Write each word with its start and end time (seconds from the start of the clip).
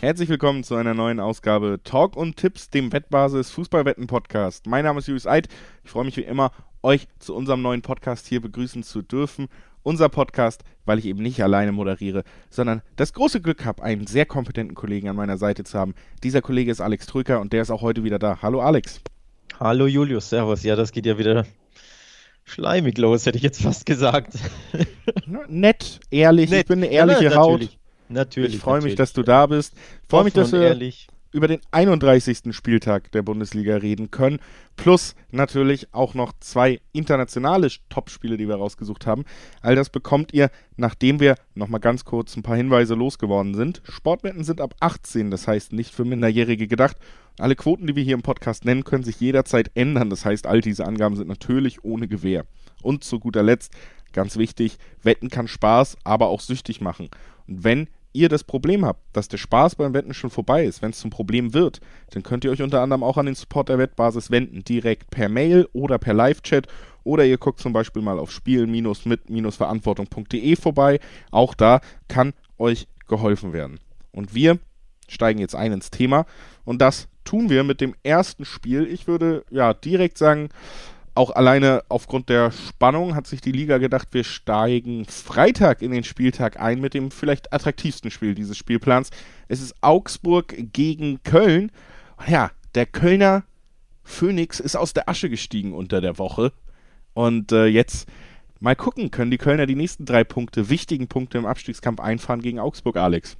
Herzlich 0.00 0.28
willkommen 0.28 0.62
zu 0.62 0.76
einer 0.76 0.94
neuen 0.94 1.18
Ausgabe 1.18 1.80
Talk 1.82 2.16
und 2.16 2.36
Tipps, 2.36 2.70
dem 2.70 2.92
Wettbasis 2.92 3.50
Fußballwetten 3.50 4.06
Podcast. 4.06 4.68
Mein 4.68 4.84
Name 4.84 5.00
ist 5.00 5.08
Julius 5.08 5.26
Eid. 5.26 5.48
Ich 5.82 5.90
freue 5.90 6.04
mich 6.04 6.16
wie 6.16 6.22
immer, 6.22 6.52
euch 6.84 7.08
zu 7.18 7.34
unserem 7.34 7.62
neuen 7.62 7.82
Podcast 7.82 8.28
hier 8.28 8.40
begrüßen 8.40 8.84
zu 8.84 9.02
dürfen. 9.02 9.48
Unser 9.82 10.08
Podcast, 10.08 10.62
weil 10.84 11.00
ich 11.00 11.06
eben 11.06 11.20
nicht 11.20 11.42
alleine 11.42 11.72
moderiere, 11.72 12.22
sondern 12.48 12.82
das 12.94 13.12
große 13.12 13.40
Glück 13.40 13.64
habe, 13.64 13.82
einen 13.82 14.06
sehr 14.06 14.24
kompetenten 14.24 14.76
Kollegen 14.76 15.08
an 15.08 15.16
meiner 15.16 15.36
Seite 15.36 15.64
zu 15.64 15.76
haben. 15.76 15.96
Dieser 16.22 16.42
Kollege 16.42 16.70
ist 16.70 16.80
Alex 16.80 17.06
Trücker 17.06 17.40
und 17.40 17.52
der 17.52 17.62
ist 17.62 17.72
auch 17.72 17.82
heute 17.82 18.04
wieder 18.04 18.20
da. 18.20 18.38
Hallo 18.40 18.60
Alex. 18.60 19.00
Hallo 19.58 19.88
Julius, 19.88 20.30
Servus. 20.30 20.62
Ja, 20.62 20.76
das 20.76 20.92
geht 20.92 21.06
ja 21.06 21.18
wieder 21.18 21.44
schleimig 22.44 22.98
los, 22.98 23.26
hätte 23.26 23.36
ich 23.36 23.42
jetzt 23.42 23.62
fast 23.62 23.84
gesagt. 23.84 24.34
Nett, 25.48 25.98
ehrlich, 26.12 26.50
Nett. 26.50 26.60
ich 26.60 26.66
bin 26.66 26.84
eine 26.84 26.92
ehrliche 26.92 27.24
ja, 27.24 27.34
Haut. 27.34 27.62
Natürlich. 27.62 27.77
Natürlich. 28.08 28.54
Ich 28.54 28.60
freue 28.60 28.80
mich, 28.80 28.94
dass 28.94 29.12
du 29.12 29.22
da 29.22 29.46
bist. 29.46 29.74
Ich 30.02 30.08
freue 30.08 30.24
mich, 30.24 30.34
dass 30.34 30.52
wir 30.52 30.62
ehrlich. 30.62 31.08
über 31.30 31.46
den 31.48 31.60
31. 31.70 32.54
Spieltag 32.56 33.12
der 33.12 33.22
Bundesliga 33.22 33.76
reden 33.76 34.10
können. 34.10 34.38
Plus 34.76 35.14
natürlich 35.30 35.92
auch 35.92 36.14
noch 36.14 36.32
zwei 36.40 36.80
internationale 36.92 37.68
Topspiele, 37.90 38.36
die 38.36 38.48
wir 38.48 38.54
rausgesucht 38.54 39.06
haben. 39.06 39.24
All 39.60 39.74
das 39.74 39.90
bekommt 39.90 40.32
ihr, 40.32 40.50
nachdem 40.76 41.20
wir 41.20 41.34
nochmal 41.54 41.80
ganz 41.80 42.04
kurz 42.04 42.36
ein 42.36 42.42
paar 42.42 42.56
Hinweise 42.56 42.94
losgeworden 42.94 43.54
sind. 43.54 43.82
Sportwetten 43.88 44.44
sind 44.44 44.60
ab 44.60 44.74
18, 44.80 45.30
das 45.30 45.46
heißt 45.46 45.72
nicht 45.72 45.94
für 45.94 46.04
Minderjährige 46.04 46.66
gedacht. 46.66 46.96
Alle 47.38 47.56
Quoten, 47.56 47.86
die 47.86 47.94
wir 47.94 48.02
hier 48.02 48.14
im 48.14 48.22
Podcast 48.22 48.64
nennen, 48.64 48.84
können 48.84 49.04
sich 49.04 49.20
jederzeit 49.20 49.70
ändern. 49.74 50.10
Das 50.10 50.24
heißt, 50.24 50.46
all 50.46 50.60
diese 50.60 50.86
Angaben 50.86 51.16
sind 51.16 51.28
natürlich 51.28 51.84
ohne 51.84 52.08
Gewähr. 52.08 52.46
Und 52.82 53.04
zu 53.04 53.20
guter 53.20 53.42
Letzt, 53.42 53.72
ganz 54.12 54.36
wichtig, 54.36 54.78
Wetten 55.02 55.28
kann 55.28 55.46
Spaß, 55.46 55.98
aber 56.04 56.28
auch 56.28 56.40
süchtig 56.40 56.80
machen. 56.80 57.10
Und 57.46 57.64
wenn 57.64 57.88
ihr 58.18 58.28
das 58.28 58.44
Problem 58.44 58.84
habt, 58.84 59.00
dass 59.12 59.28
der 59.28 59.38
Spaß 59.38 59.76
beim 59.76 59.94
Wetten 59.94 60.12
schon 60.12 60.30
vorbei 60.30 60.64
ist, 60.64 60.82
wenn 60.82 60.90
es 60.90 60.98
zum 60.98 61.10
Problem 61.10 61.54
wird, 61.54 61.80
dann 62.10 62.24
könnt 62.24 62.44
ihr 62.44 62.50
euch 62.50 62.62
unter 62.62 62.82
anderem 62.82 63.04
auch 63.04 63.16
an 63.16 63.26
den 63.26 63.36
Support 63.36 63.68
der 63.68 63.78
Wettbasis 63.78 64.32
wenden, 64.32 64.64
direkt 64.64 65.10
per 65.10 65.28
Mail 65.28 65.68
oder 65.72 65.98
per 65.98 66.14
Live-Chat 66.14 66.66
oder 67.04 67.24
ihr 67.24 67.38
guckt 67.38 67.60
zum 67.60 67.72
Beispiel 67.72 68.02
mal 68.02 68.18
auf 68.18 68.32
spielen-mit-verantwortung.de 68.32 70.56
vorbei. 70.56 70.98
Auch 71.30 71.54
da 71.54 71.80
kann 72.08 72.32
euch 72.58 72.88
geholfen 73.06 73.52
werden. 73.52 73.78
Und 74.10 74.34
wir 74.34 74.58
steigen 75.08 75.38
jetzt 75.38 75.54
ein 75.54 75.70
ins 75.72 75.90
Thema 75.90 76.26
und 76.64 76.82
das 76.82 77.06
tun 77.24 77.50
wir 77.50 77.64
mit 77.64 77.80
dem 77.80 77.94
ersten 78.02 78.44
Spiel. 78.44 78.86
Ich 78.86 79.06
würde 79.06 79.44
ja 79.50 79.74
direkt 79.74 80.18
sagen, 80.18 80.48
auch 81.18 81.32
alleine 81.32 81.82
aufgrund 81.88 82.28
der 82.28 82.52
Spannung 82.52 83.16
hat 83.16 83.26
sich 83.26 83.40
die 83.40 83.50
Liga 83.50 83.78
gedacht, 83.78 84.08
wir 84.12 84.22
steigen 84.22 85.04
Freitag 85.04 85.82
in 85.82 85.90
den 85.90 86.04
Spieltag 86.04 86.60
ein 86.60 86.80
mit 86.80 86.94
dem 86.94 87.10
vielleicht 87.10 87.52
attraktivsten 87.52 88.12
Spiel 88.12 88.36
dieses 88.36 88.56
Spielplans. 88.56 89.10
Es 89.48 89.60
ist 89.60 89.74
Augsburg 89.80 90.54
gegen 90.72 91.20
Köln. 91.24 91.72
Ja, 92.28 92.52
der 92.76 92.86
Kölner 92.86 93.42
Phoenix 94.04 94.60
ist 94.60 94.76
aus 94.76 94.94
der 94.94 95.08
Asche 95.08 95.28
gestiegen 95.28 95.74
unter 95.74 96.00
der 96.00 96.18
Woche. 96.18 96.52
Und 97.14 97.50
äh, 97.50 97.66
jetzt 97.66 98.08
mal 98.60 98.76
gucken, 98.76 99.10
können 99.10 99.32
die 99.32 99.38
Kölner 99.38 99.66
die 99.66 99.74
nächsten 99.74 100.06
drei 100.06 100.22
Punkte, 100.22 100.70
wichtigen 100.70 101.08
Punkte 101.08 101.38
im 101.38 101.46
Abstiegskampf 101.46 101.98
einfahren 101.98 102.42
gegen 102.42 102.60
Augsburg, 102.60 102.96
Alex. 102.96 103.36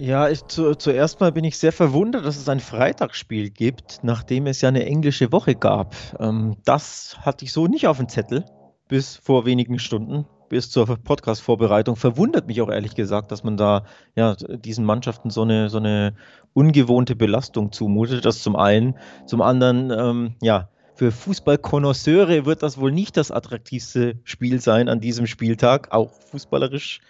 Ja, 0.00 0.28
ich, 0.28 0.46
zu, 0.46 0.76
zuerst 0.76 1.18
mal 1.18 1.32
bin 1.32 1.42
ich 1.42 1.58
sehr 1.58 1.72
verwundert, 1.72 2.24
dass 2.24 2.36
es 2.36 2.48
ein 2.48 2.60
Freitagsspiel 2.60 3.50
gibt, 3.50 3.98
nachdem 4.02 4.46
es 4.46 4.60
ja 4.60 4.68
eine 4.68 4.86
englische 4.86 5.32
Woche 5.32 5.56
gab. 5.56 5.96
Ähm, 6.20 6.56
das 6.64 7.16
hatte 7.22 7.44
ich 7.44 7.52
so 7.52 7.66
nicht 7.66 7.88
auf 7.88 7.96
dem 7.96 8.08
Zettel 8.08 8.44
bis 8.86 9.16
vor 9.16 9.44
wenigen 9.44 9.80
Stunden, 9.80 10.24
bis 10.48 10.70
zur 10.70 10.86
Podcast-Vorbereitung. 10.86 11.96
Verwundert 11.96 12.46
mich 12.46 12.62
auch 12.62 12.70
ehrlich 12.70 12.94
gesagt, 12.94 13.32
dass 13.32 13.42
man 13.42 13.56
da 13.56 13.86
ja 14.14 14.36
diesen 14.36 14.84
Mannschaften 14.84 15.30
so 15.30 15.42
eine, 15.42 15.68
so 15.68 15.78
eine 15.78 16.14
ungewohnte 16.54 17.16
Belastung 17.16 17.72
zumutet. 17.72 18.24
Das 18.24 18.40
zum 18.40 18.54
einen. 18.54 18.94
Zum 19.26 19.42
anderen, 19.42 19.90
ähm, 19.90 20.36
ja, 20.40 20.68
für 20.94 21.10
Fußballkonnoisseure 21.10 22.46
wird 22.46 22.62
das 22.62 22.78
wohl 22.78 22.92
nicht 22.92 23.16
das 23.16 23.32
attraktivste 23.32 24.20
Spiel 24.22 24.60
sein 24.60 24.88
an 24.88 25.00
diesem 25.00 25.26
Spieltag, 25.26 25.90
auch 25.90 26.12
fußballerisch 26.30 27.00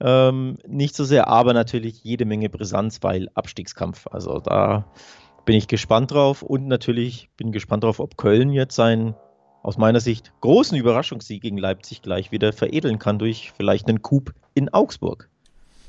ähm, 0.00 0.58
nicht 0.66 0.96
so 0.96 1.04
sehr, 1.04 1.28
aber 1.28 1.52
natürlich 1.52 2.02
jede 2.02 2.24
Menge 2.24 2.48
Brisanz, 2.48 2.98
weil 3.02 3.28
Abstiegskampf. 3.34 4.06
Also 4.10 4.40
da 4.40 4.86
bin 5.44 5.56
ich 5.56 5.68
gespannt 5.68 6.10
drauf 6.10 6.42
und 6.42 6.66
natürlich 6.66 7.28
bin 7.36 7.52
gespannt 7.52 7.84
drauf, 7.84 8.00
ob 8.00 8.16
Köln 8.16 8.52
jetzt 8.52 8.74
seinen 8.74 9.14
aus 9.62 9.76
meiner 9.76 10.00
Sicht 10.00 10.32
großen 10.40 10.76
Überraschungssieg 10.76 11.42
gegen 11.42 11.58
Leipzig 11.58 12.02
gleich 12.02 12.32
wieder 12.32 12.52
veredeln 12.52 12.98
kann 12.98 13.18
durch 13.18 13.52
vielleicht 13.56 13.88
einen 13.88 14.00
Coup 14.00 14.32
in 14.54 14.70
Augsburg. 14.70 15.28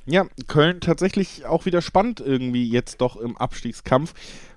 Ja, 0.06 0.26
Köln 0.48 0.82
tatsächlich 0.82 1.46
auch 1.46 1.66
wieder 1.66 1.82
spannend 1.82 2.20
irgendwie 2.20 2.68
jetzt 2.68 3.02
doch 3.02 3.16
im 3.16 3.38
Abstiegskampf. 3.38 4.14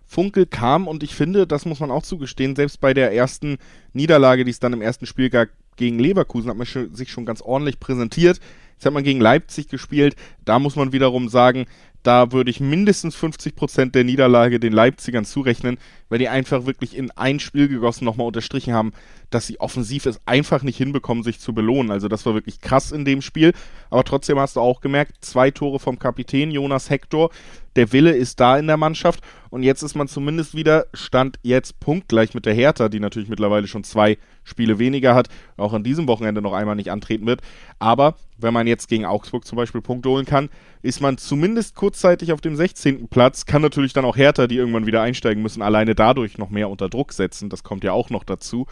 Funkel 0.07 0.47
kam 0.47 0.89
und 0.89 1.03
ich 1.03 1.15
finde, 1.15 1.47
das 1.47 1.65
muss 1.65 1.81
man 1.81 1.91
auch 1.91 2.03
zugestehen, 2.03 2.57
selbst 2.57 2.81
bei 2.81 2.95
der 2.95 3.13
ersten 3.13 3.59
Niederlage, 3.93 4.45
die 4.45 4.51
es 4.51 4.61
dann 4.61 4.73
im 4.73 4.83
ersten 4.83 5.07
Spiel 5.07 5.31
gab 5.31 5.49
gegen 5.77 5.99
Leverkusen, 5.99 6.51
hat 6.51 6.57
man 6.57 6.95
sich 6.95 7.11
schon 7.11 7.27
ganz 7.27 7.41
ordentlich 7.41 7.81
präsentiert. 7.81 8.41
Jetzt 8.85 8.89
hat 8.89 8.93
man 8.93 9.05
gegen 9.05 9.23
Leipzig 9.23 9.69
gespielt. 9.69 10.15
Da 10.45 10.59
muss 10.59 10.77
man 10.77 10.93
wiederum 10.93 11.31
sagen, 11.31 11.65
da 12.03 12.33
würde 12.33 12.51
ich 12.51 12.61
mindestens 12.61 13.15
50 13.17 13.57
Prozent 13.57 13.95
der 13.95 14.05
Niederlage 14.05 14.61
den 14.61 14.75
Leipzigern 14.75 15.25
zurechnen, 15.25 15.79
weil 16.15 16.21
die 16.21 16.29
einfach 16.29 16.65
wirklich 16.65 16.97
in 16.97 17.11
ein 17.11 17.41
Spiel 17.41 17.67
gegossen 17.67 18.05
nochmal 18.05 18.29
unterstrichen 18.29 18.73
haben, 18.73 18.93
dass 19.31 19.49
sie 19.49 19.59
offensiv 19.59 20.07
es 20.07 20.21
einfach 20.27 20.63
nicht 20.63 20.77
hinbekommen, 20.77 21.25
sich 21.25 21.41
zu 21.41 21.53
belohnen. 21.53 21.91
Also 21.91 22.07
das 22.07 22.25
war 22.25 22.35
wirklich 22.35 22.61
krass 22.61 22.93
in 22.93 23.05
dem 23.05 23.21
Spiel. 23.21 23.53
Aber 23.91 24.05
trotzdem 24.05 24.39
hast 24.39 24.55
du 24.55 24.61
auch 24.61 24.81
gemerkt, 24.81 25.25
zwei 25.25 25.51
Tore 25.51 25.81
vom 25.81 25.99
Kapitän 25.99 26.53
Jonas 26.53 26.89
Hector. 26.89 27.31
Der 27.75 27.93
Wille 27.93 28.13
ist 28.13 28.39
da 28.39 28.57
in 28.57 28.69
der 28.69 28.77
Mannschaft 28.77 29.25
und 29.51 29.65
jetzt 29.65 29.83
ist 29.83 29.97
man 29.97 30.07
zumindest 30.07 30.55
wieder, 30.55 30.87
stand 30.95 31.41
jetzt 31.43 31.81
punktgleich 31.81 32.33
mit 32.35 32.47
der 32.47 32.55
Hertha, 32.55 32.89
die 32.89 33.01
natürlich 33.01 33.29
mittlerweile 33.29 33.67
schon 33.67 33.83
zwei 33.83 34.17
Spiele 34.45 34.79
weniger 34.79 35.17
hat, 35.17 35.29
auch 35.57 35.73
an 35.73 35.83
diesem 35.83 36.07
Wochenende 36.07 36.41
noch 36.41 36.53
einmal 36.53 36.77
nicht 36.77 36.93
antreten 36.93 37.27
wird. 37.27 37.41
Aber 37.81 38.15
wenn 38.39 38.55
man 38.55 38.67
jetzt 38.67 38.89
gegen 38.89 39.07
Augsburg 39.07 39.45
zum 39.45 39.57
Beispiel 39.57 39.81
Punkte 39.81 40.09
holen 40.09 40.27
kann, 40.27 40.51
ist 40.83 41.01
man 41.01 41.19
zumindest 41.19 41.75
kurzzeitig 41.75 42.33
auf 42.33 42.41
dem 42.41 42.57
16. 42.57 43.09
Platz, 43.09 43.47
kann 43.47 43.63
natürlich 43.63 43.93
dann 43.93 44.05
auch 44.05 44.17
Hertha, 44.17 44.47
die 44.47 44.57
irgendwann 44.57 44.87
wieder 44.87 45.03
einsteigen 45.03 45.43
müssen, 45.43 45.63
alleine 45.63 45.95
dadurch 46.05 46.37
noch 46.37 46.51
mehr 46.51 46.69
unter 46.69 46.91
Druck 46.91 47.13
setzen. 47.13 47.49
Das 47.49 47.63
kommt 47.63 47.83
ja 47.83 47.93
auch 47.93 48.11
noch 48.11 48.25
dazu. 48.25 48.67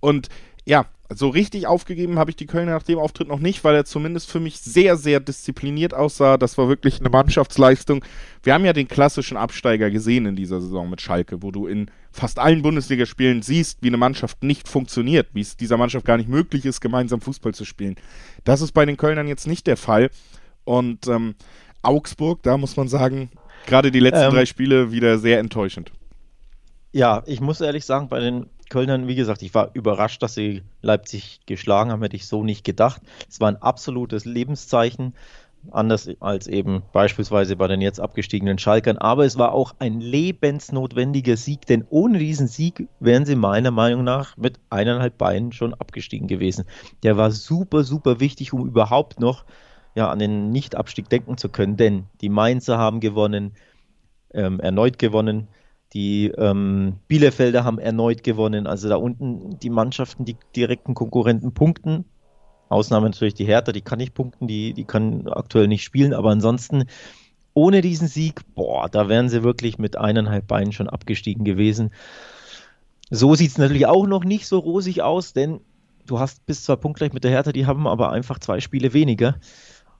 Und 0.00 0.28
ja, 0.64 0.86
so 1.14 1.28
richtig 1.28 1.66
aufgegeben 1.66 2.18
habe 2.18 2.30
ich 2.30 2.36
die 2.36 2.46
Kölner 2.46 2.72
nach 2.72 2.82
dem 2.82 2.98
Auftritt 2.98 3.28
noch 3.28 3.40
nicht, 3.40 3.62
weil 3.64 3.74
er 3.74 3.84
zumindest 3.84 4.30
für 4.30 4.40
mich 4.40 4.58
sehr, 4.60 4.96
sehr 4.96 5.20
diszipliniert 5.20 5.92
aussah. 5.92 6.38
Das 6.38 6.56
war 6.56 6.68
wirklich 6.68 7.00
eine 7.00 7.10
Mannschaftsleistung. 7.10 8.02
Wir 8.42 8.54
haben 8.54 8.64
ja 8.64 8.72
den 8.72 8.88
klassischen 8.88 9.36
Absteiger 9.36 9.90
gesehen 9.90 10.24
in 10.24 10.36
dieser 10.36 10.62
Saison 10.62 10.88
mit 10.88 11.02
Schalke, 11.02 11.42
wo 11.42 11.50
du 11.50 11.66
in 11.66 11.90
fast 12.10 12.38
allen 12.38 12.62
Bundesligaspielen 12.62 13.42
siehst, 13.42 13.82
wie 13.82 13.88
eine 13.88 13.98
Mannschaft 13.98 14.42
nicht 14.42 14.68
funktioniert, 14.68 15.28
wie 15.34 15.42
es 15.42 15.56
dieser 15.56 15.76
Mannschaft 15.76 16.06
gar 16.06 16.16
nicht 16.16 16.28
möglich 16.28 16.64
ist, 16.64 16.80
gemeinsam 16.80 17.20
Fußball 17.20 17.52
zu 17.52 17.66
spielen. 17.66 17.96
Das 18.44 18.62
ist 18.62 18.72
bei 18.72 18.86
den 18.86 18.96
Kölnern 18.96 19.28
jetzt 19.28 19.46
nicht 19.46 19.66
der 19.66 19.76
Fall. 19.76 20.10
Und 20.64 21.06
ähm, 21.08 21.34
Augsburg, 21.82 22.42
da 22.42 22.56
muss 22.56 22.76
man 22.76 22.88
sagen, 22.88 23.30
gerade 23.66 23.90
die 23.90 24.00
letzten 24.00 24.26
ähm, 24.26 24.32
drei 24.32 24.46
Spiele 24.46 24.92
wieder 24.92 25.18
sehr 25.18 25.38
enttäuschend. 25.38 25.92
Ja, 26.92 27.22
ich 27.26 27.40
muss 27.40 27.60
ehrlich 27.60 27.86
sagen, 27.86 28.08
bei 28.08 28.20
den 28.20 28.46
Kölnern, 28.68 29.08
wie 29.08 29.14
gesagt, 29.14 29.42
ich 29.42 29.54
war 29.54 29.70
überrascht, 29.74 30.22
dass 30.22 30.34
sie 30.34 30.62
Leipzig 30.82 31.40
geschlagen 31.46 31.90
haben, 31.90 32.02
hätte 32.02 32.16
ich 32.16 32.26
so 32.26 32.44
nicht 32.44 32.64
gedacht. 32.64 33.00
Es 33.28 33.40
war 33.40 33.48
ein 33.48 33.56
absolutes 33.56 34.26
Lebenszeichen, 34.26 35.14
anders 35.70 36.10
als 36.20 36.46
eben 36.48 36.82
beispielsweise 36.92 37.56
bei 37.56 37.66
den 37.66 37.80
jetzt 37.80 37.98
abgestiegenen 38.00 38.58
Schalkern. 38.58 38.98
Aber 38.98 39.24
es 39.24 39.38
war 39.38 39.52
auch 39.52 39.74
ein 39.78 40.00
lebensnotwendiger 40.00 41.38
Sieg, 41.38 41.64
denn 41.66 41.86
ohne 41.88 42.18
diesen 42.18 42.46
Sieg 42.46 42.88
wären 43.00 43.24
sie 43.24 43.36
meiner 43.36 43.70
Meinung 43.70 44.04
nach 44.04 44.36
mit 44.36 44.60
eineinhalb 44.68 45.16
Beinen 45.16 45.52
schon 45.52 45.72
abgestiegen 45.72 46.28
gewesen. 46.28 46.66
Der 47.02 47.16
war 47.16 47.30
super, 47.30 47.84
super 47.84 48.20
wichtig, 48.20 48.52
um 48.52 48.66
überhaupt 48.66 49.18
noch 49.18 49.46
ja, 49.94 50.10
an 50.10 50.18
den 50.18 50.50
Nichtabstieg 50.50 51.08
denken 51.08 51.38
zu 51.38 51.48
können, 51.48 51.76
denn 51.76 52.04
die 52.20 52.28
Mainzer 52.30 52.76
haben 52.76 53.00
gewonnen, 53.00 53.52
ähm, 54.34 54.60
erneut 54.60 54.98
gewonnen. 54.98 55.48
Die 55.92 56.28
ähm, 56.38 56.94
Bielefelder 57.08 57.64
haben 57.64 57.78
erneut 57.78 58.22
gewonnen. 58.22 58.66
Also 58.66 58.88
da 58.88 58.96
unten 58.96 59.58
die 59.58 59.70
Mannschaften, 59.70 60.24
die 60.24 60.36
direkten 60.56 60.94
Konkurrenten 60.94 61.52
punkten. 61.52 62.04
Ausnahme 62.68 63.10
natürlich 63.10 63.34
die 63.34 63.44
Hertha, 63.44 63.72
die 63.72 63.82
kann 63.82 63.98
nicht 63.98 64.14
punkten, 64.14 64.48
die, 64.48 64.72
die 64.72 64.84
kann 64.84 65.28
aktuell 65.28 65.68
nicht 65.68 65.84
spielen. 65.84 66.14
Aber 66.14 66.30
ansonsten, 66.30 66.84
ohne 67.52 67.82
diesen 67.82 68.08
Sieg, 68.08 68.40
boah, 68.54 68.88
da 68.88 69.08
wären 69.08 69.28
sie 69.28 69.42
wirklich 69.42 69.78
mit 69.78 69.96
eineinhalb 69.96 70.46
Beinen 70.46 70.72
schon 70.72 70.88
abgestiegen 70.88 71.44
gewesen. 71.44 71.90
So 73.10 73.34
sieht 73.34 73.50
es 73.50 73.58
natürlich 73.58 73.86
auch 73.86 74.06
noch 74.06 74.24
nicht 74.24 74.46
so 74.46 74.58
rosig 74.58 75.02
aus, 75.02 75.34
denn 75.34 75.60
du 76.06 76.18
hast 76.18 76.46
bis 76.46 76.64
zwei 76.64 76.76
Punktgleich 76.76 77.12
mit 77.12 77.24
der 77.24 77.30
Hertha, 77.30 77.52
die 77.52 77.66
haben 77.66 77.86
aber 77.86 78.10
einfach 78.10 78.38
zwei 78.38 78.60
Spiele 78.60 78.94
weniger. 78.94 79.36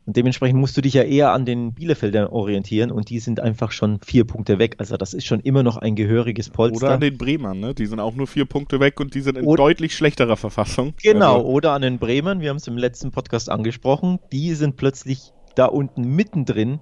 Und 0.04 0.16
dementsprechend 0.16 0.58
musst 0.58 0.76
du 0.76 0.80
dich 0.80 0.94
ja 0.94 1.02
eher 1.02 1.32
an 1.32 1.44
den 1.44 1.74
Bielefeldern 1.74 2.26
orientieren 2.26 2.90
und 2.90 3.08
die 3.08 3.20
sind 3.20 3.38
einfach 3.38 3.70
schon 3.70 4.00
vier 4.04 4.24
Punkte 4.24 4.58
weg. 4.58 4.74
Also 4.78 4.96
das 4.96 5.14
ist 5.14 5.26
schon 5.26 5.40
immer 5.40 5.62
noch 5.62 5.76
ein 5.76 5.94
gehöriges 5.94 6.50
Polster. 6.50 6.86
Oder 6.86 6.94
an 6.94 7.00
den 7.00 7.16
Bremern, 7.16 7.60
ne? 7.60 7.74
Die 7.74 7.86
sind 7.86 8.00
auch 8.00 8.14
nur 8.14 8.26
vier 8.26 8.44
Punkte 8.44 8.80
weg 8.80 8.98
und 8.98 9.14
die 9.14 9.20
sind 9.20 9.38
in 9.38 9.44
oder, 9.44 9.62
deutlich 9.62 9.94
schlechterer 9.94 10.36
Verfassung. 10.36 10.94
Genau, 11.02 11.36
also. 11.36 11.46
oder 11.46 11.72
an 11.72 11.82
den 11.82 11.98
Bremern, 11.98 12.40
wir 12.40 12.50
haben 12.50 12.56
es 12.56 12.66
im 12.66 12.76
letzten 12.76 13.12
Podcast 13.12 13.48
angesprochen, 13.48 14.18
die 14.32 14.54
sind 14.54 14.76
plötzlich 14.76 15.32
da 15.54 15.66
unten 15.66 16.02
mittendrin 16.02 16.80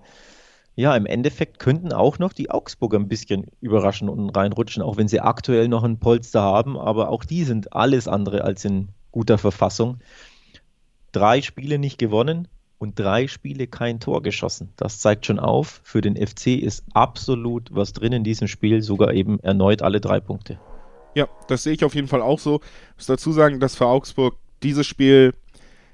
ja, 0.76 0.96
im 0.96 1.04
Endeffekt 1.04 1.58
könnten 1.58 1.92
auch 1.92 2.18
noch 2.18 2.32
die 2.32 2.50
Augsburger 2.50 2.98
ein 2.98 3.08
bisschen 3.08 3.48
überraschen 3.60 4.08
und 4.08 4.30
reinrutschen, 4.30 4.82
auch 4.82 4.96
wenn 4.96 5.08
sie 5.08 5.20
aktuell 5.20 5.68
noch 5.68 5.84
ein 5.84 5.98
Polster 5.98 6.40
haben, 6.40 6.78
aber 6.78 7.10
auch 7.10 7.24
die 7.24 7.44
sind 7.44 7.74
alles 7.74 8.08
andere 8.08 8.44
als 8.44 8.64
in 8.64 8.88
guter 9.12 9.36
Verfassung. 9.36 9.98
Drei 11.12 11.42
Spiele 11.42 11.78
nicht 11.78 11.98
gewonnen 11.98 12.48
und 12.80 12.98
drei 12.98 13.28
Spiele 13.28 13.66
kein 13.66 14.00
Tor 14.00 14.22
geschossen. 14.22 14.72
Das 14.76 14.98
zeigt 15.00 15.26
schon 15.26 15.38
auf, 15.38 15.82
für 15.84 16.00
den 16.00 16.16
FC 16.16 16.58
ist 16.58 16.82
absolut 16.94 17.68
was 17.70 17.92
drin 17.92 18.12
in 18.12 18.24
diesem 18.24 18.48
Spiel, 18.48 18.80
sogar 18.80 19.12
eben 19.12 19.38
erneut 19.40 19.82
alle 19.82 20.00
drei 20.00 20.18
Punkte. 20.18 20.58
Ja, 21.14 21.28
das 21.46 21.62
sehe 21.62 21.74
ich 21.74 21.84
auf 21.84 21.94
jeden 21.94 22.08
Fall 22.08 22.22
auch 22.22 22.38
so. 22.38 22.60
Ich 22.92 22.96
muss 22.96 23.06
dazu 23.06 23.32
sagen, 23.32 23.60
dass 23.60 23.76
für 23.76 23.86
Augsburg 23.86 24.36
dieses 24.62 24.86
Spiel, 24.86 25.34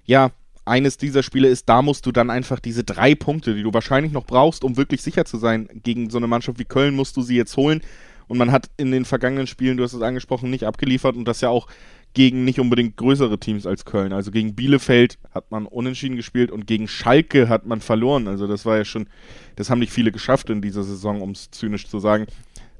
ja, 0.04 0.30
eines 0.64 0.96
dieser 0.96 1.24
Spiele 1.24 1.48
ist, 1.48 1.68
da 1.68 1.82
musst 1.82 2.06
du 2.06 2.12
dann 2.12 2.30
einfach 2.30 2.60
diese 2.60 2.84
drei 2.84 3.16
Punkte, 3.16 3.54
die 3.54 3.64
du 3.64 3.74
wahrscheinlich 3.74 4.12
noch 4.12 4.24
brauchst, 4.24 4.62
um 4.62 4.76
wirklich 4.76 5.02
sicher 5.02 5.24
zu 5.24 5.38
sein, 5.38 5.68
gegen 5.82 6.08
so 6.10 6.18
eine 6.18 6.28
Mannschaft 6.28 6.60
wie 6.60 6.64
Köln 6.64 6.94
musst 6.94 7.16
du 7.16 7.22
sie 7.22 7.36
jetzt 7.36 7.56
holen. 7.56 7.82
Und 8.28 8.38
man 8.38 8.52
hat 8.52 8.70
in 8.76 8.92
den 8.92 9.04
vergangenen 9.04 9.46
Spielen, 9.48 9.76
du 9.76 9.82
hast 9.82 9.92
es 9.92 10.02
angesprochen, 10.02 10.50
nicht 10.50 10.64
abgeliefert 10.64 11.16
und 11.16 11.24
das 11.26 11.40
ja 11.40 11.48
auch 11.48 11.68
gegen 12.14 12.44
nicht 12.44 12.58
unbedingt 12.60 12.96
größere 12.96 13.38
Teams 13.38 13.66
als 13.66 13.84
Köln. 13.84 14.12
Also 14.12 14.30
gegen 14.30 14.54
Bielefeld 14.54 15.18
hat 15.32 15.50
man 15.50 15.66
unentschieden 15.66 16.16
gespielt 16.16 16.50
und 16.50 16.66
gegen 16.66 16.88
Schalke 16.88 17.48
hat 17.48 17.66
man 17.66 17.80
verloren. 17.80 18.26
Also 18.26 18.46
das 18.46 18.64
war 18.64 18.76
ja 18.76 18.84
schon, 18.84 19.08
das 19.56 19.68
haben 19.68 19.80
nicht 19.80 19.92
viele 19.92 20.12
geschafft 20.12 20.48
in 20.48 20.62
dieser 20.62 20.82
Saison, 20.82 21.20
um 21.20 21.32
es 21.32 21.50
zynisch 21.50 21.86
zu 21.88 21.98
sagen. 21.98 22.26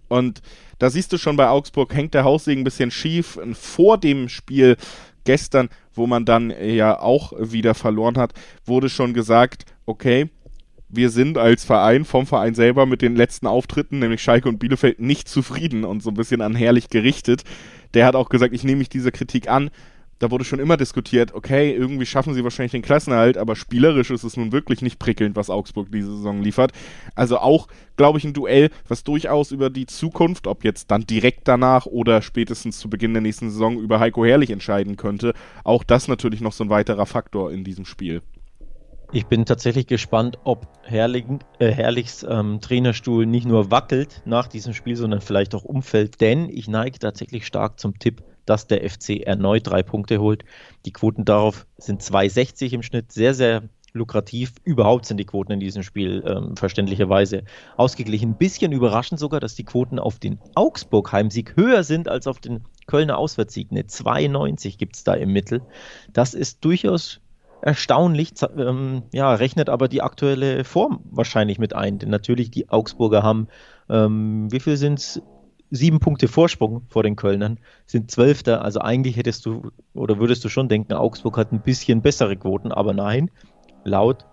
Und 0.08 0.40
da 0.78 0.90
siehst 0.90 1.12
du 1.12 1.19
schon 1.19 1.37
bei 1.37 1.49
Augsburg, 1.49 1.94
hängt 1.94 2.14
der 2.14 2.25
Haussegen 2.25 2.62
ein 2.62 2.64
bisschen 2.64 2.90
schief. 2.90 3.38
Vor 3.52 3.99
dem 3.99 4.28
Spiel 4.28 4.76
gestern, 5.25 5.69
wo 5.94 6.06
man 6.06 6.25
dann 6.25 6.50
ja 6.50 6.99
auch 6.99 7.32
wieder 7.38 7.75
verloren 7.75 8.17
hat, 8.17 8.32
wurde 8.64 8.88
schon 8.88 9.12
gesagt, 9.12 9.64
okay, 9.84 10.31
wir 10.88 11.11
sind 11.11 11.37
als 11.37 11.64
Verein 11.64 12.05
vom 12.05 12.26
Verein 12.26 12.55
selber 12.55 12.87
mit 12.87 13.02
den 13.02 13.17
letzten 13.17 13.46
Auftritten, 13.46 13.99
nämlich 13.99 14.23
Schalke 14.23 14.49
und 14.49 14.58
Bielefeld, 14.58 15.00
nicht 15.00 15.28
zufrieden 15.28 15.84
und 15.84 16.02
so 16.02 16.11
ein 16.11 16.14
bisschen 16.14 16.40
an 16.40 16.55
herrlich 16.55 16.90
gerichtet. 16.90 17.43
Der 17.97 18.07
hat 18.07 18.15
auch 18.15 18.29
gesagt, 18.29 18.55
ich 18.55 18.63
nehme 18.63 18.79
mich 18.79 18.89
dieser 18.89 19.11
Kritik 19.11 19.49
an 19.51 19.71
da 20.19 20.31
wurde 20.31 20.45
schon 20.45 20.59
immer 20.59 20.77
diskutiert, 20.77 21.35
okay, 21.35 21.73
irgendwie 21.73 22.07
schaffen 22.07 22.35
sie 22.35 22.43
wahrscheinlich 22.43 22.73
den 22.73 22.83
Klassenerhalt, 22.83 23.37
aber 23.37 23.55
spielerisch 23.55 24.11
ist 24.11 24.25
es 24.25 24.37
nun 24.37 24.53
wirklich 24.53 24.81
nicht 24.81 24.99
prickelnd, 24.99 25.37
was 25.37 25.51
Augsburg 25.51 25.89
diese 25.93 26.17
Saison 26.17 26.43
liefert. 26.43 26.73
Also 27.15 27.39
auch, 27.39 27.69
glaube 27.97 28.19
ich, 28.19 28.25
ein 28.25 28.33
Duell, 28.33 28.71
was 28.89 29.05
durchaus 29.05 29.51
über 29.51 29.69
die 29.69 29.87
Zukunft, 29.87 30.47
ob 30.47 30.65
jetzt 30.65 30.91
dann 30.91 31.07
direkt 31.07 31.47
danach 31.49 31.87
oder 31.87 32.23
spätestens 32.23 32.79
zu 32.79 32.89
Beginn 32.89 33.13
der 33.13 33.23
nächsten 33.23 33.51
Saison 33.51 33.79
über 33.79 34.01
Heiko 34.01 34.25
Herrlich 34.25 34.51
entscheiden 34.51 34.97
könnte. 34.97 35.35
Auch 35.65 35.85
das 35.85 36.09
natürlich 36.09 36.41
noch 36.41 36.53
so 36.53 36.65
ein 36.65 36.71
weiterer 36.71 37.07
Faktor 37.07 37.53
in 37.53 37.65
diesem 37.65 37.85
Spiel. 37.85 38.23
Ich 39.12 39.26
bin 39.26 39.44
tatsächlich 39.44 39.87
gespannt, 39.87 40.38
ob 40.44 40.67
Herrlich, 40.82 41.25
äh, 41.58 41.70
Herrlichs 41.70 42.26
ähm, 42.29 42.61
Trainerstuhl 42.61 43.25
nicht 43.25 43.47
nur 43.47 43.70
wackelt 43.70 44.23
nach 44.25 44.49
diesem 44.49 44.75
Spiel, 44.75 44.97
sondern 44.97 45.20
vielleicht 45.20 45.55
auch 45.55 45.64
umfällt, 45.64 46.20
denn 46.20 46.49
ich 46.49 46.69
neige 46.69 46.99
tatsächlich 46.99 47.47
stark 47.47 47.79
zum 47.79 47.99
Tipp, 47.99 48.23
dass 48.47 48.67
der 48.67 48.88
FC 48.88 49.20
erneut 49.20 49.67
drei 49.67 49.82
Punkte 49.82 50.20
holt. 50.20 50.44
Die 50.85 50.93
Quoten 50.93 51.25
darauf 51.25 51.67
sind 51.79 52.03
2,60 52.03 52.73
im 52.73 52.82
Schnitt, 52.82 53.12
sehr, 53.12 53.35
sehr 53.35 53.62
lukrativ. 53.93 54.53
Überhaupt 54.64 55.06
sind 55.06 55.19
die 55.19 55.25
Quoten 55.25 55.52
in 55.52 55.61
diesem 55.61 55.82
Spiel 55.82 56.23
ähm, 56.26 56.56
verständlicherweise 56.56 57.44
ausgeglichen. 57.76 58.31
Ein 58.31 58.38
bisschen 58.38 58.73
überraschend 58.73 59.19
sogar, 59.19 59.41
dass 59.41 59.55
die 59.55 59.64
Quoten 59.64 59.99
auf 59.99 60.19
den 60.19 60.38
Augsburg-Heimsieg 60.55 61.56
höher 61.56 61.82
sind 61.82 62.09
als 62.09 62.26
auf 62.26 62.41
den 62.41 62.64
Kölner 62.87 63.19
Auswärtssieg. 63.19 63.69
Eine 63.70 63.82
2,90 63.82 64.79
gibt 64.79 64.97
es 64.97 65.05
da 65.05 65.14
im 65.14 65.32
Mittel. 65.32 65.62
Das 66.12 66.35
ist 66.35 66.64
durchaus 66.64 67.20
erstaunlich, 67.67 68.33
ähm, 68.57 69.03
ja, 69.13 69.35
rechnet 69.35 69.69
aber 69.69 69.89
die 69.89 70.01
aktuelle 70.01 70.63
Form 70.63 71.01
wahrscheinlich 71.11 71.59
mit 71.59 71.75
ein. 71.75 71.99
Denn 71.99 72.11
natürlich, 72.11 72.51
die 72.53 72.69
Augsburger 72.69 73.25
haben, 73.25 73.49
ähm, 73.91 74.51
wie 74.53 74.61
viel 74.61 74.77
sind 74.77 75.01
es? 75.01 75.23
sieben 75.73 75.99
Punkte 75.99 76.29
Vorsprung 76.29 76.83
vor 76.89 77.03
den 77.03 77.17
Kölnern, 77.17 77.59
sind 77.87 78.09
Zwölfter. 78.09 78.63
Also 78.63 78.81
eigentlich 78.81 79.17
hättest 79.17 79.45
du 79.47 79.73
oder 79.95 80.21
würdest 80.21 80.45
du 80.45 80.49
schon 80.49 80.69
denken, 80.69 80.93
Augsburg 80.93 81.37
hat 81.37 81.51
ein 81.51 81.61
bisschen 81.61 82.03
bessere 82.03 82.37
Quoten, 82.37 82.71
aber 82.71 82.93
nein, 82.93 83.33
laut 83.83 84.27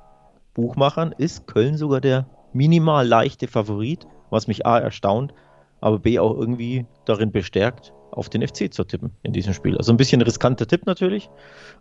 Buchmachern 0.53 1.11
ist 1.17 1.47
Köln 1.47 1.75
sogar 1.75 2.01
der 2.01 2.27
minimal 2.53 3.07
leichte 3.07 3.47
Favorit, 3.47 4.05
was 4.29 4.45
mich 4.45 4.67
A 4.67 4.77
erstaunt, 4.77 5.33
aber 5.81 5.97
B 5.97 6.19
auch 6.19 6.37
irgendwie 6.37 6.85
darin 7.05 7.31
bestärkt, 7.31 7.93
auf 8.13 8.29
den 8.29 8.47
FC 8.47 8.73
zu 8.73 8.83
tippen 8.83 9.11
in 9.23 9.33
diesem 9.33 9.53
Spiel. 9.53 9.77
Also 9.77 9.91
ein 9.91 9.97
bisschen 9.97 10.21
riskanter 10.21 10.67
Tipp 10.67 10.85
natürlich, 10.85 11.29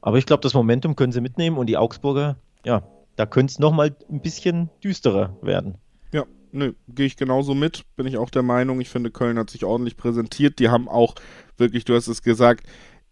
aber 0.00 0.18
ich 0.18 0.26
glaube, 0.26 0.42
das 0.42 0.54
Momentum 0.54 0.96
können 0.96 1.12
sie 1.12 1.20
mitnehmen 1.20 1.58
und 1.58 1.66
die 1.66 1.76
Augsburger, 1.76 2.36
ja, 2.64 2.82
da 3.16 3.26
könnte 3.26 3.52
es 3.52 3.58
nochmal 3.58 3.94
ein 4.10 4.20
bisschen 4.20 4.70
düsterer 4.82 5.36
werden. 5.42 5.76
Ja, 6.12 6.24
nö, 6.52 6.72
gehe 6.88 7.06
ich 7.06 7.16
genauso 7.16 7.54
mit. 7.54 7.84
Bin 7.96 8.06
ich 8.06 8.16
auch 8.16 8.30
der 8.30 8.42
Meinung. 8.42 8.80
Ich 8.80 8.88
finde, 8.88 9.10
Köln 9.10 9.38
hat 9.38 9.50
sich 9.50 9.64
ordentlich 9.64 9.96
präsentiert. 9.96 10.58
Die 10.58 10.68
haben 10.68 10.88
auch 10.88 11.14
wirklich, 11.58 11.84
du 11.84 11.94
hast 11.94 12.08
es 12.08 12.22
gesagt, 12.22 12.66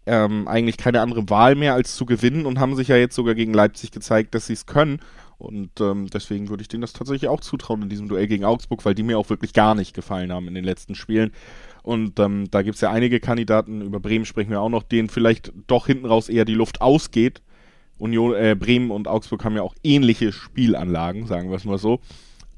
ähm, 0.07 0.49
eigentlich 0.49 0.79
keine 0.79 1.03
andere 1.03 1.29
Wahl 1.29 1.55
mehr 1.55 1.75
als 1.75 1.95
zu 1.95 2.07
gewinnen 2.07 2.47
und 2.47 2.59
haben 2.59 2.75
sich 2.75 2.89
ja 2.89 2.97
jetzt 2.97 3.15
sogar 3.15 3.35
gegen 3.35 3.53
Leipzig 3.53 3.91
gezeigt, 3.91 4.35
dass 4.35 4.47
sie 4.47 4.55
es 4.55 4.67
können. 4.67 5.01
Und 5.37 5.81
ähm, 5.81 6.09
deswegen 6.09 6.51
würde 6.51 6.63
ich 6.63 6.69
denen 6.69 6.83
das 6.83 6.93
tatsächlich 6.93 7.29
auch 7.29 7.41
zutrauen 7.41 7.83
in 7.83 7.89
diesem 7.89 8.09
Duell 8.09 8.27
gegen 8.27 8.45
Augsburg, 8.45 8.85
weil 8.85 8.95
die 8.95 9.03
mir 9.03 9.19
auch 9.19 9.31
wirklich 9.31 9.55
gar 9.55 9.75
nicht 9.75 9.95
gefallen 9.95 10.33
haben 10.33 10.49
in 10.49 10.55
den 10.55 10.65
letzten 10.65 10.95
Spielen. 10.95 11.33
Und 11.83 12.19
ähm, 12.21 12.51
da 12.51 12.63
gibt 12.63 12.77
es 12.77 12.81
ja 12.81 12.91
einige 12.91 13.21
Kandidaten, 13.21 13.83
über 13.83 14.01
Bremen 14.01 14.25
sprechen 14.25 14.51
wir 14.51 14.61
auch 14.61 14.69
noch, 14.69 14.83
denen 14.83 15.09
vielleicht 15.09 15.53
doch 15.67 15.87
hinten 15.87 16.07
raus 16.07 16.29
eher 16.29 16.45
die 16.45 16.55
Luft 16.55 16.81
ausgeht. 16.81 17.43
Union, 17.99 18.35
äh, 18.35 18.57
Bremen 18.59 18.91
und 18.91 19.09
Augsburg 19.09 19.45
haben 19.45 19.57
ja 19.57 19.63
auch 19.63 19.75
ähnliche 19.83 20.33
Spielanlagen, 20.33 21.27
sagen 21.27 21.51
wir 21.51 21.57
es 21.57 21.65
mal 21.65 21.79
so. 21.79 22.01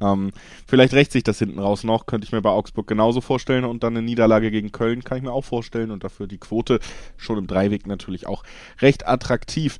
Ähm, 0.00 0.32
vielleicht 0.66 0.94
rächt 0.94 1.12
sich 1.12 1.22
das 1.22 1.38
hinten 1.38 1.58
raus 1.58 1.84
noch, 1.84 2.06
könnte 2.06 2.26
ich 2.26 2.32
mir 2.32 2.42
bei 2.42 2.50
Augsburg 2.50 2.86
genauso 2.86 3.20
vorstellen 3.20 3.64
und 3.64 3.82
dann 3.82 3.96
eine 3.96 4.04
Niederlage 4.04 4.50
gegen 4.50 4.72
Köln 4.72 5.04
kann 5.04 5.18
ich 5.18 5.24
mir 5.24 5.32
auch 5.32 5.44
vorstellen 5.44 5.90
und 5.90 6.02
dafür 6.02 6.26
die 6.26 6.38
Quote 6.38 6.80
schon 7.16 7.38
im 7.38 7.46
Dreiweg 7.46 7.86
natürlich 7.86 8.26
auch 8.26 8.42
recht 8.80 9.06
attraktiv. 9.06 9.78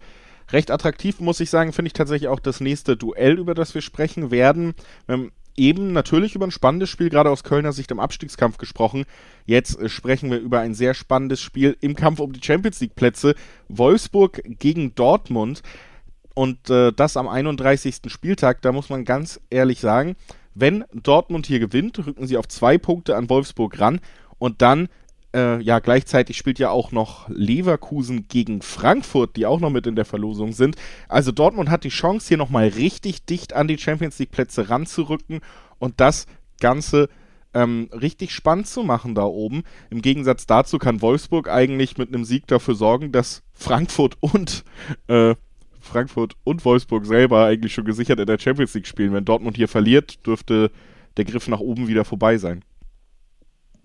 Recht 0.53 0.71
attraktiv 0.71 1.21
muss 1.21 1.41
ich 1.41 1.51
sagen, 1.51 1.73
finde 1.73 1.89
ich 1.89 1.93
tatsächlich 1.95 2.29
auch 2.29 2.41
das 2.41 2.61
nächste 2.61 2.97
Duell, 2.97 3.39
über 3.39 3.55
das 3.55 3.75
wir 3.75 3.81
sprechen 3.81 4.31
werden. 4.31 4.75
Haben 5.09 5.33
eben 5.57 5.93
natürlich 5.93 6.35
über 6.35 6.47
ein 6.47 6.51
spannendes 6.51 6.91
Spiel, 6.91 7.11
gerade 7.11 7.31
aus 7.31 7.45
Kölner 7.45 7.73
Sicht 7.73 7.91
im 7.91 8.01
Abstiegskampf 8.01 8.59
gesprochen. 8.59 9.05
Jetzt 9.47 9.79
äh, 9.81 9.89
sprechen 9.89 10.31
wir 10.31 10.39
über 10.39 10.61
ein 10.61 10.75
sehr 10.75 10.95
spannendes 10.95 11.41
Spiel 11.41 11.77
im 11.81 11.95
Kampf 11.95 12.21
um 12.21 12.33
die 12.33 12.43
Champions 12.43 12.81
League 12.81 12.95
Plätze. 12.95 13.35
Wolfsburg 13.69 14.43
gegen 14.59 14.95
Dortmund. 14.95 15.63
Und 16.35 16.71
äh, 16.71 16.93
das 16.93 17.17
am 17.17 17.29
31. 17.29 17.97
Spieltag, 18.07 18.63
da 18.63 18.73
muss 18.73 18.89
man 18.89 19.05
ganz 19.05 19.41
ehrlich 19.51 19.81
sagen, 19.81 20.17
wenn 20.55 20.85
Dortmund 20.93 21.47
hier 21.47 21.59
gewinnt, 21.59 21.99
rücken 22.07 22.27
sie 22.27 22.37
auf 22.37 22.49
zwei 22.49 22.79
Punkte 22.79 23.17
an 23.17 23.29
Wolfsburg 23.29 23.79
ran 23.79 24.01
und 24.39 24.61
dann, 24.63 24.89
äh, 25.35 25.61
ja, 25.63 25.79
gleichzeitig 25.79 26.37
spielt 26.37 26.59
ja 26.59 26.71
auch 26.71 26.93
noch 26.93 27.29
Leverkusen 27.29 28.29
gegen 28.29 28.63
Frankfurt, 28.63 29.37
die 29.37 29.47
auch 29.47 29.61
noch 29.61 29.71
mit 29.71 29.87
in 29.87 29.97
der 29.97 30.05
Verlosung 30.05 30.53
sind. 30.53 30.77
Also 31.09 31.33
Dortmund 31.33 31.71
hat 31.71 31.85
die 31.85 31.89
Chance, 31.89 32.29
hier 32.29 32.37
nochmal 32.37 32.69
richtig 32.69 33.25
dicht 33.25 33.53
an 33.53 33.69
die 33.69 33.79
Champions 33.79 34.19
League 34.19 34.31
Plätze 34.31 34.69
ranzurücken 34.69 35.41
und 35.79 36.01
das 36.01 36.27
Ganze 36.61 37.09
ähm, 37.55 37.89
richtig 37.93 38.33
spannend 38.33 38.67
zu 38.67 38.83
machen 38.83 39.15
da 39.15 39.25
oben. 39.25 39.63
Im 39.91 40.03
Gegensatz 40.03 40.47
dazu 40.47 40.79
kann 40.79 41.03
Wolfsburg 41.03 41.49
eigentlich 41.49 41.99
mit 41.99 42.09
einem 42.09 42.25
Sieg 42.25 42.47
dafür 42.47 42.75
sorgen, 42.75 43.13
dass 43.13 43.43
Frankfurt 43.53 44.17
und 44.21 44.65
äh, 45.09 45.35
Frankfurt 45.81 46.35
und 46.45 46.65
Wolfsburg 46.65 47.05
selber 47.05 47.45
eigentlich 47.47 47.75
schon 47.75 47.85
gesichert 47.85 48.21
in 48.21 48.27
der 48.27 48.39
Champions 48.39 48.75
League 48.75 48.87
spielen. 48.87 49.13
Wenn 49.13 49.25
Dortmund 49.25 49.57
hier 49.57 49.69
verliert, 49.69 50.25
dürfte 50.27 50.71
der 51.17 51.25
Griff 51.25 51.49
nach 51.49 51.61
oben 51.61 51.89
wieder 51.89 52.05
vorbei 52.05 52.39
sein. 52.39 52.65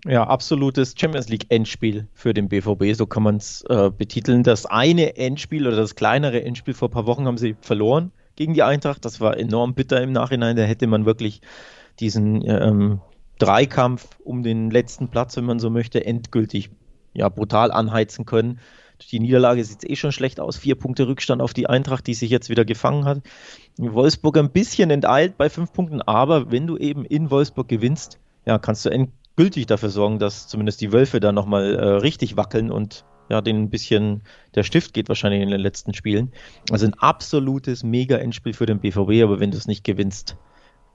Ja, 0.04 0.24
absolutes 0.24 0.94
Champions 0.96 1.28
League 1.28 1.46
Endspiel 1.48 2.06
für 2.14 2.32
den 2.32 2.48
BVB, 2.48 2.94
so 2.94 3.06
kann 3.06 3.24
man 3.24 3.36
es 3.36 3.62
äh, 3.68 3.90
betiteln. 3.90 4.44
Das 4.44 4.64
eine 4.64 5.16
Endspiel 5.16 5.66
oder 5.66 5.76
das 5.76 5.96
kleinere 5.96 6.42
Endspiel 6.44 6.74
vor 6.74 6.88
ein 6.88 6.92
paar 6.92 7.06
Wochen 7.06 7.26
haben 7.26 7.36
sie 7.36 7.56
verloren 7.60 8.12
gegen 8.36 8.54
die 8.54 8.62
Eintracht. 8.62 9.04
Das 9.04 9.20
war 9.20 9.36
enorm 9.36 9.74
bitter 9.74 10.00
im 10.00 10.12
Nachhinein. 10.12 10.54
Da 10.54 10.62
hätte 10.62 10.86
man 10.86 11.04
wirklich 11.04 11.40
diesen 11.98 12.44
ähm, 12.46 13.00
Dreikampf 13.40 14.06
um 14.22 14.44
den 14.44 14.70
letzten 14.70 15.08
Platz, 15.08 15.36
wenn 15.36 15.44
man 15.44 15.58
so 15.58 15.68
möchte, 15.68 16.04
endgültig 16.06 16.70
ja, 17.12 17.28
brutal 17.28 17.72
anheizen 17.72 18.24
können. 18.24 18.60
Die 19.10 19.18
Niederlage 19.18 19.64
sieht 19.64 19.82
es 19.82 19.90
eh 19.90 19.96
schon 19.96 20.12
schlecht 20.12 20.38
aus. 20.38 20.56
Vier 20.56 20.76
Punkte 20.76 21.08
Rückstand 21.08 21.42
auf 21.42 21.54
die 21.54 21.68
Eintracht, 21.68 22.06
die 22.06 22.14
sich 22.14 22.30
jetzt 22.30 22.50
wieder 22.50 22.64
gefangen 22.64 23.04
hat. 23.04 23.22
Wolfsburg 23.76 24.36
ein 24.38 24.50
bisschen 24.50 24.90
enteilt 24.90 25.36
bei 25.36 25.50
fünf 25.50 25.72
Punkten, 25.72 26.02
aber 26.02 26.52
wenn 26.52 26.66
du 26.66 26.76
eben 26.76 27.04
in 27.04 27.30
Wolfsburg 27.30 27.68
gewinnst, 27.68 28.18
ja, 28.44 28.58
kannst 28.58 28.84
du 28.84 28.90
endgültig 29.38 29.66
dafür 29.66 29.90
sorgen, 29.90 30.18
dass 30.18 30.48
zumindest 30.48 30.80
die 30.80 30.92
Wölfe 30.92 31.20
da 31.20 31.30
nochmal 31.30 31.76
äh, 31.76 31.84
richtig 31.98 32.36
wackeln 32.36 32.72
und 32.72 33.04
ja, 33.28 33.40
denen 33.40 33.64
ein 33.64 33.70
bisschen 33.70 34.22
der 34.56 34.64
Stift 34.64 34.94
geht 34.94 35.08
wahrscheinlich 35.08 35.42
in 35.42 35.50
den 35.50 35.60
letzten 35.60 35.94
Spielen. 35.94 36.32
Also 36.72 36.86
ein 36.86 36.94
absolutes 36.94 37.84
Mega-Endspiel 37.84 38.52
für 38.52 38.66
den 38.66 38.80
BVB, 38.80 39.22
aber 39.22 39.38
wenn 39.38 39.52
du 39.52 39.56
es 39.56 39.68
nicht 39.68 39.84
gewinnst, 39.84 40.36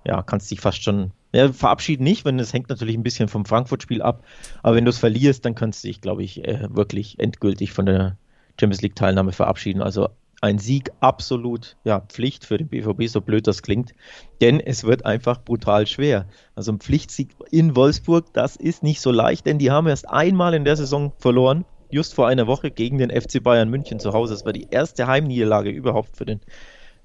ja, 0.06 0.22
kannst 0.24 0.52
dich 0.52 0.60
fast 0.60 0.84
schon 0.84 1.12
ja, 1.32 1.54
verabschieden 1.54 2.04
nicht, 2.04 2.26
wenn 2.26 2.38
es 2.38 2.52
hängt 2.52 2.68
natürlich 2.68 2.98
ein 2.98 3.04
bisschen 3.04 3.30
vom 3.30 3.46
Frankfurt-Spiel 3.46 4.02
ab. 4.02 4.26
Aber 4.62 4.76
wenn 4.76 4.84
du 4.84 4.90
es 4.90 4.98
verlierst, 4.98 5.46
dann 5.46 5.56
kannst 5.56 5.82
du 5.82 5.88
dich, 5.88 6.02
glaube 6.02 6.24
ich, 6.24 6.46
äh, 6.46 6.68
wirklich 6.70 7.20
endgültig 7.20 7.72
von 7.72 7.86
der 7.86 8.18
Champions 8.60 8.82
League-Teilnahme 8.82 9.32
verabschieden. 9.32 9.82
Also 9.82 10.10
ein 10.44 10.60
Sieg 10.60 10.92
absolut 11.00 11.78
ja, 11.86 12.02
Pflicht 12.02 12.46
für 12.46 12.58
den 12.58 12.68
BVB, 12.68 13.08
so 13.08 13.22
blöd 13.22 13.48
das 13.48 13.62
klingt, 13.62 13.94
denn 14.42 14.60
es 14.60 14.84
wird 14.84 15.06
einfach 15.06 15.42
brutal 15.42 15.88
schwer. 15.88 16.26
Also 16.54 16.74
ein 16.74 16.80
Pflichtsieg 16.80 17.30
in 17.50 17.78
Wolfsburg, 17.78 18.26
das 18.34 18.58
ist 18.58 18.84
nicht 18.84 19.00
so 19.00 19.10
leicht, 19.12 19.46
denn 19.46 19.58
die 19.58 19.72
haben 19.72 19.88
erst 19.88 20.10
einmal 20.10 20.54
in 20.54 20.66
der 20.66 20.76
Saison 20.76 21.14
verloren, 21.18 21.64
just 21.92 22.14
vor 22.14 22.28
einer 22.28 22.46
Woche 22.46 22.72
gegen 22.72 22.98
den 22.98 23.10
FC 23.10 23.42
Bayern 23.42 23.70
München 23.70 24.02
zu 24.02 24.12
Hause. 24.12 24.34
Das 24.34 24.44
war 24.44 24.52
die 24.52 24.68
erste 24.70 25.08
Heimniederlage 25.08 25.70
überhaupt 25.70 26.18
für 26.18 26.26
den 26.26 26.42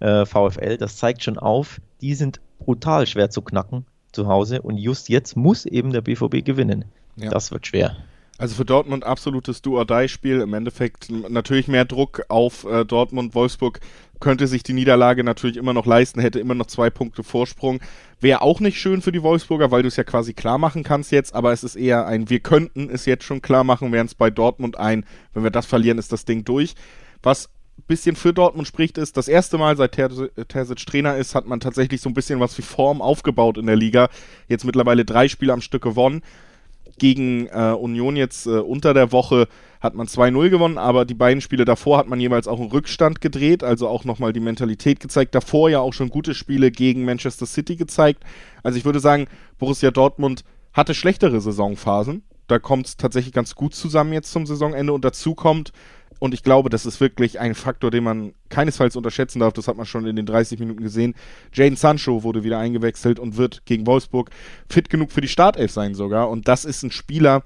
äh, 0.01 0.27
VfL. 0.27 0.77
Das 0.77 0.97
zeigt 0.97 1.23
schon 1.23 1.39
auf, 1.39 1.81
die 2.01 2.15
sind 2.15 2.41
brutal 2.59 3.07
schwer 3.07 3.31
zu 3.31 3.43
knacken 3.43 3.87
zu 4.11 4.27
Hause 4.27 4.63
und 4.63 4.79
just 4.79 5.09
jetzt 5.09 5.37
muss 5.37 5.65
eben 5.65 5.93
der 5.93 6.01
BVB 6.01 6.45
gewinnen. 6.45 6.87
Ja. 7.15 7.31
Das 7.31 7.53
wird 7.53 7.69
schwer. 7.69 7.97
Also 8.39 8.55
für 8.55 8.65
Dortmund 8.65 9.05
absolutes 9.05 9.63
Do-or-Die-Spiel. 9.63 10.41
Im 10.41 10.55
Endeffekt 10.55 11.11
natürlich 11.11 11.67
mehr 11.67 11.85
Druck 11.85 12.23
auf 12.29 12.65
äh, 12.65 12.85
Dortmund. 12.85 13.35
Wolfsburg 13.35 13.81
könnte 14.21 14.47
sich 14.47 14.63
die 14.63 14.73
Niederlage 14.73 15.25
natürlich 15.25 15.57
immer 15.57 15.75
noch 15.75 15.87
leisten, 15.87 16.21
hätte 16.21 16.39
immer 16.39 16.55
noch 16.55 16.67
zwei 16.67 16.89
Punkte 16.89 17.25
Vorsprung. 17.25 17.81
Wäre 18.21 18.43
auch 18.43 18.61
nicht 18.61 18.79
schön 18.79 19.03
für 19.03 19.13
die 19.13 19.23
Wolfsburger, 19.23 19.73
weil 19.73 19.83
du 19.83 19.89
es 19.89 19.97
ja 19.97 20.05
quasi 20.05 20.35
klar 20.35 20.59
machen 20.59 20.85
kannst 20.85 21.11
jetzt, 21.11 21.35
aber 21.35 21.53
es 21.53 21.65
ist 21.65 21.75
eher 21.75 22.07
ein 22.07 22.31
Wir 22.31 22.41
könnten 22.41 22.91
es 22.91 23.07
jetzt 23.07 23.25
schon 23.25 23.43
klar 23.43 23.65
machen, 23.65 23.93
während 23.93 24.11
es 24.11 24.15
bei 24.15 24.31
Dortmund 24.31 24.79
ein, 24.79 25.05
wenn 25.35 25.43
wir 25.43 25.51
das 25.51 25.67
verlieren, 25.67 25.99
ist 25.99 26.13
das 26.13 26.25
Ding 26.25 26.45
durch. 26.45 26.75
Was 27.23 27.51
bisschen 27.87 28.17
für 28.17 28.33
Dortmund 28.33 28.67
spricht, 28.67 28.99
ist, 28.99 29.17
das 29.17 29.29
erste 29.29 29.57
Mal 29.57 29.77
seit 29.77 29.93
Terzic 29.93 30.87
Trainer 30.87 31.17
ist, 31.17 31.35
hat 31.35 31.47
man 31.47 31.61
tatsächlich 31.61 32.01
so 32.01 32.09
ein 32.09 32.15
bisschen 32.15 32.41
was 32.41 32.57
wie 32.59 32.63
Form 32.63 33.01
aufgebaut 33.01 33.57
in 33.57 33.67
der 33.67 33.77
Liga. 33.77 34.09
Jetzt 34.49 34.65
mittlerweile 34.65 35.05
drei 35.05 35.29
Spiele 35.29 35.53
am 35.53 35.61
Stück 35.61 35.83
gewonnen 35.83 36.23
gegen 36.99 37.47
äh, 37.47 37.75
Union 37.79 38.17
jetzt 38.17 38.47
äh, 38.47 38.59
unter 38.59 38.95
der 38.95 39.13
Woche 39.13 39.49
hat 39.81 39.95
man 39.95 40.07
2-0 40.07 40.51
gewonnen, 40.51 40.79
aber 40.79 41.05
die 41.05 41.15
beiden 41.15 41.41
Spiele 41.41 41.65
davor 41.65 41.99
hat 41.99 42.09
man 42.09 42.21
jeweils 42.21 42.49
auch 42.49 42.59
einen 42.59 42.71
Rückstand 42.71 43.21
gedreht, 43.21 43.63
also 43.63 43.89
auch 43.89 44.05
nochmal 44.05 44.33
die 44.33 44.41
Mentalität 44.41 45.01
gezeigt. 45.01 45.35
Davor 45.35 45.71
ja 45.71 45.81
auch 45.81 45.93
schon 45.93 46.11
gute 46.11 46.35
Spiele 46.35 46.71
gegen 46.71 47.05
Manchester 47.05 47.47
City 47.47 47.77
gezeigt. 47.77 48.25
Also 48.63 48.77
ich 48.79 48.85
würde 48.85 49.01
sagen, 49.01 49.29
Borussia 49.59 49.91
Dortmund 49.91 50.45
hatte 50.73 50.95
schlechtere 50.95 51.41
Saisonphasen. 51.41 52.23
Da 52.49 52.59
kommt 52.59 52.87
es 52.87 52.97
tatsächlich 52.97 53.33
ganz 53.33 53.55
gut 53.55 53.75
zusammen 53.75 54.13
jetzt 54.13 54.33
zum 54.33 54.47
Saisonende 54.47 54.93
und 54.93 55.05
dazu 55.05 55.35
kommt, 55.35 55.73
und 56.19 56.35
ich 56.35 56.43
glaube, 56.43 56.69
das 56.69 56.87
ist 56.87 57.01
wirklich 57.01 57.39
ein 57.39 57.55
Faktor, 57.55 57.91
den 57.91 58.05
man 58.05 58.33
keinesfalls 58.49 58.97
unterschätzen 58.97 59.41
darf. 59.41 59.53
Das 59.53 59.69
hat 59.69 59.77
man 59.77 59.87
schon 59.87 60.07
in 60.07 60.17
den 60.17 60.27
30 60.27 60.59
Minuten 60.59 60.83
gesehen. 60.83 61.15
Jaden 61.53 61.77
Sancho 61.77 62.23
wurde 62.23 62.43
wieder 62.45 62.59
eingewechselt 62.59 63.19
und 63.19 63.37
wird 63.37 63.65
gegen 63.67 63.87
Wolfsburg 63.87 64.31
fit 64.69 64.91
genug 64.91 65.13
für 65.13 65.21
die 65.21 65.29
Startelf 65.29 65.71
sein 65.71 65.95
sogar. 65.95 66.29
Und 66.29 66.49
das 66.49 66.65
ist 66.65 66.83
ein 66.83 66.91
Spieler, 66.91 67.45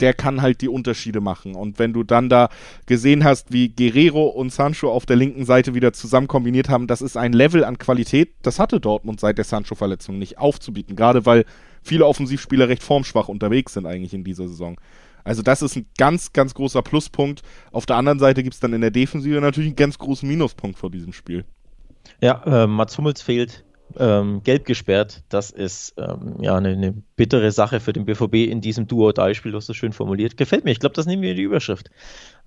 der 0.00 0.14
kann 0.14 0.42
halt 0.42 0.60
die 0.62 0.68
Unterschiede 0.68 1.20
machen. 1.20 1.54
Und 1.54 1.78
wenn 1.78 1.92
du 1.92 2.02
dann 2.02 2.28
da 2.28 2.48
gesehen 2.86 3.22
hast, 3.22 3.52
wie 3.52 3.68
Guerrero 3.68 4.26
und 4.26 4.52
Sancho 4.52 4.90
auf 4.90 5.06
der 5.06 5.16
linken 5.16 5.44
Seite 5.44 5.74
wieder 5.74 5.92
zusammen 5.92 6.26
kombiniert 6.26 6.68
haben, 6.68 6.86
das 6.86 7.02
ist 7.02 7.16
ein 7.16 7.32
Level 7.32 7.64
an 7.64 7.78
Qualität, 7.78 8.30
das 8.42 8.58
hatte 8.58 8.80
Dortmund 8.80 9.20
seit 9.20 9.38
der 9.38 9.44
Sancho-Verletzung 9.44 10.18
nicht 10.18 10.38
aufzubieten. 10.38 10.96
Gerade 10.96 11.26
weil 11.26 11.44
viele 11.82 12.06
Offensivspieler 12.06 12.68
recht 12.68 12.82
formschwach 12.82 13.28
unterwegs 13.28 13.74
sind 13.74 13.86
eigentlich 13.86 14.14
in 14.14 14.24
dieser 14.24 14.48
Saison. 14.48 14.78
Also 15.24 15.42
das 15.42 15.62
ist 15.62 15.76
ein 15.76 15.86
ganz, 15.98 16.32
ganz 16.32 16.54
großer 16.54 16.82
Pluspunkt. 16.82 17.42
Auf 17.72 17.86
der 17.86 17.96
anderen 17.96 18.18
Seite 18.18 18.42
gibt 18.42 18.54
es 18.54 18.60
dann 18.60 18.72
in 18.72 18.80
der 18.80 18.90
Defensive 18.90 19.40
natürlich 19.40 19.68
einen 19.68 19.76
ganz 19.76 19.98
großen 19.98 20.28
Minuspunkt 20.28 20.78
vor 20.78 20.90
diesem 20.90 21.12
Spiel. 21.12 21.44
Ja, 22.20 22.42
äh, 22.44 22.66
Mats 22.66 22.96
Hummels 22.98 23.22
fehlt. 23.22 23.64
Ähm, 23.98 24.42
gelb 24.44 24.66
gesperrt, 24.66 25.24
das 25.30 25.50
ist 25.50 25.94
ähm, 25.98 26.36
ja 26.40 26.56
eine, 26.56 26.68
eine, 26.68 26.94
bittere 27.16 27.50
Sache 27.50 27.80
für 27.80 27.92
den 27.92 28.04
BVB 28.04 28.34
in 28.48 28.60
diesem 28.60 28.86
Duo-Die-Spiel, 28.86 29.50
du 29.50 29.56
hast 29.56 29.68
das 29.68 29.76
schön 29.76 29.92
formuliert. 29.92 30.36
Gefällt 30.36 30.64
mir, 30.64 30.70
ich 30.70 30.78
glaube, 30.78 30.94
das 30.94 31.06
nehmen 31.06 31.22
wir 31.22 31.32
in 31.32 31.36
die 31.36 31.42
Überschrift. 31.42 31.90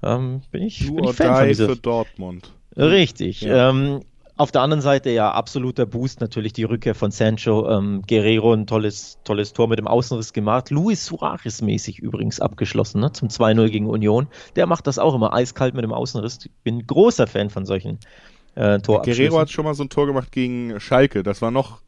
Ähm, 0.02 0.42
bin 0.52 0.64
ich, 0.64 0.88
bin 0.88 1.04
ich 1.04 1.12
Fan 1.12 1.36
von 1.36 1.48
dieser... 1.50 1.68
für 1.68 1.76
Dortmund. 1.76 2.54
Richtig. 2.78 3.42
Ja. 3.42 3.72
Ähm, 3.72 4.06
auf 4.36 4.52
der 4.52 4.62
anderen 4.62 4.82
Seite 4.82 5.12
ja 5.12 5.32
absoluter 5.32 5.86
Boost 5.86 6.20
natürlich 6.20 6.54
die 6.54 6.64
Rückkehr 6.64 6.96
von 6.96 7.12
Sancho. 7.12 7.70
Ähm, 7.70 8.02
Guerrero 8.08 8.54
ein 8.54 8.66
tolles, 8.66 9.20
tolles 9.24 9.54
Tor 9.54 9.68
mit 9.68 9.78
dem 9.78 9.88
Außenriss 9.88 10.34
gemacht. 10.34 10.72
Luis 10.72 11.06
Suarez 11.06 11.62
mäßig 11.62 12.00
übrigens 12.00 12.40
abgeschlossen 12.40 13.02
ne, 13.02 13.12
zum 13.12 13.28
2-0 13.28 13.70
gegen 13.70 13.88
Union. 13.88 14.28
Der 14.56 14.66
macht 14.66 14.88
das 14.88 14.98
auch 14.98 15.14
immer 15.14 15.34
eiskalt 15.34 15.76
mit 15.76 15.84
dem 15.84 15.94
Außenriss. 15.94 16.40
Ich 16.46 16.52
bin 16.64 16.86
großer 16.88 17.28
Fan 17.28 17.50
von 17.50 17.66
solchen 17.66 18.00
äh. 18.56 18.80
Guerrero 18.80 19.40
hat 19.40 19.52
schon 19.52 19.66
mal 19.66 19.76
so 19.76 19.84
ein 19.84 19.90
Tor 19.90 20.08
gemacht 20.08 20.32
gegen 20.32 20.80
Schalke. 20.80 21.22
Das 21.22 21.42
war 21.42 21.52
noch 21.52 21.82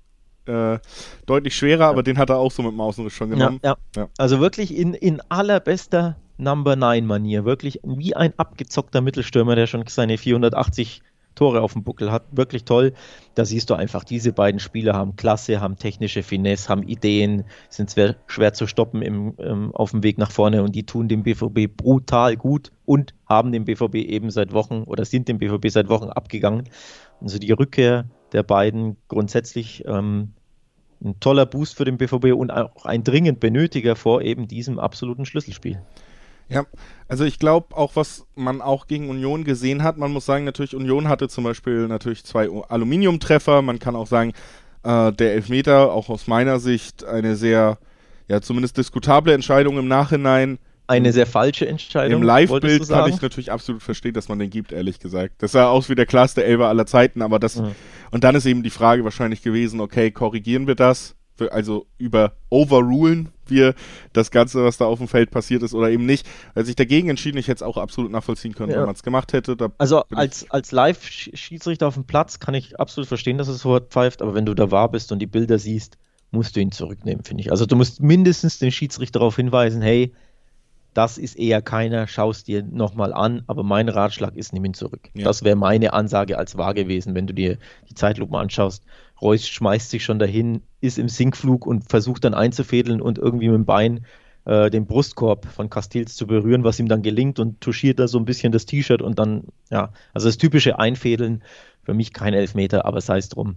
äh, 0.45 0.77
deutlich 1.25 1.55
schwerer, 1.55 1.81
ja. 1.81 1.89
aber 1.89 2.03
den 2.03 2.19
hat 2.19 2.29
er 2.29 2.37
auch 2.37 2.51
so 2.51 2.61
mit 2.61 2.71
dem 2.71 2.81
Außenriss 2.81 3.13
schon 3.13 3.31
genommen. 3.31 3.59
Ja, 3.63 3.75
ja. 3.95 4.03
ja. 4.03 4.09
Also 4.17 4.39
wirklich 4.39 4.75
in, 4.75 4.93
in 4.93 5.19
allerbester 5.29 6.15
Number 6.37 6.75
9 6.75 7.05
Manier. 7.05 7.45
Wirklich 7.45 7.79
wie 7.83 8.15
ein 8.15 8.33
abgezockter 8.37 9.01
Mittelstürmer, 9.01 9.55
der 9.55 9.65
schon 9.65 9.83
seine 9.87 10.17
480 10.17 11.01
Tore 11.35 11.61
auf 11.61 11.73
dem 11.73 11.83
Buckel 11.83 12.11
hat. 12.11 12.23
Wirklich 12.31 12.65
toll. 12.65 12.93
Da 13.35 13.45
siehst 13.45 13.69
du 13.69 13.75
einfach, 13.75 14.03
diese 14.03 14.33
beiden 14.33 14.59
Spieler 14.59 14.93
haben 14.93 15.15
Klasse, 15.15 15.61
haben 15.61 15.77
technische 15.77 16.23
Finesse, 16.23 16.69
haben 16.69 16.83
Ideen, 16.83 17.43
sind 17.69 17.91
schwer, 17.91 18.15
schwer 18.27 18.53
zu 18.53 18.67
stoppen 18.67 19.01
im, 19.01 19.35
ähm, 19.37 19.75
auf 19.75 19.91
dem 19.91 20.03
Weg 20.03 20.17
nach 20.17 20.31
vorne 20.31 20.63
und 20.63 20.75
die 20.75 20.85
tun 20.85 21.07
dem 21.07 21.23
BVB 21.23 21.67
brutal 21.75 22.37
gut 22.37 22.71
und 22.85 23.13
haben 23.27 23.51
den 23.51 23.65
BVB 23.65 23.95
eben 23.95 24.31
seit 24.31 24.53
Wochen 24.53 24.83
oder 24.83 25.05
sind 25.05 25.27
dem 25.27 25.37
BVB 25.37 25.69
seit 25.69 25.89
Wochen 25.89 26.09
abgegangen. 26.09 26.69
Also 27.21 27.37
die 27.37 27.51
Rückkehr 27.51 28.05
der 28.31 28.43
beiden 28.43 28.97
grundsätzlich 29.07 29.83
ähm, 29.85 30.33
ein 31.03 31.19
toller 31.19 31.45
Boost 31.45 31.75
für 31.75 31.85
den 31.85 31.97
BVB 31.97 32.33
und 32.33 32.51
auch 32.51 32.85
ein 32.85 33.03
dringend 33.03 33.39
benötiger 33.39 33.95
vor 33.95 34.21
eben 34.21 34.47
diesem 34.47 34.79
absoluten 34.79 35.25
Schlüsselspiel. 35.25 35.81
Ja, 36.49 36.65
also 37.07 37.23
ich 37.23 37.39
glaube 37.39 37.75
auch, 37.75 37.95
was 37.95 38.25
man 38.35 38.61
auch 38.61 38.87
gegen 38.87 39.09
Union 39.09 39.43
gesehen 39.43 39.83
hat, 39.83 39.97
man 39.97 40.11
muss 40.11 40.25
sagen, 40.25 40.45
natürlich, 40.45 40.75
Union 40.75 41.09
hatte 41.09 41.27
zum 41.27 41.43
Beispiel 41.43 41.87
natürlich 41.87 42.23
zwei 42.23 42.49
Aluminiumtreffer, 42.67 43.61
man 43.61 43.79
kann 43.79 43.95
auch 43.95 44.07
sagen, 44.07 44.33
äh, 44.83 45.11
der 45.11 45.33
Elfmeter, 45.33 45.91
auch 45.91 46.09
aus 46.09 46.27
meiner 46.27 46.59
Sicht, 46.59 47.03
eine 47.03 47.35
sehr, 47.35 47.77
ja, 48.27 48.41
zumindest 48.41 48.77
diskutable 48.77 49.33
Entscheidung 49.33 49.77
im 49.77 49.87
Nachhinein. 49.87 50.59
Eine 50.87 51.11
sehr 51.13 51.25
falsche 51.25 51.67
Entscheidung. 51.67 52.21
Im 52.21 52.27
Live-Bild 52.27 52.87
kann 52.87 53.09
ich 53.09 53.19
natürlich 53.19 53.51
absolut 53.51 53.81
verstehen, 53.81 54.13
dass 54.13 54.29
man 54.29 54.37
den 54.37 54.51
gibt, 54.51 54.71
ehrlich 54.71 54.99
gesagt. 54.99 55.41
Das 55.41 55.53
sah 55.53 55.67
aus 55.67 55.89
wie 55.89 55.95
der 55.95 56.05
klarste 56.05 56.43
Elber 56.43 56.67
aller 56.67 56.85
Zeiten, 56.85 57.23
aber 57.23 57.39
das, 57.39 57.55
mhm. 57.55 57.71
und 58.11 58.23
dann 58.23 58.35
ist 58.35 58.45
eben 58.45 58.61
die 58.61 58.69
Frage 58.69 59.03
wahrscheinlich 59.03 59.41
gewesen, 59.41 59.79
okay, 59.79 60.11
korrigieren 60.11 60.67
wir 60.67 60.75
das? 60.75 61.15
Also 61.51 61.85
über 61.97 62.33
overrulen 62.49 63.29
wir 63.47 63.75
das 64.13 64.31
Ganze, 64.31 64.63
was 64.63 64.77
da 64.77 64.85
auf 64.85 64.97
dem 64.97 65.07
Feld 65.07 65.31
passiert 65.31 65.63
ist 65.63 65.73
oder 65.73 65.89
eben 65.89 66.05
nicht. 66.05 66.27
Als 66.55 66.67
ich 66.67 66.75
dagegen 66.75 67.09
entschieden, 67.09 67.37
ich 67.37 67.47
hätte 67.47 67.57
es 67.57 67.61
auch 67.61 67.77
absolut 67.77 68.11
nachvollziehen 68.11 68.55
können, 68.55 68.71
ja. 68.71 68.77
wenn 68.77 68.85
man 68.85 68.95
es 68.95 69.03
gemacht 69.03 69.33
hätte. 69.33 69.55
also 69.77 70.03
als, 70.11 70.49
als 70.49 70.71
Live-Schiedsrichter 70.71 71.87
auf 71.87 71.95
dem 71.95 72.05
Platz 72.05 72.39
kann 72.39 72.53
ich 72.53 72.79
absolut 72.79 73.07
verstehen, 73.07 73.37
dass 73.37 73.47
es 73.47 73.59
so 73.59 73.79
pfeift, 73.79 74.21
aber 74.21 74.33
wenn 74.33 74.45
du 74.45 74.53
da 74.53 74.71
wahr 74.71 74.89
bist 74.89 75.11
und 75.11 75.19
die 75.19 75.27
Bilder 75.27 75.59
siehst, 75.59 75.97
musst 76.31 76.55
du 76.55 76.59
ihn 76.59 76.71
zurücknehmen, 76.71 77.23
finde 77.23 77.41
ich. 77.41 77.51
Also 77.51 77.65
du 77.65 77.75
musst 77.75 78.01
mindestens 78.01 78.59
den 78.59 78.71
Schiedsrichter 78.71 79.19
darauf 79.19 79.35
hinweisen, 79.35 79.81
hey, 79.81 80.13
das 80.95 81.17
ist 81.17 81.37
eher 81.37 81.61
keiner, 81.61 82.07
schaust 82.07 82.47
dir 82.47 82.63
nochmal 82.63 83.13
an, 83.13 83.43
aber 83.47 83.63
mein 83.63 83.89
Ratschlag 83.89 84.35
ist, 84.37 84.53
nimm 84.53 84.63
ihn 84.63 84.73
zurück. 84.73 85.09
Ja. 85.13 85.25
Das 85.25 85.43
wäre 85.43 85.57
meine 85.57 85.91
Ansage 85.91 86.37
als 86.37 86.57
wahr 86.57 86.73
gewesen, 86.73 87.15
wenn 87.15 87.27
du 87.27 87.33
dir 87.33 87.57
die 87.89 87.95
Zeitlupe 87.95 88.37
anschaust. 88.37 88.83
Reus 89.21 89.47
schmeißt 89.47 89.89
sich 89.89 90.03
schon 90.03 90.19
dahin, 90.19 90.61
ist 90.81 90.97
im 90.97 91.09
Sinkflug 91.09 91.65
und 91.65 91.89
versucht 91.89 92.23
dann 92.23 92.33
einzufädeln 92.33 93.01
und 93.01 93.17
irgendwie 93.17 93.47
mit 93.47 93.55
dem 93.55 93.65
Bein 93.65 94.05
äh, 94.45 94.69
den 94.69 94.85
Brustkorb 94.85 95.45
von 95.47 95.69
Castils 95.69 96.15
zu 96.15 96.27
berühren, 96.27 96.63
was 96.63 96.79
ihm 96.79 96.87
dann 96.87 97.01
gelingt 97.01 97.39
und 97.39 97.61
touchiert 97.61 97.99
da 97.99 98.07
so 98.07 98.17
ein 98.17 98.25
bisschen 98.25 98.51
das 98.51 98.65
T-Shirt 98.65 99.01
und 99.01 99.19
dann, 99.19 99.45
ja, 99.71 99.91
also 100.13 100.27
das 100.27 100.37
typische 100.37 100.79
Einfädeln, 100.79 101.43
für 101.83 101.93
mich 101.93 102.13
kein 102.13 102.33
Elfmeter, 102.33 102.85
aber 102.85 103.01
sei 103.01 103.17
es 103.17 103.29
drum. 103.29 103.55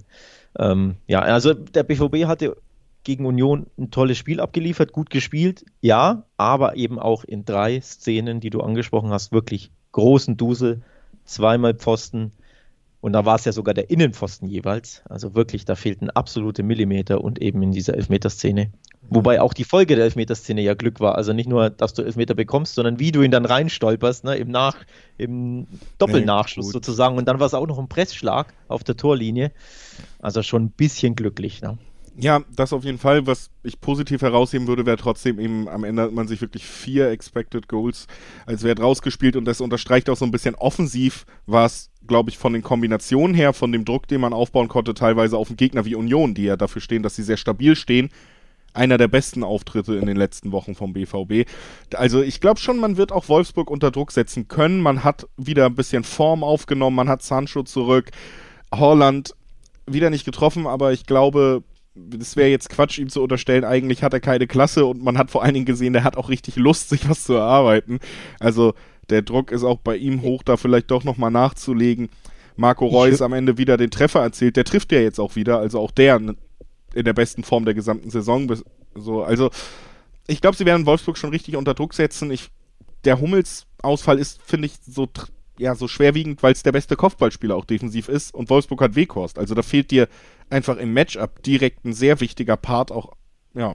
Ähm, 0.58 0.96
ja, 1.06 1.20
also 1.20 1.54
der 1.54 1.82
BVB 1.82 2.26
hatte 2.26 2.56
gegen 3.04 3.26
Union 3.26 3.66
ein 3.78 3.90
tolles 3.90 4.18
Spiel 4.18 4.40
abgeliefert, 4.40 4.92
gut 4.92 5.08
gespielt, 5.08 5.64
ja, 5.80 6.24
aber 6.36 6.76
eben 6.76 6.98
auch 6.98 7.24
in 7.24 7.44
drei 7.44 7.80
Szenen, 7.80 8.40
die 8.40 8.50
du 8.50 8.60
angesprochen 8.60 9.10
hast, 9.10 9.32
wirklich 9.32 9.70
großen 9.92 10.36
Dusel, 10.36 10.82
zweimal 11.24 11.74
Pfosten, 11.74 12.32
und 13.00 13.12
da 13.12 13.24
war 13.24 13.36
es 13.36 13.44
ja 13.44 13.52
sogar 13.52 13.74
der 13.74 13.90
Innenpfosten 13.90 14.48
jeweils. 14.48 15.02
Also 15.08 15.34
wirklich, 15.34 15.64
da 15.64 15.76
fehlten 15.76 16.10
absolute 16.10 16.64
Millimeter 16.64 17.22
und 17.22 17.40
eben 17.40 17.62
in 17.62 17.70
dieser 17.70 17.94
Elfmeterszene. 17.94 18.72
Wobei 19.10 19.40
auch 19.40 19.54
die 19.54 19.64
Folge 19.64 19.94
der 19.94 20.04
Elfmeterszene 20.04 20.60
ja 20.60 20.74
Glück 20.74 20.98
war. 20.98 21.14
Also 21.14 21.32
nicht 21.32 21.48
nur, 21.48 21.70
dass 21.70 21.94
du 21.94 22.02
Elfmeter 22.02 22.34
bekommst, 22.34 22.74
sondern 22.74 22.98
wie 22.98 23.12
du 23.12 23.22
ihn 23.22 23.30
dann 23.30 23.44
reinstolperst, 23.44 24.24
ne, 24.24 24.36
im, 24.36 24.50
Nach-, 24.50 24.84
im 25.16 25.66
Doppelnachschuss 25.98 26.66
nee, 26.66 26.72
sozusagen. 26.72 27.16
Und 27.16 27.26
dann 27.26 27.38
war 27.38 27.46
es 27.46 27.54
auch 27.54 27.66
noch 27.66 27.78
ein 27.78 27.88
Pressschlag 27.88 28.52
auf 28.66 28.82
der 28.82 28.96
Torlinie. 28.96 29.52
Also 30.18 30.42
schon 30.42 30.64
ein 30.64 30.70
bisschen 30.70 31.14
glücklich. 31.14 31.62
Ne? 31.62 31.78
Ja, 32.20 32.42
das 32.56 32.72
auf 32.72 32.82
jeden 32.84 32.98
Fall. 32.98 33.28
Was 33.28 33.48
ich 33.62 33.80
positiv 33.80 34.22
herausheben 34.22 34.66
würde, 34.66 34.84
wäre 34.84 34.96
trotzdem 34.96 35.38
eben, 35.38 35.68
am 35.68 35.84
Ende 35.84 36.02
hat 36.02 36.12
man 36.12 36.26
sich 36.26 36.40
wirklich 36.40 36.64
vier 36.64 37.10
Expected 37.10 37.68
Goals 37.68 38.08
als 38.44 38.64
Wert 38.64 38.80
rausgespielt 38.80 39.36
und 39.36 39.44
das 39.44 39.60
unterstreicht 39.60 40.10
auch 40.10 40.16
so 40.16 40.24
ein 40.24 40.32
bisschen 40.32 40.56
offensiv, 40.56 41.26
was, 41.46 41.90
glaube 42.08 42.30
ich, 42.30 42.38
von 42.38 42.52
den 42.52 42.62
Kombinationen 42.62 43.34
her, 43.34 43.52
von 43.52 43.70
dem 43.70 43.84
Druck, 43.84 44.08
den 44.08 44.20
man 44.20 44.32
aufbauen 44.32 44.66
konnte, 44.66 44.94
teilweise 44.94 45.38
auf 45.38 45.46
den 45.46 45.56
Gegner 45.56 45.84
wie 45.84 45.94
Union, 45.94 46.34
die 46.34 46.42
ja 46.42 46.56
dafür 46.56 46.82
stehen, 46.82 47.04
dass 47.04 47.14
sie 47.14 47.22
sehr 47.22 47.36
stabil 47.36 47.76
stehen, 47.76 48.08
einer 48.74 48.98
der 48.98 49.08
besten 49.08 49.44
Auftritte 49.44 49.94
in 49.94 50.06
den 50.06 50.16
letzten 50.16 50.50
Wochen 50.50 50.74
vom 50.74 50.94
BVB. 50.94 51.48
Also 51.94 52.20
ich 52.20 52.40
glaube 52.40 52.58
schon, 52.58 52.80
man 52.80 52.96
wird 52.96 53.12
auch 53.12 53.28
Wolfsburg 53.28 53.70
unter 53.70 53.92
Druck 53.92 54.10
setzen 54.10 54.48
können. 54.48 54.80
Man 54.80 55.04
hat 55.04 55.28
wieder 55.36 55.66
ein 55.66 55.76
bisschen 55.76 56.02
Form 56.02 56.42
aufgenommen, 56.42 56.96
man 56.96 57.08
hat 57.08 57.22
Sancho 57.22 57.62
zurück. 57.62 58.10
Holland 58.74 59.36
wieder 59.86 60.10
nicht 60.10 60.24
getroffen, 60.24 60.66
aber 60.66 60.92
ich 60.92 61.06
glaube, 61.06 61.62
es 62.20 62.36
wäre 62.36 62.48
jetzt 62.48 62.68
Quatsch, 62.68 62.98
ihm 62.98 63.08
zu 63.08 63.22
unterstellen, 63.22 63.64
eigentlich 63.64 64.02
hat 64.02 64.12
er 64.12 64.20
keine 64.20 64.46
Klasse 64.46 64.86
und 64.86 65.02
man 65.02 65.18
hat 65.18 65.30
vor 65.30 65.42
allen 65.42 65.54
Dingen 65.54 65.66
gesehen, 65.66 65.92
der 65.92 66.04
hat 66.04 66.16
auch 66.16 66.28
richtig 66.28 66.56
Lust, 66.56 66.88
sich 66.88 67.08
was 67.08 67.24
zu 67.24 67.34
erarbeiten. 67.34 67.98
Also 68.40 68.74
der 69.10 69.22
Druck 69.22 69.52
ist 69.52 69.64
auch 69.64 69.78
bei 69.78 69.96
ihm 69.96 70.22
hoch, 70.22 70.42
da 70.42 70.56
vielleicht 70.56 70.90
doch 70.90 71.04
nochmal 71.04 71.30
nachzulegen. 71.30 72.08
Marco 72.56 72.86
Reus 72.86 73.22
am 73.22 73.32
Ende 73.32 73.56
wieder 73.56 73.76
den 73.76 73.90
Treffer 73.90 74.20
erzielt. 74.20 74.56
Der 74.56 74.64
trifft 74.64 74.90
ja 74.92 75.00
jetzt 75.00 75.20
auch 75.20 75.36
wieder, 75.36 75.58
also 75.58 75.78
auch 75.78 75.92
der 75.92 76.16
in 76.16 77.04
der 77.04 77.12
besten 77.12 77.44
Form 77.44 77.64
der 77.64 77.74
gesamten 77.74 78.10
Saison. 78.10 78.52
So, 78.94 79.22
also 79.22 79.50
ich 80.26 80.40
glaube, 80.40 80.56
sie 80.56 80.66
werden 80.66 80.84
Wolfsburg 80.84 81.16
schon 81.16 81.30
richtig 81.30 81.56
unter 81.56 81.74
Druck 81.74 81.94
setzen. 81.94 82.30
Ich, 82.30 82.50
der 83.04 83.20
Hummels-Ausfall 83.20 84.18
ist, 84.18 84.42
finde 84.42 84.66
ich, 84.66 84.74
so 84.86 85.08
ja, 85.58 85.74
so 85.74 85.88
schwerwiegend, 85.88 86.42
weil 86.42 86.52
es 86.52 86.62
der 86.62 86.72
beste 86.72 86.96
Kopfballspieler 86.96 87.56
auch 87.56 87.64
defensiv 87.64 88.08
ist 88.08 88.34
und 88.34 88.50
Wolfsburg 88.50 88.80
hat 88.80 88.96
Weghorst. 88.96 89.38
Also 89.38 89.54
da 89.54 89.62
fehlt 89.62 89.90
dir 89.90 90.08
einfach 90.50 90.76
im 90.76 90.92
Matchup 90.92 91.42
direkt 91.42 91.84
ein 91.84 91.92
sehr 91.92 92.20
wichtiger 92.20 92.56
Part 92.56 92.92
auch, 92.92 93.12
ja. 93.54 93.74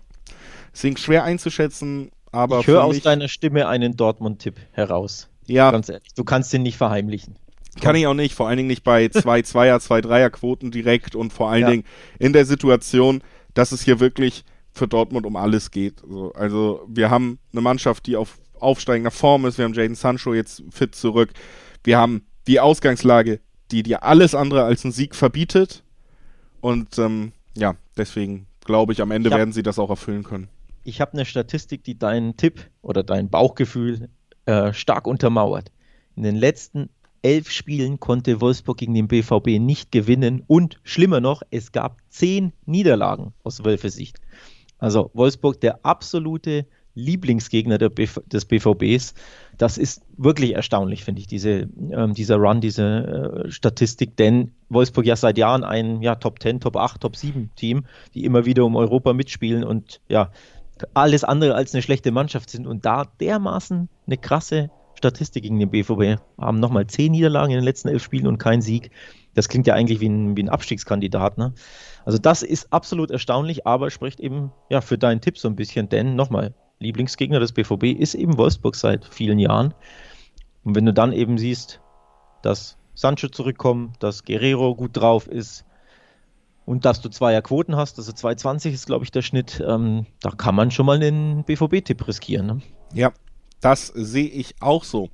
Deswegen 0.73 0.97
schwer 0.97 1.23
einzuschätzen, 1.23 2.11
aber. 2.31 2.61
Ich 2.61 2.67
höre 2.67 2.83
aus 2.83 2.99
deiner 3.01 3.27
Stimme 3.27 3.67
einen 3.67 3.95
Dortmund-Tipp 3.95 4.59
heraus. 4.71 5.29
Ja. 5.45 5.71
Ganz 5.71 5.89
ehrlich, 5.89 6.13
du 6.15 6.23
kannst 6.23 6.51
den 6.53 6.63
nicht 6.63 6.77
verheimlichen. 6.77 7.35
Kann 7.81 7.95
ich 7.95 8.05
auch 8.07 8.13
nicht, 8.13 8.33
vor 8.33 8.47
allen 8.47 8.57
Dingen 8.57 8.67
nicht 8.67 8.83
bei 8.83 9.07
zwei 9.09 9.41
Zweier, 9.41 9.79
zwei 9.79 10.01
Dreier 10.01 10.29
Quoten 10.29 10.71
direkt 10.71 11.15
und 11.15 11.33
vor 11.33 11.49
allen 11.49 11.61
ja. 11.61 11.69
Dingen 11.69 11.83
in 12.19 12.33
der 12.33 12.45
Situation, 12.45 13.21
dass 13.53 13.71
es 13.71 13.83
hier 13.83 13.99
wirklich 13.99 14.45
für 14.71 14.87
Dortmund 14.87 15.25
um 15.25 15.35
alles 15.35 15.69
geht. 15.69 16.01
Also 16.33 16.83
wir 16.87 17.09
haben 17.09 17.39
eine 17.51 17.61
Mannschaft, 17.61 18.07
die 18.07 18.15
auf 18.15 18.39
aufsteigender 18.59 19.11
Form 19.11 19.45
ist. 19.45 19.57
Wir 19.57 19.65
haben 19.65 19.73
Jaden 19.73 19.95
Sancho 19.95 20.33
jetzt 20.33 20.63
fit 20.71 20.95
zurück. 20.95 21.33
Wir 21.83 21.97
haben 21.97 22.25
die 22.47 22.59
Ausgangslage, 22.59 23.39
die 23.71 23.83
dir 23.83 24.03
alles 24.03 24.35
andere 24.35 24.63
als 24.63 24.83
einen 24.85 24.91
Sieg 24.91 25.15
verbietet. 25.15 25.83
Und 26.61 26.97
ähm, 26.97 27.33
ja, 27.55 27.75
deswegen 27.97 28.47
glaube 28.63 28.93
ich, 28.93 29.01
am 29.01 29.11
Ende 29.11 29.29
hab, 29.29 29.37
werden 29.37 29.53
sie 29.53 29.63
das 29.63 29.79
auch 29.79 29.89
erfüllen 29.89 30.23
können. 30.23 30.47
Ich 30.83 31.01
habe 31.01 31.13
eine 31.13 31.25
Statistik, 31.25 31.83
die 31.83 31.97
deinen 31.97 32.37
Tipp 32.37 32.69
oder 32.81 33.03
dein 33.03 33.29
Bauchgefühl 33.29 34.09
äh, 34.45 34.73
stark 34.73 35.07
untermauert. 35.07 35.71
In 36.15 36.23
den 36.23 36.35
letzten 36.35 36.89
elf 37.21 37.49
Spielen 37.49 37.99
konnte 37.99 38.41
Wolfsburg 38.41 38.77
gegen 38.77 38.93
den 38.93 39.07
BVB 39.07 39.59
nicht 39.59 39.91
gewinnen 39.91 40.43
und 40.47 40.79
schlimmer 40.83 41.21
noch, 41.21 41.41
es 41.51 41.71
gab 41.71 41.97
zehn 42.09 42.51
Niederlagen 42.65 43.33
aus 43.43 43.63
Wölfes 43.63 43.95
Sicht. 43.95 44.19
Also 44.77 45.09
Wolfsburg 45.13 45.61
der 45.61 45.85
absolute 45.85 46.67
Lieblingsgegner 46.95 47.77
BV 47.77 48.21
des 48.27 48.45
BVBs. 48.45 49.13
Das 49.57 49.77
ist 49.77 50.03
wirklich 50.17 50.53
erstaunlich, 50.53 51.03
finde 51.03 51.21
ich, 51.21 51.27
diese, 51.27 51.67
ähm, 51.91 52.13
dieser 52.13 52.37
Run, 52.37 52.61
diese 52.61 53.45
äh, 53.45 53.51
Statistik, 53.51 54.15
denn 54.17 54.51
Wolfsburg 54.69 55.05
ja 55.05 55.15
seit 55.15 55.37
Jahren 55.37 55.63
ein 55.63 56.01
ja, 56.01 56.15
Top 56.15 56.41
10, 56.41 56.59
Top 56.59 56.75
8, 56.75 57.01
Top 57.01 57.15
7 57.15 57.51
Team, 57.55 57.85
die 58.13 58.25
immer 58.25 58.45
wieder 58.45 58.65
um 58.65 58.75
Europa 58.75 59.13
mitspielen 59.13 59.63
und 59.63 60.01
ja, 60.07 60.31
alles 60.93 61.23
andere 61.23 61.55
als 61.55 61.73
eine 61.73 61.81
schlechte 61.81 62.11
Mannschaft 62.11 62.49
sind 62.49 62.67
und 62.67 62.85
da 62.85 63.05
dermaßen 63.19 63.89
eine 64.07 64.17
krasse 64.17 64.69
Statistik 64.95 65.43
gegen 65.43 65.59
den 65.59 65.69
BVB 65.69 66.21
haben 66.39 66.59
nochmal 66.59 66.87
zehn 66.87 67.11
Niederlagen 67.11 67.51
in 67.51 67.57
den 67.57 67.65
letzten 67.65 67.89
elf 67.89 68.03
Spielen 68.03 68.27
und 68.27 68.37
kein 68.37 68.61
Sieg. 68.61 68.91
Das 69.33 69.49
klingt 69.49 69.67
ja 69.67 69.73
eigentlich 69.73 69.99
wie 69.99 70.07
ein, 70.07 70.37
wie 70.37 70.43
ein 70.43 70.49
Abstiegskandidat. 70.49 71.37
Ne? 71.37 71.53
Also 72.05 72.17
das 72.17 72.43
ist 72.43 72.71
absolut 72.71 73.11
erstaunlich, 73.11 73.65
aber 73.67 73.89
spricht 73.89 74.19
eben 74.19 74.51
ja 74.69 74.81
für 74.81 74.97
deinen 74.97 75.21
Tipp 75.21 75.37
so 75.37 75.47
ein 75.47 75.55
bisschen, 75.55 75.89
denn 75.89 76.15
nochmal, 76.15 76.53
Lieblingsgegner 76.83 77.39
des 77.39 77.51
BVB 77.51 77.99
ist 77.99 78.13
eben 78.13 78.37
Wolfsburg 78.37 78.75
seit 78.75 79.05
vielen 79.05 79.39
Jahren. 79.39 79.73
Und 80.63 80.75
wenn 80.75 80.85
du 80.85 80.93
dann 80.93 81.11
eben 81.13 81.37
siehst, 81.37 81.81
dass 82.41 82.77
Sancho 82.93 83.27
zurückkommt, 83.29 84.01
dass 84.01 84.23
Guerrero 84.23 84.75
gut 84.75 84.95
drauf 84.95 85.27
ist 85.27 85.65
und 86.65 86.85
dass 86.85 87.01
du 87.01 87.09
zweier 87.09 87.41
Quoten 87.41 87.75
hast, 87.75 87.97
also 87.97 88.11
2,20 88.11 88.71
ist, 88.71 88.85
glaube 88.85 89.03
ich, 89.03 89.11
der 89.11 89.21
Schnitt, 89.21 89.63
ähm, 89.67 90.05
da 90.21 90.31
kann 90.31 90.55
man 90.55 90.71
schon 90.71 90.85
mal 90.85 91.01
einen 91.01 91.43
BVB-Tipp 91.43 92.07
riskieren. 92.07 92.45
Ne? 92.45 92.61
Ja, 92.93 93.11
das 93.61 93.87
sehe 93.87 94.27
ich 94.27 94.55
auch 94.61 94.83
so. 94.83 95.09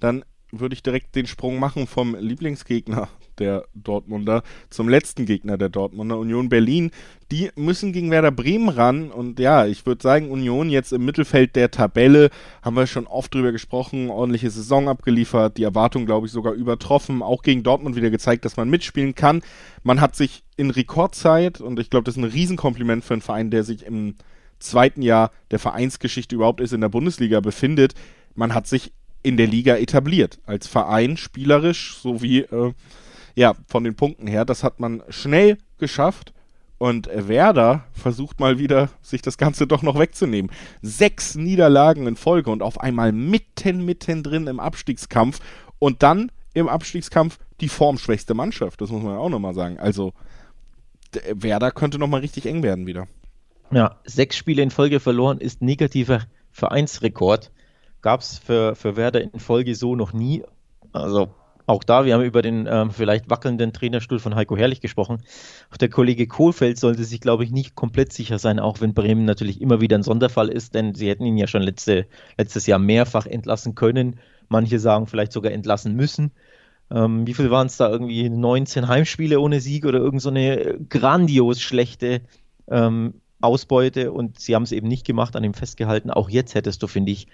Dann 0.00 0.24
würde 0.50 0.74
ich 0.74 0.82
direkt 0.82 1.14
den 1.14 1.26
Sprung 1.26 1.58
machen 1.58 1.86
vom 1.86 2.14
Lieblingsgegner 2.14 3.08
der 3.42 3.64
Dortmunder 3.74 4.42
zum 4.70 4.88
letzten 4.88 5.26
Gegner 5.26 5.58
der 5.58 5.68
Dortmunder, 5.68 6.16
Union 6.16 6.48
Berlin. 6.48 6.92
Die 7.32 7.50
müssen 7.56 7.92
gegen 7.92 8.10
Werder 8.10 8.30
Bremen 8.30 8.68
ran 8.68 9.10
und 9.10 9.40
ja, 9.40 9.66
ich 9.66 9.84
würde 9.84 10.02
sagen, 10.02 10.30
Union 10.30 10.70
jetzt 10.70 10.92
im 10.92 11.04
Mittelfeld 11.04 11.56
der 11.56 11.70
Tabelle, 11.70 12.30
haben 12.62 12.76
wir 12.76 12.86
schon 12.86 13.06
oft 13.06 13.34
drüber 13.34 13.52
gesprochen, 13.52 14.10
ordentliche 14.10 14.50
Saison 14.50 14.88
abgeliefert, 14.88 15.56
die 15.56 15.64
Erwartung, 15.64 16.06
glaube 16.06 16.26
ich, 16.26 16.32
sogar 16.32 16.52
übertroffen, 16.52 17.22
auch 17.22 17.42
gegen 17.42 17.62
Dortmund 17.62 17.96
wieder 17.96 18.10
gezeigt, 18.10 18.44
dass 18.44 18.56
man 18.56 18.70
mitspielen 18.70 19.14
kann. 19.14 19.42
Man 19.82 20.00
hat 20.00 20.14
sich 20.14 20.44
in 20.56 20.70
Rekordzeit, 20.70 21.60
und 21.60 21.80
ich 21.80 21.90
glaube, 21.90 22.04
das 22.04 22.16
ist 22.16 22.22
ein 22.22 22.30
Riesenkompliment 22.30 23.04
für 23.04 23.14
einen 23.14 23.22
Verein, 23.22 23.50
der 23.50 23.64
sich 23.64 23.84
im 23.84 24.14
zweiten 24.60 25.02
Jahr 25.02 25.30
der 25.50 25.58
Vereinsgeschichte 25.58 26.34
überhaupt 26.36 26.60
ist 26.60 26.72
in 26.72 26.80
der 26.80 26.88
Bundesliga 26.88 27.40
befindet, 27.40 27.94
man 28.34 28.54
hat 28.54 28.66
sich 28.66 28.92
in 29.22 29.36
der 29.36 29.46
Liga 29.46 29.76
etabliert. 29.76 30.38
Als 30.46 30.66
Verein, 30.66 31.16
spielerisch, 31.16 31.96
sowie 31.96 32.40
äh, 32.40 32.72
ja, 33.34 33.54
von 33.66 33.84
den 33.84 33.94
Punkten 33.94 34.26
her. 34.26 34.44
Das 34.44 34.64
hat 34.64 34.80
man 34.80 35.02
schnell 35.08 35.58
geschafft. 35.78 36.32
Und 36.78 37.08
Werder 37.14 37.84
versucht 37.92 38.40
mal 38.40 38.58
wieder, 38.58 38.88
sich 39.02 39.22
das 39.22 39.38
Ganze 39.38 39.68
doch 39.68 39.82
noch 39.82 39.98
wegzunehmen. 39.98 40.50
Sechs 40.82 41.36
Niederlagen 41.36 42.08
in 42.08 42.16
Folge 42.16 42.50
und 42.50 42.60
auf 42.60 42.80
einmal 42.80 43.12
mitten, 43.12 43.84
mitten 43.84 44.24
drin 44.24 44.48
im 44.48 44.58
Abstiegskampf. 44.58 45.38
Und 45.78 46.02
dann 46.02 46.32
im 46.54 46.68
Abstiegskampf 46.68 47.38
die 47.60 47.68
formschwächste 47.68 48.34
Mannschaft. 48.34 48.80
Das 48.80 48.90
muss 48.90 49.02
man 49.02 49.16
auch 49.16 49.28
nochmal 49.28 49.54
sagen. 49.54 49.78
Also, 49.78 50.12
Werder 51.32 51.70
könnte 51.70 51.98
nochmal 51.98 52.20
richtig 52.20 52.46
eng 52.46 52.62
werden 52.62 52.86
wieder. 52.86 53.06
Ja, 53.70 54.00
sechs 54.04 54.36
Spiele 54.36 54.62
in 54.62 54.70
Folge 54.70 54.98
verloren 54.98 55.38
ist 55.38 55.62
negativer 55.62 56.22
Vereinsrekord 56.50 57.52
gab 58.02 58.20
es 58.20 58.36
für, 58.38 58.74
für 58.74 58.96
Werder 58.96 59.22
in 59.22 59.38
Folge 59.38 59.74
so 59.74 59.96
noch 59.96 60.12
nie. 60.12 60.42
Also 60.92 61.32
auch 61.66 61.84
da, 61.84 62.04
wir 62.04 62.14
haben 62.14 62.24
über 62.24 62.42
den 62.42 62.66
ähm, 62.70 62.90
vielleicht 62.90 63.30
wackelnden 63.30 63.72
Trainerstuhl 63.72 64.18
von 64.18 64.34
Heiko 64.34 64.56
Herrlich 64.56 64.80
gesprochen. 64.80 65.22
Auch 65.70 65.76
der 65.76 65.88
Kollege 65.88 66.26
Kohlfeld 66.26 66.78
sollte 66.78 67.04
sich, 67.04 67.20
glaube 67.20 67.44
ich, 67.44 67.52
nicht 67.52 67.74
komplett 67.74 68.12
sicher 68.12 68.38
sein, 68.38 68.58
auch 68.58 68.80
wenn 68.80 68.94
Bremen 68.94 69.24
natürlich 69.24 69.60
immer 69.60 69.80
wieder 69.80 69.96
ein 69.96 70.02
Sonderfall 70.02 70.48
ist, 70.48 70.74
denn 70.74 70.94
sie 70.94 71.08
hätten 71.08 71.24
ihn 71.24 71.36
ja 71.36 71.46
schon 71.46 71.62
letzte, 71.62 72.06
letztes 72.36 72.66
Jahr 72.66 72.78
mehrfach 72.78 73.26
entlassen 73.26 73.74
können. 73.74 74.18
Manche 74.48 74.78
sagen 74.78 75.06
vielleicht 75.06 75.32
sogar 75.32 75.52
entlassen 75.52 75.94
müssen. 75.94 76.32
Ähm, 76.90 77.26
wie 77.26 77.34
viel 77.34 77.50
waren 77.50 77.68
es 77.68 77.76
da? 77.76 77.88
Irgendwie 77.88 78.28
19 78.28 78.88
Heimspiele 78.88 79.40
ohne 79.40 79.60
Sieg 79.60 79.86
oder 79.86 79.98
irgend 79.98 80.20
so 80.20 80.32
grandios 80.88 81.60
schlechte 81.60 82.22
ähm, 82.68 83.14
Ausbeute 83.40 84.12
und 84.12 84.38
sie 84.38 84.54
haben 84.54 84.62
es 84.62 84.72
eben 84.72 84.88
nicht 84.88 85.06
gemacht, 85.06 85.36
an 85.36 85.44
ihm 85.44 85.54
festgehalten. 85.54 86.10
Auch 86.10 86.28
jetzt 86.28 86.54
hättest 86.54 86.82
du, 86.82 86.86
finde 86.86 87.12
ich, 87.12 87.26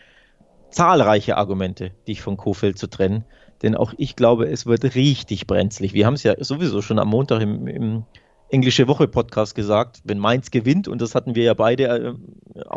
zahlreiche 0.70 1.36
Argumente, 1.36 1.92
dich 2.06 2.20
von 2.20 2.36
Kofeld 2.36 2.78
zu 2.78 2.88
trennen. 2.88 3.24
Denn 3.62 3.74
auch 3.74 3.94
ich 3.96 4.16
glaube, 4.16 4.48
es 4.48 4.66
wird 4.66 4.94
richtig 4.94 5.46
brenzlig. 5.46 5.92
Wir 5.92 6.06
haben 6.06 6.14
es 6.14 6.22
ja 6.22 6.34
sowieso 6.42 6.82
schon 6.82 6.98
am 6.98 7.08
Montag 7.08 7.40
im, 7.42 7.66
im 7.66 8.04
Englische 8.50 8.88
Woche 8.88 9.08
Podcast 9.08 9.54
gesagt, 9.54 10.00
wenn 10.04 10.18
Mainz 10.18 10.50
gewinnt, 10.50 10.88
und 10.88 11.02
das 11.02 11.14
hatten 11.14 11.34
wir 11.34 11.44
ja 11.44 11.54
beide 11.54 12.16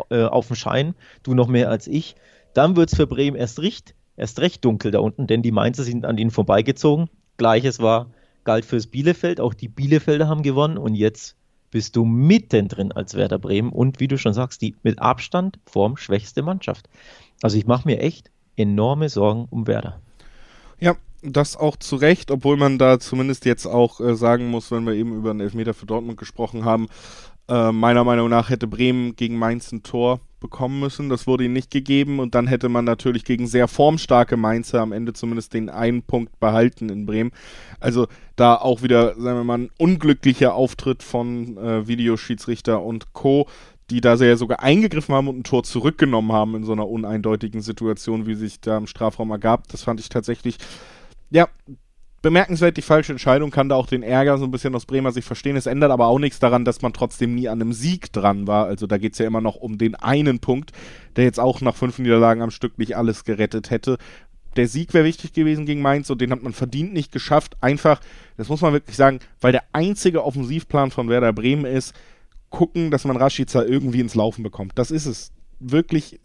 äh, 0.09 0.15
äh, 0.15 0.25
auf 0.25 0.47
dem 0.47 0.55
Schein, 0.55 0.95
du 1.23 1.33
noch 1.33 1.47
mehr 1.47 1.69
als 1.69 1.87
ich, 1.87 2.15
dann 2.53 2.75
wird 2.75 2.91
es 2.91 2.97
für 2.97 3.07
Bremen 3.07 3.37
erst 3.37 3.59
recht, 3.61 3.95
erst 4.17 4.39
recht 4.39 4.65
dunkel 4.65 4.91
da 4.91 4.99
unten, 4.99 5.27
denn 5.27 5.41
die 5.41 5.51
Mainzer 5.51 5.83
sind 5.83 6.05
an 6.05 6.17
ihnen 6.17 6.31
vorbeigezogen. 6.31 7.09
Gleiches 7.37 7.79
war, 7.79 8.07
galt 8.43 8.65
fürs 8.65 8.87
Bielefeld, 8.87 9.39
auch 9.39 9.53
die 9.53 9.69
Bielefelder 9.69 10.27
haben 10.27 10.43
gewonnen 10.43 10.77
und 10.77 10.95
jetzt 10.95 11.37
bist 11.69 11.95
du 11.95 12.03
mittendrin 12.03 12.91
als 12.91 13.15
Werder 13.15 13.39
Bremen 13.39 13.71
und 13.71 14.01
wie 14.01 14.09
du 14.09 14.17
schon 14.17 14.33
sagst, 14.33 14.61
die 14.61 14.75
mit 14.83 14.99
Abstand 14.99 15.57
formschwächste 15.65 16.41
Mannschaft. 16.41 16.89
Also 17.41 17.57
ich 17.57 17.65
mache 17.65 17.87
mir 17.87 17.99
echt 18.01 18.29
enorme 18.57 19.07
Sorgen 19.07 19.47
um 19.49 19.67
Werder. 19.67 20.01
Ja, 20.81 20.95
das 21.21 21.55
auch 21.55 21.75
zu 21.75 21.95
Recht, 21.95 22.31
obwohl 22.31 22.57
man 22.57 22.79
da 22.79 22.99
zumindest 22.99 23.45
jetzt 23.45 23.67
auch 23.67 23.99
äh, 24.01 24.15
sagen 24.15 24.49
muss, 24.49 24.71
wenn 24.71 24.85
wir 24.85 24.93
eben 24.93 25.15
über 25.15 25.29
einen 25.29 25.41
Elfmeter 25.41 25.75
für 25.75 25.85
Dortmund 25.85 26.17
gesprochen 26.17 26.65
haben, 26.65 26.87
äh, 27.47 27.71
meiner 27.71 28.03
Meinung 28.03 28.29
nach 28.29 28.49
hätte 28.49 28.65
Bremen 28.65 29.15
gegen 29.15 29.37
Mainz 29.37 29.71
ein 29.71 29.83
Tor 29.83 30.21
bekommen 30.39 30.79
müssen. 30.79 31.09
Das 31.09 31.27
wurde 31.27 31.43
ihnen 31.43 31.53
nicht 31.53 31.69
gegeben 31.69 32.19
und 32.19 32.33
dann 32.33 32.47
hätte 32.47 32.67
man 32.67 32.83
natürlich 32.83 33.23
gegen 33.23 33.45
sehr 33.45 33.67
formstarke 33.67 34.37
Mainzer 34.37 34.81
am 34.81 34.91
Ende 34.91 35.13
zumindest 35.13 35.53
den 35.53 35.69
einen 35.69 36.01
Punkt 36.01 36.39
behalten 36.39 36.89
in 36.89 37.05
Bremen. 37.05 37.31
Also 37.79 38.07
da 38.35 38.55
auch 38.55 38.81
wieder, 38.81 39.13
sagen 39.15 39.37
wir 39.37 39.43
mal, 39.43 39.59
ein 39.59 39.69
unglücklicher 39.77 40.55
Auftritt 40.55 41.03
von 41.03 41.57
äh, 41.57 41.87
Videoschiedsrichter 41.87 42.81
und 42.81 43.13
Co 43.13 43.47
die 43.91 43.99
da 44.01 44.15
sehr 44.15 44.37
sogar 44.37 44.61
eingegriffen 44.61 45.13
haben 45.13 45.27
und 45.27 45.39
ein 45.39 45.43
Tor 45.43 45.63
zurückgenommen 45.63 46.31
haben 46.31 46.55
in 46.55 46.63
so 46.63 46.71
einer 46.71 46.87
uneindeutigen 46.87 47.61
Situation, 47.61 48.25
wie 48.25 48.35
sich 48.35 48.61
da 48.61 48.77
im 48.77 48.87
Strafraum 48.87 49.31
ergab. 49.31 49.67
Das 49.67 49.83
fand 49.83 49.99
ich 49.99 50.07
tatsächlich, 50.07 50.57
ja, 51.29 51.49
bemerkenswert 52.21 52.77
die 52.77 52.83
falsche 52.83 53.11
Entscheidung, 53.11 53.51
kann 53.51 53.67
da 53.67 53.75
auch 53.75 53.87
den 53.87 54.01
Ärger 54.01 54.37
so 54.37 54.45
ein 54.45 54.51
bisschen 54.51 54.73
aus 54.75 54.85
Bremer 54.85 55.11
sich 55.11 55.25
verstehen. 55.25 55.57
Es 55.57 55.65
ändert 55.65 55.91
aber 55.91 56.07
auch 56.07 56.19
nichts 56.19 56.39
daran, 56.39 56.63
dass 56.63 56.81
man 56.81 56.93
trotzdem 56.93 57.35
nie 57.35 57.49
an 57.49 57.61
einem 57.61 57.73
Sieg 57.73 58.13
dran 58.13 58.47
war. 58.47 58.65
Also 58.67 58.87
da 58.87 58.97
geht 58.97 59.13
es 59.13 59.19
ja 59.19 59.27
immer 59.27 59.41
noch 59.41 59.55
um 59.55 59.77
den 59.77 59.95
einen 59.95 60.39
Punkt, 60.39 60.71
der 61.17 61.25
jetzt 61.25 61.39
auch 61.39 61.59
nach 61.59 61.75
fünf 61.75 61.99
Niederlagen 61.99 62.41
am 62.41 62.51
Stück 62.51 62.77
nicht 62.77 62.95
alles 62.95 63.25
gerettet 63.25 63.71
hätte. 63.71 63.97
Der 64.55 64.67
Sieg 64.67 64.93
wäre 64.93 65.05
wichtig 65.05 65.33
gewesen 65.33 65.65
gegen 65.65 65.81
Mainz 65.81 66.09
und 66.09 66.21
den 66.21 66.31
hat 66.31 66.43
man 66.43 66.53
verdient 66.53 66.93
nicht 66.93 67.11
geschafft. 67.11 67.57
Einfach, 67.59 67.99
das 68.37 68.47
muss 68.47 68.61
man 68.61 68.71
wirklich 68.71 68.95
sagen, 68.95 69.19
weil 69.41 69.51
der 69.51 69.63
einzige 69.73 70.23
Offensivplan 70.23 70.91
von 70.91 71.09
Werder 71.09 71.33
Bremen 71.33 71.65
ist, 71.65 71.93
gucken, 72.51 72.91
dass 72.91 73.05
man 73.05 73.17
Rashica 73.17 73.63
irgendwie 73.63 74.01
ins 74.01 74.13
Laufen 74.13 74.43
bekommt. 74.43 74.73
Das 74.75 74.91
ist 74.91 75.07
es. 75.07 75.31
Wirklich 75.59 76.19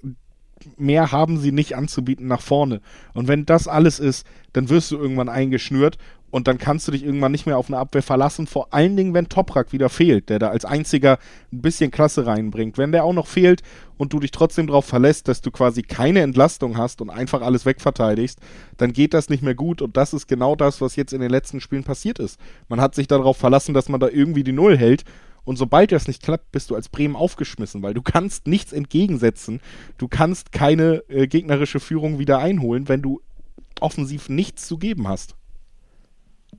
mehr 0.76 1.12
haben 1.12 1.38
sie 1.38 1.52
nicht 1.52 1.76
anzubieten 1.76 2.26
nach 2.26 2.40
vorne. 2.40 2.80
Und 3.14 3.28
wenn 3.28 3.46
das 3.46 3.68
alles 3.68 3.98
ist, 3.98 4.26
dann 4.52 4.68
wirst 4.68 4.90
du 4.90 4.96
irgendwann 4.96 5.28
eingeschnürt 5.28 5.98
und 6.30 6.48
dann 6.48 6.58
kannst 6.58 6.88
du 6.88 6.92
dich 6.92 7.04
irgendwann 7.04 7.32
nicht 7.32 7.46
mehr 7.46 7.56
auf 7.56 7.68
eine 7.68 7.78
Abwehr 7.78 8.02
verlassen, 8.02 8.46
vor 8.46 8.74
allen 8.74 8.96
Dingen, 8.96 9.14
wenn 9.14 9.28
Toprak 9.28 9.72
wieder 9.72 9.88
fehlt, 9.88 10.28
der 10.28 10.38
da 10.38 10.48
als 10.48 10.64
einziger 10.64 11.18
ein 11.52 11.62
bisschen 11.62 11.90
Klasse 11.90 12.26
reinbringt. 12.26 12.78
Wenn 12.78 12.92
der 12.92 13.04
auch 13.04 13.12
noch 13.12 13.26
fehlt 13.26 13.62
und 13.96 14.12
du 14.12 14.18
dich 14.18 14.32
trotzdem 14.32 14.66
darauf 14.66 14.84
verlässt, 14.84 15.28
dass 15.28 15.40
du 15.40 15.50
quasi 15.50 15.82
keine 15.82 16.20
Entlastung 16.20 16.76
hast 16.76 17.00
und 17.00 17.10
einfach 17.10 17.42
alles 17.42 17.64
wegverteidigst, 17.64 18.40
dann 18.76 18.92
geht 18.92 19.14
das 19.14 19.28
nicht 19.28 19.42
mehr 19.42 19.54
gut 19.54 19.82
und 19.82 19.96
das 19.96 20.12
ist 20.12 20.26
genau 20.26 20.56
das, 20.56 20.80
was 20.80 20.96
jetzt 20.96 21.12
in 21.12 21.20
den 21.20 21.30
letzten 21.30 21.60
Spielen 21.60 21.84
passiert 21.84 22.18
ist. 22.18 22.40
Man 22.68 22.80
hat 22.80 22.94
sich 22.94 23.06
darauf 23.06 23.36
verlassen, 23.36 23.72
dass 23.72 23.88
man 23.88 24.00
da 24.00 24.08
irgendwie 24.08 24.44
die 24.44 24.52
Null 24.52 24.76
hält 24.76 25.04
und 25.46 25.56
sobald 25.56 25.92
das 25.92 26.08
nicht 26.08 26.22
klappt, 26.22 26.50
bist 26.50 26.70
du 26.70 26.74
als 26.74 26.88
Bremen 26.88 27.14
aufgeschmissen, 27.14 27.80
weil 27.82 27.94
du 27.94 28.02
kannst 28.02 28.48
nichts 28.48 28.72
entgegensetzen. 28.72 29.60
Du 29.96 30.08
kannst 30.08 30.50
keine 30.50 31.04
äh, 31.08 31.28
gegnerische 31.28 31.78
Führung 31.78 32.18
wieder 32.18 32.40
einholen, 32.40 32.88
wenn 32.88 33.00
du 33.00 33.22
offensiv 33.80 34.28
nichts 34.28 34.66
zu 34.66 34.76
geben 34.76 35.06
hast. 35.06 35.36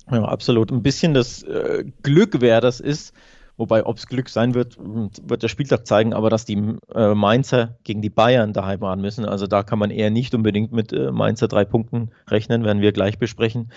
Ja, 0.09 0.23
absolut. 0.23 0.71
Ein 0.71 0.83
bisschen 0.83 1.13
das 1.13 1.43
äh, 1.43 1.83
Glück, 2.01 2.39
wer 2.39 2.61
das 2.61 2.79
ist, 2.79 3.13
wobei 3.57 3.85
ob 3.85 3.97
es 3.97 4.07
Glück 4.07 4.29
sein 4.29 4.53
wird, 4.53 4.77
wird 4.79 5.43
der 5.43 5.49
Spieltag 5.49 5.85
zeigen, 5.85 6.13
aber 6.13 6.29
dass 6.29 6.45
die 6.45 6.77
äh, 6.95 7.13
Mainzer 7.13 7.77
gegen 7.83 8.01
die 8.01 8.09
Bayern 8.09 8.53
daheim 8.53 8.83
ran 8.83 9.01
müssen, 9.01 9.25
also 9.25 9.47
da 9.47 9.63
kann 9.63 9.79
man 9.79 9.91
eher 9.91 10.11
nicht 10.11 10.33
unbedingt 10.33 10.71
mit 10.71 10.93
äh, 10.93 11.11
Mainzer 11.11 11.49
drei 11.49 11.65
Punkten 11.65 12.11
rechnen, 12.29 12.63
werden 12.63 12.81
wir 12.81 12.93
gleich 12.93 13.19
besprechen 13.19 13.69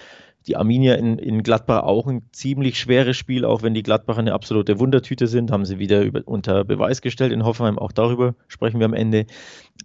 die 0.46 0.56
Arminia 0.56 0.94
in, 0.94 1.18
in 1.18 1.42
Gladbach 1.42 1.82
auch 1.82 2.06
ein 2.06 2.22
ziemlich 2.32 2.78
schweres 2.78 3.16
Spiel, 3.16 3.44
auch 3.44 3.62
wenn 3.62 3.74
die 3.74 3.82
Gladbacher 3.82 4.20
eine 4.20 4.32
absolute 4.32 4.78
Wundertüte 4.78 5.26
sind, 5.26 5.50
haben 5.50 5.64
sie 5.64 5.78
wieder 5.78 6.02
über, 6.02 6.22
unter 6.24 6.64
Beweis 6.64 7.02
gestellt 7.02 7.32
in 7.32 7.44
Hoffenheim. 7.44 7.78
Auch 7.78 7.92
darüber 7.92 8.34
sprechen 8.48 8.80
wir 8.80 8.86
am 8.86 8.94
Ende. 8.94 9.26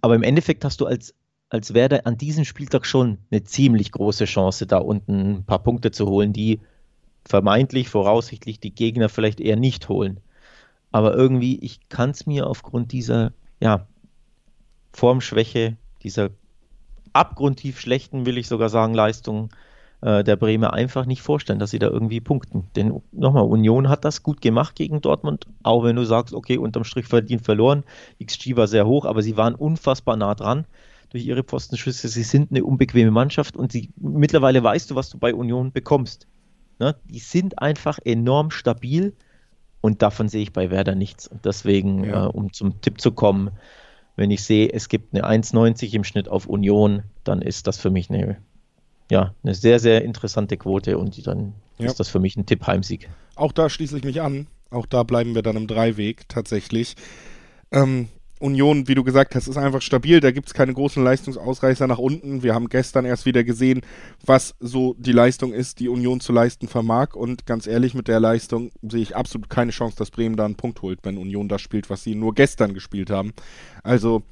Aber 0.02 0.16
im 0.16 0.24
Endeffekt 0.24 0.64
hast 0.64 0.80
du 0.80 0.86
als, 0.86 1.14
als 1.50 1.74
Werder 1.74 2.08
an 2.08 2.18
diesem 2.18 2.46
Spieltag 2.46 2.86
schon 2.86 3.18
eine 3.32 3.44
ziemlich 3.44 3.92
große 3.92 4.26
Chance, 4.26 4.66
da 4.66 4.78
unten 4.78 5.36
ein 5.36 5.44
paar 5.44 5.62
Punkte 5.62 5.92
zu 5.92 6.08
holen, 6.08 6.32
die 6.32 6.62
vermeintlich, 7.26 7.90
voraussichtlich 7.90 8.60
die 8.60 8.74
Gegner 8.74 9.10
vielleicht 9.10 9.42
eher 9.42 9.58
nicht 9.58 9.90
holen. 9.90 10.22
Aber 10.92 11.14
irgendwie, 11.16 11.60
ich 11.60 11.90
kann 11.90 12.12
es 12.12 12.26
mir 12.26 12.48
aufgrund 12.48 12.94
dieser 12.94 13.34
ja, 13.60 13.88
Formschwäche, 14.94 15.76
dieser 16.04 16.30
abgrundtief 17.12 17.80
schlechten, 17.80 18.26
will 18.26 18.38
ich 18.38 18.48
sogar 18.48 18.70
sagen, 18.70 18.94
Leistungen 18.94 19.50
äh, 20.02 20.24
der 20.24 20.36
Bremer 20.36 20.74
einfach 20.74 21.06
nicht 21.06 21.22
vorstellen, 21.22 21.60
dass 21.60 21.72
sie 21.72 21.80
da 21.80 21.88
irgendwie 21.88 22.22
punkten. 22.22 22.68
Denn 22.76 23.02
nochmal, 23.12 23.44
Union 23.44 23.90
hat 23.90 24.06
das 24.06 24.24
gut 24.24 24.42
gemacht 24.42 24.76
gegen 24.76 25.02
Dortmund, 25.02 25.48
auch 25.64 25.84
wenn 25.84 25.96
du 25.96 26.04
sagst, 26.04 26.34
okay, 26.34 26.58
unterm 26.58 26.84
Strich 26.84 27.08
verdient 27.08 27.44
verloren. 27.44 27.84
XG 28.24 28.56
war 28.56 28.68
sehr 28.68 28.86
hoch, 28.86 29.06
aber 29.06 29.22
sie 29.22 29.38
waren 29.38 29.56
unfassbar 29.56 30.18
nah 30.18 30.36
dran 30.36 30.66
durch 31.10 31.26
ihre 31.26 31.44
Postenschüsse. 31.44 32.08
Sie 32.08 32.24
sind 32.24 32.52
eine 32.52 32.64
unbequeme 32.64 33.12
Mannschaft 33.12 33.56
und 33.56 33.72
sie, 33.72 33.90
mittlerweile 33.96 34.64
weißt 34.64 34.92
du, 34.92 34.96
was 34.96 35.10
du 35.10 35.18
bei 35.18 35.34
Union 35.34 35.72
bekommst. 35.72 36.28
Ne? 36.80 36.96
Die 37.06 37.20
sind 37.20 37.60
einfach 37.60 38.00
enorm 38.04 38.52
stabil 38.52 39.14
und 39.82 40.02
davon 40.02 40.28
sehe 40.28 40.42
ich 40.42 40.52
bei 40.52 40.72
Werder 40.72 40.96
nichts. 40.96 41.28
Und 41.28 41.46
deswegen, 41.46 42.04
ja. 42.04 42.26
äh, 42.26 42.28
um 42.28 42.52
zum 42.52 42.82
Tipp 42.82 43.00
zu 43.00 43.12
kommen, 43.12 43.52
wenn 44.16 44.32
ich 44.32 44.44
sehe, 44.44 44.72
es 44.72 44.90
gibt 44.90 45.14
eine 45.14 45.26
1,90 45.26 45.94
im 45.94 46.04
Schnitt 46.04 46.28
auf 46.28 46.48
Union, 46.48 47.04
dann 47.24 47.42
ist 47.42 47.68
das 47.68 47.78
für 47.78 47.90
mich 47.90 48.10
eine 48.10 48.38
ja, 49.10 49.34
eine 49.44 49.54
sehr, 49.54 49.80
sehr 49.80 50.04
interessante 50.04 50.58
Quote 50.58 50.98
und 50.98 51.26
dann 51.28 51.54
ja. 51.78 51.86
ist 51.86 52.00
das 52.00 52.10
für 52.10 52.20
mich 52.20 52.36
ein 52.36 52.46
Tipp 52.46 52.66
Heimsieg. 52.66 53.10
Auch 53.36 53.52
da 53.52 53.70
schließe 53.70 53.98
ich 53.98 54.04
mich 54.04 54.22
an. 54.22 54.48
Auch 54.72 54.86
da 54.86 55.04
bleiben 55.04 55.36
wir 55.36 55.42
dann 55.42 55.58
im 55.58 55.68
Dreiweg 55.68 56.28
tatsächlich. 56.28 56.96
Ähm, 57.72 58.08
Union, 58.40 58.88
wie 58.88 58.96
du 58.96 59.04
gesagt 59.04 59.34
hast, 59.34 59.48
ist 59.48 59.58
einfach 59.58 59.82
stabil. 59.82 60.20
Da 60.20 60.32
gibt 60.32 60.48
es 60.48 60.54
keine 60.54 60.74
großen 60.74 61.04
Leistungsausreißer 61.04 61.88
nach 61.88 61.98
unten. 61.98 62.44
Wir 62.44 62.54
haben 62.54 62.68
gestern 62.68 63.06
erst 63.06 63.26
wieder 63.26 63.44
gesehen, 63.44 63.82
was 64.26 64.56
so 64.60 64.96
die 64.98 65.14
Leistung 65.14 65.54
ist, 65.54 65.80
die 65.80 65.88
Union 65.88 66.20
zu 66.20 66.34
leisten 66.34 66.68
vermag. 66.68 67.16
Und 67.16 67.46
ganz 67.46 67.66
ehrlich, 67.66 67.94
mit 67.94 68.08
der 68.08 68.20
Leistung 68.20 68.72
sehe 68.82 69.02
ich 69.02 69.16
absolut 69.16 69.50
keine 69.50 69.72
Chance, 69.72 69.96
dass 69.98 70.12
Bremen 70.12 70.36
da 70.36 70.46
einen 70.46 70.56
Punkt 70.56 70.82
holt, 70.82 71.00
wenn 71.04 71.18
Union 71.18 71.48
das 71.48 71.62
spielt, 71.62 71.90
was 71.90 72.04
sie 72.04 72.16
nur 72.16 72.36
gestern 72.36 72.74
gespielt 72.74 73.10
haben. 73.10 73.34
Also, 73.84 74.24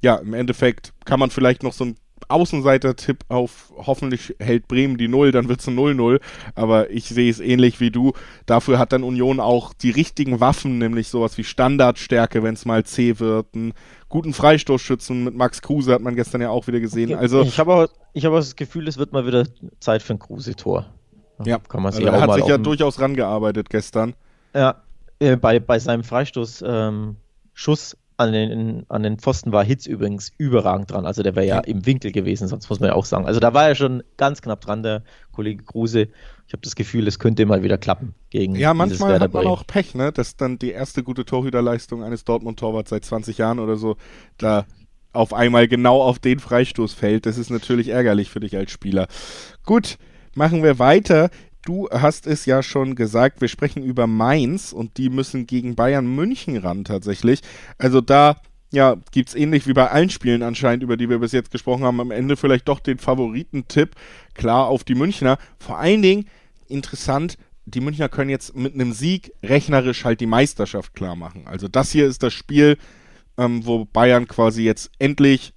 ja, 0.00 0.16
im 0.16 0.34
Endeffekt 0.34 0.92
kann 1.04 1.20
man 1.20 1.30
vielleicht 1.30 1.62
noch 1.62 1.72
so 1.72 1.84
ein 1.84 1.96
Außenseiter-Tipp 2.28 3.24
auf 3.28 3.72
hoffentlich 3.76 4.34
hält 4.38 4.68
Bremen 4.68 4.96
die 4.96 5.08
Null, 5.08 5.32
dann 5.32 5.48
wird 5.48 5.60
es 5.60 5.68
ein 5.68 5.76
0-0. 5.76 6.20
Aber 6.54 6.90
ich 6.90 7.06
sehe 7.08 7.30
es 7.30 7.40
ähnlich 7.40 7.80
wie 7.80 7.90
du. 7.90 8.12
Dafür 8.46 8.78
hat 8.78 8.92
dann 8.92 9.02
Union 9.02 9.40
auch 9.40 9.72
die 9.74 9.90
richtigen 9.90 10.40
Waffen, 10.40 10.78
nämlich 10.78 11.08
sowas 11.08 11.38
wie 11.38 11.44
Standardstärke, 11.44 12.42
wenn 12.42 12.54
es 12.54 12.64
mal 12.64 12.84
zäh 12.84 13.18
wird. 13.18 13.46
Einen 13.54 13.72
guten 14.08 14.32
Freistoßschützen 14.32 15.24
mit 15.24 15.34
Max 15.34 15.62
Kruse 15.62 15.92
hat 15.92 16.02
man 16.02 16.14
gestern 16.14 16.40
ja 16.40 16.50
auch 16.50 16.66
wieder 16.66 16.80
gesehen. 16.80 17.14
Also 17.14 17.42
ich 17.42 17.58
habe 17.58 17.88
ich 18.12 18.24
hab 18.24 18.32
das 18.32 18.56
Gefühl, 18.56 18.88
es 18.88 18.98
wird 18.98 19.12
mal 19.12 19.26
wieder 19.26 19.46
Zeit 19.80 20.02
für 20.02 20.14
ein 20.14 20.18
Kruse-Tor. 20.18 20.86
Ja, 21.44 21.58
kann 21.58 21.82
man 21.82 21.92
sich 21.92 22.06
also 22.06 22.16
er 22.16 22.22
hat 22.22 22.34
sich 22.34 22.46
ja 22.46 22.58
durchaus 22.58 23.00
rangearbeitet 23.00 23.70
gestern. 23.70 24.14
Ja, 24.54 24.82
äh, 25.18 25.36
bei, 25.36 25.60
bei 25.60 25.78
seinem 25.78 26.04
Freistoß 26.04 26.64
ähm, 26.66 27.16
Schuss 27.54 27.96
an 28.22 28.32
den, 28.32 28.86
an 28.88 29.02
den 29.02 29.18
Pfosten 29.18 29.52
war 29.52 29.64
Hitz 29.64 29.86
übrigens 29.86 30.32
überragend 30.38 30.90
dran. 30.90 31.06
Also 31.06 31.22
der 31.22 31.36
wäre 31.36 31.46
ja 31.46 31.58
im 31.60 31.84
Winkel 31.86 32.12
gewesen, 32.12 32.48
sonst 32.48 32.68
muss 32.68 32.80
man 32.80 32.88
ja 32.88 32.94
auch 32.94 33.04
sagen. 33.04 33.26
Also 33.26 33.40
da 33.40 33.54
war 33.54 33.68
er 33.68 33.74
schon 33.74 34.02
ganz 34.16 34.42
knapp 34.42 34.60
dran, 34.60 34.82
der 34.82 35.02
Kollege 35.32 35.62
Kruse. 35.62 36.08
Ich 36.46 36.52
habe 36.52 36.62
das 36.62 36.74
Gefühl, 36.74 37.06
es 37.06 37.18
könnte 37.18 37.46
mal 37.46 37.62
wieder 37.62 37.78
klappen 37.78 38.14
gegen 38.30 38.54
Ja, 38.56 38.74
manchmal 38.74 39.20
hat 39.20 39.32
man 39.32 39.46
auch 39.46 39.66
Pech, 39.66 39.94
ne? 39.94 40.12
Das 40.12 40.28
ist 40.28 40.40
dann 40.40 40.58
die 40.58 40.70
erste 40.70 41.02
gute 41.02 41.24
Torhüterleistung 41.24 42.02
eines 42.02 42.24
Dortmund-Torwarts 42.24 42.90
seit 42.90 43.04
20 43.04 43.38
Jahren 43.38 43.58
oder 43.58 43.76
so. 43.76 43.96
Da 44.38 44.66
auf 45.12 45.32
einmal 45.32 45.68
genau 45.68 46.02
auf 46.02 46.18
den 46.18 46.40
Freistoß 46.40 46.94
fällt. 46.94 47.26
Das 47.26 47.38
ist 47.38 47.50
natürlich 47.50 47.88
ärgerlich 47.88 48.30
für 48.30 48.40
dich 48.40 48.56
als 48.56 48.70
Spieler. 48.70 49.08
Gut, 49.64 49.98
machen 50.34 50.62
wir 50.62 50.78
weiter. 50.78 51.30
Du 51.64 51.88
hast 51.90 52.26
es 52.26 52.44
ja 52.44 52.62
schon 52.62 52.96
gesagt, 52.96 53.40
wir 53.40 53.48
sprechen 53.48 53.84
über 53.84 54.06
Mainz 54.06 54.72
und 54.72 54.96
die 54.98 55.10
müssen 55.10 55.46
gegen 55.46 55.76
Bayern 55.76 56.06
München 56.06 56.56
ran 56.56 56.84
tatsächlich. 56.84 57.40
Also 57.78 58.00
da 58.00 58.36
ja, 58.72 58.96
gibt 59.12 59.28
es 59.28 59.34
ähnlich 59.34 59.66
wie 59.66 59.74
bei 59.74 59.90
allen 59.90 60.10
Spielen 60.10 60.42
anscheinend, 60.42 60.82
über 60.82 60.96
die 60.96 61.08
wir 61.08 61.18
bis 61.18 61.32
jetzt 61.32 61.50
gesprochen 61.50 61.84
haben, 61.84 62.00
am 62.00 62.10
Ende 62.10 62.36
vielleicht 62.36 62.66
doch 62.68 62.80
den 62.80 62.98
Favoritentipp 62.98 63.94
klar 64.34 64.66
auf 64.66 64.82
die 64.82 64.94
Münchner. 64.94 65.38
Vor 65.58 65.78
allen 65.78 66.02
Dingen 66.02 66.26
interessant, 66.68 67.36
die 67.66 67.80
Münchner 67.80 68.08
können 68.08 68.30
jetzt 68.30 68.56
mit 68.56 68.74
einem 68.74 68.92
Sieg 68.92 69.32
rechnerisch 69.42 70.04
halt 70.04 70.20
die 70.20 70.26
Meisterschaft 70.26 70.94
klar 70.94 71.16
machen. 71.16 71.46
Also 71.46 71.68
das 71.68 71.92
hier 71.92 72.06
ist 72.06 72.22
das 72.22 72.32
Spiel, 72.32 72.78
ähm, 73.36 73.64
wo 73.66 73.84
Bayern 73.84 74.26
quasi 74.26 74.64
jetzt 74.64 74.90
endlich 74.98 75.52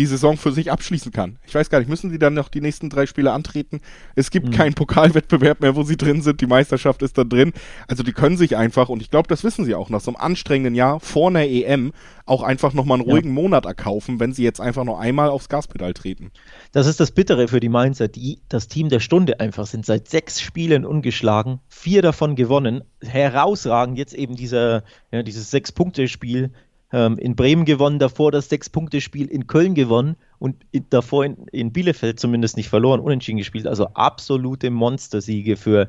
die 0.00 0.06
Saison 0.06 0.38
für 0.38 0.50
sich 0.50 0.72
abschließen 0.72 1.12
kann. 1.12 1.38
Ich 1.46 1.54
weiß 1.54 1.68
gar 1.68 1.78
nicht, 1.78 1.88
müssen 1.88 2.10
sie 2.10 2.18
dann 2.18 2.32
noch 2.32 2.48
die 2.48 2.62
nächsten 2.62 2.88
drei 2.88 3.04
Spiele 3.04 3.32
antreten? 3.32 3.82
Es 4.14 4.30
gibt 4.30 4.46
mhm. 4.46 4.52
keinen 4.52 4.72
Pokalwettbewerb 4.72 5.60
mehr, 5.60 5.76
wo 5.76 5.82
sie 5.82 5.98
drin 5.98 6.22
sind. 6.22 6.40
Die 6.40 6.46
Meisterschaft 6.46 7.02
ist 7.02 7.18
da 7.18 7.24
drin. 7.24 7.52
Also 7.86 8.02
die 8.02 8.14
können 8.14 8.38
sich 8.38 8.56
einfach, 8.56 8.88
und 8.88 9.02
ich 9.02 9.10
glaube, 9.10 9.28
das 9.28 9.44
wissen 9.44 9.66
sie 9.66 9.74
auch 9.74 9.90
nach 9.90 10.00
so 10.00 10.10
einem 10.10 10.16
anstrengenden 10.16 10.74
Jahr 10.74 11.00
vor 11.00 11.28
einer 11.28 11.44
EM, 11.44 11.92
auch 12.24 12.42
einfach 12.42 12.72
nochmal 12.72 12.98
einen 12.98 13.10
ruhigen 13.10 13.28
ja. 13.28 13.34
Monat 13.34 13.66
erkaufen, 13.66 14.20
wenn 14.20 14.32
sie 14.32 14.42
jetzt 14.42 14.58
einfach 14.58 14.84
noch 14.84 14.98
einmal 14.98 15.28
aufs 15.28 15.50
Gaspedal 15.50 15.92
treten. 15.92 16.30
Das 16.72 16.86
ist 16.86 16.98
das 16.98 17.10
Bittere 17.10 17.48
für 17.48 17.60
die 17.60 17.68
Mainzer, 17.68 18.08
die 18.08 18.40
das 18.48 18.68
Team 18.68 18.88
der 18.88 19.00
Stunde 19.00 19.38
einfach 19.38 19.66
sind. 19.66 19.84
Seit 19.84 20.08
sechs 20.08 20.40
Spielen 20.40 20.86
ungeschlagen, 20.86 21.60
vier 21.68 22.00
davon 22.00 22.36
gewonnen. 22.36 22.84
Herausragend 23.02 23.98
jetzt 23.98 24.14
eben 24.14 24.34
dieser, 24.34 24.82
ja, 25.12 25.22
dieses 25.22 25.50
Sechs-Punkte-Spiel 25.50 26.52
ähm, 26.92 27.18
in 27.18 27.36
Bremen 27.36 27.64
gewonnen, 27.64 27.98
davor 27.98 28.32
das 28.32 28.48
Sechs-Punkte-Spiel 28.48 29.26
in 29.26 29.46
Köln 29.46 29.74
gewonnen 29.74 30.16
und 30.38 30.56
in, 30.72 30.86
davor 30.90 31.24
in, 31.24 31.46
in, 31.52 31.72
Bielefeld 31.72 32.18
zumindest 32.18 32.56
nicht 32.56 32.68
verloren, 32.68 33.00
unentschieden 33.00 33.38
gespielt. 33.38 33.66
Also 33.66 33.86
absolute 33.94 34.70
Monstersiege 34.70 35.56
für 35.56 35.88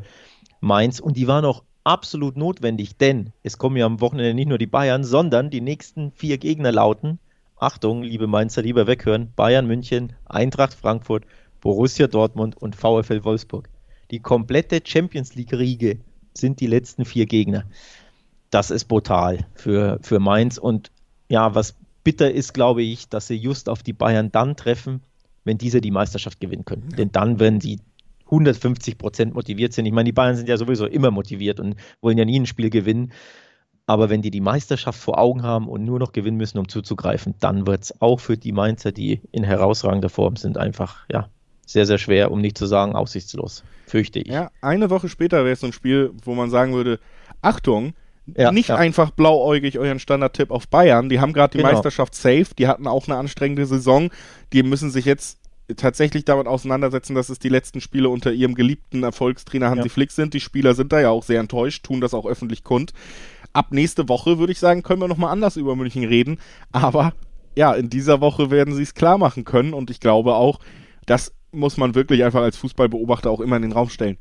Mainz 0.60 1.00
und 1.00 1.18
die 1.18 1.28
waren 1.28 1.46
auch 1.46 1.64
absolut 1.84 2.38
notwendig, 2.38 2.98
denn 2.98 3.32
es 3.42 3.58
kommen 3.58 3.78
ja 3.78 3.86
am 3.86 4.02
Wochenende 4.02 4.36
nicht 4.36 4.50
nur 4.50 4.60
die 4.60 4.68
Bayern, 4.68 5.04
sondern 5.04 5.50
die 5.50 5.62
nächsten 5.62 6.12
vier 6.12 6.38
Gegner 6.38 6.72
lauten, 6.72 7.20
Achtung, 7.58 8.04
liebe 8.04 8.28
Mainzer, 8.28 8.62
lieber 8.62 8.88
weghören, 8.88 9.34
Bayern 9.36 9.68
München, 9.68 10.14
Eintracht 10.26 10.74
Frankfurt, 10.74 11.26
Borussia 11.62 12.08
Dortmund 12.08 12.58
und 12.58 12.76
VfL 12.76 13.24
Wolfsburg. 13.24 13.70
Die 14.12 14.20
komplette 14.20 14.82
Champions 14.84 15.36
League-Riege 15.36 16.00
sind 16.34 16.60
die 16.60 16.68
letzten 16.68 17.06
vier 17.06 17.26
Gegner 17.26 17.66
das 18.52 18.70
ist 18.70 18.86
brutal 18.86 19.48
für, 19.56 19.98
für 20.04 20.20
Mainz. 20.20 20.58
Und 20.58 20.92
ja, 21.30 21.56
was 21.56 21.76
bitter 22.04 22.32
ist, 22.32 22.54
glaube 22.54 22.84
ich, 22.84 23.10
dass 23.10 23.28
sie 23.28 23.36
just 23.36 23.70
auf 23.70 23.82
die 23.82 23.94
Bayern 23.94 24.32
dann 24.32 24.56
treffen, 24.56 25.02
wenn 25.44 25.58
diese 25.58 25.82
die 25.82 25.92
Meisterschaft 25.92 26.40
gewinnen 26.40 26.66
können. 26.66 26.90
Ja. 26.92 26.98
Denn 26.98 27.12
dann 27.12 27.40
werden 27.40 27.60
sie 27.60 27.80
150 28.26 28.98
Prozent 28.98 29.34
motiviert 29.34 29.74
sind. 29.74 29.86
Ich 29.86 29.92
meine, 29.92 30.06
die 30.06 30.14
Bayern 30.14 30.36
sind 30.36 30.48
ja 30.48 30.58
sowieso 30.58 30.86
immer 30.86 31.12
motiviert 31.12 31.60
und 31.60 31.76
wollen 32.02 32.18
ja 32.18 32.26
nie 32.26 32.40
ein 32.40 32.46
Spiel 32.46 32.70
gewinnen. 32.70 33.12
Aber 33.88 34.10
wenn 34.10 34.22
die 34.22 34.32
die 34.32 34.42
Meisterschaft 34.42 35.00
vor 35.00 35.18
Augen 35.18 35.44
haben 35.44 35.68
und 35.68 35.84
nur 35.84 36.00
noch 36.00 36.14
gewinnen 36.14 36.38
müssen, 36.38 36.60
um 36.60 36.70
zuzugreifen, 36.70 37.36
dann 37.40 37.68
wird 37.68 37.84
es 37.84 38.02
auch 38.02 38.20
für 38.20 38.38
die 38.38 38.52
Mainzer, 38.52 38.92
die 38.92 39.22
in 39.32 39.44
herausragender 39.44 40.10
Form 40.10 40.36
sind, 40.36 40.58
einfach 40.58 41.06
ja, 41.12 41.30
sehr, 41.66 41.86
sehr 41.86 41.98
schwer, 41.98 42.32
um 42.32 42.40
nicht 42.40 42.58
zu 42.58 42.68
sagen 42.68 42.96
aussichtslos, 42.96 43.64
fürchte 43.88 44.20
ich. 44.20 44.28
Ja, 44.28 44.52
eine 44.62 44.90
Woche 44.90 45.10
später 45.10 45.44
wäre 45.44 45.54
es 45.54 45.62
so 45.62 45.68
ein 45.68 45.74
Spiel, 45.74 46.12
wo 46.24 46.36
man 46.36 46.50
sagen 46.50 46.74
würde, 46.74 47.00
Achtung, 47.42 47.94
ja, 48.38 48.52
nicht 48.52 48.70
ja. 48.70 48.76
einfach 48.76 49.12
blauäugig 49.12 49.78
euren 49.78 50.00
Standardtipp 50.00 50.52
auf 50.52 50.68
Bayern. 50.68 51.10
Die 51.10 51.20
haben 51.20 51.34
gerade 51.34 51.52
die 51.52 51.58
genau. 51.58 51.72
Meisterschaft 51.72 52.16
safe, 52.16 52.48
die 52.58 52.68
hatten 52.68 52.88
auch 52.88 53.08
eine 53.08 53.18
anstrengende 53.18 53.66
Saison. 53.66 54.10
Die 54.54 54.64
müssen 54.64 54.92
sich 54.92 55.06
jetzt 55.06 55.40
tatsächlich 55.76 56.26
damit 56.26 56.48
auseinandersetzen, 56.48 57.16
dass 57.16 57.30
es 57.30 57.40
die 57.40 57.50
letzten 57.50 57.82
Spiele 57.82 58.10
unter 58.10 58.32
ihrem 58.32 58.56
geliebten 58.56 59.04
Erfolgstrainer 59.04 59.70
Hansi 59.70 59.88
ja. 59.88 59.94
Flick 59.94 60.12
sind. 60.12 60.34
Die 60.34 60.40
Spieler 60.40 60.74
sind 60.74 60.92
da 60.92 61.00
ja 61.00 61.10
auch 61.10 61.24
sehr 61.24 61.40
enttäuscht, 61.40 61.86
tun 61.86 62.02
das 62.02 62.14
auch 62.14 62.26
öffentlich 62.26 62.64
kund. 62.64 62.94
Ab 63.54 63.68
nächste 63.72 64.10
Woche, 64.10 64.40
würde 64.40 64.52
ich 64.52 64.60
sagen, 64.60 64.84
können 64.84 65.02
wir 65.02 65.08
nochmal 65.08 65.32
anders 65.32 65.58
über 65.58 65.76
München 65.76 66.04
reden. 66.04 66.40
Aber 66.72 67.14
ja, 67.56 67.74
in 67.74 67.90
dieser 67.90 68.22
Woche 68.22 68.52
werden 68.52 68.74
sie 68.74 68.84
es 68.84 68.94
klar 68.94 69.18
machen 69.18 69.44
können 69.44 69.74
und 69.74 69.90
ich 69.90 70.00
glaube 70.00 70.36
auch, 70.36 70.60
das 71.06 71.34
muss 71.52 71.78
man 71.78 71.96
wirklich 71.96 72.24
einfach 72.24 72.42
als 72.42 72.58
Fußballbeobachter 72.58 73.30
auch 73.30 73.42
immer 73.42 73.58
in 73.58 73.64
den 73.64 73.74
Raum 73.74 73.90
stellen 73.90 74.18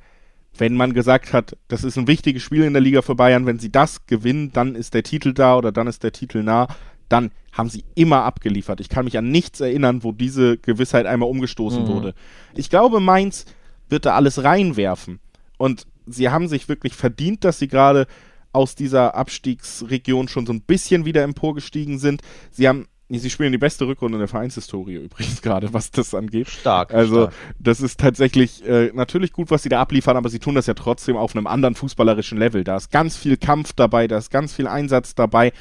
wenn 0.57 0.77
man 0.77 0.93
gesagt 0.93 1.33
hat, 1.33 1.57
das 1.69 1.85
ist 1.85 1.97
ein 1.97 2.07
wichtiges 2.07 2.43
Spiel 2.43 2.65
in 2.65 2.73
der 2.73 2.83
Liga 2.83 3.03
für 3.03 3.15
Bayern, 3.15 3.47
wenn 3.47 3.59
sie 3.59 3.73
das 3.73 4.07
gewinnen, 4.07 4.53
dann 4.53 4.75
ist 4.75 4.95
der 4.95 5.03
Titel 5.03 5.33
da 5.33 5.57
oder 5.57 5.73
dann 5.73 5.87
ist 5.87 6.03
der 6.03 6.13
Titel 6.13 6.43
nah, 6.43 6.69
dann 7.09 7.31
haben 7.53 7.69
sie 7.69 7.85
immer 7.95 8.25
abgeliefert. 8.25 8.81
Ich 8.81 8.89
kann 8.89 9.05
mich 9.05 9.19
an 9.19 9.31
nichts 9.31 9.61
erinnern, 9.61 10.05
wo 10.05 10.13
diese 10.13 10.59
Gewissheit 10.59 11.07
einmal 11.07 11.29
umgestoßen 11.29 11.83
mhm. 11.83 11.89
wurde. 11.89 12.15
Ich 12.55 12.71
glaube, 12.71 13.01
Mainz 13.01 13.47
wird 13.89 14.07
da 14.07 14.15
alles 14.15 14.45
reinwerfen. 14.45 15.19
Und 15.59 15.87
sie 16.07 16.29
haben 16.29 16.49
sich 16.49 16.69
wirklich 16.69 16.95
verdient, 16.95 17.45
dass 17.45 17.59
sie 17.59 17.69
gerade 17.69 18.07
aus 18.53 18.75
dieser 18.75 19.15
Abstiegsregion 19.15 20.29
schon 20.29 20.47
so 20.47 20.53
ein 20.53 20.63
bisschen 20.63 21.05
wieder 21.05 21.23
emporgestiegen 21.23 21.99
sind. 21.99 22.23
Sie 22.51 22.69
haben 22.69 22.87
Sie 23.19 23.31
spielen 23.31 23.53
die 23.53 23.59
beste 23.59 23.87
Rückrunde 23.87 24.17
in 24.17 24.21
der 24.21 24.29
Vereinshistorie 24.29 24.95
übrigens 24.95 25.43
gerade, 25.43 25.73
was 25.73 25.91
das 25.91 26.15
angeht. 26.15 26.49
Stark. 26.49 26.95
Also 26.95 27.23
stark. 27.23 27.35
das 27.59 27.81
ist 27.81 27.99
tatsächlich 27.99 28.65
äh, 28.67 28.91
natürlich 28.95 29.33
gut, 29.33 29.51
was 29.51 29.63
sie 29.63 29.69
da 29.69 29.81
abliefern, 29.81 30.17
aber 30.17 30.29
sie 30.29 30.39
tun 30.39 30.55
das 30.55 30.67
ja 30.67 30.75
trotzdem 30.75 31.17
auf 31.17 31.35
einem 31.35 31.47
anderen 31.47 31.75
fußballerischen 31.75 32.39
Level. 32.39 32.63
Da 32.63 32.77
ist 32.77 32.91
ganz 32.91 33.17
viel 33.17 33.37
Kampf 33.37 33.73
dabei, 33.73 34.07
da 34.07 34.19
ist 34.19 34.31
ganz 34.31 34.55
viel 34.55 34.69
Einsatz 34.69 35.15
dabei 35.15 35.53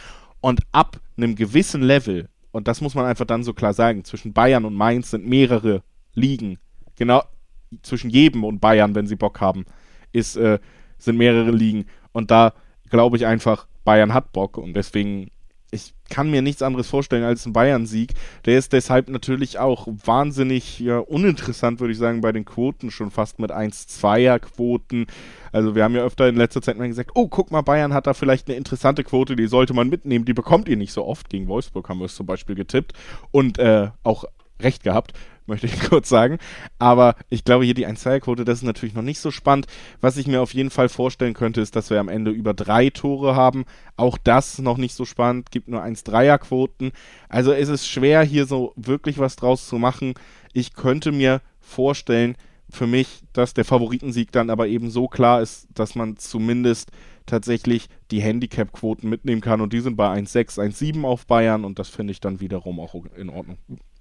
und 0.41 0.61
ab 0.71 0.97
einem 1.17 1.35
gewissen 1.35 1.81
Level, 1.81 2.29
und 2.51 2.67
das 2.67 2.81
muss 2.81 2.95
man 2.95 3.05
einfach 3.05 3.25
dann 3.25 3.43
so 3.43 3.53
klar 3.53 3.73
sagen, 3.73 4.03
zwischen 4.03 4.33
Bayern 4.33 4.65
und 4.65 4.75
Mainz 4.75 5.11
sind 5.11 5.27
mehrere 5.27 5.81
Ligen. 6.13 6.59
Genau 6.95 7.23
zwischen 7.81 8.09
jedem 8.09 8.43
und 8.43 8.59
Bayern, 8.59 8.95
wenn 8.95 9.07
sie 9.07 9.15
Bock 9.15 9.41
haben, 9.41 9.65
ist, 10.11 10.35
äh, 10.37 10.59
sind 10.97 11.17
mehrere 11.17 11.51
Ligen. 11.51 11.85
Und 12.11 12.31
da 12.31 12.53
glaube 12.89 13.17
ich 13.17 13.25
einfach, 13.25 13.67
Bayern 13.83 14.13
hat 14.13 14.33
Bock 14.33 14.57
und 14.57 14.73
deswegen 14.73 15.29
ich 15.71 15.93
kann 16.09 16.31
mir 16.31 16.41
nichts 16.41 16.61
anderes 16.61 16.87
vorstellen 16.87 17.23
als 17.23 17.45
ein 17.45 17.53
Bayern-Sieg. 17.53 18.13
Der 18.45 18.57
ist 18.57 18.73
deshalb 18.73 19.09
natürlich 19.09 19.59
auch 19.59 19.87
wahnsinnig 19.87 20.79
ja, 20.79 20.99
uninteressant, 20.99 21.79
würde 21.79 21.93
ich 21.93 21.99
sagen, 21.99 22.21
bei 22.21 22.31
den 22.31 22.45
Quoten 22.45 22.89
schon 22.89 23.11
fast 23.11 23.39
mit 23.39 23.51
1-2er-Quoten. 23.51 25.05
Also 25.51 25.75
wir 25.75 25.83
haben 25.83 25.95
ja 25.95 26.03
öfter 26.03 26.27
in 26.27 26.35
letzter 26.35 26.61
Zeit 26.61 26.77
mal 26.77 26.87
gesagt, 26.87 27.11
oh, 27.13 27.27
guck 27.27 27.51
mal, 27.51 27.61
Bayern 27.61 27.93
hat 27.93 28.07
da 28.07 28.13
vielleicht 28.13 28.47
eine 28.47 28.57
interessante 28.57 29.03
Quote, 29.03 29.35
die 29.35 29.47
sollte 29.47 29.73
man 29.73 29.89
mitnehmen. 29.89 30.25
Die 30.25 30.33
bekommt 30.33 30.67
ihr 30.67 30.77
nicht 30.77 30.93
so 30.93 31.05
oft. 31.05 31.29
Gegen 31.29 31.47
Wolfsburg 31.47 31.87
haben 31.89 31.99
wir 31.99 32.05
es 32.05 32.15
zum 32.15 32.25
Beispiel 32.25 32.55
getippt 32.55 32.93
und 33.31 33.59
äh, 33.59 33.89
auch 34.03 34.25
recht 34.61 34.83
gehabt 34.83 35.13
möchte 35.49 35.67
ich 35.67 35.79
kurz 35.89 36.07
sagen. 36.07 36.37
Aber 36.77 37.15
ich 37.29 37.43
glaube, 37.43 37.65
hier 37.65 37.73
die 37.73 37.87
1-2-Quote, 37.87 38.45
das 38.45 38.59
ist 38.59 38.63
natürlich 38.63 38.95
noch 38.95 39.03
nicht 39.03 39.19
so 39.19 39.31
spannend. 39.31 39.67
Was 39.99 40.15
ich 40.15 40.27
mir 40.27 40.41
auf 40.41 40.53
jeden 40.53 40.69
Fall 40.69 40.87
vorstellen 40.87 41.33
könnte, 41.33 41.59
ist, 41.59 41.75
dass 41.75 41.89
wir 41.89 41.99
am 41.99 42.07
Ende 42.07 42.31
über 42.31 42.53
drei 42.53 42.89
Tore 42.89 43.35
haben. 43.35 43.65
Auch 43.97 44.17
das 44.17 44.59
noch 44.59 44.77
nicht 44.77 44.93
so 44.93 45.03
spannend, 45.03 45.51
gibt 45.51 45.67
nur 45.67 45.83
1-3er-Quoten. 45.83 46.91
Also 47.27 47.51
es 47.51 47.67
ist 47.67 47.87
schwer, 47.87 48.23
hier 48.23 48.45
so 48.45 48.73
wirklich 48.77 49.19
was 49.19 49.35
draus 49.35 49.67
zu 49.67 49.77
machen. 49.77 50.13
Ich 50.53 50.73
könnte 50.73 51.11
mir 51.11 51.41
vorstellen, 51.59 52.35
für 52.69 52.87
mich, 52.87 53.23
dass 53.33 53.53
der 53.53 53.65
Favoritensieg 53.65 54.31
dann 54.31 54.49
aber 54.49 54.67
eben 54.67 54.91
so 54.91 55.07
klar 55.07 55.41
ist, 55.41 55.67
dass 55.73 55.95
man 55.95 56.17
zumindest 56.17 56.91
tatsächlich 57.25 57.87
die 58.11 58.21
Handicap-Quoten 58.21 59.07
mitnehmen 59.07 59.41
kann 59.41 59.61
und 59.61 59.73
die 59.73 59.79
sind 59.79 59.95
bei 59.95 60.07
1,6, 60.07 60.59
1,7 60.59 61.03
auf 61.03 61.25
Bayern 61.25 61.65
und 61.65 61.79
das 61.79 61.89
finde 61.89 62.11
ich 62.11 62.19
dann 62.19 62.39
wiederum 62.39 62.79
auch 62.79 62.95
in 63.15 63.29
Ordnung 63.29 63.57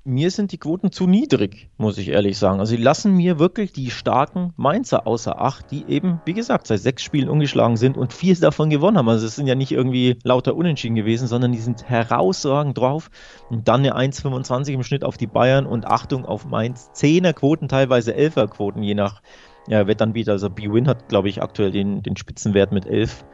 mir 0.08 0.30
sind 0.30 0.52
die 0.52 0.58
Quoten 0.58 0.90
zu 0.90 1.06
niedrig, 1.06 1.68
muss 1.76 1.98
ich 1.98 2.08
ehrlich 2.08 2.38
sagen. 2.38 2.60
Also 2.60 2.70
sie 2.70 2.82
lassen 2.82 3.14
mir 3.14 3.38
wirklich 3.38 3.72
die 3.72 3.90
starken 3.90 4.54
Mainzer 4.56 5.06
außer 5.06 5.38
Acht, 5.38 5.70
die 5.70 5.84
eben, 5.86 6.20
wie 6.24 6.32
gesagt, 6.32 6.66
seit 6.66 6.80
sechs 6.80 7.02
Spielen 7.02 7.28
ungeschlagen 7.28 7.76
sind 7.76 7.98
und 7.98 8.14
vier 8.14 8.34
davon 8.36 8.70
gewonnen 8.70 8.96
haben. 8.96 9.08
Also 9.08 9.26
es 9.26 9.36
sind 9.36 9.46
ja 9.46 9.54
nicht 9.54 9.70
irgendwie 9.70 10.18
lauter 10.24 10.56
Unentschieden 10.56 10.96
gewesen, 10.96 11.28
sondern 11.28 11.52
die 11.52 11.58
sind 11.58 11.88
herausragend 11.88 12.78
drauf. 12.78 13.10
Und 13.50 13.68
dann 13.68 13.80
eine 13.80 13.96
1,25 13.96 14.72
im 14.72 14.82
Schnitt 14.82 15.04
auf 15.04 15.18
die 15.18 15.26
Bayern 15.26 15.66
und 15.66 15.86
Achtung 15.86 16.24
auf 16.24 16.46
Mainz. 16.46 16.90
Zehner 16.94 17.34
Quoten, 17.34 17.68
teilweise 17.68 18.14
Elfer 18.14 18.48
Quoten, 18.48 18.82
je 18.82 18.94
nach 18.94 19.20
ja, 19.68 19.86
Wettanbieter. 19.86 20.32
Also 20.32 20.48
B-Win 20.48 20.88
hat, 20.88 21.08
glaube 21.08 21.28
ich, 21.28 21.42
aktuell 21.42 21.70
den, 21.70 22.02
den 22.02 22.16
Spitzenwert 22.16 22.72
mit 22.72 22.86
11. 22.86 23.26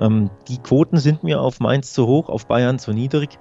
Ähm, 0.00 0.30
die 0.48 0.58
Quoten 0.58 0.96
sind 0.96 1.22
mir 1.22 1.40
auf 1.40 1.60
Mainz 1.60 1.92
zu 1.92 2.08
hoch, 2.08 2.28
auf 2.28 2.46
Bayern 2.46 2.80
zu 2.80 2.92
niedrig. 2.92 3.38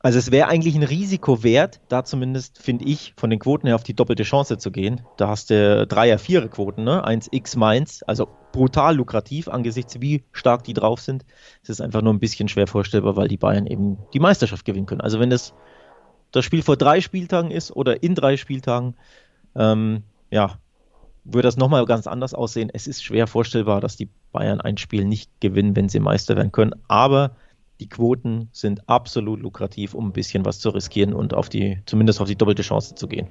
Also 0.00 0.18
es 0.18 0.30
wäre 0.30 0.48
eigentlich 0.48 0.76
ein 0.76 0.84
Risiko 0.84 1.42
wert, 1.42 1.80
da 1.88 2.04
zumindest 2.04 2.62
finde 2.62 2.84
ich 2.84 3.14
von 3.16 3.30
den 3.30 3.40
Quoten 3.40 3.66
her 3.66 3.74
auf 3.74 3.82
die 3.82 3.94
doppelte 3.94 4.22
Chance 4.22 4.56
zu 4.58 4.70
gehen. 4.70 5.00
Da 5.16 5.28
hast 5.28 5.50
du 5.50 5.86
Dreier, 5.88 6.18
Vierer 6.18 6.46
Quoten, 6.46 6.84
ne? 6.84 7.04
1x 7.04 7.58
Mainz, 7.58 8.04
also 8.06 8.28
brutal 8.52 8.94
lukrativ 8.94 9.48
angesichts 9.48 10.00
wie 10.00 10.22
stark 10.30 10.62
die 10.62 10.72
drauf 10.72 11.00
sind. 11.00 11.24
Es 11.62 11.68
ist 11.68 11.80
einfach 11.80 12.02
nur 12.02 12.14
ein 12.14 12.20
bisschen 12.20 12.48
schwer 12.48 12.68
vorstellbar, 12.68 13.16
weil 13.16 13.26
die 13.26 13.36
Bayern 13.36 13.66
eben 13.66 13.98
die 14.14 14.20
Meisterschaft 14.20 14.64
gewinnen 14.64 14.86
können. 14.86 15.00
Also 15.00 15.18
wenn 15.18 15.30
das 15.30 15.52
das 16.30 16.44
Spiel 16.44 16.62
vor 16.62 16.76
drei 16.76 17.00
Spieltagen 17.00 17.50
ist 17.50 17.74
oder 17.74 18.02
in 18.02 18.14
drei 18.14 18.36
Spieltagen, 18.36 18.94
ähm, 19.56 20.02
ja, 20.30 20.58
würde 21.24 21.48
das 21.48 21.56
nochmal 21.56 21.84
ganz 21.86 22.06
anders 22.06 22.34
aussehen. 22.34 22.70
Es 22.72 22.86
ist 22.86 23.02
schwer 23.02 23.26
vorstellbar, 23.26 23.80
dass 23.80 23.96
die 23.96 24.08
Bayern 24.32 24.60
ein 24.60 24.76
Spiel 24.76 25.04
nicht 25.04 25.30
gewinnen, 25.40 25.74
wenn 25.74 25.88
sie 25.88 26.00
Meister 26.00 26.36
werden 26.36 26.52
können. 26.52 26.74
Aber 26.86 27.32
die 27.80 27.88
Quoten 27.88 28.48
sind 28.52 28.88
absolut 28.88 29.40
lukrativ, 29.40 29.94
um 29.94 30.08
ein 30.08 30.12
bisschen 30.12 30.44
was 30.44 30.58
zu 30.58 30.70
riskieren 30.70 31.14
und 31.14 31.34
auf 31.34 31.48
die, 31.48 31.80
zumindest 31.86 32.20
auf 32.20 32.28
die 32.28 32.36
doppelte 32.36 32.62
Chance 32.62 32.94
zu 32.94 33.06
gehen. 33.06 33.28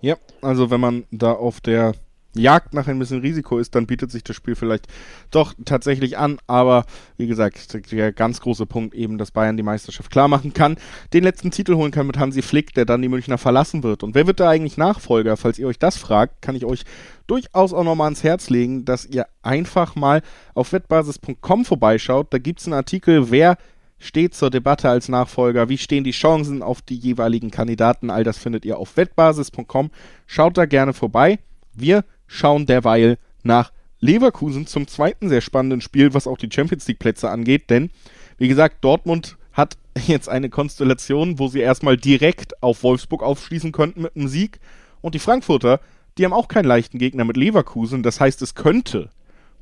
Ja, 0.00 0.16
also 0.40 0.70
wenn 0.70 0.80
man 0.80 1.04
da 1.10 1.32
auf 1.32 1.60
der 1.60 1.94
Jagd 2.34 2.72
nach 2.72 2.88
ein 2.88 2.98
bisschen 2.98 3.20
Risiko 3.20 3.58
ist, 3.58 3.74
dann 3.74 3.86
bietet 3.86 4.10
sich 4.10 4.24
das 4.24 4.36
Spiel 4.36 4.54
vielleicht 4.54 4.86
doch 5.30 5.54
tatsächlich 5.64 6.16
an. 6.16 6.38
Aber 6.46 6.84
wie 7.16 7.26
gesagt, 7.26 7.92
der 7.92 8.12
ganz 8.12 8.40
große 8.40 8.66
Punkt 8.66 8.94
eben, 8.94 9.18
dass 9.18 9.30
Bayern 9.30 9.56
die 9.56 9.62
Meisterschaft 9.62 10.10
klar 10.10 10.28
machen 10.28 10.54
kann, 10.54 10.76
den 11.12 11.24
letzten 11.24 11.50
Titel 11.50 11.74
holen 11.74 11.92
kann 11.92 12.06
mit 12.06 12.18
Hansi 12.18 12.42
Flick, 12.42 12.72
der 12.74 12.84
dann 12.84 13.02
die 13.02 13.08
Münchner 13.08 13.38
verlassen 13.38 13.82
wird. 13.82 14.02
Und 14.02 14.14
wer 14.14 14.26
wird 14.26 14.40
da 14.40 14.48
eigentlich 14.48 14.76
Nachfolger? 14.76 15.36
Falls 15.36 15.58
ihr 15.58 15.66
euch 15.66 15.78
das 15.78 15.96
fragt, 15.96 16.40
kann 16.40 16.56
ich 16.56 16.64
euch 16.64 16.84
durchaus 17.26 17.72
auch 17.72 17.84
nochmal 17.84 18.06
ans 18.06 18.24
Herz 18.24 18.50
legen, 18.50 18.84
dass 18.84 19.06
ihr 19.06 19.26
einfach 19.42 19.94
mal 19.94 20.22
auf 20.54 20.72
wettbasis.com 20.72 21.64
vorbeischaut. 21.64 22.28
Da 22.30 22.38
gibt 22.38 22.60
es 22.60 22.66
einen 22.66 22.74
Artikel, 22.74 23.30
wer 23.30 23.56
steht 23.98 24.34
zur 24.34 24.50
Debatte 24.50 24.88
als 24.88 25.08
Nachfolger, 25.08 25.68
wie 25.68 25.78
stehen 25.78 26.04
die 26.04 26.10
Chancen 26.10 26.62
auf 26.62 26.82
die 26.82 26.96
jeweiligen 26.96 27.50
Kandidaten. 27.50 28.10
All 28.10 28.24
das 28.24 28.36
findet 28.36 28.64
ihr 28.64 28.78
auf 28.78 28.96
wettbasis.com. 28.96 29.90
Schaut 30.26 30.58
da 30.58 30.66
gerne 30.66 30.92
vorbei. 30.92 31.38
Wir 31.72 32.04
schauen 32.26 32.66
derweil 32.66 33.18
nach 33.42 33.72
Leverkusen 34.00 34.66
zum 34.66 34.86
zweiten 34.88 35.28
sehr 35.28 35.40
spannenden 35.40 35.80
Spiel, 35.80 36.12
was 36.12 36.26
auch 36.26 36.38
die 36.38 36.50
Champions 36.52 36.88
League 36.88 36.98
Plätze 36.98 37.30
angeht, 37.30 37.70
denn 37.70 37.90
wie 38.38 38.48
gesagt, 38.48 38.84
Dortmund 38.84 39.36
hat 39.52 39.76
jetzt 40.06 40.28
eine 40.28 40.50
Konstellation, 40.50 41.38
wo 41.38 41.48
sie 41.48 41.60
erstmal 41.60 41.96
direkt 41.96 42.62
auf 42.62 42.82
Wolfsburg 42.82 43.22
aufschließen 43.22 43.72
könnten 43.72 44.02
mit 44.02 44.16
einem 44.16 44.28
Sieg. 44.28 44.58
Und 45.00 45.14
die 45.14 45.20
Frankfurter, 45.20 45.80
die 46.18 46.24
haben 46.24 46.32
auch 46.32 46.48
keinen 46.48 46.64
leichten 46.64 46.98
Gegner 46.98 47.24
mit 47.24 47.36
Leverkusen, 47.36 48.02
das 48.02 48.20
heißt, 48.20 48.42
es 48.42 48.54
könnte 48.54 49.10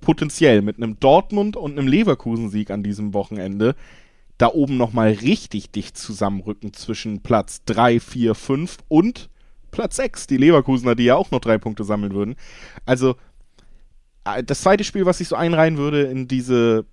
potenziell 0.00 0.62
mit 0.62 0.76
einem 0.76 0.98
Dortmund 0.98 1.56
und 1.56 1.78
einem 1.78 1.88
Leverkusen-Sieg 1.88 2.70
an 2.70 2.82
diesem 2.82 3.12
Wochenende 3.12 3.74
da 4.38 4.48
oben 4.48 4.78
nochmal 4.78 5.12
richtig 5.12 5.70
dicht 5.70 5.98
zusammenrücken 5.98 6.72
zwischen 6.72 7.20
Platz 7.20 7.62
3, 7.66 8.00
4, 8.00 8.34
5 8.34 8.78
und 8.88 9.28
Platz 9.70 9.96
6, 9.96 10.26
die 10.26 10.36
Leverkusener, 10.36 10.94
die 10.94 11.04
ja 11.04 11.16
auch 11.16 11.30
noch 11.30 11.40
drei 11.40 11.58
Punkte 11.58 11.84
sammeln 11.84 12.14
würden. 12.14 12.36
Also, 12.86 13.16
äh, 14.24 14.42
das 14.42 14.62
zweite 14.62 14.84
Spiel, 14.84 15.06
was 15.06 15.20
ich 15.20 15.28
so 15.28 15.36
einreihen 15.36 15.78
würde 15.78 16.02
in 16.02 16.28
diese 16.28 16.84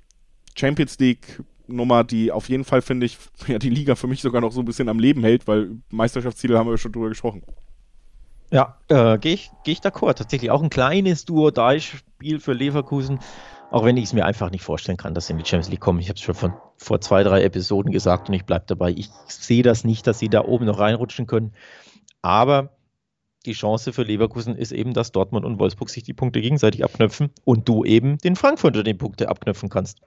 Champions 0.55 0.97
League 0.99 1.41
Nummer, 1.67 2.03
die 2.03 2.31
auf 2.31 2.49
jeden 2.49 2.63
Fall, 2.63 2.81
finde 2.81 3.05
ich, 3.05 3.17
ja, 3.47 3.59
die 3.59 3.69
Liga 3.69 3.95
für 3.95 4.07
mich 4.07 4.21
sogar 4.21 4.41
noch 4.41 4.51
so 4.51 4.61
ein 4.61 4.65
bisschen 4.65 4.89
am 4.89 4.99
Leben 4.99 5.23
hält, 5.23 5.47
weil 5.47 5.71
Meisterschaftsziele 5.89 6.57
haben 6.57 6.69
wir 6.69 6.77
schon 6.77 6.91
drüber 6.91 7.09
gesprochen. 7.09 7.43
Ja, 8.49 8.77
äh, 8.87 9.17
gehe 9.17 9.33
ich, 9.33 9.51
geh 9.65 9.73
ich 9.73 9.79
d'accord. 9.79 10.13
Tatsächlich 10.13 10.51
auch 10.51 10.63
ein 10.63 10.69
kleines 10.69 11.25
Duo-Dai-Spiel 11.25 12.39
für 12.39 12.53
Leverkusen. 12.53 13.19
Auch 13.69 13.83
wenn 13.83 13.97
ich 13.97 14.05
es 14.05 14.13
mir 14.13 14.25
einfach 14.25 14.49
nicht 14.49 14.63
vorstellen 14.63 14.97
kann, 14.97 15.13
dass 15.13 15.27
sie 15.27 15.33
in 15.33 15.39
die 15.39 15.45
Champions 15.45 15.69
League 15.69 15.81
kommen. 15.81 15.99
Ich 15.99 16.07
habe 16.07 16.15
es 16.15 16.21
schon 16.21 16.35
von, 16.35 16.53
vor 16.77 17.01
zwei, 17.01 17.23
drei 17.23 17.43
Episoden 17.43 17.91
gesagt 17.91 18.29
und 18.29 18.35
ich 18.35 18.45
bleibe 18.45 18.63
dabei. 18.65 18.91
Ich 18.91 19.09
sehe 19.27 19.63
das 19.63 19.83
nicht, 19.83 20.07
dass 20.07 20.19
sie 20.19 20.29
da 20.29 20.45
oben 20.45 20.65
noch 20.65 20.79
reinrutschen 20.79 21.27
können. 21.27 21.53
Aber 22.27 22.71
die 23.45 23.53
Chance 23.53 23.93
für 23.93 24.03
Leverkusen 24.03 24.57
ist 24.57 24.73
eben, 24.73 24.93
dass 24.93 25.13
Dortmund 25.13 25.45
und 25.45 25.59
Wolfsburg 25.59 25.89
sich 25.89 26.03
die 26.03 26.13
Punkte 26.13 26.41
gegenseitig 26.41 26.83
abknöpfen 26.83 27.29
und 27.45 27.69
du 27.69 27.85
eben 27.85 28.17
den 28.17 28.35
Frankfurter 28.35 28.83
die 28.83 28.93
Punkte 28.93 29.29
abknöpfen 29.29 29.69
kannst. 29.69 30.01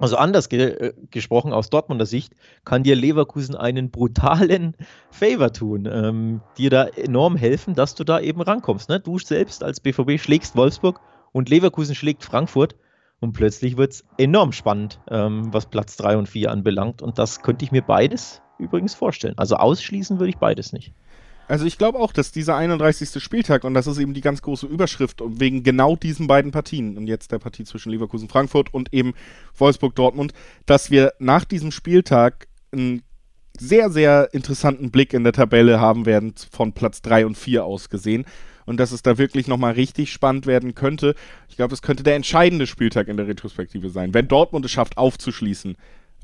Also 0.00 0.16
anders 0.16 0.48
ge 0.48 0.64
äh, 0.64 0.94
gesprochen 1.12 1.52
aus 1.52 1.70
Dortmunder 1.70 2.06
Sicht 2.06 2.34
kann 2.64 2.82
dir 2.82 2.96
Leverkusen 2.96 3.54
einen 3.54 3.92
brutalen 3.92 4.76
Favor 5.12 5.52
tun, 5.52 5.88
ähm, 5.88 6.40
dir 6.58 6.70
da 6.70 6.86
enorm 6.86 7.36
helfen, 7.36 7.74
dass 7.74 7.94
du 7.94 8.02
da 8.02 8.18
eben 8.18 8.40
rankommst. 8.40 8.88
Ne? 8.88 8.98
Du 8.98 9.20
selbst 9.20 9.62
als 9.62 9.78
BVB 9.78 10.18
schlägst 10.20 10.56
Wolfsburg 10.56 10.98
und 11.30 11.50
Leverkusen 11.50 11.94
schlägt 11.94 12.24
Frankfurt 12.24 12.74
und 13.20 13.32
plötzlich 13.32 13.76
wird 13.76 13.92
es 13.92 14.04
enorm 14.18 14.50
spannend, 14.50 14.98
ähm, 15.08 15.54
was 15.54 15.66
Platz 15.66 15.96
3 15.98 16.16
und 16.16 16.28
4 16.28 16.50
anbelangt. 16.50 17.00
Und 17.00 17.20
das 17.20 17.42
könnte 17.42 17.64
ich 17.64 17.70
mir 17.70 17.82
beides 17.82 18.42
übrigens 18.58 18.94
vorstellen. 18.94 19.38
Also 19.38 19.54
ausschließen 19.54 20.18
würde 20.18 20.30
ich 20.30 20.38
beides 20.38 20.72
nicht. 20.72 20.92
Also 21.46 21.66
ich 21.66 21.78
glaube 21.78 21.98
auch, 21.98 22.12
dass 22.12 22.32
dieser 22.32 22.56
31. 22.56 23.22
Spieltag, 23.22 23.64
und 23.64 23.74
das 23.74 23.86
ist 23.86 23.98
eben 23.98 24.14
die 24.14 24.20
ganz 24.20 24.42
große 24.42 24.66
Überschrift, 24.66 25.22
wegen 25.24 25.62
genau 25.62 25.96
diesen 25.96 26.26
beiden 26.26 26.52
Partien, 26.52 26.96
und 26.96 27.06
jetzt 27.06 27.32
der 27.32 27.38
Partie 27.38 27.64
zwischen 27.64 27.92
Leverkusen 27.92 28.28
Frankfurt 28.28 28.72
und 28.72 28.92
eben 28.92 29.14
Wolfsburg 29.56 29.94
Dortmund, 29.94 30.32
dass 30.66 30.90
wir 30.90 31.12
nach 31.18 31.44
diesem 31.44 31.70
Spieltag 31.70 32.48
einen 32.72 33.02
sehr, 33.58 33.90
sehr 33.90 34.30
interessanten 34.32 34.90
Blick 34.90 35.12
in 35.12 35.22
der 35.22 35.32
Tabelle 35.32 35.80
haben 35.80 36.06
werden, 36.06 36.34
von 36.50 36.72
Platz 36.72 37.02
3 37.02 37.26
und 37.26 37.36
4 37.36 37.64
aus 37.64 37.88
gesehen. 37.88 38.24
Und 38.66 38.78
dass 38.78 38.92
es 38.92 39.02
da 39.02 39.18
wirklich 39.18 39.46
nochmal 39.46 39.74
richtig 39.74 40.10
spannend 40.10 40.46
werden 40.46 40.74
könnte. 40.74 41.14
Ich 41.50 41.56
glaube, 41.56 41.70
das 41.70 41.82
könnte 41.82 42.02
der 42.02 42.16
entscheidende 42.16 42.66
Spieltag 42.66 43.08
in 43.08 43.18
der 43.18 43.26
Retrospektive 43.26 43.90
sein. 43.90 44.14
Wenn 44.14 44.26
Dortmund 44.26 44.64
es 44.64 44.70
schafft, 44.70 44.96
aufzuschließen, 44.96 45.76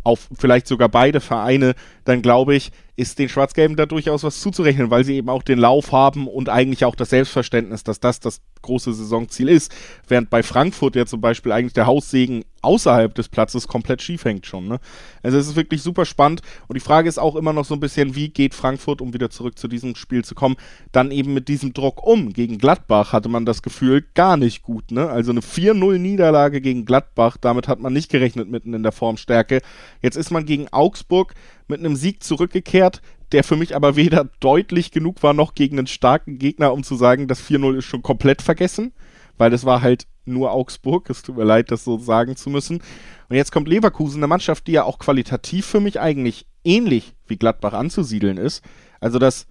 auf 0.02 0.28
vielleicht 0.38 0.66
sogar 0.66 0.88
beide 0.88 1.20
Vereine, 1.20 1.74
dann 2.04 2.22
glaube 2.22 2.54
ich, 2.54 2.72
ist 3.00 3.18
den 3.18 3.28
Schwarz-Gelben 3.30 3.76
da 3.76 3.86
durchaus 3.86 4.22
was 4.24 4.40
zuzurechnen, 4.40 4.90
weil 4.90 5.04
sie 5.04 5.16
eben 5.16 5.30
auch 5.30 5.42
den 5.42 5.58
Lauf 5.58 5.90
haben 5.90 6.28
und 6.28 6.50
eigentlich 6.50 6.84
auch 6.84 6.94
das 6.94 7.10
Selbstverständnis, 7.10 7.82
dass 7.82 7.98
das 7.98 8.20
das 8.20 8.42
große 8.62 8.92
Saisonziel 8.92 9.48
ist. 9.48 9.72
Während 10.06 10.28
bei 10.28 10.42
Frankfurt 10.42 10.96
ja 10.96 11.06
zum 11.06 11.20
Beispiel 11.20 11.52
eigentlich 11.52 11.72
der 11.72 11.86
Haussegen 11.86 12.44
außerhalb 12.62 13.14
des 13.14 13.28
Platzes 13.28 13.66
komplett 13.68 14.02
schief 14.02 14.24
hängt 14.24 14.44
schon. 14.44 14.68
Ne? 14.68 14.80
Also 15.22 15.38
es 15.38 15.48
ist 15.48 15.56
wirklich 15.56 15.82
super 15.82 16.04
spannend 16.04 16.42
und 16.68 16.74
die 16.74 16.80
Frage 16.80 17.08
ist 17.08 17.18
auch 17.18 17.36
immer 17.36 17.54
noch 17.54 17.64
so 17.64 17.72
ein 17.72 17.80
bisschen, 17.80 18.14
wie 18.14 18.28
geht 18.28 18.54
Frankfurt, 18.54 19.00
um 19.00 19.14
wieder 19.14 19.30
zurück 19.30 19.58
zu 19.58 19.66
diesem 19.66 19.96
Spiel 19.96 20.24
zu 20.24 20.34
kommen, 20.34 20.56
dann 20.92 21.10
eben 21.10 21.32
mit 21.32 21.48
diesem 21.48 21.72
Druck 21.72 22.06
um. 22.06 22.34
Gegen 22.34 22.58
Gladbach 22.58 23.14
hatte 23.14 23.30
man 23.30 23.46
das 23.46 23.62
Gefühl 23.62 24.04
gar 24.14 24.36
nicht 24.36 24.62
gut. 24.62 24.90
Ne? 24.90 25.08
Also 25.08 25.30
eine 25.30 25.40
4-0-Niederlage 25.40 26.60
gegen 26.60 26.84
Gladbach, 26.84 27.38
damit 27.40 27.66
hat 27.66 27.80
man 27.80 27.94
nicht 27.94 28.10
gerechnet 28.10 28.50
mitten 28.50 28.74
in 28.74 28.82
der 28.82 28.92
Formstärke. 28.92 29.62
Jetzt 30.02 30.16
ist 30.16 30.30
man 30.30 30.44
gegen 30.44 30.68
Augsburg 30.68 31.34
mit 31.70 31.80
einem 31.80 31.96
Sieg 31.96 32.22
zurückgekehrt, 32.22 33.00
der 33.32 33.44
für 33.44 33.56
mich 33.56 33.74
aber 33.74 33.96
weder 33.96 34.28
deutlich 34.40 34.90
genug 34.90 35.22
war 35.22 35.32
noch 35.32 35.54
gegen 35.54 35.78
einen 35.78 35.86
starken 35.86 36.38
Gegner, 36.38 36.72
um 36.72 36.82
zu 36.82 36.96
sagen, 36.96 37.28
das 37.28 37.42
4-0 37.42 37.78
ist 37.78 37.84
schon 37.84 38.02
komplett 38.02 38.42
vergessen, 38.42 38.92
weil 39.38 39.50
das 39.50 39.64
war 39.64 39.80
halt 39.82 40.06
nur 40.26 40.52
Augsburg. 40.52 41.08
Es 41.10 41.22
tut 41.22 41.36
mir 41.36 41.44
leid, 41.44 41.70
das 41.70 41.84
so 41.84 41.98
sagen 41.98 42.36
zu 42.36 42.50
müssen. 42.50 42.82
Und 43.28 43.36
jetzt 43.36 43.52
kommt 43.52 43.68
Leverkusen, 43.68 44.18
eine 44.18 44.26
Mannschaft, 44.26 44.66
die 44.66 44.72
ja 44.72 44.84
auch 44.84 44.98
qualitativ 44.98 45.66
für 45.66 45.80
mich 45.80 46.00
eigentlich 46.00 46.46
ähnlich 46.64 47.14
wie 47.26 47.36
Gladbach 47.36 47.72
anzusiedeln 47.72 48.36
ist. 48.36 48.62
Also, 49.00 49.18
dass, 49.18 49.46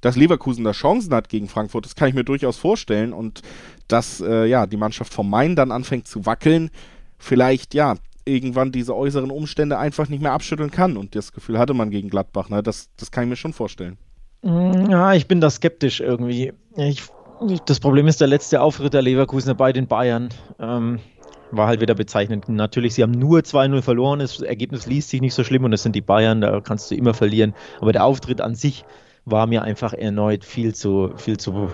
dass 0.00 0.16
Leverkusen 0.16 0.64
da 0.64 0.72
Chancen 0.72 1.12
hat 1.14 1.28
gegen 1.28 1.48
Frankfurt, 1.48 1.84
das 1.84 1.94
kann 1.94 2.08
ich 2.08 2.14
mir 2.14 2.24
durchaus 2.24 2.56
vorstellen. 2.56 3.12
Und 3.12 3.42
dass 3.88 4.20
äh, 4.20 4.46
ja, 4.46 4.66
die 4.66 4.76
Mannschaft 4.76 5.12
vom 5.12 5.28
Main 5.28 5.56
dann 5.56 5.72
anfängt 5.72 6.06
zu 6.06 6.26
wackeln, 6.26 6.70
vielleicht 7.18 7.74
ja 7.74 7.96
irgendwann 8.28 8.72
diese 8.72 8.94
äußeren 8.94 9.30
Umstände 9.30 9.78
einfach 9.78 10.08
nicht 10.08 10.22
mehr 10.22 10.32
abschütteln 10.32 10.70
kann. 10.70 10.96
Und 10.96 11.14
das 11.14 11.32
Gefühl 11.32 11.58
hatte 11.58 11.74
man 11.74 11.90
gegen 11.90 12.08
Gladbach. 12.08 12.48
Ne? 12.48 12.62
Das, 12.62 12.90
das 12.96 13.10
kann 13.10 13.24
ich 13.24 13.30
mir 13.30 13.36
schon 13.36 13.52
vorstellen. 13.52 13.96
Mm, 14.42 14.90
ja, 14.90 15.14
ich 15.14 15.26
bin 15.26 15.40
da 15.40 15.50
skeptisch 15.50 16.00
irgendwie. 16.00 16.52
Ich, 16.76 17.02
das 17.66 17.80
Problem 17.80 18.06
ist, 18.06 18.20
der 18.20 18.28
letzte 18.28 18.60
Auftritt 18.60 18.94
der 18.94 19.02
Leverkusener 19.02 19.54
bei 19.54 19.72
den 19.72 19.86
Bayern 19.86 20.28
ähm, 20.58 21.00
war 21.50 21.66
halt 21.66 21.80
wieder 21.80 21.94
bezeichnend. 21.94 22.48
Natürlich, 22.48 22.94
sie 22.94 23.02
haben 23.02 23.12
nur 23.12 23.40
2-0 23.40 23.82
verloren, 23.82 24.18
das 24.20 24.40
Ergebnis 24.40 24.86
liest 24.86 25.10
sich 25.10 25.20
nicht 25.20 25.34
so 25.34 25.44
schlimm 25.44 25.64
und 25.64 25.70
das 25.70 25.82
sind 25.82 25.94
die 25.94 26.00
Bayern, 26.00 26.40
da 26.40 26.60
kannst 26.60 26.90
du 26.90 26.94
immer 26.94 27.14
verlieren. 27.14 27.54
Aber 27.80 27.92
der 27.92 28.04
Auftritt 28.04 28.40
an 28.40 28.54
sich 28.54 28.84
war 29.24 29.46
mir 29.46 29.62
einfach 29.62 29.92
erneut 29.92 30.44
viel 30.44 30.74
zu, 30.74 31.12
viel 31.16 31.36
zu 31.36 31.68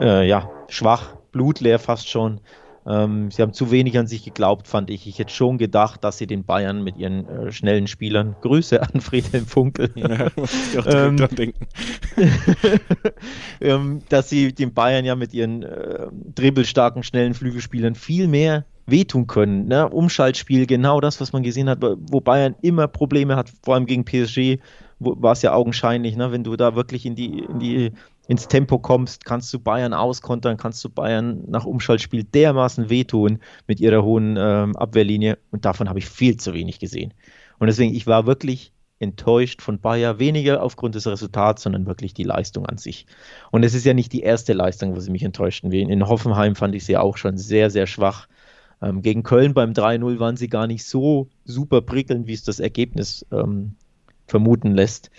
äh, 0.00 0.26
ja, 0.26 0.50
schwach, 0.68 1.16
blutleer 1.32 1.78
fast 1.78 2.08
schon. 2.08 2.40
Ähm, 2.88 3.30
sie 3.30 3.42
haben 3.42 3.52
zu 3.52 3.70
wenig 3.70 3.98
an 3.98 4.06
sich 4.06 4.24
geglaubt, 4.24 4.66
fand 4.66 4.88
ich. 4.88 5.06
Ich 5.06 5.18
hätte 5.18 5.32
schon 5.32 5.58
gedacht, 5.58 6.02
dass 6.04 6.16
sie 6.16 6.26
den 6.26 6.44
Bayern 6.44 6.82
mit 6.82 6.96
ihren 6.96 7.28
äh, 7.28 7.52
schnellen 7.52 7.86
Spielern, 7.86 8.34
Grüße 8.40 8.80
an 8.82 9.00
Friedhelm 9.00 9.46
Funkel, 9.46 9.90
ja, 9.94 10.28
ich 10.36 10.78
auch 10.78 10.86
ähm, 10.88 11.18
dran 11.18 11.34
denken. 11.36 11.66
ähm, 13.60 14.00
dass 14.08 14.30
sie 14.30 14.54
den 14.54 14.72
Bayern 14.72 15.04
ja 15.04 15.16
mit 15.16 15.34
ihren 15.34 15.62
äh, 15.62 16.06
dribbelstarken, 16.34 17.02
schnellen 17.02 17.34
Flügelspielern 17.34 17.94
viel 17.94 18.26
mehr 18.26 18.64
wehtun 18.86 19.26
können. 19.26 19.66
Ne? 19.66 19.86
Umschaltspiel, 19.86 20.66
genau 20.66 21.02
das, 21.02 21.20
was 21.20 21.34
man 21.34 21.42
gesehen 21.42 21.68
hat, 21.68 21.80
wo 21.82 22.20
Bayern 22.20 22.54
immer 22.62 22.88
Probleme 22.88 23.36
hat, 23.36 23.52
vor 23.62 23.74
allem 23.74 23.84
gegen 23.84 24.06
PSG, 24.06 24.60
war 24.98 25.32
es 25.32 25.42
ja 25.42 25.52
augenscheinlich, 25.52 26.16
ne? 26.16 26.32
wenn 26.32 26.42
du 26.42 26.56
da 26.56 26.74
wirklich 26.74 27.04
in 27.04 27.14
die, 27.14 27.40
in 27.40 27.58
die 27.58 27.92
ins 28.28 28.46
Tempo 28.46 28.78
kommst, 28.78 29.24
kannst 29.24 29.52
du 29.54 29.58
Bayern 29.58 29.94
auskontern, 29.94 30.58
kannst 30.58 30.84
du 30.84 30.90
Bayern 30.90 31.44
nach 31.48 31.64
Umschaltspiel 31.64 32.24
dermaßen 32.24 32.90
wehtun 32.90 33.38
mit 33.66 33.80
ihrer 33.80 34.04
hohen 34.04 34.36
ähm, 34.38 34.76
Abwehrlinie 34.76 35.38
und 35.50 35.64
davon 35.64 35.88
habe 35.88 35.98
ich 35.98 36.06
viel 36.06 36.36
zu 36.36 36.52
wenig 36.52 36.78
gesehen. 36.78 37.14
Und 37.58 37.68
deswegen, 37.68 37.94
ich 37.94 38.06
war 38.06 38.26
wirklich 38.26 38.72
enttäuscht 38.98 39.62
von 39.62 39.80
Bayern, 39.80 40.18
weniger 40.18 40.62
aufgrund 40.62 40.94
des 40.94 41.06
Resultats, 41.06 41.62
sondern 41.62 41.86
wirklich 41.86 42.12
die 42.12 42.24
Leistung 42.24 42.66
an 42.66 42.76
sich. 42.76 43.06
Und 43.50 43.64
es 43.64 43.72
ist 43.72 43.86
ja 43.86 43.94
nicht 43.94 44.12
die 44.12 44.20
erste 44.20 44.52
Leistung, 44.52 44.94
wo 44.94 45.00
sie 45.00 45.10
mich 45.10 45.22
enttäuschten. 45.22 45.72
In 45.72 46.06
Hoffenheim 46.06 46.54
fand 46.54 46.74
ich 46.74 46.84
sie 46.84 46.98
auch 46.98 47.16
schon 47.16 47.38
sehr, 47.38 47.70
sehr 47.70 47.86
schwach. 47.86 48.28
Ähm, 48.82 49.00
gegen 49.00 49.22
Köln 49.22 49.54
beim 49.54 49.72
3-0 49.72 50.18
waren 50.18 50.36
sie 50.36 50.48
gar 50.48 50.66
nicht 50.66 50.84
so 50.84 51.28
super 51.44 51.80
prickelnd, 51.80 52.26
wie 52.26 52.34
es 52.34 52.44
das 52.44 52.60
Ergebnis 52.60 53.24
ähm, 53.32 53.74
vermuten 54.26 54.72
lässt. 54.72 55.10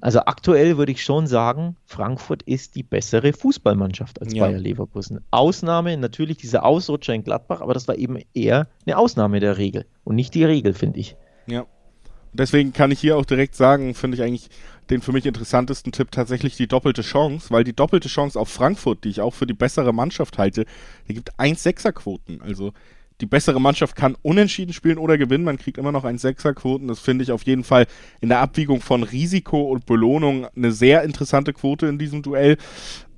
Also 0.00 0.20
aktuell 0.20 0.76
würde 0.78 0.92
ich 0.92 1.02
schon 1.02 1.26
sagen, 1.26 1.76
Frankfurt 1.84 2.42
ist 2.42 2.74
die 2.74 2.82
bessere 2.82 3.32
Fußballmannschaft 3.32 4.20
als 4.20 4.32
ja. 4.32 4.46
Bayer 4.46 4.58
Leverkusen. 4.58 5.20
Ausnahme 5.30 5.96
natürlich 5.96 6.36
dieser 6.36 6.64
Ausrutscher 6.64 7.14
in 7.14 7.24
Gladbach, 7.24 7.60
aber 7.60 7.74
das 7.74 7.88
war 7.88 7.96
eben 7.96 8.18
eher 8.34 8.68
eine 8.86 8.96
Ausnahme 8.96 9.40
der 9.40 9.58
Regel 9.58 9.86
und 10.04 10.16
nicht 10.16 10.34
die 10.34 10.44
Regel, 10.44 10.74
finde 10.74 11.00
ich. 11.00 11.16
Ja. 11.46 11.66
Deswegen 12.32 12.72
kann 12.72 12.90
ich 12.90 13.00
hier 13.00 13.16
auch 13.16 13.24
direkt 13.24 13.54
sagen, 13.54 13.94
finde 13.94 14.16
ich 14.16 14.22
eigentlich 14.22 14.50
den 14.90 15.02
für 15.02 15.12
mich 15.12 15.26
interessantesten 15.26 15.92
Tipp 15.92 16.10
tatsächlich 16.10 16.56
die 16.56 16.66
doppelte 16.66 17.02
Chance, 17.02 17.50
weil 17.50 17.64
die 17.64 17.74
doppelte 17.74 18.08
Chance 18.08 18.38
auf 18.38 18.48
Frankfurt, 18.48 19.04
die 19.04 19.08
ich 19.10 19.20
auch 19.20 19.34
für 19.34 19.46
die 19.46 19.54
bessere 19.54 19.92
Mannschaft 19.92 20.38
halte, 20.38 20.64
die 21.08 21.14
gibt 21.14 21.38
1-6er-Quoten. 21.38 22.40
Also 22.42 22.72
die 23.20 23.26
bessere 23.26 23.60
Mannschaft 23.60 23.96
kann 23.96 24.16
unentschieden 24.22 24.72
spielen 24.72 24.98
oder 24.98 25.18
gewinnen. 25.18 25.44
Man 25.44 25.58
kriegt 25.58 25.78
immer 25.78 25.92
noch 25.92 26.04
ein 26.04 26.18
Sechserquoten. 26.18 26.88
Das 26.88 27.00
finde 27.00 27.24
ich 27.24 27.32
auf 27.32 27.42
jeden 27.42 27.64
Fall 27.64 27.86
in 28.20 28.28
der 28.28 28.40
Abwägung 28.40 28.80
von 28.80 29.02
Risiko 29.02 29.62
und 29.62 29.86
Belohnung 29.86 30.46
eine 30.54 30.72
sehr 30.72 31.02
interessante 31.02 31.52
Quote 31.52 31.86
in 31.86 31.98
diesem 31.98 32.22
Duell. 32.22 32.56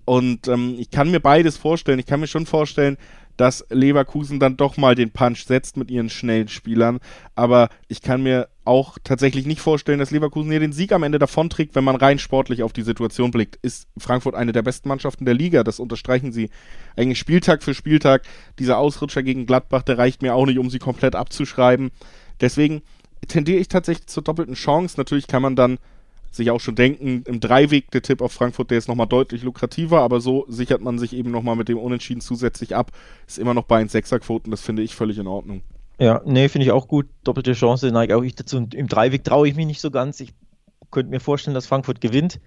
Und 0.07 0.49
ähm, 0.49 0.77
ich 0.79 0.91
kann 0.91 1.11
mir 1.11 1.21
beides 1.21 1.57
vorstellen. 1.57 1.99
Ich 1.99 2.07
kann 2.07 2.21
mir 2.21 2.27
schon 2.27 2.47
vorstellen, 2.47 2.97
dass 3.41 3.65
Leverkusen 3.71 4.39
dann 4.39 4.59
doch 4.59 4.77
mal 4.77 4.95
den 4.95 5.13
Punch 5.13 5.47
setzt 5.47 5.79
mit 5.79 5.91
ihren 5.91 6.11
schnellen 6.11 6.49
Spielern. 6.49 6.99
Aber 7.35 7.71
ich 7.89 8.03
kann 8.03 8.23
mir 8.23 8.49
auch 8.67 8.99
tatsächlich 9.03 9.47
nicht 9.47 9.63
vorstellen, 9.63 9.99
dass 9.99 10.11
Leverkusen 10.11 10.51
hier 10.51 10.61
den 10.61 10.75
Sieg 10.75 10.93
am 10.93 11.05
Ende 11.05 11.19
davonträgt, 11.19 11.75
wenn 11.75 11.83
man 11.83 11.97
rein 11.97 12.19
sportlich 12.19 12.63
auf 12.63 12.75
die 12.75 12.83
Situation 12.83 13.31
blickt. 13.31 13.57
Ist 13.63 13.89
Frankfurt 13.97 14.35
eine 14.35 14.53
der 14.53 14.61
besten 14.61 14.91
Mannschaften 14.91 15.25
der 15.25 15.33
Liga? 15.33 15.65
Das 15.65 15.81
unterstreichen 15.81 16.33
sie 16.33 16.51
eigentlich 16.99 17.19
Spieltag 17.19 17.63
für 17.63 17.73
Spieltag. 17.73 18.25
Dieser 18.59 18.77
Ausrutscher 18.77 19.23
gegen 19.23 19.47
Gladbach, 19.47 19.85
der 19.85 19.97
reicht 19.97 20.21
mir 20.21 20.35
auch 20.35 20.45
nicht, 20.45 20.59
um 20.59 20.69
sie 20.69 20.79
komplett 20.79 21.17
abzuschreiben. 21.17 21.93
Deswegen 22.43 22.83
tendiere 23.27 23.59
ich 23.59 23.69
tatsächlich 23.69 24.09
zur 24.09 24.23
doppelten 24.23 24.55
Chance. 24.55 24.97
Natürlich 24.99 25.29
kann 25.29 25.41
man 25.41 25.57
dann 25.57 25.79
sich 26.31 26.51
auch 26.51 26.61
schon 26.61 26.77
denken, 26.77 27.23
im 27.27 27.41
Dreiweg 27.41 27.91
der 27.91 28.03
Tipp 28.03 28.23
auf 28.23 28.33
Frankfurt, 28.33 28.71
der 28.71 28.79
ist 28.79 28.89
nochmal 28.89 29.07
deutlich 29.07 29.43
lukrativer, 29.43 30.01
aber 30.01 30.21
so 30.21 30.45
sichert 30.49 30.81
man 30.81 30.99
sich 30.99 31.13
eben 31.13 31.31
nochmal 31.31 31.57
mit 31.57 31.69
dem 31.69 31.79
Unentschieden 31.79 32.21
zusätzlich 32.21 32.77
ab. 32.77 32.93
Ist 33.27 33.39
immer 33.39 33.55
noch 33.55 33.65
bei 33.65 33.83
1,6er-Quoten, 33.83 34.51
das 34.51 34.61
finde 34.61 34.83
ich 34.83 34.95
völlig 34.95 35.19
in 35.19 35.27
Ordnung. 35.27 35.63
Ja, 35.99 36.23
nee, 36.25 36.49
finde 36.49 36.65
ich 36.65 36.73
auch 36.73 36.89
gut. 36.89 37.07
Doppelte 37.25 37.53
Chance 37.53 37.91
neige 37.91 38.17
auch 38.17 38.23
ich 38.23 38.35
dazu. 38.35 38.57
Und 38.57 38.75
im 38.75 38.89
Dreiweg 38.89 39.23
traue 39.23 39.47
ich 39.49 39.55
mich 39.55 39.67
nicht 39.67 39.83
so 39.83 39.91
ganz. 39.91 40.19
Ich 40.21 40.33
könnte 40.91 41.11
mir 41.11 41.21
vorstellen, 41.21 41.55
dass 41.55 41.67
Frankfurt 41.67 42.01
gewinnt. 42.01 42.41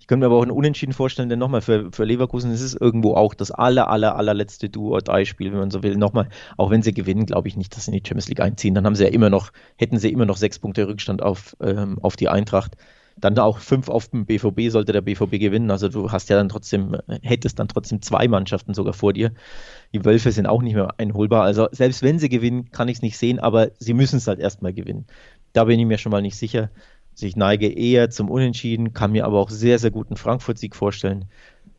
Ich 0.00 0.06
könnte 0.08 0.20
mir 0.20 0.26
aber 0.26 0.36
auch 0.36 0.42
einen 0.42 0.50
Unentschieden 0.50 0.92
vorstellen, 0.92 1.28
denn 1.28 1.38
nochmal 1.38 1.60
für, 1.60 1.92
für 1.92 2.04
Leverkusen 2.04 2.50
ist 2.50 2.60
es 2.60 2.74
irgendwo 2.74 3.14
auch 3.14 3.34
das 3.34 3.50
aller, 3.50 3.88
aller, 3.88 4.16
allerletzte 4.16 4.68
Duo-Drei-Spiel, 4.68 5.52
wenn 5.52 5.58
man 5.58 5.70
so 5.70 5.82
will. 5.82 5.96
Nochmal, 5.96 6.28
auch 6.56 6.70
wenn 6.70 6.82
sie 6.82 6.92
gewinnen, 6.92 7.26
glaube 7.26 7.46
ich 7.46 7.56
nicht, 7.56 7.76
dass 7.76 7.84
sie 7.84 7.92
in 7.92 7.98
die 7.98 8.06
Champions 8.06 8.28
League 8.28 8.40
einziehen. 8.40 8.74
Dann 8.74 8.84
haben 8.84 8.94
sie 8.94 9.04
ja 9.04 9.10
immer 9.10 9.30
noch, 9.30 9.52
hätten 9.76 9.98
sie 9.98 10.10
immer 10.10 10.26
noch 10.26 10.36
sechs 10.36 10.58
Punkte 10.58 10.88
Rückstand 10.88 11.22
auf, 11.22 11.56
ähm, 11.60 11.98
auf 12.00 12.16
die 12.16 12.28
Eintracht 12.28 12.76
dann 13.20 13.38
auch 13.38 13.58
fünf 13.58 13.88
auf 13.88 14.08
dem 14.08 14.26
BVB 14.26 14.70
sollte 14.70 14.92
der 14.92 15.00
BVB 15.00 15.38
gewinnen. 15.38 15.70
Also 15.70 15.88
du 15.88 16.12
hast 16.12 16.28
ja 16.28 16.36
dann 16.36 16.48
trotzdem, 16.48 16.96
hättest 17.22 17.58
dann 17.58 17.68
trotzdem 17.68 18.02
zwei 18.02 18.28
Mannschaften 18.28 18.74
sogar 18.74 18.92
vor 18.92 19.12
dir. 19.12 19.32
Die 19.92 20.04
Wölfe 20.04 20.32
sind 20.32 20.46
auch 20.46 20.62
nicht 20.62 20.74
mehr 20.74 20.94
einholbar. 20.98 21.42
Also 21.42 21.68
selbst 21.72 22.02
wenn 22.02 22.18
sie 22.18 22.28
gewinnen, 22.28 22.70
kann 22.70 22.88
ich 22.88 22.98
es 22.98 23.02
nicht 23.02 23.18
sehen, 23.18 23.38
aber 23.38 23.70
sie 23.78 23.94
müssen 23.94 24.16
es 24.16 24.26
halt 24.26 24.38
erstmal 24.38 24.72
gewinnen. 24.72 25.06
Da 25.52 25.64
bin 25.64 25.80
ich 25.80 25.86
mir 25.86 25.98
schon 25.98 26.12
mal 26.12 26.22
nicht 26.22 26.36
sicher. 26.36 26.70
Also 27.12 27.26
ich 27.26 27.36
neige 27.36 27.68
eher 27.68 28.10
zum 28.10 28.30
Unentschieden, 28.30 28.92
kann 28.92 29.12
mir 29.12 29.24
aber 29.24 29.38
auch 29.38 29.50
sehr, 29.50 29.78
sehr 29.78 29.90
guten 29.90 30.16
Frankfurt-Sieg 30.16 30.76
vorstellen. 30.76 31.24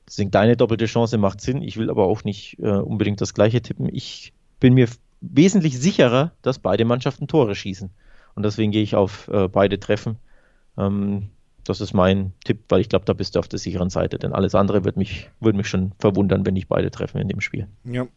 Deswegen 0.07 0.31
deine 0.31 0.57
doppelte 0.57 0.85
Chance 0.85 1.17
macht 1.17 1.39
Sinn. 1.39 1.61
Ich 1.61 1.77
will 1.77 1.89
aber 1.89 2.07
auch 2.07 2.23
nicht 2.23 2.57
äh, 2.59 2.71
unbedingt 2.71 3.21
das 3.21 3.33
gleiche 3.33 3.61
tippen. 3.61 3.87
Ich 3.93 4.33
bin 4.59 4.73
mir 4.73 4.87
wesentlich 5.21 5.79
sicherer, 5.79 6.33
dass 6.41 6.59
beide 6.59 6.83
Mannschaften 6.83 7.27
Tore 7.27 7.55
schießen. 7.55 7.91
Und 8.35 8.43
deswegen 8.43 8.71
gehe 8.71 8.83
ich 8.83 8.95
auf 8.95 9.27
äh, 9.27 9.47
beide 9.47 9.79
Treffen. 9.79 10.17
Ähm, 10.79 11.29
das 11.65 11.81
ist 11.81 11.93
mein 11.93 12.33
Tipp, 12.43 12.63
weil 12.69 12.81
ich 12.81 12.89
glaube, 12.89 13.05
da 13.05 13.13
bist 13.13 13.35
du 13.35 13.39
auf 13.39 13.47
der 13.47 13.59
sicheren 13.59 13.91
Seite. 13.91 14.17
Denn 14.17 14.33
alles 14.33 14.55
andere 14.55 14.85
würde 14.85 14.97
mich, 14.97 15.29
würd 15.39 15.55
mich 15.55 15.67
schon 15.67 15.91
verwundern, 15.99 16.45
wenn 16.45 16.55
ich 16.55 16.67
beide 16.67 16.89
treffen 16.89 17.19
in 17.19 17.27
dem 17.27 17.41
Spiel. 17.41 17.67
Ja, 17.83 18.07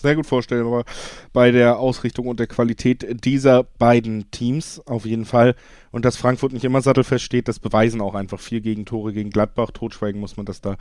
sehr 0.00 0.16
gut 0.16 0.26
vorstellbar 0.26 0.84
bei 1.32 1.50
der 1.50 1.78
Ausrichtung 1.78 2.26
und 2.26 2.40
der 2.40 2.46
Qualität 2.46 3.24
dieser 3.24 3.64
beiden 3.64 4.30
Teams 4.30 4.80
auf 4.86 5.04
jeden 5.04 5.24
Fall. 5.24 5.54
Und 5.90 6.04
dass 6.04 6.16
Frankfurt 6.16 6.52
nicht 6.52 6.64
immer 6.64 6.80
sattelfest 6.80 7.24
steht, 7.24 7.48
das 7.48 7.58
beweisen 7.58 8.00
auch 8.00 8.14
einfach 8.14 8.40
vier 8.40 8.60
Gegentore 8.60 9.12
gegen 9.12 9.30
Gladbach. 9.30 9.72
Totschweigen 9.72 10.20
muss 10.20 10.36
man 10.36 10.46
das 10.46 10.60
da 10.60 10.76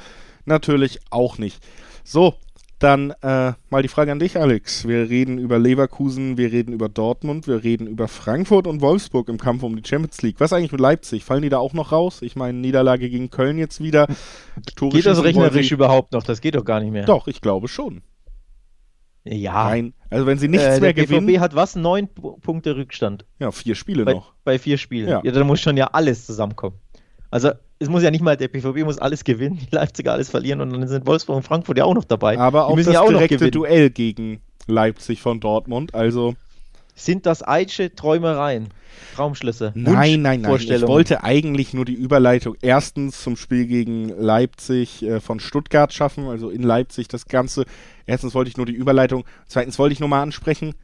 natürlich 0.46 1.00
auch 1.10 1.38
nicht. 1.38 1.66
So, 2.04 2.36
dann 2.80 3.12
äh, 3.22 3.54
mal 3.70 3.82
die 3.82 3.90
Frage 3.90 4.12
an 4.12 4.20
dich, 4.20 4.38
Alex. 4.38 4.88
Wir 4.88 5.10
reden 5.10 5.38
über 5.38 5.60
Leverkusen, 5.60 6.38
wir 6.38 6.52
reden 6.52 6.74
über 6.74 6.88
Dortmund, 6.90 7.48
wir 7.48 7.64
reden 7.64 7.88
über 7.88 8.08
Frankfurt 8.08 8.68
und 8.68 8.82
Wolfsburg 8.82 9.28
im 9.28 9.38
Kampf 9.38 9.64
um 9.64 9.76
die 9.76 9.88
Champions 9.88 10.22
League. 10.22 10.40
Was 10.40 10.54
eigentlich 10.54 10.72
mit 10.72 10.82
Leipzig? 10.82 11.26
Fallen 11.26 11.42
die 11.42 11.50
da 11.50 11.58
auch 11.58 11.74
noch 11.74 11.92
raus? 11.92 12.22
Ich 12.22 12.36
meine, 12.36 12.58
Niederlage 12.58 13.10
gegen 13.10 13.30
Köln 13.30 13.58
jetzt 13.58 13.84
wieder. 13.84 14.08
Tore 14.76 14.96
geht 14.96 15.06
das 15.06 15.24
rechnerisch 15.24 15.72
überhaupt 15.72 16.14
noch? 16.14 16.24
Das 16.24 16.40
geht 16.42 16.56
doch 16.56 16.66
gar 16.66 16.80
nicht 16.80 16.92
mehr. 16.92 17.06
Doch, 17.06 17.28
ich 17.28 17.42
glaube 17.42 17.68
schon. 17.68 18.02
Ja. 19.26 19.66
Nein, 19.66 19.94
also 20.10 20.26
wenn 20.26 20.38
sie 20.38 20.48
nichts 20.48 20.66
äh, 20.66 20.80
mehr 20.80 20.94
gewinnen. 20.94 21.28
Der 21.28 21.34
BVB 21.34 21.42
hat 21.42 21.56
was? 21.56 21.76
Neun 21.76 22.08
Punkte 22.08 22.76
Rückstand. 22.78 23.26
Ja, 23.40 23.52
vier 23.52 23.76
Spiele 23.76 24.06
bei, 24.06 24.14
noch. 24.14 24.34
Bei 24.44 24.58
vier 24.58 24.78
Spielen. 24.78 25.10
Ja. 25.10 25.22
ja, 25.24 25.32
dann 25.32 25.46
muss 25.46 25.60
schon 25.60 25.78
ja 25.78 25.88
alles 25.88 26.26
zusammenkommen. 26.26 26.78
Also 27.30 27.52
es 27.80 27.90
muss 27.90 28.04
ja 28.04 28.12
nicht 28.12 28.22
mal, 28.22 28.36
der 28.36 28.50
BVB 28.50 28.84
muss 28.84 29.00
alles 29.00 29.24
gewinnen, 29.24 29.58
die 29.58 29.74
Leipziger 29.74 30.12
alles 30.12 30.30
verlieren 30.30 30.60
und 30.62 30.72
dann 30.72 30.88
sind 30.88 31.08
Wolfsburg 31.08 31.38
und 31.38 31.44
Frankfurt 31.44 31.78
ja 31.78 31.86
auch 31.86 31.94
noch 31.94 32.04
dabei. 32.04 32.38
Aber 32.38 32.68
auch 32.68 32.76
das 32.76 32.88
ja 32.88 33.02
auch 33.02 33.10
direkte 33.10 33.50
Duell 33.50 33.90
gegen 33.90 34.42
Leipzig 34.68 35.22
von 35.22 35.40
Dortmund, 35.40 35.96
also... 35.96 36.36
Sind 36.96 37.26
das 37.26 37.48
Eitsche 37.48 37.96
Träumereien? 37.96 38.68
Traumschlüsse? 39.16 39.72
Nein, 39.74 40.22
nein, 40.22 40.42
nein. 40.42 40.56
Ich 40.60 40.82
wollte 40.82 41.24
eigentlich 41.24 41.74
nur 41.74 41.86
die 41.86 41.94
Überleitung 41.94 42.58
erstens 42.62 43.24
zum 43.24 43.38
Spiel 43.38 43.68
gegen 43.68 44.10
Leipzig 44.10 45.02
äh, 45.04 45.22
von 45.22 45.40
Stuttgart 45.40 45.94
schaffen, 45.94 46.28
also 46.28 46.50
in 46.50 46.62
Leipzig 46.62 47.08
das 47.08 47.26
Ganze. 47.28 47.64
Erstens 48.06 48.36
wollte 48.36 48.50
ich 48.50 48.58
nur 48.58 48.66
die 48.66 48.74
Überleitung. 48.74 49.24
Zweitens 49.48 49.80
wollte 49.80 49.94
ich 49.94 50.02
nur 50.02 50.10
mal 50.10 50.22
ansprechen, 50.22 50.76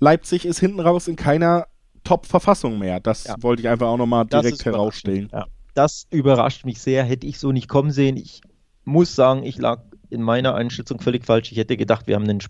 Leipzig 0.00 0.46
ist 0.46 0.58
hinten 0.58 0.80
raus 0.80 1.06
in 1.06 1.14
keiner 1.14 1.68
Top-Verfassung 2.02 2.80
mehr. 2.80 2.98
Das 2.98 3.24
ja. 3.24 3.36
wollte 3.38 3.62
ich 3.62 3.68
einfach 3.68 3.86
auch 3.86 3.98
nochmal 3.98 4.26
direkt 4.26 4.64
herausstellen. 4.64 5.28
Ja 5.32 5.46
das 5.74 6.06
überrascht 6.10 6.64
mich 6.64 6.80
sehr, 6.80 7.04
hätte 7.04 7.26
ich 7.26 7.38
so 7.38 7.52
nicht 7.52 7.68
kommen 7.68 7.90
sehen. 7.90 8.16
Ich 8.16 8.42
muss 8.84 9.14
sagen, 9.14 9.42
ich 9.42 9.58
lag 9.58 9.82
in 10.10 10.22
meiner 10.22 10.54
Einschätzung 10.54 11.00
völlig 11.00 11.24
falsch. 11.24 11.52
Ich 11.52 11.58
hätte 11.58 11.76
gedacht, 11.76 12.06
wir 12.06 12.16
haben 12.16 12.28
einen, 12.28 12.40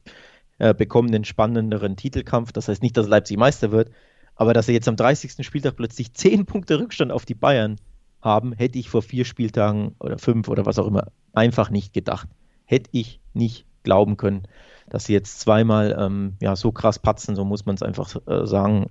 äh, 0.58 0.74
bekommen 0.74 1.14
einen 1.14 1.24
spannenderen 1.24 1.96
Titelkampf. 1.96 2.52
Das 2.52 2.68
heißt 2.68 2.82
nicht, 2.82 2.96
dass 2.96 3.08
Leipzig 3.08 3.38
Meister 3.38 3.70
wird, 3.70 3.90
aber 4.34 4.52
dass 4.52 4.66
sie 4.66 4.72
jetzt 4.72 4.88
am 4.88 4.96
30. 4.96 5.44
Spieltag 5.46 5.76
plötzlich 5.76 6.12
10 6.14 6.46
Punkte 6.46 6.78
Rückstand 6.78 7.12
auf 7.12 7.24
die 7.24 7.34
Bayern 7.34 7.76
haben, 8.20 8.52
hätte 8.52 8.78
ich 8.78 8.88
vor 8.88 9.02
vier 9.02 9.24
Spieltagen 9.24 9.94
oder 9.98 10.18
fünf 10.18 10.48
oder 10.48 10.64
was 10.64 10.78
auch 10.78 10.86
immer 10.86 11.08
einfach 11.32 11.70
nicht 11.70 11.92
gedacht. 11.92 12.28
Hätte 12.64 12.90
ich 12.92 13.20
nicht 13.34 13.66
glauben 13.82 14.16
können, 14.16 14.46
dass 14.88 15.06
sie 15.06 15.12
jetzt 15.12 15.40
zweimal 15.40 15.96
ähm, 15.98 16.34
ja, 16.40 16.54
so 16.54 16.70
krass 16.70 16.98
patzen, 16.98 17.34
so 17.34 17.44
muss 17.44 17.66
man 17.66 17.74
es 17.74 17.82
einfach 17.82 18.14
äh, 18.26 18.46
sagen. 18.46 18.86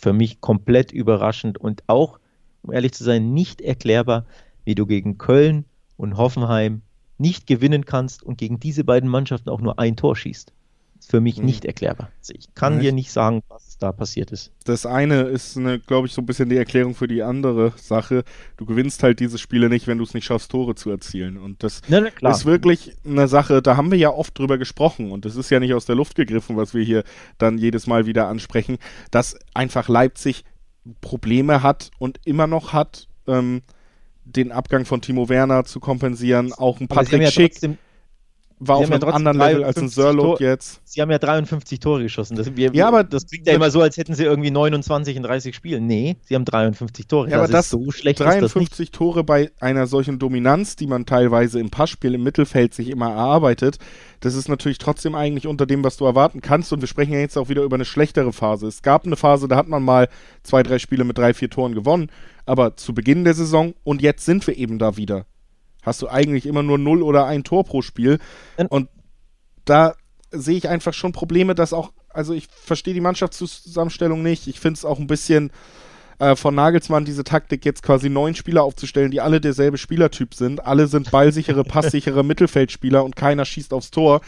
Für 0.00 0.12
mich 0.14 0.40
komplett 0.40 0.92
überraschend 0.92 1.58
und 1.58 1.82
auch 1.88 2.18
um 2.62 2.72
ehrlich 2.72 2.92
zu 2.92 3.04
sein, 3.04 3.32
nicht 3.32 3.60
erklärbar, 3.60 4.26
wie 4.64 4.74
du 4.74 4.86
gegen 4.86 5.18
Köln 5.18 5.64
und 5.96 6.16
Hoffenheim 6.16 6.82
nicht 7.18 7.46
gewinnen 7.46 7.84
kannst 7.84 8.22
und 8.22 8.38
gegen 8.38 8.58
diese 8.60 8.84
beiden 8.84 9.08
Mannschaften 9.08 9.50
auch 9.50 9.60
nur 9.60 9.78
ein 9.78 9.96
Tor 9.96 10.16
schießt. 10.16 10.52
Ist 10.98 11.10
für 11.10 11.20
mich 11.20 11.38
mhm. 11.38 11.46
nicht 11.46 11.64
erklärbar. 11.64 12.10
Also 12.18 12.34
ich 12.36 12.54
kann 12.54 12.74
ja, 12.74 12.80
dir 12.80 12.92
nicht 12.92 13.10
sagen, 13.10 13.42
was 13.48 13.78
da 13.78 13.90
passiert 13.90 14.32
ist. 14.32 14.52
Das 14.64 14.84
eine 14.84 15.22
ist, 15.22 15.58
glaube 15.86 16.06
ich, 16.06 16.12
so 16.12 16.20
ein 16.20 16.26
bisschen 16.26 16.50
die 16.50 16.56
Erklärung 16.56 16.94
für 16.94 17.08
die 17.08 17.22
andere 17.22 17.72
Sache. 17.76 18.22
Du 18.58 18.66
gewinnst 18.66 19.02
halt 19.02 19.18
diese 19.20 19.38
Spiele 19.38 19.70
nicht, 19.70 19.86
wenn 19.86 19.96
du 19.96 20.04
es 20.04 20.12
nicht 20.12 20.26
schaffst, 20.26 20.50
Tore 20.50 20.74
zu 20.74 20.90
erzielen. 20.90 21.38
Und 21.38 21.62
das 21.62 21.80
ja, 21.88 22.00
ist 22.30 22.44
wirklich 22.44 22.96
eine 23.06 23.28
Sache, 23.28 23.62
da 23.62 23.76
haben 23.78 23.90
wir 23.90 23.98
ja 23.98 24.10
oft 24.10 24.38
drüber 24.38 24.58
gesprochen. 24.58 25.10
Und 25.10 25.24
das 25.24 25.36
ist 25.36 25.50
ja 25.50 25.58
nicht 25.58 25.72
aus 25.72 25.86
der 25.86 25.96
Luft 25.96 26.16
gegriffen, 26.16 26.56
was 26.58 26.74
wir 26.74 26.84
hier 26.84 27.04
dann 27.38 27.56
jedes 27.56 27.86
Mal 27.86 28.04
wieder 28.04 28.28
ansprechen, 28.28 28.76
dass 29.10 29.38
einfach 29.54 29.88
Leipzig 29.88 30.44
Probleme 31.00 31.62
hat 31.62 31.90
und 31.98 32.20
immer 32.24 32.46
noch 32.46 32.72
hat, 32.72 33.08
ähm, 33.26 33.62
den 34.24 34.52
Abgang 34.52 34.84
von 34.84 35.00
Timo 35.00 35.28
Werner 35.28 35.64
zu 35.64 35.80
kompensieren. 35.80 36.52
Auch 36.52 36.80
ein 36.80 36.88
Patrick 36.88 37.22
ja 37.22 37.30
War 38.62 38.76
auf 38.76 38.90
einem 38.90 39.00
ja 39.00 39.08
anderen 39.08 39.38
Level 39.38 39.64
als 39.64 39.78
ein 39.78 39.88
Sörlot 39.88 40.38
jetzt. 40.38 40.82
Sie 40.84 41.00
haben 41.00 41.10
ja 41.10 41.18
53 41.18 41.80
Tore 41.80 42.02
geschossen. 42.02 42.36
Das, 42.36 42.54
wir, 42.54 42.70
ja, 42.74 42.88
aber 42.88 43.04
das 43.04 43.26
klingt 43.26 43.46
ja 43.46 43.54
immer 43.54 43.70
so, 43.70 43.80
als 43.80 43.96
hätten 43.96 44.14
sie 44.14 44.24
irgendwie 44.24 44.50
29 44.50 45.16
in 45.16 45.22
30 45.22 45.54
Spielen. 45.54 45.86
Nee, 45.86 46.16
sie 46.22 46.34
haben 46.34 46.44
53 46.44 47.06
Tore. 47.06 47.30
Ja, 47.30 47.38
das 47.38 47.44
aber 47.44 47.52
das 47.52 47.70
so 47.70 47.90
schlecht 47.90 48.20
53 48.20 48.90
Tore 48.90 49.24
bei 49.24 49.50
einer 49.60 49.86
solchen 49.86 50.18
Dominanz, 50.18 50.76
die 50.76 50.86
man 50.86 51.06
teilweise 51.06 51.58
im 51.58 51.70
Passspiel 51.70 52.14
im 52.14 52.22
Mittelfeld 52.22 52.74
sich 52.74 52.90
immer 52.90 53.08
erarbeitet, 53.08 53.78
das 54.20 54.34
ist 54.34 54.48
natürlich 54.48 54.76
trotzdem 54.76 55.14
eigentlich 55.14 55.46
unter 55.46 55.64
dem, 55.64 55.82
was 55.82 55.96
du 55.96 56.04
erwarten 56.04 56.42
kannst. 56.42 56.70
Und 56.74 56.82
wir 56.82 56.88
sprechen 56.88 57.14
ja 57.14 57.20
jetzt 57.20 57.38
auch 57.38 57.48
wieder 57.48 57.62
über 57.62 57.76
eine 57.76 57.86
schlechtere 57.86 58.34
Phase. 58.34 58.66
Es 58.66 58.82
gab 58.82 59.06
eine 59.06 59.16
Phase, 59.16 59.48
da 59.48 59.56
hat 59.56 59.68
man 59.68 59.82
mal 59.82 60.08
zwei, 60.42 60.62
drei 60.62 60.78
Spiele 60.78 61.04
mit 61.04 61.16
drei, 61.16 61.32
vier 61.32 61.48
Toren 61.48 61.74
gewonnen. 61.74 62.10
Aber 62.44 62.76
zu 62.76 62.92
Beginn 62.92 63.24
der 63.24 63.34
Saison 63.34 63.72
und 63.84 64.02
jetzt 64.02 64.26
sind 64.26 64.46
wir 64.46 64.56
eben 64.58 64.78
da 64.78 64.98
wieder 64.98 65.24
hast 65.82 66.02
du 66.02 66.08
eigentlich 66.08 66.46
immer 66.46 66.62
nur 66.62 66.78
null 66.78 67.02
oder 67.02 67.26
ein 67.26 67.44
Tor 67.44 67.64
pro 67.64 67.82
Spiel. 67.82 68.18
Und 68.68 68.88
da 69.64 69.94
sehe 70.30 70.56
ich 70.56 70.68
einfach 70.68 70.94
schon 70.94 71.12
Probleme, 71.12 71.54
dass 71.54 71.72
auch, 71.72 71.92
also 72.08 72.34
ich 72.34 72.48
verstehe 72.48 72.94
die 72.94 73.00
Mannschaftszusammenstellung 73.00 74.22
nicht. 74.22 74.46
Ich 74.46 74.60
finde 74.60 74.78
es 74.78 74.84
auch 74.84 74.98
ein 74.98 75.06
bisschen 75.06 75.50
äh, 76.18 76.36
von 76.36 76.54
Nagelsmann, 76.54 77.04
diese 77.04 77.24
Taktik, 77.24 77.64
jetzt 77.64 77.82
quasi 77.82 78.10
neun 78.10 78.34
Spieler 78.34 78.62
aufzustellen, 78.62 79.10
die 79.10 79.20
alle 79.20 79.40
derselbe 79.40 79.78
Spielertyp 79.78 80.34
sind. 80.34 80.64
Alle 80.64 80.86
sind 80.86 81.10
ballsichere, 81.10 81.64
passsichere 81.64 82.22
Mittelfeldspieler 82.22 83.04
und 83.04 83.16
keiner 83.16 83.44
schießt 83.44 83.72
aufs 83.72 83.90
Tor. 83.90 84.20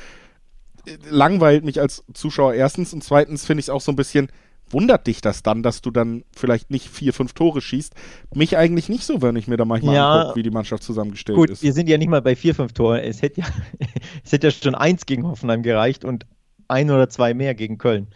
Langweilt 1.09 1.65
mich 1.65 1.81
als 1.81 2.03
Zuschauer 2.13 2.55
erstens 2.55 2.93
und 2.93 3.05
zweitens 3.05 3.45
finde 3.45 3.61
ich 3.61 3.67
es 3.67 3.71
auch 3.71 3.81
so 3.81 3.93
ein 3.93 3.97
bisschen, 3.97 4.29
wundert 4.73 5.07
dich 5.07 5.21
das 5.21 5.43
dann, 5.43 5.63
dass 5.63 5.83
du 5.83 5.91
dann 5.91 6.25
vielleicht 6.35 6.71
nicht 6.71 6.89
vier, 6.89 7.13
fünf 7.13 7.33
Tore 7.33 7.61
schießt? 7.61 7.95
Mich 8.35 8.57
eigentlich 8.57 8.89
nicht 8.89 9.05
so, 9.05 9.23
wenn 9.23 9.37
ich 9.37 9.49
mir 9.49 9.57
da 9.57 9.65
manchmal 9.65 9.95
ja, 9.95 10.21
angucke, 10.21 10.37
wie 10.37 10.43
die 10.43 10.51
Mannschaft 10.51 10.83
zusammengestellt 10.83 11.37
gut, 11.37 11.51
ist. 11.51 11.63
Wir 11.63 11.73
sind 11.73 11.89
ja 11.89 11.99
nicht 11.99 12.09
mal 12.09 12.23
bei 12.23 12.37
vier, 12.37 12.55
fünf 12.55 12.73
Toren. 12.73 13.01
Es 13.01 13.23
hätte 13.23 13.41
ja, 13.41 13.47
es 14.25 14.33
hätte 14.33 14.49
ja 14.49 14.51
schon 14.51 14.75
eins 14.75 15.07
gegen 15.07 15.27
Hoffenheim 15.27 15.63
gereicht 15.63 16.05
und 16.05 16.27
ein 16.69 16.91
oder 16.91 17.09
zwei 17.09 17.35
mehr 17.35 17.55
gegen 17.55 17.79
Köln. 17.79 18.09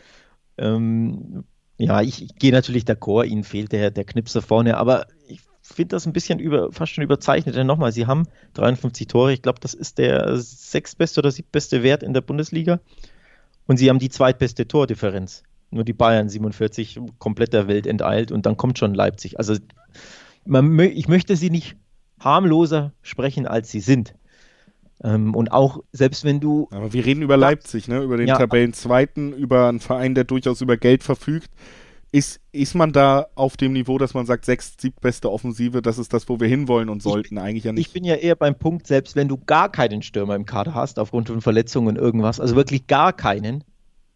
Ähm, 0.59 1.45
ja, 1.79 2.01
ich, 2.01 2.23
ich 2.23 2.35
gehe 2.37 2.53
natürlich 2.53 2.85
d'accord, 2.85 3.27
ihnen 3.27 3.45
fehlt 3.45 3.73
der, 3.73 3.91
der 3.91 4.05
Knipser 4.05 4.41
vorne, 4.41 4.79
aber 4.79 5.07
ich 5.29 5.41
finde 5.63 5.97
das 5.97 6.07
ein 6.07 6.13
bisschen 6.13 6.39
über, 6.39 6.73
fast 6.73 6.93
schon 6.93 7.05
überzeichnet. 7.05 7.55
Denn 7.55 7.67
nochmal, 7.67 7.93
sie 7.93 8.07
haben 8.07 8.27
53 8.55 9.07
Tore. 9.09 9.33
Ich 9.33 9.43
glaube, 9.43 9.61
das 9.61 9.75
ist 9.75 9.99
der 9.99 10.39
sechstbeste 10.39 11.21
oder 11.21 11.31
siebtbeste 11.31 11.83
Wert 11.83 12.03
in 12.03 12.15
der 12.15 12.21
Bundesliga. 12.21 12.81
Und 13.67 13.79
sie 13.79 13.91
haben 13.91 13.99
die 13.99 14.09
zweitbeste 14.09 14.69
Tordifferenz 14.69 15.43
nur 15.71 15.85
die 15.85 15.93
Bayern 15.93 16.29
47 16.29 17.01
komplett 17.19 17.53
der 17.53 17.69
Welt 17.69 17.87
enteilt 17.87 18.33
und 18.33 18.47
dann 18.47 18.57
kommt 18.57 18.79
schon 18.79 18.95
Leipzig. 18.95 19.39
Also 19.39 19.57
man, 20.45 20.79
ich 20.79 21.09
möchte 21.09 21.37
sie 21.37 21.51
nicht 21.51 21.77
harmloser 22.21 22.93
sprechen, 23.03 23.47
als 23.47 23.71
sie 23.71 23.81
sind. 23.81 24.15
Ähm, 25.03 25.35
und 25.35 25.53
auch 25.53 25.83
selbst 25.93 26.25
wenn 26.25 26.41
du. 26.41 26.69
Aber 26.71 26.93
wir 26.93 27.05
reden 27.05 27.23
über 27.23 27.37
Leipzig, 27.37 27.89
ne? 27.89 28.03
über 28.03 28.17
den 28.17 28.29
ja, 28.29 28.39
Tabellenzweiten, 28.39 29.33
über 29.33 29.69
einen 29.69 29.81
Verein, 29.81 30.15
der 30.15 30.25
durchaus 30.25 30.61
über 30.61 30.77
Geld 30.77 31.03
verfügt. 31.03 31.51
Ist, 32.13 32.41
ist 32.53 32.75
man 32.75 32.93
da 32.93 33.27
auf 33.35 33.59
dem 33.59 33.73
Niveau, 33.73 33.99
dass 33.99 34.15
man 34.15 34.25
sagt, 34.25 34.47
sechs, 34.47 34.77
siebtbeste 34.81 35.31
Offensive, 35.31 35.83
das 35.83 35.99
ist 35.99 36.15
das, 36.15 36.29
wo 36.29 36.41
wir 36.41 36.49
hinwollen 36.49 36.89
und 36.89 37.03
sollten? 37.03 37.37
Ich, 37.37 37.43
Eigentlich 37.43 37.65
ja 37.65 37.73
nicht. 37.73 37.89
Ich 37.89 37.93
bin 37.93 38.05
ja 38.05 38.15
eher 38.15 38.37
beim 38.37 38.55
Punkt, 38.55 38.87
selbst 38.87 39.17
wenn 39.17 39.29
du 39.29 39.37
gar 39.37 39.71
keinen 39.71 40.03
Stürmer 40.03 40.35
im 40.35 40.47
Kader 40.47 40.73
hast, 40.73 40.99
aufgrund 40.99 41.29
von 41.29 41.43
Verletzungen 41.43 41.89
und 41.89 41.99
irgendwas, 41.99 42.41
also 42.41 42.57
wirklich 42.57 42.87
gar 42.87 43.13
keinen, 43.13 43.65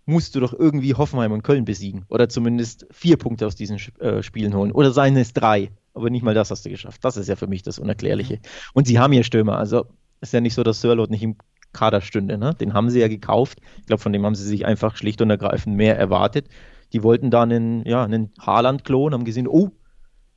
musst 0.06 0.34
du 0.34 0.40
doch 0.40 0.52
irgendwie 0.52 0.94
Hoffenheim 0.94 1.32
und 1.32 1.42
Köln 1.42 1.64
besiegen. 1.64 2.04
Oder 2.08 2.28
zumindest 2.28 2.86
vier 2.90 3.16
Punkte 3.16 3.46
aus 3.46 3.54
diesen 3.54 3.78
äh, 3.98 4.22
Spielen 4.22 4.54
holen. 4.54 4.72
Oder 4.72 4.92
seien 4.92 5.16
es 5.16 5.32
drei. 5.32 5.70
Aber 5.94 6.10
nicht 6.10 6.22
mal 6.22 6.34
das 6.34 6.50
hast 6.50 6.64
du 6.64 6.70
geschafft. 6.70 7.04
Das 7.04 7.16
ist 7.16 7.28
ja 7.28 7.36
für 7.36 7.46
mich 7.46 7.62
das 7.62 7.78
Unerklärliche. 7.78 8.40
Und 8.74 8.86
sie 8.86 8.98
haben 8.98 9.12
ja 9.12 9.22
Stürmer. 9.22 9.56
Also 9.58 9.86
ist 10.20 10.32
ja 10.32 10.40
nicht 10.40 10.54
so, 10.54 10.62
dass 10.62 10.80
Sörlot 10.80 11.10
nicht 11.10 11.22
im 11.22 11.36
Kader 11.72 12.00
stünde. 12.00 12.38
Ne? 12.38 12.54
Den 12.54 12.74
haben 12.74 12.90
sie 12.90 13.00
ja 13.00 13.08
gekauft. 13.08 13.60
Ich 13.78 13.86
glaube, 13.86 14.02
von 14.02 14.12
dem 14.12 14.24
haben 14.24 14.34
sie 14.34 14.46
sich 14.46 14.66
einfach 14.66 14.96
schlicht 14.96 15.22
und 15.22 15.30
ergreifend 15.30 15.76
mehr 15.76 15.98
erwartet. 15.98 16.48
Die 16.92 17.02
wollten 17.02 17.30
da 17.30 17.42
einen, 17.42 17.84
ja, 17.86 18.04
einen 18.04 18.32
Haaland-Klon, 18.40 19.14
haben 19.14 19.24
gesehen, 19.24 19.46
oh, 19.46 19.70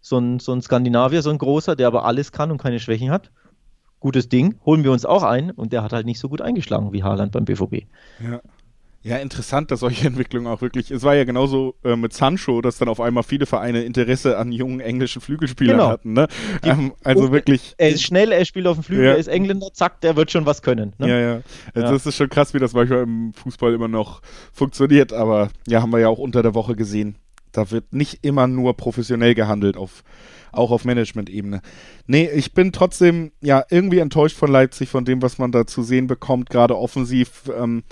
so 0.02 0.18
ein, 0.18 0.40
so 0.40 0.52
ein 0.54 0.62
Skandinavier, 0.62 1.22
so 1.22 1.32
ein 1.32 1.38
großer, 1.38 1.76
der 1.76 1.88
aber 1.88 2.06
alles 2.06 2.32
kann 2.32 2.52
und 2.52 2.62
keine 2.62 2.80
Schwächen 2.80 3.10
hat. 3.10 3.32
Gutes 4.00 4.28
Ding, 4.28 4.60
holen 4.66 4.84
wir 4.84 4.92
uns 4.92 5.06
auch 5.06 5.24
ein. 5.24 5.52
Und 5.52 5.74
der 5.74 5.82
hat 5.82 5.94
halt 5.94 6.06
nicht 6.06 6.20
so 6.20 6.30
gut 6.30 6.42
eingeschlagen 6.42 6.92
wie 6.94 7.04
Haaland 7.04 7.32
beim 7.32 7.46
BVB. 7.46 7.88
Ja. 8.20 8.42
Ja, 9.04 9.18
interessant, 9.18 9.70
dass 9.70 9.82
solche 9.82 10.08
Entwicklungen 10.08 10.48
auch 10.48 10.62
wirklich. 10.62 10.90
Es 10.90 11.04
war 11.04 11.14
ja 11.14 11.26
genauso 11.26 11.76
äh, 11.84 11.96
mit 11.96 12.14
Sancho, 12.14 12.62
dass 12.62 12.78
dann 12.78 12.88
auf 12.88 13.02
einmal 13.02 13.24
viele 13.24 13.46
Vereine 13.46 13.84
Interesse 13.84 14.38
an 14.38 14.52
jungen 14.52 14.80
englischen 14.80 15.22
Flügelspielern 15.22 15.78
genau. 15.78 15.90
hatten. 15.90 16.14
Ne? 16.14 16.28
Ähm, 16.64 16.94
also 17.04 17.32
wirklich. 17.32 17.76
Er 17.78 17.90
ist 17.90 18.04
schnell, 18.04 18.32
er 18.32 18.46
spielt 18.46 18.66
auf 18.66 18.78
dem 18.78 18.84
Flügel, 18.84 19.06
ja. 19.06 19.12
er 19.12 19.18
ist 19.18 19.28
Engländer, 19.28 19.74
zack, 19.74 20.00
der 20.02 20.16
wird 20.16 20.32
schon 20.32 20.46
was 20.46 20.62
können. 20.62 20.94
Ne? 20.98 21.10
Ja, 21.10 21.20
ja. 21.20 21.42
Also 21.74 21.88
ja. 21.88 21.92
Das 21.92 22.06
ist 22.06 22.16
schon 22.16 22.30
krass, 22.30 22.54
wie 22.54 22.60
das 22.60 22.74
manchmal 22.74 23.04
im 23.04 23.34
Fußball 23.34 23.74
immer 23.74 23.90
noch 23.90 24.22
funktioniert. 24.54 25.12
Aber 25.12 25.50
ja, 25.68 25.82
haben 25.82 25.92
wir 25.92 26.00
ja 26.00 26.08
auch 26.08 26.20
unter 26.20 26.42
der 26.42 26.56
Woche 26.56 26.76
gesehen. 26.76 27.18
Da 27.52 27.70
wird 27.70 27.94
nicht 27.94 28.24
immer 28.24 28.48
nur 28.48 28.76
professionell 28.76 29.36
gehandelt 29.36 29.78
auf 29.78 30.04
auch 30.54 30.70
auf 30.70 30.86
Management-Ebene. 30.86 31.62
Nee, 32.06 32.30
ich 32.30 32.54
bin 32.54 32.72
trotzdem 32.72 33.32
ja 33.42 33.64
irgendwie 33.72 33.98
enttäuscht 33.98 34.38
von 34.38 34.52
Leipzig, 34.52 34.88
von 34.88 35.04
dem, 35.04 35.24
was 35.24 35.40
man 35.40 35.52
da 35.52 35.66
zu 35.66 35.82
sehen 35.82 36.06
bekommt, 36.06 36.52
gerade 36.52 36.78
offensiv. 36.78 37.52
Ähm, 37.58 37.84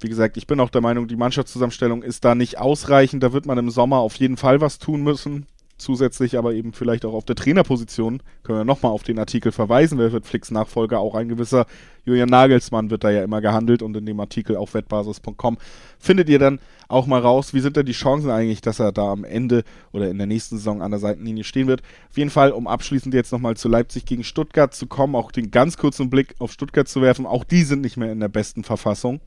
wie 0.00 0.08
gesagt, 0.08 0.36
ich 0.36 0.46
bin 0.46 0.60
auch 0.60 0.70
der 0.70 0.80
Meinung, 0.80 1.08
die 1.08 1.16
Mannschaftszusammenstellung 1.16 2.02
ist 2.02 2.24
da 2.24 2.34
nicht 2.34 2.58
ausreichend. 2.58 3.22
Da 3.22 3.32
wird 3.32 3.46
man 3.46 3.58
im 3.58 3.70
Sommer 3.70 3.98
auf 3.98 4.16
jeden 4.16 4.36
Fall 4.36 4.60
was 4.60 4.78
tun 4.78 5.02
müssen. 5.02 5.46
Zusätzlich 5.76 6.36
aber 6.36 6.52
eben 6.52 6.74
vielleicht 6.74 7.04
auch 7.06 7.14
auf 7.14 7.24
der 7.24 7.36
Trainerposition 7.36 8.22
können 8.42 8.58
wir 8.58 8.64
nochmal 8.64 8.92
auf 8.92 9.02
den 9.02 9.18
Artikel 9.18 9.50
verweisen. 9.50 9.98
Wer 9.98 10.12
wird 10.12 10.26
Flicks 10.26 10.50
Nachfolger? 10.50 11.00
Auch 11.00 11.14
ein 11.14 11.28
gewisser 11.28 11.66
Julian 12.04 12.28
Nagelsmann 12.28 12.90
wird 12.90 13.04
da 13.04 13.10
ja 13.10 13.22
immer 13.22 13.40
gehandelt 13.40 13.82
und 13.82 13.96
in 13.96 14.06
dem 14.06 14.20
Artikel 14.20 14.56
auf 14.56 14.74
wettbasis.com 14.74 15.58
findet 15.98 16.28
ihr 16.28 16.38
dann 16.38 16.60
auch 16.88 17.06
mal 17.06 17.20
raus, 17.20 17.54
wie 17.54 17.60
sind 17.60 17.76
denn 17.76 17.86
die 17.86 17.92
Chancen 17.92 18.30
eigentlich, 18.30 18.60
dass 18.60 18.80
er 18.80 18.90
da 18.90 19.12
am 19.12 19.24
Ende 19.24 19.62
oder 19.92 20.10
in 20.10 20.18
der 20.18 20.26
nächsten 20.26 20.56
Saison 20.56 20.82
an 20.82 20.90
der 20.90 21.00
Seitenlinie 21.00 21.44
stehen 21.44 21.68
wird. 21.68 21.82
Auf 22.10 22.18
jeden 22.18 22.30
Fall, 22.30 22.50
um 22.50 22.66
abschließend 22.66 23.14
jetzt 23.14 23.32
nochmal 23.32 23.56
zu 23.56 23.68
Leipzig 23.68 24.06
gegen 24.06 24.24
Stuttgart 24.24 24.74
zu 24.74 24.86
kommen, 24.86 25.14
auch 25.14 25.30
den 25.30 25.50
ganz 25.50 25.76
kurzen 25.76 26.10
Blick 26.10 26.34
auf 26.38 26.52
Stuttgart 26.52 26.88
zu 26.88 27.00
werfen, 27.00 27.26
auch 27.26 27.44
die 27.44 27.62
sind 27.62 27.82
nicht 27.82 27.96
mehr 27.96 28.10
in 28.10 28.20
der 28.20 28.28
besten 28.28 28.64
Verfassung. 28.64 29.20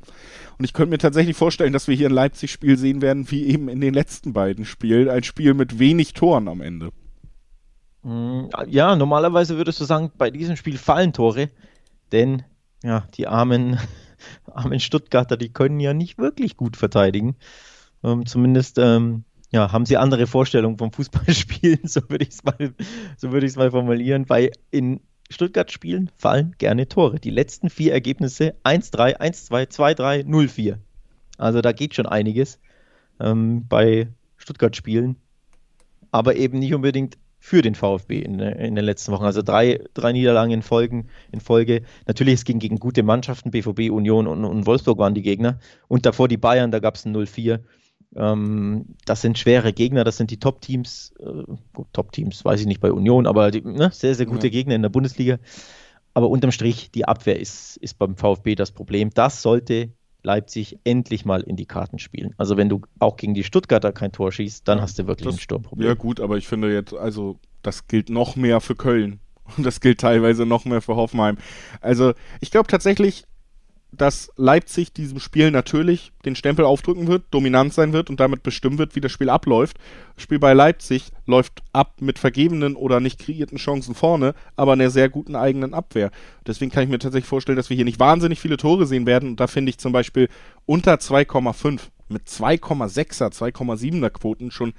Und 0.57 0.65
ich 0.65 0.73
könnte 0.73 0.91
mir 0.91 0.97
tatsächlich 0.97 1.37
vorstellen, 1.37 1.73
dass 1.73 1.87
wir 1.87 1.95
hier 1.95 2.09
ein 2.09 2.13
Leipzig-Spiel 2.13 2.77
sehen 2.77 3.01
werden, 3.01 3.31
wie 3.31 3.45
eben 3.45 3.69
in 3.69 3.79
den 3.79 3.93
letzten 3.93 4.33
beiden 4.33 4.65
Spielen, 4.65 5.09
ein 5.09 5.23
Spiel 5.23 5.53
mit 5.53 5.79
wenig 5.79 6.13
Toren 6.13 6.47
am 6.49 6.61
Ende. 6.61 6.91
Mm, 8.03 8.49
ja, 8.67 8.95
normalerweise 8.95 9.55
würdest 9.55 9.79
du 9.79 9.85
sagen, 9.85 10.11
bei 10.17 10.29
diesem 10.29 10.57
Spiel 10.57 10.77
fallen 10.77 11.13
Tore, 11.13 11.49
denn 12.11 12.43
ja, 12.83 13.07
die 13.15 13.27
armen 13.27 13.79
armen 14.53 14.79
Stuttgarter, 14.79 15.37
die 15.37 15.51
können 15.51 15.79
ja 15.79 15.93
nicht 15.93 16.17
wirklich 16.17 16.57
gut 16.57 16.77
verteidigen. 16.77 17.35
Ähm, 18.03 18.25
zumindest 18.25 18.77
ähm, 18.77 19.23
ja, 19.51 19.71
haben 19.71 19.85
sie 19.85 19.97
andere 19.97 20.27
Vorstellungen 20.27 20.77
vom 20.77 20.91
Fußballspielen, 20.91 21.81
so 21.83 22.01
würde 22.09 22.23
ich 22.23 22.31
es 22.31 22.43
mal, 22.43 22.73
so 23.17 23.29
mal 23.29 23.71
formulieren. 23.71 24.25
Bei 24.25 24.51
in 24.71 24.99
Stuttgart-Spielen 25.29 26.09
fallen 26.15 26.55
gerne 26.57 26.87
Tore. 26.87 27.19
Die 27.19 27.29
letzten 27.29 27.69
vier 27.69 27.93
Ergebnisse 27.93 28.55
1-3, 28.63 29.17
1-2, 29.19 29.69
2-3, 29.71 30.25
0-4. 30.25 30.77
Also 31.37 31.61
da 31.61 31.71
geht 31.71 31.95
schon 31.95 32.05
einiges 32.05 32.59
ähm, 33.19 33.67
bei 33.67 34.07
Stuttgart-Spielen. 34.37 35.15
Aber 36.11 36.35
eben 36.35 36.59
nicht 36.59 36.73
unbedingt 36.73 37.17
für 37.45 37.61
den 37.61 37.75
VfB 37.75 38.21
in, 38.21 38.39
in 38.39 38.75
den 38.75 38.85
letzten 38.85 39.11
Wochen. 39.11 39.25
Also 39.25 39.41
drei, 39.41 39.83
drei 39.93 40.13
Niederlagen 40.13 40.53
in, 40.53 40.61
Folgen, 40.61 41.09
in 41.29 41.41
Folge. 41.41 41.81
Natürlich, 42.07 42.35
es 42.35 42.45
ging 42.45 42.57
gegen 42.57 42.79
gute 42.79 43.03
Mannschaften, 43.03 43.51
BVB, 43.51 43.91
Union 43.91 44.27
und, 44.27 44.45
und 44.45 44.65
Wolfsburg 44.65 44.97
waren 44.97 45.13
die 45.13 45.23
Gegner. 45.23 45.59
Und 45.89 46.05
davor 46.05 46.29
die 46.29 46.37
Bayern, 46.37 46.71
da 46.71 46.79
gab 46.79 46.95
es 46.95 47.03
ein 47.03 47.13
0-4. 47.13 47.59
Ähm, 48.15 48.95
das 49.03 49.19
sind 49.19 49.37
schwere 49.37 49.73
Gegner, 49.73 50.05
das 50.05 50.15
sind 50.15 50.31
die 50.31 50.39
Top-Teams. 50.39 51.15
Äh, 51.19 51.43
Top-Teams 51.91 52.45
weiß 52.45 52.61
ich 52.61 52.65
nicht 52.65 52.79
bei 52.79 52.93
Union, 52.93 53.27
aber 53.27 53.51
die, 53.51 53.59
ne, 53.59 53.89
sehr, 53.91 54.15
sehr 54.15 54.25
gute 54.25 54.47
ja. 54.47 54.51
Gegner 54.51 54.75
in 54.75 54.81
der 54.81 54.87
Bundesliga. 54.87 55.37
Aber 56.13 56.29
unterm 56.29 56.53
Strich, 56.53 56.91
die 56.91 57.03
Abwehr 57.03 57.37
ist, 57.37 57.75
ist 57.75 57.99
beim 57.99 58.15
VfB 58.15 58.55
das 58.55 58.71
Problem. 58.71 59.09
Das 59.13 59.41
sollte 59.41 59.91
Leipzig 60.23 60.79
endlich 60.83 61.25
mal 61.25 61.41
in 61.41 61.55
die 61.55 61.65
Karten 61.65 61.99
spielen. 61.99 62.33
Also 62.37 62.57
wenn 62.57 62.69
du 62.69 62.81
auch 62.99 63.17
gegen 63.17 63.33
die 63.33 63.43
Stuttgarter 63.43 63.91
kein 63.91 64.11
Tor 64.11 64.31
schießt, 64.31 64.67
dann 64.67 64.81
hast 64.81 64.97
du 64.97 65.07
wirklich 65.07 65.25
das, 65.25 65.35
ein 65.35 65.39
Sturmproblem. 65.39 65.87
Ja 65.87 65.93
gut, 65.93 66.19
aber 66.19 66.37
ich 66.37 66.47
finde 66.47 66.73
jetzt, 66.73 66.93
also 66.93 67.39
das 67.61 67.87
gilt 67.87 68.09
noch 68.09 68.35
mehr 68.35 68.61
für 68.61 68.75
Köln 68.75 69.19
und 69.57 69.65
das 69.65 69.81
gilt 69.81 69.99
teilweise 69.99 70.45
noch 70.45 70.65
mehr 70.65 70.81
für 70.81 70.95
Hoffenheim. 70.95 71.37
Also 71.81 72.13
ich 72.39 72.51
glaube 72.51 72.67
tatsächlich, 72.67 73.25
dass 73.97 74.31
Leipzig 74.37 74.93
diesem 74.93 75.19
Spiel 75.19 75.51
natürlich 75.51 76.11
den 76.25 76.35
Stempel 76.35 76.65
aufdrücken 76.65 77.07
wird, 77.07 77.23
dominant 77.31 77.73
sein 77.73 77.93
wird 77.93 78.09
und 78.09 78.19
damit 78.19 78.43
bestimmen 78.43 78.77
wird, 78.77 78.95
wie 78.95 79.01
das 79.01 79.11
Spiel 79.11 79.29
abläuft. 79.29 79.77
Das 80.15 80.23
Spiel 80.23 80.39
bei 80.39 80.53
Leipzig 80.53 81.11
läuft 81.25 81.61
ab 81.73 81.95
mit 81.99 82.19
vergebenen 82.19 82.75
oder 82.75 82.99
nicht 82.99 83.19
kreierten 83.19 83.57
Chancen 83.57 83.95
vorne, 83.95 84.33
aber 84.55 84.73
einer 84.73 84.89
sehr 84.89 85.09
guten 85.09 85.35
eigenen 85.35 85.73
Abwehr. 85.73 86.11
Deswegen 86.47 86.71
kann 86.71 86.83
ich 86.83 86.89
mir 86.89 86.99
tatsächlich 86.99 87.29
vorstellen, 87.29 87.55
dass 87.55 87.69
wir 87.69 87.75
hier 87.75 87.85
nicht 87.85 87.99
wahnsinnig 87.99 88.39
viele 88.39 88.57
Tore 88.57 88.85
sehen 88.85 89.05
werden. 89.05 89.29
Und 89.29 89.39
da 89.39 89.47
finde 89.47 89.69
ich 89.69 89.77
zum 89.77 89.93
Beispiel 89.93 90.27
unter 90.65 90.95
2,5 90.95 91.79
mit 92.09 92.27
2,6er, 92.27 93.31
2,7er 93.31 94.09
Quoten 94.09 94.51
schon 94.51 94.73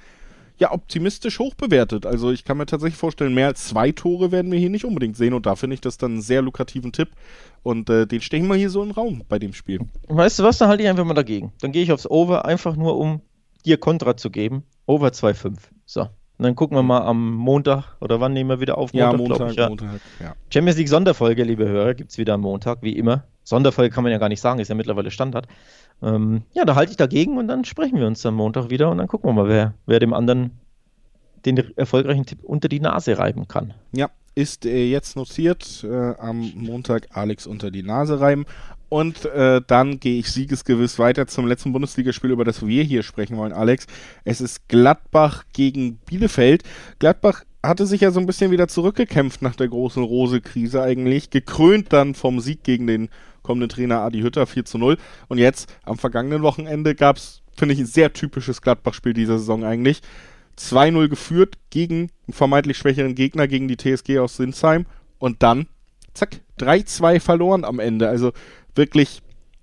ja 0.57 0.71
optimistisch 0.71 1.39
hoch 1.39 1.55
bewertet. 1.55 2.05
Also 2.05 2.31
ich 2.31 2.43
kann 2.43 2.57
mir 2.57 2.65
tatsächlich 2.65 2.97
vorstellen, 2.97 3.33
mehr 3.33 3.47
als 3.47 3.67
zwei 3.67 3.91
Tore 3.91 4.31
werden 4.31 4.51
wir 4.51 4.59
hier 4.59 4.69
nicht 4.69 4.85
unbedingt 4.85 5.17
sehen 5.17 5.33
und 5.33 5.45
da 5.45 5.55
finde 5.55 5.73
ich 5.73 5.81
das 5.81 5.97
dann 5.97 6.13
einen 6.13 6.21
sehr 6.21 6.41
lukrativen 6.41 6.91
Tipp 6.91 7.09
und 7.63 7.89
äh, 7.89 8.07
den 8.07 8.21
stechen 8.21 8.47
wir 8.47 8.55
hier 8.55 8.69
so 8.69 8.83
im 8.83 8.91
Raum 8.91 9.23
bei 9.27 9.39
dem 9.39 9.53
Spiel. 9.53 9.79
Weißt 10.07 10.39
du 10.39 10.43
was, 10.43 10.57
dann 10.57 10.69
halte 10.69 10.83
ich 10.83 10.89
einfach 10.89 11.05
mal 11.05 11.13
dagegen. 11.13 11.51
Dann 11.61 11.71
gehe 11.71 11.83
ich 11.83 11.91
aufs 11.91 12.09
Over 12.09 12.45
einfach 12.45 12.75
nur, 12.75 12.97
um 12.97 13.21
dir 13.65 13.77
Kontra 13.77 14.15
zu 14.15 14.29
geben. 14.29 14.63
Over 14.85 15.09
2,5. 15.09 15.57
So. 15.85 16.07
Und 16.37 16.43
dann 16.43 16.55
gucken 16.55 16.77
wir 16.77 16.83
mal 16.83 17.01
am 17.01 17.33
Montag 17.33 17.95
oder 18.01 18.19
wann 18.19 18.33
nehmen 18.33 18.49
wir 18.49 18.59
wieder 18.59 18.77
auf? 18.77 18.93
Montag, 18.93 19.11
ja, 19.11 19.17
Montag, 19.17 19.51
ich, 19.51 19.57
ja. 19.57 19.69
Montag, 19.69 20.01
ja. 20.19 20.35
Champions 20.53 20.77
League 20.77 20.89
Sonderfolge, 20.89 21.43
liebe 21.43 21.67
Hörer, 21.67 21.93
gibt 21.93 22.11
es 22.11 22.17
wieder 22.17 22.33
am 22.33 22.41
Montag, 22.41 22.79
wie 22.81 22.97
immer. 22.97 23.23
Sonderfolge 23.43 23.93
kann 23.93 24.03
man 24.03 24.11
ja 24.11 24.17
gar 24.17 24.29
nicht 24.29 24.41
sagen, 24.41 24.59
ist 24.59 24.67
ja 24.67 24.75
mittlerweile 24.75 25.11
Standard. 25.11 25.47
Ähm, 26.01 26.41
ja, 26.53 26.65
da 26.65 26.75
halte 26.75 26.91
ich 26.91 26.97
dagegen 26.97 27.37
und 27.37 27.47
dann 27.47 27.63
sprechen 27.63 27.99
wir 27.99 28.07
uns 28.07 28.25
am 28.25 28.35
Montag 28.35 28.69
wieder 28.69 28.89
und 28.89 28.97
dann 28.97 29.07
gucken 29.07 29.29
wir 29.29 29.33
mal, 29.33 29.47
wer, 29.47 29.75
wer 29.85 29.99
dem 29.99 30.13
anderen 30.13 30.59
den 31.45 31.57
erfolgreichen 31.77 32.25
Tipp 32.25 32.43
unter 32.43 32.67
die 32.67 32.79
Nase 32.79 33.17
reiben 33.17 33.47
kann. 33.47 33.73
Ja, 33.93 34.09
ist 34.33 34.65
äh, 34.65 34.85
jetzt 34.85 35.15
notiert. 35.15 35.83
Äh, 35.83 36.15
am 36.17 36.51
Montag 36.55 37.07
Alex 37.11 37.47
unter 37.47 37.71
die 37.71 37.83
Nase 37.83 38.19
reiben. 38.19 38.45
Und 38.89 39.25
äh, 39.25 39.61
dann 39.65 39.99
gehe 39.99 40.19
ich 40.19 40.31
siegesgewiss 40.31 40.99
weiter 40.99 41.27
zum 41.27 41.47
letzten 41.47 41.73
Bundesligaspiel, 41.73 42.31
über 42.31 42.45
das 42.45 42.65
wir 42.65 42.83
hier 42.83 43.03
sprechen 43.03 43.37
wollen, 43.37 43.53
Alex. 43.53 43.87
Es 44.23 44.41
ist 44.41 44.67
Gladbach 44.67 45.43
gegen 45.53 45.97
Bielefeld. 45.97 46.63
Gladbach 46.99 47.43
hatte 47.63 47.85
sich 47.85 48.01
ja 48.01 48.11
so 48.11 48.19
ein 48.19 48.25
bisschen 48.25 48.51
wieder 48.51 48.67
zurückgekämpft 48.67 49.41
nach 49.41 49.55
der 49.55 49.67
großen 49.67 50.03
Rose-Krise 50.03 50.81
eigentlich. 50.81 51.29
Gekrönt 51.29 51.91
dann 51.93 52.13
vom 52.13 52.39
Sieg 52.39 52.63
gegen 52.63 52.87
den 52.87 53.09
kommenden 53.41 53.69
Trainer 53.69 54.01
Adi 54.01 54.21
Hütter 54.21 54.45
4 54.45 54.65
zu 54.65 54.77
0. 54.77 54.97
Und 55.27 55.37
jetzt 55.37 55.73
am 55.83 55.97
vergangenen 55.97 56.41
Wochenende 56.41 56.95
gab 56.95 57.17
es, 57.17 57.41
finde 57.55 57.73
ich, 57.73 57.79
ein 57.79 57.85
sehr 57.85 58.13
typisches 58.13 58.61
Gladbach-Spiel 58.61 59.13
dieser 59.13 59.39
Saison 59.39 59.63
eigentlich. 59.63 60.01
2-0 60.57 61.09
geführt 61.09 61.55
gegen 61.69 62.09
einen 62.27 62.33
vermeintlich 62.33 62.77
schwächeren 62.77 63.15
Gegner, 63.15 63.47
gegen 63.47 63.67
die 63.67 63.77
TSG 63.77 64.19
aus 64.19 64.37
Sinsheim. 64.37 64.85
Und 65.19 65.43
dann, 65.43 65.67
zack, 66.13 66.41
3-2 66.59 67.19
verloren 67.19 67.65
am 67.65 67.79
Ende. 67.79 68.07
Also 68.09 68.31
wirklich 68.75 69.21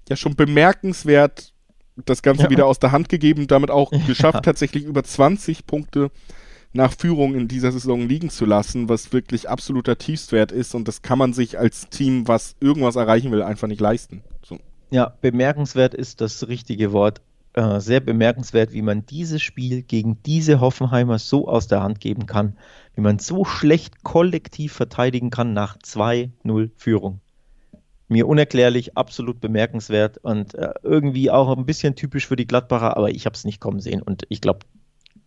ja 0.09 0.17
schon 0.17 0.37
bemerkenswert 0.37 1.53
das 1.97 2.23
Ganze 2.23 2.45
ja. 2.45 2.51
wieder 2.51 2.67
aus 2.67 2.79
der 2.79 2.93
Hand 2.93 3.09
gegeben, 3.09 3.47
damit 3.47 3.71
auch 3.71 3.91
geschafft, 4.07 4.37
ja. 4.37 4.41
tatsächlich 4.41 4.85
über 4.85 5.05
20 5.05 5.67
Punkte 5.67 6.11
nach 6.73 6.95
Führung 6.97 7.35
in 7.35 7.49
dieser 7.49 7.71
Saison 7.71 8.09
liegen 8.09 8.31
zu 8.31 8.47
lassen, 8.47 8.89
was 8.89 9.13
wirklich 9.13 9.49
absoluter 9.49 9.99
Tiefstwert 9.99 10.53
ist 10.53 10.75
und 10.75 10.89
das 10.89 11.03
kann 11.03 11.19
man 11.19 11.35
sich 11.35 11.59
als 11.59 11.91
Team, 11.91 12.27
was 12.29 12.57
irgendwas 12.61 12.97
erreichen 12.97 13.31
will, 13.31 13.43
einfach 13.43 13.69
nicht 13.69 13.81
leisten. 13.81 14.23
So. 14.43 14.59
Ja, 14.91 15.15
bemerkenswert 15.21 15.95
ist 15.95 16.21
das 16.23 16.49
richtige 16.49 16.93
Wort. 16.93 17.21
Äh, 17.55 17.81
sehr 17.81 18.01
bemerkenswert, 18.01 18.73
wie 18.73 18.81
man 18.81 19.05
dieses 19.05 19.43
Spiel 19.43 19.83
gegen 19.83 20.23
diese 20.23 20.61
Hoffenheimer 20.61 21.19
so 21.19 21.49
aus 21.49 21.67
der 21.67 21.83
Hand 21.83 22.01
geben 22.01 22.25
kann, 22.25 22.57
wie 22.95 23.03
man 23.03 23.19
so 23.19 23.45
schlecht 23.45 24.03
kollektiv 24.03 24.73
verteidigen 24.73 25.29
kann 25.29 25.53
nach 25.53 25.77
2-0 25.77 26.71
Führung. 26.77 27.21
Mir 28.09 28.27
unerklärlich, 28.27 28.97
absolut 28.97 29.41
bemerkenswert 29.41 30.17
und 30.17 30.55
äh, 30.55 30.73
irgendwie 30.83 31.31
auch 31.31 31.55
ein 31.55 31.67
bisschen 31.67 31.95
typisch 31.95 32.27
für 32.27 32.37
die 32.37 32.47
Gladbacher, 32.47 32.97
aber 32.97 33.11
ich 33.11 33.27
habe 33.27 33.35
es 33.35 33.45
nicht 33.45 33.61
kommen 33.61 33.81
sehen 33.81 34.01
und 34.01 34.25
ich 34.31 34.41
glaube, 34.41 34.61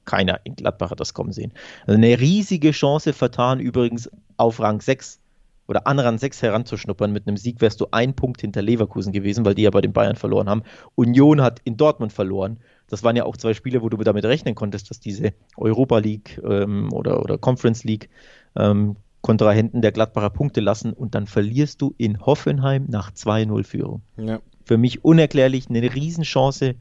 keiner 0.06 0.40
in 0.46 0.56
Gladbach 0.56 0.90
hat 0.92 1.00
das 1.00 1.14
kommen 1.14 1.32
sehen. 1.32 1.54
Also 1.86 1.98
eine 1.98 2.20
riesige 2.20 2.72
Chance 2.72 3.14
vertan, 3.14 3.60
übrigens 3.60 4.10
auf 4.38 4.60
Rang 4.60 4.82
6 4.82 5.20
oder 5.68 5.88
an 5.88 6.00
Rang 6.00 6.18
6 6.18 6.42
heranzuschnuppern. 6.42 7.12
Mit 7.12 7.28
einem 7.28 7.38
Sieg 7.38 7.62
wärst 7.62 7.82
du 7.82 7.88
ein 7.92 8.14
Punkt 8.14 8.42
hinter 8.42 8.62
Leverkusen 8.62 9.12
gewesen, 9.12 9.46
weil 9.46 9.56
die 9.56 9.64
ja 9.64 9.70
bei 9.70 9.82
den 9.82 9.94
Bayern 9.94 10.16
verloren 10.16 10.50
haben. 10.50 10.64
Union 10.96 11.42
hat 11.42 11.60
in 11.64 11.78
Dortmund 11.78 12.14
verloren. 12.14 12.58
Das 12.88 13.04
waren 13.04 13.16
ja 13.16 13.26
auch 13.26 13.38
zwei 13.38 13.54
Spiele, 13.54 13.82
wo 13.82 13.90
du 13.90 13.98
damit 13.98 14.26
rechnen 14.26 14.56
konntest, 14.56 14.90
dass 14.90 15.00
diese 15.00 15.34
Europa 15.58 15.98
League 15.98 16.40
ähm, 16.48 16.94
oder, 16.94 17.22
oder 17.22 17.38
Conference 17.38 17.84
League 17.84 18.10
ähm, 18.56 18.96
Kontrahenten 19.22 19.82
der 19.82 19.92
Gladbacher 19.92 20.30
Punkte 20.30 20.62
lassen 20.62 20.94
und 20.94 21.16
dann 21.16 21.26
verlierst 21.26 21.82
du 21.82 21.96
in 21.98 22.24
Hoffenheim 22.24 22.86
nach 22.88 23.12
2-0 23.12 23.64
Führung. 23.64 24.04
Ja. 24.18 24.40
Für 24.66 24.78
mich 24.78 25.04
unerklärlich 25.04 25.68
eine 25.68 25.82
Riesenchance 25.82 26.76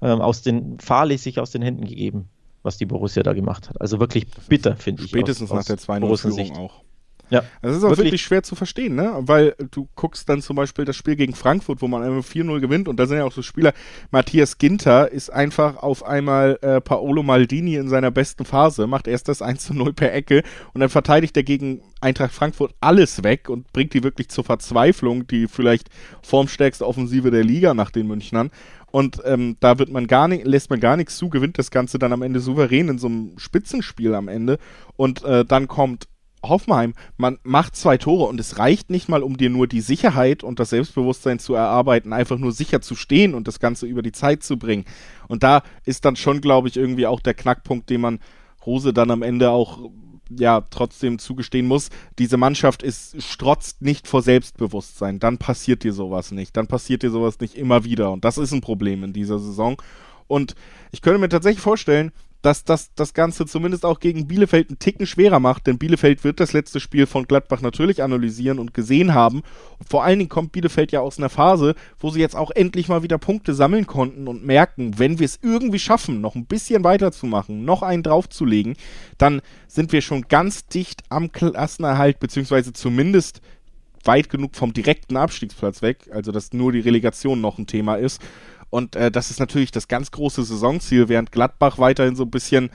ähm, 0.00 0.20
aus 0.22 0.40
den, 0.40 0.78
fahrlässig 0.80 1.40
aus 1.40 1.50
den 1.50 1.60
Händen 1.60 1.84
gegeben, 1.84 2.30
was 2.62 2.78
die 2.78 2.86
Borussia 2.86 3.22
da 3.22 3.34
gemacht 3.34 3.68
hat. 3.68 3.78
Also 3.82 4.00
wirklich 4.00 4.26
bitter, 4.48 4.76
finde 4.76 5.02
ich. 5.02 5.10
Spätestens 5.10 5.50
aus, 5.50 5.58
nach 5.58 5.64
der 5.64 5.76
2-0 5.76 6.16
Führung 6.16 6.56
auch. 6.56 6.82
Ja, 7.30 7.44
das 7.62 7.76
ist 7.76 7.84
auch 7.84 7.90
wirklich, 7.90 8.06
wirklich 8.06 8.22
schwer 8.22 8.42
zu 8.42 8.54
verstehen, 8.54 8.94
ne? 8.94 9.14
Weil 9.20 9.54
du 9.70 9.88
guckst 9.94 10.28
dann 10.28 10.42
zum 10.42 10.56
Beispiel 10.56 10.84
das 10.84 10.96
Spiel 10.96 11.16
gegen 11.16 11.34
Frankfurt, 11.34 11.80
wo 11.80 11.88
man 11.88 12.02
einfach 12.02 12.28
4-0 12.28 12.60
gewinnt 12.60 12.88
und 12.88 12.98
da 12.98 13.06
sind 13.06 13.18
ja 13.18 13.24
auch 13.24 13.32
so 13.32 13.42
Spieler, 13.42 13.72
Matthias 14.10 14.58
Ginter 14.58 15.10
ist 15.10 15.30
einfach 15.30 15.76
auf 15.76 16.04
einmal 16.04 16.58
äh, 16.62 16.80
Paolo 16.80 17.22
Maldini 17.22 17.76
in 17.76 17.88
seiner 17.88 18.10
besten 18.10 18.44
Phase, 18.44 18.86
macht 18.86 19.06
erst 19.06 19.28
das 19.28 19.42
1-0 19.42 19.92
per 19.92 20.12
Ecke 20.12 20.42
und 20.72 20.80
dann 20.80 20.90
verteidigt 20.90 21.36
er 21.36 21.42
gegen 21.42 21.82
Eintracht 22.00 22.32
Frankfurt 22.32 22.74
alles 22.80 23.22
weg 23.22 23.48
und 23.48 23.72
bringt 23.72 23.94
die 23.94 24.02
wirklich 24.02 24.28
zur 24.28 24.44
Verzweiflung, 24.44 25.26
die 25.26 25.48
vielleicht 25.48 25.88
formstärkste 26.22 26.86
Offensive 26.86 27.30
der 27.30 27.44
Liga 27.44 27.74
nach 27.74 27.90
den 27.90 28.06
Münchnern. 28.06 28.50
Und 28.90 29.22
ähm, 29.24 29.56
da 29.60 29.78
wird 29.78 29.90
man 29.90 30.06
gar 30.06 30.26
nicht, 30.26 30.44
lässt 30.44 30.70
man 30.70 30.80
gar 30.80 30.96
nichts 30.96 31.16
zu, 31.16 31.28
gewinnt 31.28 31.58
das 31.58 31.70
Ganze 31.70 31.98
dann 31.98 32.12
am 32.12 32.22
Ende 32.22 32.40
souverän 32.40 32.88
in 32.88 32.98
so 32.98 33.06
einem 33.06 33.38
Spitzenspiel 33.38 34.14
am 34.14 34.28
Ende. 34.28 34.58
Und 34.96 35.22
äh, 35.24 35.44
dann 35.44 35.68
kommt 35.68 36.08
Hoffenheim, 36.42 36.94
man 37.16 37.38
macht 37.42 37.76
zwei 37.76 37.98
Tore 37.98 38.26
und 38.26 38.40
es 38.40 38.58
reicht 38.58 38.90
nicht 38.90 39.08
mal, 39.08 39.22
um 39.22 39.36
dir 39.36 39.50
nur 39.50 39.66
die 39.66 39.80
Sicherheit 39.80 40.42
und 40.42 40.58
das 40.58 40.70
Selbstbewusstsein 40.70 41.38
zu 41.38 41.54
erarbeiten, 41.54 42.12
einfach 42.12 42.38
nur 42.38 42.52
sicher 42.52 42.80
zu 42.80 42.94
stehen 42.94 43.34
und 43.34 43.46
das 43.46 43.60
Ganze 43.60 43.86
über 43.86 44.02
die 44.02 44.12
Zeit 44.12 44.42
zu 44.42 44.58
bringen. 44.58 44.84
Und 45.28 45.42
da 45.42 45.62
ist 45.84 46.04
dann 46.04 46.16
schon, 46.16 46.40
glaube 46.40 46.68
ich, 46.68 46.76
irgendwie 46.76 47.06
auch 47.06 47.20
der 47.20 47.34
Knackpunkt, 47.34 47.90
den 47.90 48.00
man 48.00 48.18
Rose 48.64 48.92
dann 48.92 49.10
am 49.10 49.22
Ende 49.22 49.50
auch 49.50 49.90
ja 50.30 50.60
trotzdem 50.70 51.18
zugestehen 51.18 51.66
muss, 51.66 51.88
diese 52.18 52.36
Mannschaft 52.36 52.82
ist 52.82 53.20
strotzt 53.22 53.82
nicht 53.82 54.06
vor 54.06 54.22
Selbstbewusstsein. 54.22 55.18
Dann 55.18 55.38
passiert 55.38 55.82
dir 55.82 55.92
sowas 55.92 56.30
nicht. 56.30 56.56
Dann 56.56 56.66
passiert 56.66 57.02
dir 57.02 57.10
sowas 57.10 57.40
nicht 57.40 57.56
immer 57.56 57.84
wieder. 57.84 58.12
Und 58.12 58.24
das 58.24 58.38
ist 58.38 58.52
ein 58.52 58.60
Problem 58.60 59.02
in 59.02 59.12
dieser 59.12 59.38
Saison. 59.38 59.80
Und 60.28 60.54
ich 60.92 61.02
könnte 61.02 61.18
mir 61.18 61.28
tatsächlich 61.28 61.62
vorstellen, 61.62 62.12
dass 62.42 62.64
das 62.64 62.94
das 62.94 63.14
Ganze 63.14 63.46
zumindest 63.46 63.84
auch 63.84 64.00
gegen 64.00 64.26
Bielefeld 64.26 64.68
einen 64.68 64.78
Ticken 64.78 65.06
schwerer 65.06 65.40
macht, 65.40 65.66
denn 65.66 65.78
Bielefeld 65.78 66.24
wird 66.24 66.40
das 66.40 66.52
letzte 66.52 66.80
Spiel 66.80 67.06
von 67.06 67.26
Gladbach 67.26 67.60
natürlich 67.60 68.02
analysieren 68.02 68.58
und 68.58 68.74
gesehen 68.74 69.14
haben. 69.14 69.42
vor 69.88 70.04
allen 70.04 70.18
Dingen 70.18 70.28
kommt 70.28 70.52
Bielefeld 70.52 70.92
ja 70.92 71.00
aus 71.00 71.18
einer 71.18 71.28
Phase, 71.28 71.74
wo 71.98 72.10
sie 72.10 72.20
jetzt 72.20 72.36
auch 72.36 72.50
endlich 72.50 72.88
mal 72.88 73.02
wieder 73.02 73.18
Punkte 73.18 73.54
sammeln 73.54 73.86
konnten 73.86 74.28
und 74.28 74.44
merken, 74.44 74.98
wenn 74.98 75.18
wir 75.18 75.26
es 75.26 75.38
irgendwie 75.42 75.78
schaffen, 75.78 76.20
noch 76.20 76.34
ein 76.34 76.46
bisschen 76.46 76.84
weiterzumachen, 76.84 77.64
noch 77.64 77.82
einen 77.82 78.02
draufzulegen, 78.02 78.76
dann 79.18 79.42
sind 79.68 79.92
wir 79.92 80.00
schon 80.00 80.22
ganz 80.28 80.66
dicht 80.66 81.02
am 81.08 81.32
Klassenerhalt, 81.32 82.20
beziehungsweise 82.20 82.72
zumindest 82.72 83.40
weit 84.04 84.30
genug 84.30 84.56
vom 84.56 84.72
direkten 84.72 85.16
Abstiegsplatz 85.16 85.82
weg, 85.82 86.08
also 86.12 86.32
dass 86.32 86.52
nur 86.52 86.72
die 86.72 86.80
Relegation 86.80 87.40
noch 87.40 87.58
ein 87.58 87.66
Thema 87.66 87.96
ist. 87.96 88.20
Und 88.70 88.96
äh, 88.96 89.10
das 89.10 89.30
ist 89.30 89.40
natürlich 89.40 89.70
das 89.72 89.88
ganz 89.88 90.10
große 90.10 90.44
Saisonziel, 90.44 91.08
während 91.08 91.32
Gladbach 91.32 91.78
weiterhin 91.78 92.16
so 92.16 92.24
ein 92.24 92.30
bisschen, 92.30 92.70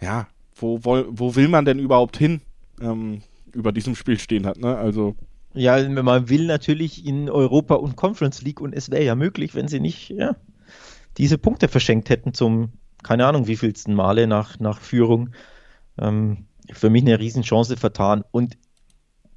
ja, 0.00 0.26
wo, 0.54 0.84
wo, 0.84 1.04
wo 1.08 1.36
will 1.36 1.48
man 1.48 1.64
denn 1.64 1.78
überhaupt 1.78 2.16
hin 2.16 2.40
ähm, 2.80 3.22
über 3.52 3.72
diesem 3.72 3.94
Spiel 3.94 4.18
stehen 4.18 4.46
hat, 4.46 4.58
ne? 4.58 4.76
Also. 4.76 5.14
Ja, 5.54 5.88
man 5.88 6.28
will 6.28 6.46
natürlich 6.46 7.06
in 7.06 7.30
Europa 7.30 7.76
und 7.76 7.96
Conference 7.96 8.42
League 8.42 8.60
und 8.60 8.74
es 8.74 8.90
wäre 8.90 9.04
ja 9.04 9.14
möglich, 9.14 9.54
wenn 9.54 9.68
sie 9.68 9.80
nicht, 9.80 10.10
ja, 10.10 10.36
diese 11.16 11.38
Punkte 11.38 11.68
verschenkt 11.68 12.10
hätten 12.10 12.34
zum, 12.34 12.72
keine 13.02 13.26
Ahnung, 13.26 13.46
wievielsten 13.46 13.94
Male 13.94 14.26
nach, 14.26 14.58
nach 14.58 14.80
Führung. 14.80 15.30
Ähm, 15.98 16.44
für 16.72 16.90
mich 16.90 17.02
eine 17.02 17.18
Riesenchance 17.18 17.76
vertan. 17.76 18.24
Und 18.30 18.58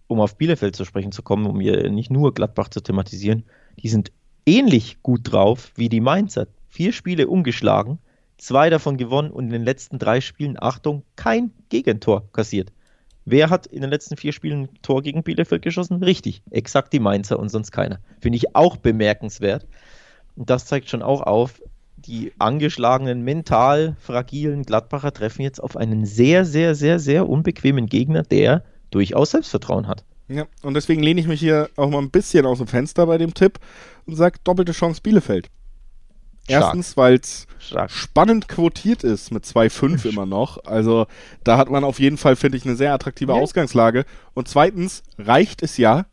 um 0.08 0.20
auf 0.20 0.38
Bielefeld 0.38 0.76
zu 0.76 0.86
sprechen 0.86 1.12
zu 1.12 1.22
kommen, 1.22 1.46
um 1.46 1.60
hier 1.60 1.90
nicht 1.90 2.10
nur 2.10 2.34
Gladbach 2.34 2.70
zu 2.70 2.82
thematisieren, 2.82 3.46
die 3.82 3.90
sind 3.90 4.12
ähnlich 4.46 5.02
gut 5.02 5.22
drauf 5.24 5.72
wie 5.76 5.90
die 5.90 6.02
Mainzer. 6.02 6.48
Vier 6.68 6.94
Spiele 6.94 7.28
ungeschlagen, 7.28 8.00
zwei 8.38 8.70
davon 8.70 8.98
gewonnen 8.98 9.32
und 9.32 9.46
in 9.46 9.52
den 9.52 9.64
letzten 9.64 10.00
drei 10.00 10.22
Spielen, 10.22 10.58
Achtung, 10.60 11.04
kein 11.16 11.52
Gegentor 11.70 12.32
kassiert. 12.32 12.72
Wer 13.26 13.50
hat 13.50 13.68
in 13.68 13.82
den 13.82 13.90
letzten 13.90 14.18
vier 14.18 14.32
Spielen 14.32 14.64
ein 14.64 14.82
Tor 14.82 15.02
gegen 15.04 15.24
Bielefeld 15.24 15.62
geschossen? 15.62 16.02
Richtig, 16.02 16.42
exakt 16.50 16.94
die 16.94 17.00
Mainzer 17.00 17.38
und 17.38 17.50
sonst 17.50 17.72
keiner. 17.72 18.00
Finde 18.20 18.38
ich 18.38 18.56
auch 18.56 18.78
bemerkenswert. 18.78 19.68
Und 20.36 20.50
das 20.50 20.66
zeigt 20.66 20.90
schon 20.90 21.04
auch 21.04 21.22
auf, 21.22 21.62
die 21.98 22.32
angeschlagenen, 22.40 23.24
mental 23.24 23.96
fragilen 24.00 24.64
Gladbacher 24.64 25.14
treffen 25.14 25.42
jetzt 25.42 25.62
auf 25.62 25.76
einen 25.76 26.06
sehr, 26.06 26.46
sehr, 26.46 26.74
sehr, 26.74 26.98
sehr 26.98 27.28
unbequemen 27.28 27.88
Gegner, 27.88 28.24
der 28.24 28.64
durchaus 28.90 29.32
Selbstvertrauen 29.32 29.88
hat. 29.88 30.06
Ja, 30.30 30.46
und 30.62 30.76
deswegen 30.76 31.02
lehne 31.02 31.20
ich 31.20 31.28
mich 31.28 31.40
hier 31.40 31.70
auch 31.76 31.90
mal 31.90 32.00
ein 32.00 32.12
bisschen 32.12 32.46
aus 32.46 32.60
dem 32.60 32.68
Fenster 32.68 33.08
bei 33.08 33.18
dem 33.18 33.34
Tipp 33.34 33.60
und 34.06 34.16
sage 34.16 34.40
doppelte 34.44 34.72
Chance 34.72 35.02
Bielefeld. 35.02 35.50
Stark. 36.44 36.64
Erstens, 36.64 36.98
weil 36.98 37.16
es 37.16 37.48
spannend 37.88 38.48
quotiert 38.48 39.04
ist 39.04 39.32
mit 39.32 39.44
2,5 39.44 40.08
immer 40.08 40.26
noch. 40.26 40.64
Also 40.66 41.06
da 41.44 41.58
hat 41.58 41.70
man 41.70 41.84
auf 41.84 42.00
jeden 42.00 42.18
Fall, 42.18 42.36
finde 42.36 42.58
ich, 42.58 42.66
eine 42.66 42.76
sehr 42.76 42.94
attraktive 42.94 43.34
ja. 43.34 43.40
Ausgangslage. 43.40 44.06
Und 44.34 44.48
zweitens 44.48 45.04
reicht 45.18 45.62
es 45.62 45.78
ja 45.78 46.06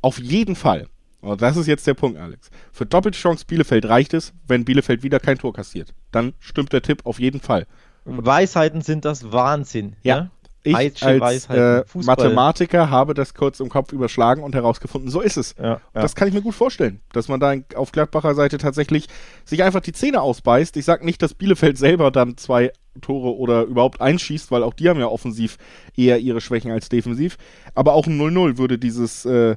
auf 0.00 0.18
jeden 0.18 0.54
Fall. 0.54 0.88
Und 1.20 1.42
das 1.42 1.56
ist 1.56 1.66
jetzt 1.66 1.86
der 1.86 1.94
Punkt, 1.94 2.18
Alex. 2.18 2.50
Für 2.72 2.86
doppelte 2.86 3.18
Chance 3.18 3.44
Bielefeld 3.46 3.86
reicht 3.86 4.14
es, 4.14 4.32
wenn 4.46 4.64
Bielefeld 4.64 5.02
wieder 5.02 5.18
kein 5.18 5.38
Tor 5.38 5.52
kassiert. 5.52 5.92
Dann 6.12 6.34
stimmt 6.38 6.72
der 6.72 6.82
Tipp 6.82 7.00
auf 7.04 7.18
jeden 7.18 7.40
Fall. 7.40 7.66
Weisheiten 8.06 8.82
sind 8.82 9.04
das 9.04 9.32
Wahnsinn. 9.32 9.96
Ja. 10.02 10.16
ja? 10.16 10.30
Ich 10.66 11.02
als 11.02 11.46
äh, 11.46 11.84
Mathematiker 11.94 12.90
habe 12.90 13.14
das 13.14 13.34
kurz 13.34 13.60
im 13.60 13.68
Kopf 13.68 13.92
überschlagen 13.92 14.42
und 14.42 14.54
herausgefunden, 14.54 15.10
so 15.10 15.20
ist 15.20 15.36
es. 15.36 15.54
Ja, 15.58 15.64
ja. 15.64 15.80
Das 15.92 16.14
kann 16.14 16.28
ich 16.28 16.34
mir 16.34 16.42
gut 16.42 16.54
vorstellen, 16.54 17.00
dass 17.12 17.28
man 17.28 17.40
da 17.40 17.54
auf 17.74 17.92
Gladbacher 17.92 18.34
Seite 18.34 18.58
tatsächlich 18.58 19.06
sich 19.44 19.62
einfach 19.62 19.80
die 19.80 19.92
Zähne 19.92 20.20
ausbeißt. 20.20 20.76
Ich 20.76 20.84
sage 20.84 21.04
nicht, 21.04 21.22
dass 21.22 21.34
Bielefeld 21.34 21.78
selber 21.78 22.10
dann 22.10 22.36
zwei 22.36 22.72
Tore 23.00 23.36
oder 23.36 23.64
überhaupt 23.64 24.00
einschießt, 24.00 24.50
weil 24.50 24.62
auch 24.62 24.74
die 24.74 24.88
haben 24.88 25.00
ja 25.00 25.06
offensiv 25.06 25.58
eher 25.96 26.18
ihre 26.18 26.40
Schwächen 26.40 26.70
als 26.70 26.88
defensiv. 26.88 27.36
Aber 27.74 27.92
auch 27.94 28.06
ein 28.06 28.18
0-0 28.18 28.58
würde 28.58 28.78
dieses, 28.78 29.24
äh, 29.24 29.56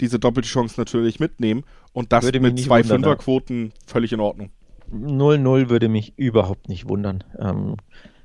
diese 0.00 0.18
doppelte 0.18 0.48
Chance 0.48 0.74
natürlich 0.78 1.20
mitnehmen. 1.20 1.64
Und 1.92 2.12
das 2.12 2.24
würde 2.24 2.40
mit 2.40 2.58
zwei 2.58 2.82
Fünferquoten 2.82 3.72
völlig 3.86 4.12
in 4.12 4.20
Ordnung. 4.20 4.50
0-0 4.92 5.68
würde 5.68 5.88
mich 5.88 6.14
überhaupt 6.16 6.68
nicht 6.68 6.88
wundern. 6.88 7.24
Ähm, 7.38 7.76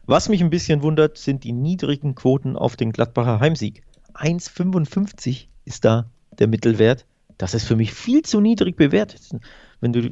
was 0.08 0.30
mich 0.30 0.42
ein 0.42 0.50
bisschen 0.50 0.82
wundert, 0.82 1.18
sind 1.18 1.44
die 1.44 1.52
niedrigen 1.52 2.16
Quoten 2.16 2.56
auf 2.56 2.76
den 2.76 2.92
Gladbacher 2.92 3.40
Heimsieg. 3.40 3.84
1,55 4.14 5.48
ist 5.66 5.86
da 5.86 6.10
der 6.40 6.48
Mittelwert. 6.48 7.06
Das 7.38 7.54
ist 7.54 7.66
für 7.66 7.76
mich 7.76 7.94
viel 7.94 8.22
zu 8.22 8.40
niedrig 8.40 8.78
bewertet. 8.78 9.22
Wenn 9.82 9.92
du, 9.92 10.10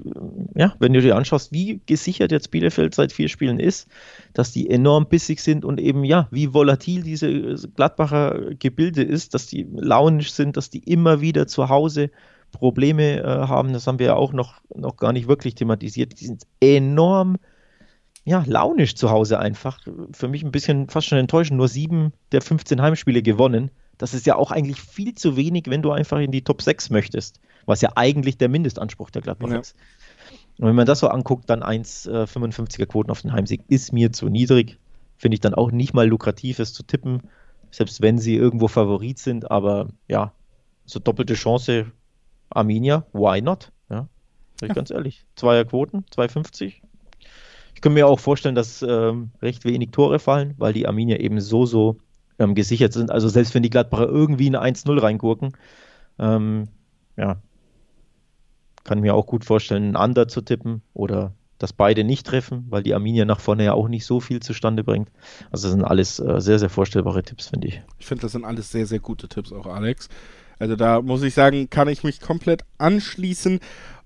ja, 0.55 0.75
wenn 0.79 0.93
du 0.93 1.01
dir 1.01 1.15
anschaust, 1.15 1.53
wie 1.53 1.79
gesichert 1.85 2.31
jetzt 2.31 2.51
Bielefeld 2.51 2.93
seit 2.93 3.13
vier 3.13 3.29
Spielen 3.29 3.59
ist, 3.59 3.87
dass 4.33 4.51
die 4.51 4.69
enorm 4.69 5.07
bissig 5.07 5.39
sind 5.39 5.63
und 5.63 5.79
eben, 5.79 6.03
ja, 6.03 6.27
wie 6.31 6.53
volatil 6.53 7.01
diese 7.01 7.55
Gladbacher 7.75 8.55
Gebilde 8.59 9.03
ist, 9.03 9.33
dass 9.33 9.47
die 9.47 9.65
launisch 9.73 10.33
sind, 10.33 10.57
dass 10.57 10.69
die 10.69 10.79
immer 10.79 11.21
wieder 11.21 11.47
zu 11.47 11.69
Hause 11.69 12.11
Probleme 12.51 13.19
äh, 13.19 13.23
haben, 13.23 13.73
das 13.73 13.87
haben 13.87 13.99
wir 13.99 14.07
ja 14.07 14.15
auch 14.15 14.33
noch, 14.33 14.61
noch 14.75 14.97
gar 14.97 15.13
nicht 15.13 15.27
wirklich 15.27 15.55
thematisiert. 15.55 16.19
Die 16.19 16.25
sind 16.25 16.43
enorm 16.59 17.37
ja, 18.25 18.43
launisch 18.47 18.95
zu 18.95 19.09
Hause 19.09 19.39
einfach. 19.39 19.79
Für 20.11 20.27
mich 20.27 20.43
ein 20.43 20.51
bisschen 20.51 20.89
fast 20.89 21.07
schon 21.07 21.17
enttäuschend. 21.17 21.57
Nur 21.57 21.67
sieben 21.67 22.13
der 22.31 22.41
15 22.41 22.81
Heimspiele 22.81 23.21
gewonnen. 23.21 23.69
Das 23.97 24.13
ist 24.13 24.25
ja 24.25 24.35
auch 24.35 24.51
eigentlich 24.51 24.81
viel 24.81 25.13
zu 25.13 25.35
wenig, 25.35 25.65
wenn 25.67 25.81
du 25.81 25.91
einfach 25.91 26.19
in 26.19 26.31
die 26.31 26.43
Top 26.43 26.61
6 26.61 26.89
möchtest. 26.89 27.39
Was 27.65 27.81
ja 27.81 27.91
eigentlich 27.95 28.37
der 28.37 28.49
Mindestanspruch 28.49 29.09
der 29.09 29.21
Gladbach 29.21 29.49
ja. 29.49 29.59
ist. 29.59 29.75
Und 30.57 30.67
wenn 30.67 30.75
man 30.75 30.85
das 30.85 30.99
so 30.99 31.07
anguckt, 31.07 31.49
dann 31.49 31.63
1,55er 31.63 32.81
äh, 32.81 32.85
Quoten 32.85 33.11
auf 33.11 33.21
den 33.21 33.33
Heimsieg 33.33 33.63
ist 33.67 33.91
mir 33.91 34.11
zu 34.11 34.29
niedrig. 34.29 34.79
Finde 35.17 35.35
ich 35.35 35.41
dann 35.41 35.53
auch 35.53 35.71
nicht 35.71 35.93
mal 35.93 36.07
lukrativ, 36.07 36.59
es 36.59 36.73
zu 36.73 36.83
tippen. 36.83 37.21
Selbst 37.71 38.01
wenn 38.01 38.17
sie 38.19 38.35
irgendwo 38.35 38.67
Favorit 38.67 39.19
sind. 39.19 39.51
Aber 39.51 39.89
ja, 40.07 40.31
so 40.85 40.99
doppelte 40.99 41.33
Chance 41.33 41.91
Arminia, 42.49 43.05
why 43.13 43.41
not? 43.41 43.71
Ja, 43.89 44.07
sag 44.59 44.63
ich 44.63 44.67
ja. 44.69 44.73
ganz 44.75 44.91
ehrlich. 44.91 45.25
Zweier 45.35 45.65
Quoten, 45.65 46.05
2,50 46.15 46.82
kann 47.83 47.93
mir 47.93 48.07
auch 48.07 48.19
vorstellen, 48.19 48.55
dass 48.55 48.81
ähm, 48.81 49.31
recht 49.41 49.65
wenig 49.65 49.91
Tore 49.91 50.17
fallen, 50.17 50.53
weil 50.57 50.71
die 50.71 50.87
Arminia 50.87 51.17
eben 51.17 51.41
so, 51.41 51.65
so 51.65 51.97
ähm, 52.39 52.55
gesichert 52.55 52.93
sind. 52.93 53.11
Also 53.11 53.27
selbst 53.27 53.53
wenn 53.53 53.61
die 53.61 53.69
Gladbacher 53.69 54.07
irgendwie 54.07 54.47
eine 54.47 54.63
1-0 54.63 55.01
reingurken, 55.01 55.51
ähm, 56.17 56.69
ja, 57.17 57.41
kann 58.85 59.01
mir 59.01 59.13
auch 59.13 59.27
gut 59.27 59.43
vorstellen, 59.43 59.95
einen 59.95 59.95
Under 59.97 60.29
zu 60.29 60.41
tippen 60.41 60.81
oder 60.93 61.33
dass 61.59 61.73
beide 61.73 62.05
nicht 62.05 62.25
treffen, 62.25 62.65
weil 62.69 62.83
die 62.83 62.93
Arminia 62.93 63.25
nach 63.25 63.41
vorne 63.41 63.65
ja 63.65 63.73
auch 63.73 63.89
nicht 63.89 64.05
so 64.05 64.21
viel 64.21 64.41
zustande 64.41 64.85
bringt. 64.85 65.09
Also 65.51 65.67
das 65.67 65.73
sind 65.73 65.83
alles 65.83 66.19
äh, 66.19 66.39
sehr, 66.39 66.59
sehr 66.59 66.69
vorstellbare 66.69 67.21
Tipps, 67.23 67.49
finde 67.49 67.67
ich. 67.67 67.81
Ich 67.99 68.05
finde, 68.05 68.21
das 68.21 68.31
sind 68.31 68.45
alles 68.45 68.71
sehr, 68.71 68.85
sehr 68.85 68.99
gute 68.99 69.27
Tipps 69.27 69.51
auch, 69.51 69.65
Alex. 69.65 70.07
Also 70.57 70.77
da 70.77 71.01
muss 71.01 71.21
ich 71.23 71.33
sagen, 71.33 71.69
kann 71.69 71.89
ich 71.89 72.03
mich 72.03 72.21
komplett 72.21 72.63
anschließen 72.77 73.59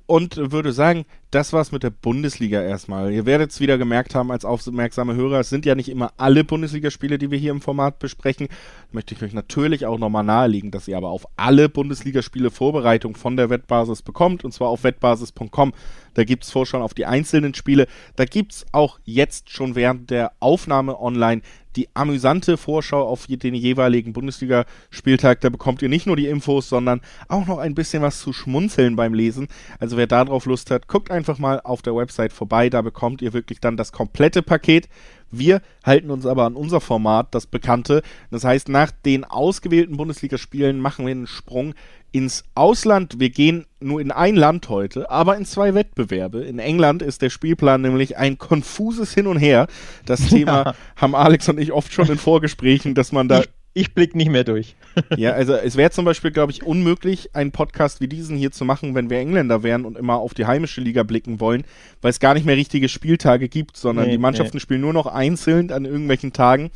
und 0.08 0.52
würde 0.52 0.72
sagen, 0.72 1.06
das 1.32 1.52
war's 1.52 1.74
mit 1.74 1.84
der 1.84 1.90
Bundesliga 1.90 2.62
erstmal. 2.62 3.12
Ihr 3.12 3.26
werdet 3.26 3.52
es 3.52 3.60
wieder 3.60 3.78
gemerkt 3.78 4.16
haben 4.16 4.32
als 4.32 4.46
aufmerksame 4.46 5.16
Hörer, 5.16 5.42
es 5.42 5.50
sind 5.50 5.66
ja 5.66 5.76
nicht 5.76 5.90
immer 5.90 6.14
alle 6.18 6.46
Bundesligaspiele, 6.46 7.18
die 7.18 7.30
wir 7.30 7.38
hier 7.38 7.52
im 7.52 7.62
Format 7.62 8.00
besprechen. 8.00 8.48
Möchte 8.92 9.14
ich 9.14 9.22
euch 9.22 9.34
natürlich 9.34 9.86
auch 9.86 10.00
nochmal 10.00 10.24
nahelegen, 10.24 10.72
dass 10.72 10.88
ihr 10.88 10.96
aber 10.98 11.10
auf 11.10 11.28
alle 11.36 11.68
Bundesligaspiele 11.68 12.50
Vorbereitung 12.50 13.16
von 13.16 13.36
der 13.36 13.50
Wettbasis 13.50 14.02
bekommt 14.02 14.46
und 14.46 14.54
zwar 14.54 14.70
auf 14.70 14.84
wettbasis.com. 14.84 15.74
Da 16.14 16.24
gibt's 16.24 16.52
Vorschauen 16.52 16.82
auf 16.82 16.94
die 16.94 17.06
einzelnen 17.06 17.54
Spiele. 17.54 17.86
Da 18.16 18.24
gibt's 18.24 18.66
auch 18.72 19.00
jetzt 19.04 19.50
schon 19.52 19.76
während 19.76 20.10
der 20.10 20.32
Aufnahme 20.40 21.00
online 21.00 21.42
die 21.78 21.88
amüsante 21.94 22.58
Vorschau 22.58 23.08
auf 23.08 23.28
den 23.28 23.54
jeweiligen 23.54 24.12
Bundesligaspieltag. 24.12 25.42
Da 25.42 25.50
bekommt 25.50 25.82
ihr 25.82 25.90
nicht 25.90 26.08
nur 26.08 26.16
die 26.16 26.28
Infos, 26.28 26.68
sondern 26.68 27.02
auch 27.28 27.46
noch 27.46 27.60
ein 27.60 27.76
bisschen 27.76 28.02
was 28.02 28.20
zu 28.20 28.34
schmunzeln 28.34 28.96
beim 28.96 29.14
Lesen. 29.14 29.48
Also 29.80 29.96
wer 29.96 30.08
darauf 30.08 30.46
Lust 30.46 30.72
hat, 30.72 30.88
guckt 30.88 31.12
einfach 31.12 31.38
mal 31.38 31.62
auf 31.64 31.82
der 31.82 31.96
Website 31.96 32.34
vorbei. 32.34 32.70
Da 32.70 32.82
bekommt 32.82 33.22
ihr 33.22 33.34
wirklich 33.34 33.62
dann 33.62 33.78
das 33.78 33.92
komplette 33.92 34.42
Paket. 34.42 34.90
Wir 35.32 35.62
halten 35.84 36.10
uns 36.10 36.26
aber 36.26 36.46
an 36.46 36.56
unser 36.56 36.82
Format, 36.82 37.28
das 37.32 37.46
bekannte. 37.46 38.02
Das 38.32 38.44
heißt, 38.44 38.70
nach 38.70 38.92
den 38.92 39.24
ausgewählten 39.24 39.98
Bundesligaspielen 39.98 40.80
machen 40.80 41.06
wir 41.06 41.12
einen 41.12 41.28
Sprung 41.28 41.74
ins 42.12 42.44
Ausland. 42.56 43.20
Wir 43.20 43.30
gehen 43.30 43.66
nur 43.80 44.00
in 44.00 44.12
ein 44.12 44.36
Land 44.36 44.70
heute, 44.70 45.12
aber 45.12 45.38
in 45.38 45.46
zwei 45.46 45.74
Wettbewerbe. 45.74 46.44
In 46.44 46.60
England 46.60 47.02
ist 47.02 47.22
der 47.22 47.30
Spielplan 47.30 47.82
nämlich 47.82 48.18
ein 48.18 48.38
konfuses 48.38 49.14
Hin 49.14 49.28
und 49.28 49.38
Her. 49.38 49.68
Das 50.06 50.22
Thema 50.30 50.64
ja. 50.66 50.76
haben 50.96 51.16
Alex 51.16 51.50
und 51.50 51.60
ich 51.60 51.72
oft 51.72 51.92
schon 51.94 52.08
in 52.08 52.18
Vorgesprächen, 52.18 52.96
dass 52.96 53.12
man 53.12 53.28
da 53.28 53.42
ich 53.42 53.50
ich 53.78 53.94
blicke 53.94 54.18
nicht 54.18 54.32
mehr 54.32 54.44
durch. 54.44 54.76
ja, 55.18 55.32
also 55.32 55.54
es 55.54 55.78
wäre 55.78 55.92
zum 55.92 56.04
Beispiel, 56.04 56.32
glaube 56.32 56.52
ich, 56.52 56.64
unmöglich, 56.64 57.36
einen 57.36 57.52
Podcast 57.52 58.02
wie 58.02 58.08
diesen 58.08 58.36
hier 58.36 58.52
zu 58.52 58.66
machen, 58.66 58.96
wenn 58.96 59.10
wir 59.10 59.20
Engländer 59.20 59.62
wären 59.62 59.86
und 59.86 59.98
immer 59.98 60.16
auf 60.16 60.34
die 60.34 60.46
heimische 60.46 60.82
Liga 60.82 61.04
blicken 61.04 61.40
wollen, 61.40 61.64
weil 62.02 62.10
es 62.10 62.20
gar 62.20 62.34
nicht 62.34 62.46
mehr 62.46 62.58
richtige 62.58 62.90
Spieltage 62.90 63.50
gibt, 63.50 63.78
sondern 63.78 64.06
nee, 64.06 64.14
die 64.14 64.18
Mannschaften 64.18 64.58
nee. 64.58 64.62
spielen 64.62 64.82
nur 64.82 64.94
noch 64.94 65.06
einzeln 65.06 65.72
an 65.72 65.86
irgendwelchen 65.86 66.34
Tagen. 66.34 66.72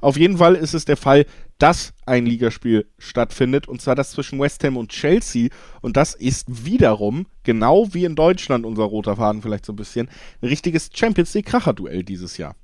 Auf 0.00 0.16
jeden 0.16 0.38
Fall 0.38 0.54
ist 0.54 0.74
es 0.74 0.84
der 0.84 0.96
Fall, 0.96 1.26
dass 1.58 1.92
ein 2.06 2.26
Ligaspiel 2.26 2.86
stattfindet, 2.98 3.66
und 3.66 3.80
zwar 3.80 3.94
das 3.94 4.12
zwischen 4.12 4.38
West 4.38 4.62
Ham 4.62 4.76
und 4.76 4.90
Chelsea. 4.90 5.48
Und 5.80 5.96
das 5.96 6.14
ist 6.14 6.66
wiederum, 6.66 7.26
genau 7.42 7.88
wie 7.92 8.04
in 8.04 8.14
Deutschland, 8.14 8.64
unser 8.64 8.84
roter 8.84 9.16
Faden 9.16 9.42
vielleicht 9.42 9.66
so 9.66 9.72
ein 9.72 9.76
bisschen, 9.76 10.08
ein 10.40 10.48
richtiges 10.48 10.90
Champions 10.92 11.34
League-Kracher-Duell 11.34 12.04
dieses 12.04 12.36
Jahr. 12.36 12.54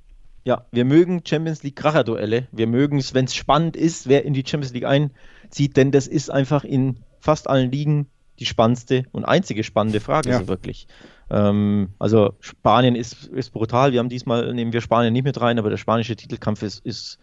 Ja, 0.43 0.65
wir 0.71 0.85
mögen 0.85 1.21
Champions 1.25 1.61
League 1.63 1.75
Kracher-Duelle. 1.75 2.47
Wir 2.51 2.67
mögen 2.67 2.97
es, 2.97 3.13
wenn 3.13 3.25
es 3.25 3.35
spannend 3.35 3.75
ist, 3.75 4.07
wer 4.07 4.25
in 4.25 4.33
die 4.33 4.43
Champions 4.45 4.73
League 4.73 4.85
einzieht, 4.85 5.77
denn 5.77 5.91
das 5.91 6.07
ist 6.07 6.31
einfach 6.31 6.63
in 6.63 6.97
fast 7.19 7.49
allen 7.49 7.71
Ligen 7.71 8.07
die 8.39 8.45
spannendste 8.47 9.05
und 9.11 9.23
einzige 9.23 9.63
spannende 9.63 9.99
Frage, 9.99 10.31
ja. 10.31 10.39
so 10.39 10.47
wirklich. 10.47 10.87
Ähm, 11.29 11.89
also 11.99 12.33
Spanien 12.39 12.95
ist, 12.95 13.27
ist 13.27 13.51
brutal. 13.51 13.91
Wir 13.91 13.99
haben 13.99 14.09
diesmal, 14.09 14.51
nehmen 14.53 14.73
wir 14.73 14.81
Spanien 14.81 15.13
nicht 15.13 15.25
mit 15.25 15.39
rein, 15.39 15.59
aber 15.59 15.69
der 15.69 15.77
spanische 15.77 16.15
Titelkampf 16.15 16.63
ist, 16.63 16.83
ist 16.83 17.19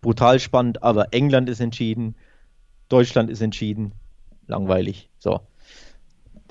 brutal 0.00 0.38
spannend. 0.38 0.84
Aber 0.84 1.12
England 1.12 1.48
ist 1.48 1.60
entschieden, 1.60 2.14
Deutschland 2.88 3.30
ist 3.30 3.40
entschieden. 3.40 3.92
Langweilig. 4.46 5.10
So. 5.18 5.40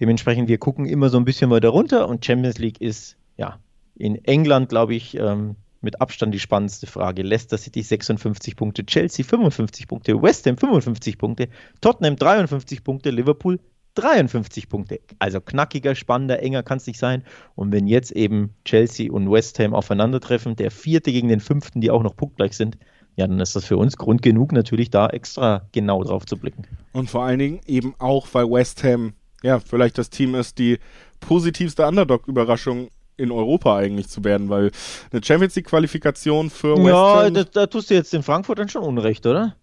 Dementsprechend, 0.02 0.50
wir 0.50 0.58
gucken 0.58 0.86
immer 0.86 1.10
so 1.10 1.18
ein 1.18 1.26
bisschen 1.26 1.50
weiter 1.50 1.70
runter 1.70 2.10
und 2.10 2.26
Champions 2.26 2.58
League 2.58 2.82
ist, 2.82 3.18
ja, 3.38 3.60
in 3.96 4.24
England, 4.26 4.70
glaube 4.70 4.96
ich, 4.96 5.18
ähm, 5.18 5.56
mit 5.82 6.02
Abstand 6.02 6.34
die 6.34 6.40
spannendste 6.40 6.88
Frage. 6.88 7.22
Leicester 7.22 7.58
City 7.58 7.82
56 7.82 8.56
Punkte, 8.56 8.86
Chelsea 8.86 9.26
55 9.26 9.88
Punkte, 9.88 10.22
West 10.22 10.46
Ham 10.46 10.58
55 10.58 11.18
Punkte, 11.18 11.50
Tottenham 11.82 12.16
53 12.16 12.84
Punkte, 12.84 13.12
Liverpool 13.12 13.60
53 13.96 14.70
Punkte. 14.70 15.00
Also 15.20 15.42
knackiger, 15.42 15.96
spannender, 15.96 16.42
enger 16.42 16.64
kann 16.64 16.78
es 16.78 16.88
nicht 16.88 17.00
sein. 17.00 17.24
Und 17.56 17.72
wenn 17.72 17.88
jetzt 17.88 18.12
eben 18.12 18.54
Chelsea 18.66 19.12
und 19.12 19.32
West 19.32 19.60
Ham 19.60 19.74
aufeinandertreffen, 19.74 20.56
der 20.56 20.72
vierte 20.72 21.12
gegen 21.12 21.28
den 21.28 21.40
fünften, 21.40 21.82
die 21.82 21.92
auch 21.92 22.04
noch 22.04 22.16
punktgleich 22.16 22.56
sind, 22.56 22.78
ja, 23.16 23.28
dann 23.28 23.40
ist 23.40 23.56
das 23.56 23.66
für 23.66 23.76
uns 23.78 23.98
Grund 23.98 24.22
genug, 24.22 24.54
natürlich 24.54 24.90
da 24.90 25.08
extra 25.08 25.68
genau 25.74 26.04
drauf 26.04 26.26
zu 26.26 26.38
blicken. 26.38 26.64
Und 26.94 27.10
vor 27.10 27.24
allen 27.26 27.40
Dingen 27.40 27.60
eben 27.66 27.94
auch, 28.00 28.28
weil 28.32 28.50
West 28.50 28.84
Ham 28.84 29.14
ja 29.44 29.60
vielleicht 29.60 29.98
das 29.98 30.10
Team 30.10 30.36
ist, 30.36 30.58
die 30.58 30.80
positivste 31.20 31.86
Underdog-Überraschung 31.86 32.90
in 33.20 33.32
Europa 33.32 33.78
eigentlich 33.78 34.08
zu 34.08 34.24
werden, 34.24 34.50
weil 34.50 34.72
eine 35.12 35.24
Champions 35.24 35.56
League 35.56 35.68
Qualifikation 35.68 36.50
für 36.50 36.76
West 36.78 36.94
Ham. 36.94 37.24
Ja, 37.24 37.30
da, 37.30 37.44
da 37.44 37.68
tust 37.68 37.90
du 37.90 37.94
jetzt 37.94 38.14
in 38.14 38.24
Frankfurt 38.24 38.60
dann 38.60 38.70
schon 38.70 38.84
Unrecht, 38.84 39.26
oder? 39.26 39.56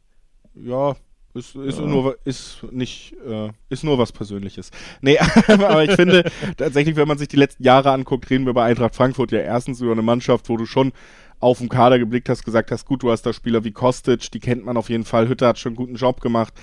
Ja, 0.55 0.97
ist, 1.37 1.55
ist, 1.55 1.79
ja. 1.79 1.85
nur, 1.85 2.17
ist 2.25 2.63
nicht, 2.71 3.15
äh, 3.29 3.51
ist 3.69 3.85
nur 3.85 3.99
was 3.99 4.11
Persönliches. 4.11 4.71
Nee, 5.03 5.19
aber 5.49 5.85
ich 5.85 5.93
finde 5.93 6.31
tatsächlich, 6.57 6.97
wenn 6.97 7.09
man 7.09 7.19
sich 7.19 7.29
die 7.29 7.37
letzten 7.37 7.63
Jahre 7.63 7.91
anguckt, 7.91 8.31
reden 8.31 8.47
wir 8.47 8.55
bei 8.55 8.65
Eintracht 8.65 8.97
Frankfurt 8.97 9.33
ja 9.33 9.41
erstens 9.41 9.81
über 9.81 9.93
eine 9.93 10.03
Mannschaft, 10.03 10.49
wo 10.49 10.57
du 10.57 10.65
schon 10.65 10.93
auf 11.39 11.59
den 11.59 11.69
Kader 11.69 11.99
geblickt 11.99 12.31
hast, 12.31 12.45
gesagt 12.45 12.71
hast, 12.71 12.87
gut, 12.87 13.03
du 13.03 13.11
hast 13.11 13.23
da 13.23 13.35
Spieler 13.35 13.65
wie 13.65 13.73
Kostic, 13.73 14.31
die 14.31 14.41
kennt 14.41 14.65
man 14.65 14.79
auf 14.79 14.89
jeden 14.89 15.05
Fall. 15.05 15.29
Hütter 15.29 15.49
hat 15.49 15.59
schon 15.59 15.71
einen 15.71 15.77
guten 15.77 15.97
Job 15.97 16.23
gemacht, 16.23 16.55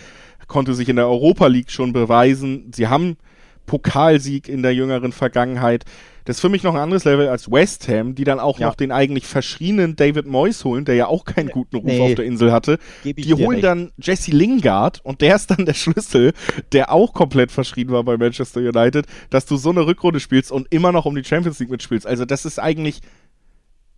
konnte 0.47 0.73
sich 0.73 0.89
in 0.89 0.95
der 0.95 1.07
Europa 1.07 1.45
League 1.45 1.69
schon 1.69 1.93
beweisen. 1.93 2.71
Sie 2.73 2.87
haben 2.87 3.17
Pokalsieg 3.65 4.49
in 4.49 4.61
der 4.61 4.73
jüngeren 4.73 5.11
Vergangenheit. 5.11 5.85
Das 6.25 6.37
ist 6.37 6.41
für 6.41 6.49
mich 6.49 6.63
noch 6.63 6.73
ein 6.73 6.79
anderes 6.79 7.03
Level 7.03 7.27
als 7.27 7.51
West 7.51 7.87
Ham, 7.89 8.15
die 8.15 8.23
dann 8.23 8.39
auch 8.39 8.59
ja. 8.59 8.67
noch 8.67 8.75
den 8.75 8.91
eigentlich 8.91 9.25
verschrienen 9.25 9.95
David 9.95 10.25
Moyes 10.25 10.63
holen, 10.63 10.85
der 10.85 10.95
ja 10.95 11.07
auch 11.07 11.25
keinen 11.25 11.49
guten 11.49 11.77
Ruf 11.77 11.85
nee. 11.85 11.99
auf 11.99 12.15
der 12.15 12.25
Insel 12.25 12.51
hatte. 12.51 12.79
Die 13.03 13.33
holen 13.33 13.55
recht. 13.55 13.63
dann 13.63 13.91
Jesse 13.97 14.31
Lingard 14.31 15.01
und 15.03 15.21
der 15.21 15.35
ist 15.35 15.51
dann 15.51 15.65
der 15.65 15.73
Schlüssel, 15.73 16.33
der 16.71 16.91
auch 16.91 17.13
komplett 17.13 17.51
verschrien 17.51 17.89
war 17.89 18.03
bei 18.03 18.17
Manchester 18.17 18.61
United, 18.61 19.05
dass 19.29 19.45
du 19.45 19.57
so 19.57 19.69
eine 19.69 19.85
Rückrunde 19.85 20.19
spielst 20.21 20.51
und 20.51 20.67
immer 20.71 20.91
noch 20.91 21.05
um 21.05 21.15
die 21.15 21.23
Champions 21.23 21.59
League 21.59 21.71
mitspielst. 21.71 22.07
Also 22.07 22.23
das 22.23 22.45
ist 22.45 22.59
eigentlich 22.59 23.01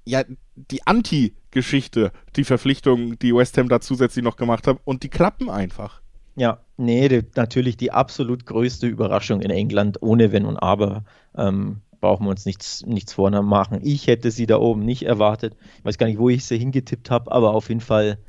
ja 0.05 0.23
die 0.55 0.85
Anti-Geschichte, 0.85 2.11
die 2.35 2.43
Verpflichtung, 2.43 3.19
die 3.19 3.35
West 3.35 3.57
Ham 3.57 3.69
da 3.69 3.81
zusätzlich 3.81 4.23
noch 4.23 4.35
gemacht 4.35 4.67
hat 4.67 4.77
und 4.83 5.03
die 5.03 5.09
klappen 5.09 5.49
einfach. 5.49 6.01
Ja, 6.35 6.59
nee, 6.77 7.07
die, 7.07 7.23
natürlich 7.35 7.77
die 7.77 7.91
absolut 7.91 8.45
größte 8.45 8.87
Überraschung 8.87 9.41
in 9.41 9.51
England, 9.51 10.01
ohne 10.01 10.31
Wenn 10.31 10.45
und 10.45 10.57
Aber. 10.57 11.03
Ähm, 11.35 11.81
brauchen 12.01 12.25
wir 12.25 12.29
uns 12.29 12.45
nichts, 12.45 12.85
nichts 12.85 13.13
vormachen. 13.13 13.79
Ich 13.81 14.07
hätte 14.07 14.29
sie 14.29 14.45
da 14.45 14.59
oben 14.59 14.85
nicht 14.85 15.03
erwartet. 15.03 15.55
Ich 15.79 15.85
weiß 15.85 15.97
gar 15.97 16.07
nicht, 16.07 16.19
wo 16.19 16.29
ich 16.29 16.45
sie 16.45 16.57
hingetippt 16.57 17.09
habe, 17.09 17.31
aber 17.31 17.53
auf 17.53 17.69
jeden 17.69 17.81
Fall 17.81 18.19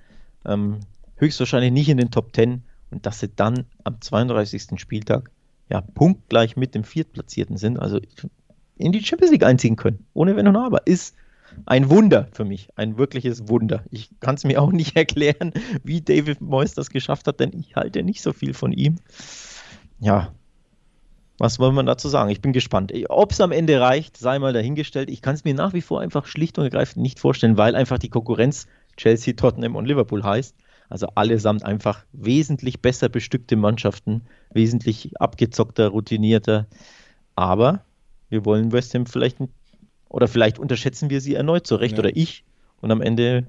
ähm, 0.47 0.81
höchstwahrscheinlich 1.17 1.73
nicht 1.73 1.89
in 1.89 1.99
den 1.99 2.11
Top 2.11 2.35
10. 2.35 2.63
Und 2.91 3.05
dass 3.05 3.21
sie 3.21 3.29
dann 3.29 3.67
am 3.85 4.01
32. 4.01 4.81
Spieltag 4.81 5.31
ja 5.69 5.81
punktgleich 5.81 6.57
mit 6.57 6.75
dem 6.75 6.85
Viertplatzierten 6.85 7.57
sind, 7.57 7.79
also 7.79 8.01
in 8.77 8.93
die 8.93 9.05
Champions 9.05 9.33
League 9.33 9.45
einziehen 9.45 9.77
können, 9.77 10.07
ohne 10.15 10.37
Wenn 10.37 10.47
und 10.47 10.57
Aber, 10.57 10.87
ist 10.87 11.17
ein 11.65 11.91
Wunder 11.91 12.29
für 12.33 12.45
mich, 12.45 12.69
ein 12.77 12.99
wirkliches 12.99 13.49
Wunder. 13.49 13.85
Ich 13.91 14.11
kann 14.21 14.35
es 14.35 14.45
mir 14.45 14.61
auch 14.61 14.73
nicht 14.73 14.97
erklären, 14.97 15.53
wie 15.83 16.01
David 16.01 16.41
Moyes 16.41 16.75
das 16.75 16.91
geschafft 16.91 17.27
hat, 17.27 17.41
denn 17.41 17.53
ich 17.53 17.77
halte 17.77 18.03
nicht 18.03 18.23
so 18.23 18.33
viel 18.33 18.55
von 18.55 18.73
ihm. 18.73 18.97
Ja, 20.01 20.33
was 21.39 21.59
wollen 21.59 21.75
wir 21.75 21.83
dazu 21.83 22.09
sagen? 22.09 22.31
Ich 22.31 22.41
bin 22.41 22.53
gespannt. 22.53 22.93
Ob 23.09 23.33
es 23.33 23.41
am 23.41 23.53
Ende 23.53 23.81
reicht, 23.81 24.17
sei 24.17 24.39
mal 24.39 24.53
dahingestellt. 24.53 25.11
Ich 25.11 25.21
kann 25.21 25.35
es 25.35 25.45
mir 25.45 25.55
nach 25.55 25.75
wie 25.75 25.83
vor 25.83 26.01
einfach 26.01 26.27
schlicht 26.27 26.59
und 26.59 26.65
ergreifend 26.65 27.03
nicht 27.03 27.21
vorstellen, 27.21 27.59
weil 27.59 27.75
einfach 27.75 27.99
die 27.99 28.09
Konkurrenz 28.09 28.67
Chelsea, 28.97 29.35
Tottenham 29.35 29.77
und 29.77 29.87
Liverpool 29.87 30.23
heißt. 30.23 30.55
Also 30.89 31.09
allesamt 31.15 31.65
einfach 31.65 32.05
wesentlich 32.13 32.81
besser 32.81 33.09
bestückte 33.09 33.57
Mannschaften, 33.57 34.23
wesentlich 34.53 35.21
abgezockter, 35.21 35.89
routinierter. 35.89 36.67
Aber 37.35 37.85
wir 38.31 38.45
wollen 38.45 38.73
West 38.73 38.95
Ham 38.95 39.05
vielleicht 39.05 39.39
oder 40.09 40.29
vielleicht 40.29 40.59
unterschätzen 40.59 41.11
wir 41.11 41.21
sie 41.21 41.35
erneut 41.35 41.67
zu 41.67 41.77
Recht 41.77 41.95
ja. 41.95 41.99
oder 42.01 42.17
ich. 42.17 42.45
Und 42.81 42.91
am 42.91 43.01
Ende 43.01 43.47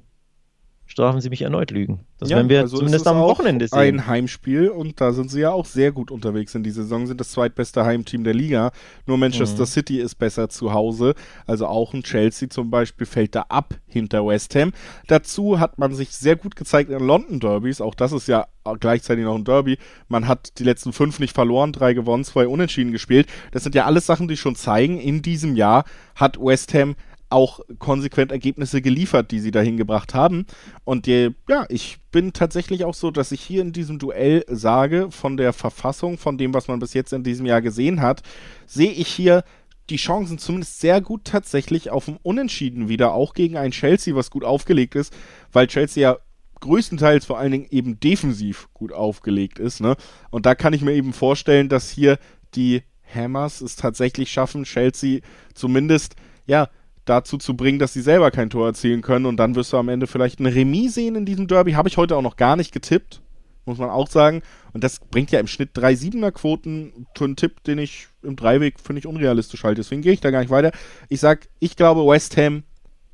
strafen 0.87 1.21
sie 1.21 1.29
mich 1.29 1.41
erneut 1.41 1.71
Lügen. 1.71 1.99
Das 2.17 2.29
ja, 2.29 2.37
werden 2.37 2.49
wir 2.49 2.61
also 2.61 2.77
zumindest 2.77 3.05
am 3.07 3.19
Wochenende 3.19 3.67
sehen. 3.67 3.77
Ein 3.77 4.07
Heimspiel 4.07 4.69
und 4.69 4.99
da 4.99 5.11
sind 5.11 5.29
sie 5.29 5.41
ja 5.41 5.51
auch 5.51 5.65
sehr 5.65 5.91
gut 5.91 6.09
unterwegs 6.09 6.55
in 6.55 6.63
dieser 6.63 6.83
Saison, 6.83 7.05
sind 7.05 7.19
das 7.19 7.31
zweitbeste 7.31 7.85
Heimteam 7.85 8.23
der 8.23 8.33
Liga. 8.33 8.71
Nur 9.05 9.17
Manchester 9.17 9.63
mhm. 9.63 9.67
City 9.67 9.99
ist 9.99 10.15
besser 10.15 10.49
zu 10.49 10.73
Hause. 10.73 11.13
Also 11.45 11.67
auch 11.67 11.93
ein 11.93 12.03
Chelsea 12.03 12.49
zum 12.49 12.71
Beispiel 12.71 13.05
fällt 13.05 13.35
da 13.35 13.45
ab 13.49 13.75
hinter 13.85 14.25
West 14.25 14.55
Ham. 14.55 14.71
Dazu 15.07 15.59
hat 15.59 15.77
man 15.77 15.93
sich 15.93 16.11
sehr 16.11 16.37
gut 16.37 16.55
gezeigt 16.55 16.89
in 16.89 17.05
London 17.05 17.39
Derbys. 17.39 17.81
Auch 17.81 17.93
das 17.93 18.13
ist 18.13 18.27
ja 18.27 18.47
gleichzeitig 18.79 19.25
noch 19.25 19.35
ein 19.35 19.43
Derby. 19.43 19.77
Man 20.07 20.27
hat 20.27 20.57
die 20.57 20.63
letzten 20.63 20.93
fünf 20.93 21.19
nicht 21.19 21.35
verloren, 21.35 21.73
drei 21.73 21.93
gewonnen, 21.93 22.23
zwei 22.23 22.47
unentschieden 22.47 22.91
gespielt. 22.91 23.27
Das 23.51 23.63
sind 23.63 23.75
ja 23.75 23.85
alles 23.85 24.05
Sachen, 24.05 24.27
die 24.27 24.37
schon 24.37 24.55
zeigen, 24.55 24.99
in 24.99 25.21
diesem 25.21 25.55
Jahr 25.55 25.83
hat 26.15 26.37
West 26.39 26.73
Ham 26.73 26.95
auch 27.29 27.59
konsequent 27.79 28.31
Ergebnisse 28.31 28.81
geliefert, 28.81 29.31
die 29.31 29.39
sie 29.39 29.51
dahin 29.51 29.77
gebracht 29.77 30.13
haben. 30.13 30.45
Und 30.85 31.05
die, 31.05 31.35
ja, 31.49 31.65
ich 31.69 31.97
bin 32.11 32.33
tatsächlich 32.33 32.85
auch 32.85 32.93
so, 32.93 33.11
dass 33.11 33.31
ich 33.31 33.41
hier 33.41 33.61
in 33.61 33.73
diesem 33.73 33.99
Duell 33.99 34.45
sage, 34.47 35.11
von 35.11 35.35
der 35.35 35.53
Verfassung, 35.53 36.17
von 36.17 36.37
dem, 36.37 36.53
was 36.53 36.67
man 36.67 36.79
bis 36.79 36.93
jetzt 36.93 37.13
in 37.13 37.23
diesem 37.23 37.45
Jahr 37.45 37.61
gesehen 37.61 38.01
hat, 38.01 38.21
sehe 38.65 38.91
ich 38.91 39.07
hier 39.07 39.43
die 39.89 39.97
Chancen 39.97 40.37
zumindest 40.37 40.79
sehr 40.79 41.01
gut 41.01 41.25
tatsächlich 41.25 41.89
auf 41.89 42.05
dem 42.05 42.17
Unentschieden 42.21 42.89
wieder, 42.89 43.13
auch 43.13 43.33
gegen 43.33 43.57
ein 43.57 43.71
Chelsea, 43.71 44.15
was 44.15 44.31
gut 44.31 44.43
aufgelegt 44.43 44.95
ist, 44.95 45.13
weil 45.51 45.67
Chelsea 45.67 46.01
ja 46.01 46.17
größtenteils 46.59 47.25
vor 47.25 47.37
allen 47.37 47.51
Dingen 47.51 47.67
eben 47.69 47.99
defensiv 47.99 48.67
gut 48.73 48.91
aufgelegt 48.91 49.59
ist. 49.59 49.79
Ne? 49.79 49.95
Und 50.29 50.45
da 50.45 50.55
kann 50.55 50.73
ich 50.73 50.81
mir 50.81 50.93
eben 50.93 51.13
vorstellen, 51.13 51.69
dass 51.69 51.89
hier 51.89 52.17
die 52.55 52.83
Hammers 53.13 53.61
es 53.61 53.75
tatsächlich 53.75 54.31
schaffen, 54.31 54.63
Chelsea 54.63 55.21
zumindest 55.53 56.15
ja 56.45 56.69
dazu 57.09 57.37
zu 57.37 57.55
bringen, 57.55 57.79
dass 57.79 57.93
sie 57.93 58.01
selber 58.01 58.31
kein 58.31 58.49
Tor 58.49 58.67
erzielen 58.67 59.01
können 59.01 59.25
und 59.25 59.37
dann 59.37 59.55
wirst 59.55 59.73
du 59.73 59.77
am 59.77 59.89
Ende 59.89 60.07
vielleicht 60.07 60.39
ein 60.39 60.45
Remis 60.45 60.93
sehen 60.93 61.15
in 61.15 61.25
diesem 61.25 61.47
Derby. 61.47 61.73
Habe 61.73 61.89
ich 61.89 61.97
heute 61.97 62.15
auch 62.15 62.21
noch 62.21 62.35
gar 62.35 62.55
nicht 62.55 62.71
getippt, 62.71 63.21
muss 63.65 63.77
man 63.77 63.89
auch 63.89 64.07
sagen. 64.07 64.41
Und 64.73 64.83
das 64.83 64.99
bringt 64.99 65.31
ja 65.31 65.39
im 65.39 65.47
Schnitt 65.47 65.71
drei 65.73 65.95
Siebener 65.95 66.31
Quoten 66.31 67.07
für 67.15 67.25
einen 67.25 67.35
Tipp, 67.35 67.63
den 67.63 67.79
ich 67.79 68.07
im 68.23 68.35
Dreiweg 68.35 68.79
finde 68.79 68.99
ich 68.99 69.07
unrealistisch 69.07 69.63
halte. 69.63 69.81
Deswegen 69.81 70.01
gehe 70.01 70.13
ich 70.13 70.21
da 70.21 70.31
gar 70.31 70.41
nicht 70.41 70.51
weiter. 70.51 70.71
Ich 71.09 71.19
sage, 71.19 71.47
ich 71.59 71.75
glaube, 71.75 72.05
West 72.05 72.37
Ham 72.37 72.63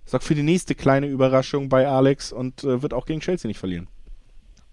sorgt 0.06 0.26
für 0.26 0.36
die 0.36 0.44
nächste 0.44 0.76
kleine 0.76 1.08
Überraschung 1.08 1.70
bei 1.70 1.88
Alex 1.88 2.32
und 2.32 2.64
äh, 2.64 2.82
wird 2.82 2.94
auch 2.94 3.06
gegen 3.06 3.22
Chelsea 3.22 3.48
nicht 3.48 3.60
verlieren. 3.60 3.88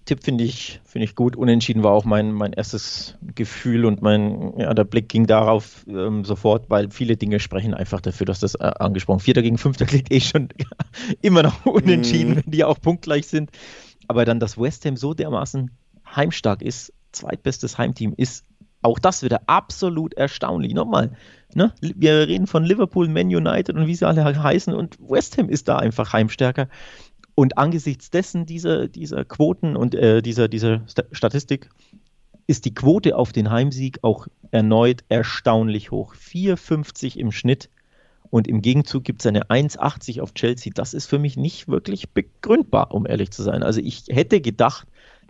Tipp 0.05 0.25
finde 0.25 0.45
ich, 0.45 0.81
finde 0.85 1.05
ich 1.05 1.15
gut. 1.15 1.37
Unentschieden 1.37 1.83
war 1.83 1.93
auch 1.93 2.05
mein, 2.05 2.33
mein 2.33 2.53
erstes 2.53 3.17
Gefühl 3.35 3.85
und 3.85 4.03
mein, 4.03 4.55
ja, 4.59 4.73
der 4.75 4.85
Blick 4.85 5.09
ging 5.09 5.27
darauf 5.27 5.85
ähm, 5.89 6.25
sofort, 6.25 6.69
weil 6.71 6.91
viele 6.91 7.17
Dinge 7.17 7.39
sprechen 7.39 7.75
einfach 7.75 8.01
dafür, 8.01 8.27
dass 8.27 8.41
das 8.41 8.55
äh, 8.55 8.73
angesprochen. 8.79 9.21
Vierter 9.21 9.43
gegen 9.43 9.59
Fünfter 9.59 9.87
klingt 9.87 10.11
eh 10.11 10.21
schon 10.21 10.49
immer 11.21 11.43
noch 11.43 11.67
unentschieden, 11.67 12.33
mm. 12.33 12.37
wenn 12.37 12.51
die 12.51 12.65
auch 12.65 12.81
punktgleich 12.81 13.27
sind. 13.27 13.51
Aber 14.09 14.25
dann, 14.25 14.41
dass 14.41 14.59
West 14.59 14.85
Ham 14.87 14.97
so 14.97 15.15
dermaßen 15.15 15.71
heimstark 16.17 16.63
ist, 16.63 16.93
zweitbestes 17.13 17.79
Heimteam 17.79 18.15
ist, 18.17 18.45
auch 18.83 18.99
das 18.99 19.23
wieder 19.23 19.43
absolut 19.47 20.15
erstaunlich. 20.15 20.75
Nochmal, 20.75 21.13
ne? 21.55 21.73
wir 21.81 22.29
reden 22.29 22.47
von 22.47 22.65
Liverpool, 22.65 23.09
Man 23.09 23.27
United 23.27 23.77
und 23.77 23.87
wie 23.87 23.95
sie 23.95 24.07
alle 24.07 24.25
heißen 24.25 24.73
und 24.75 24.99
West 25.01 25.39
Ham 25.39 25.49
ist 25.49 25.69
da 25.69 25.77
einfach 25.77 26.13
heimstärker. 26.13 26.69
Und 27.41 27.57
angesichts 27.57 28.11
dessen, 28.11 28.45
dieser, 28.45 28.87
dieser 28.87 29.25
Quoten 29.25 29.75
und 29.75 29.95
äh, 29.95 30.21
dieser, 30.21 30.47
dieser 30.47 30.83
Statistik, 31.11 31.71
ist 32.47 32.67
die 32.67 32.75
Quote 32.75 33.17
auf 33.17 33.33
den 33.33 33.51
Heimsieg 33.51 34.01
auch 34.03 34.27
erneut 34.51 35.05
erstaunlich 35.09 35.91
hoch. 35.91 36.15
4,50 36.15 37.17
im 37.17 37.33
Schnitt. 37.33 37.71
Und 38.29 38.47
im 38.47 38.61
Gegenzug 38.61 39.05
gibt 39.05 39.23
es 39.23 39.27
eine 39.27 39.45
1,80 39.45 40.21
auf 40.21 40.35
Chelsea. 40.35 40.71
Das 40.75 40.93
ist 40.93 41.07
für 41.07 41.19
mich 41.19 41.39
nicht 41.39 41.67
wirklich 41.67 42.11
begründbar, 42.11 42.93
um 42.93 43.07
ehrlich 43.07 43.31
zu 43.31 43.43
sein. 43.43 43.63
Also 43.63 43.81
ich 43.81 44.05
hätte 44.11 44.43
gedacht, 44.43 44.87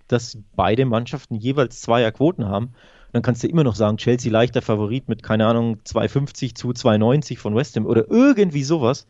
dass 0.08 0.36
beide 0.56 0.86
Mannschaften 0.86 1.36
jeweils 1.36 1.80
zweier 1.80 2.10
Quoten 2.10 2.44
haben. 2.46 2.72
Dann 3.12 3.22
kannst 3.22 3.44
du 3.44 3.46
immer 3.46 3.62
noch 3.62 3.76
sagen, 3.76 3.98
Chelsea 3.98 4.32
leichter 4.32 4.62
Favorit 4.62 5.08
mit, 5.08 5.22
keine 5.22 5.46
Ahnung, 5.46 5.76
2,50 5.86 6.56
zu 6.56 6.70
2,90 6.70 7.38
von 7.38 7.54
West 7.54 7.76
Ham 7.76 7.86
oder 7.86 8.10
irgendwie 8.10 8.64
sowas. 8.64 9.06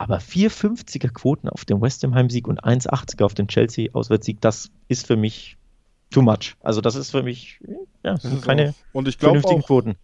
Aber 0.00 0.16
4,50er 0.16 1.10
Quoten 1.10 1.50
auf 1.50 1.66
dem 1.66 1.82
West 1.82 2.02
Ham 2.04 2.14
Heimsieg 2.14 2.48
und 2.48 2.64
1,80er 2.64 3.22
auf 3.22 3.34
dem 3.34 3.48
Chelsea 3.48 3.90
Auswärtssieg, 3.92 4.40
das 4.40 4.70
ist 4.88 5.06
für 5.06 5.16
mich 5.16 5.58
too 6.08 6.22
much. 6.22 6.54
Also 6.60 6.80
das 6.80 6.94
ist 6.94 7.10
für 7.10 7.22
mich 7.22 7.60
ja, 8.02 8.16
keine 8.40 8.74
und 8.94 9.08
ich 9.08 9.18
vernünftigen 9.18 9.60
auch, 9.60 9.66
Quoten. 9.66 9.96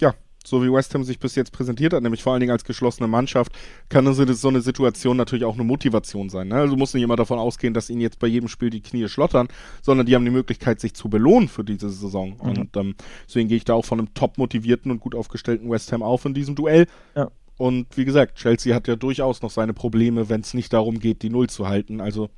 Ja, 0.00 0.14
so 0.46 0.62
wie 0.62 0.72
West 0.72 0.94
Ham 0.94 1.02
sich 1.02 1.18
bis 1.18 1.34
jetzt 1.34 1.50
präsentiert 1.50 1.92
hat, 1.92 2.04
nämlich 2.04 2.22
vor 2.22 2.34
allen 2.34 2.38
Dingen 2.38 2.52
als 2.52 2.62
geschlossene 2.62 3.08
Mannschaft, 3.08 3.50
kann 3.88 4.06
also 4.06 4.32
so 4.32 4.46
eine 4.46 4.60
Situation 4.60 5.16
natürlich 5.16 5.44
auch 5.44 5.54
eine 5.54 5.64
Motivation 5.64 6.30
sein. 6.30 6.46
Ne? 6.46 6.54
Also 6.54 6.76
muss 6.76 6.94
nicht 6.94 7.02
immer 7.02 7.16
davon 7.16 7.40
ausgehen, 7.40 7.74
dass 7.74 7.90
ihnen 7.90 8.00
jetzt 8.00 8.20
bei 8.20 8.28
jedem 8.28 8.46
Spiel 8.46 8.70
die 8.70 8.80
Knie 8.80 9.08
schlottern, 9.08 9.48
sondern 9.82 10.06
die 10.06 10.14
haben 10.14 10.24
die 10.24 10.30
Möglichkeit, 10.30 10.78
sich 10.78 10.94
zu 10.94 11.10
belohnen 11.10 11.48
für 11.48 11.64
diese 11.64 11.90
Saison. 11.90 12.36
Mhm. 12.40 12.48
Und 12.48 12.76
ähm, 12.76 12.94
deswegen 13.26 13.48
gehe 13.48 13.56
ich 13.56 13.64
da 13.64 13.74
auch 13.74 13.84
von 13.84 13.98
einem 13.98 14.14
top 14.14 14.38
motivierten 14.38 14.92
und 14.92 15.00
gut 15.00 15.16
aufgestellten 15.16 15.68
West 15.68 15.90
Ham 15.90 16.04
auf 16.04 16.26
in 16.26 16.32
diesem 16.32 16.54
Duell. 16.54 16.86
Ja. 17.16 17.28
Und 17.56 17.96
wie 17.96 18.04
gesagt, 18.04 18.36
Chelsea 18.36 18.74
hat 18.74 18.88
ja 18.88 18.96
durchaus 18.96 19.42
noch 19.42 19.50
seine 19.50 19.74
Probleme, 19.74 20.28
wenn 20.28 20.40
es 20.40 20.54
nicht 20.54 20.72
darum 20.72 20.98
geht, 20.98 21.22
die 21.22 21.30
Null 21.30 21.48
zu 21.48 21.68
halten. 21.68 22.00
Also 22.00 22.30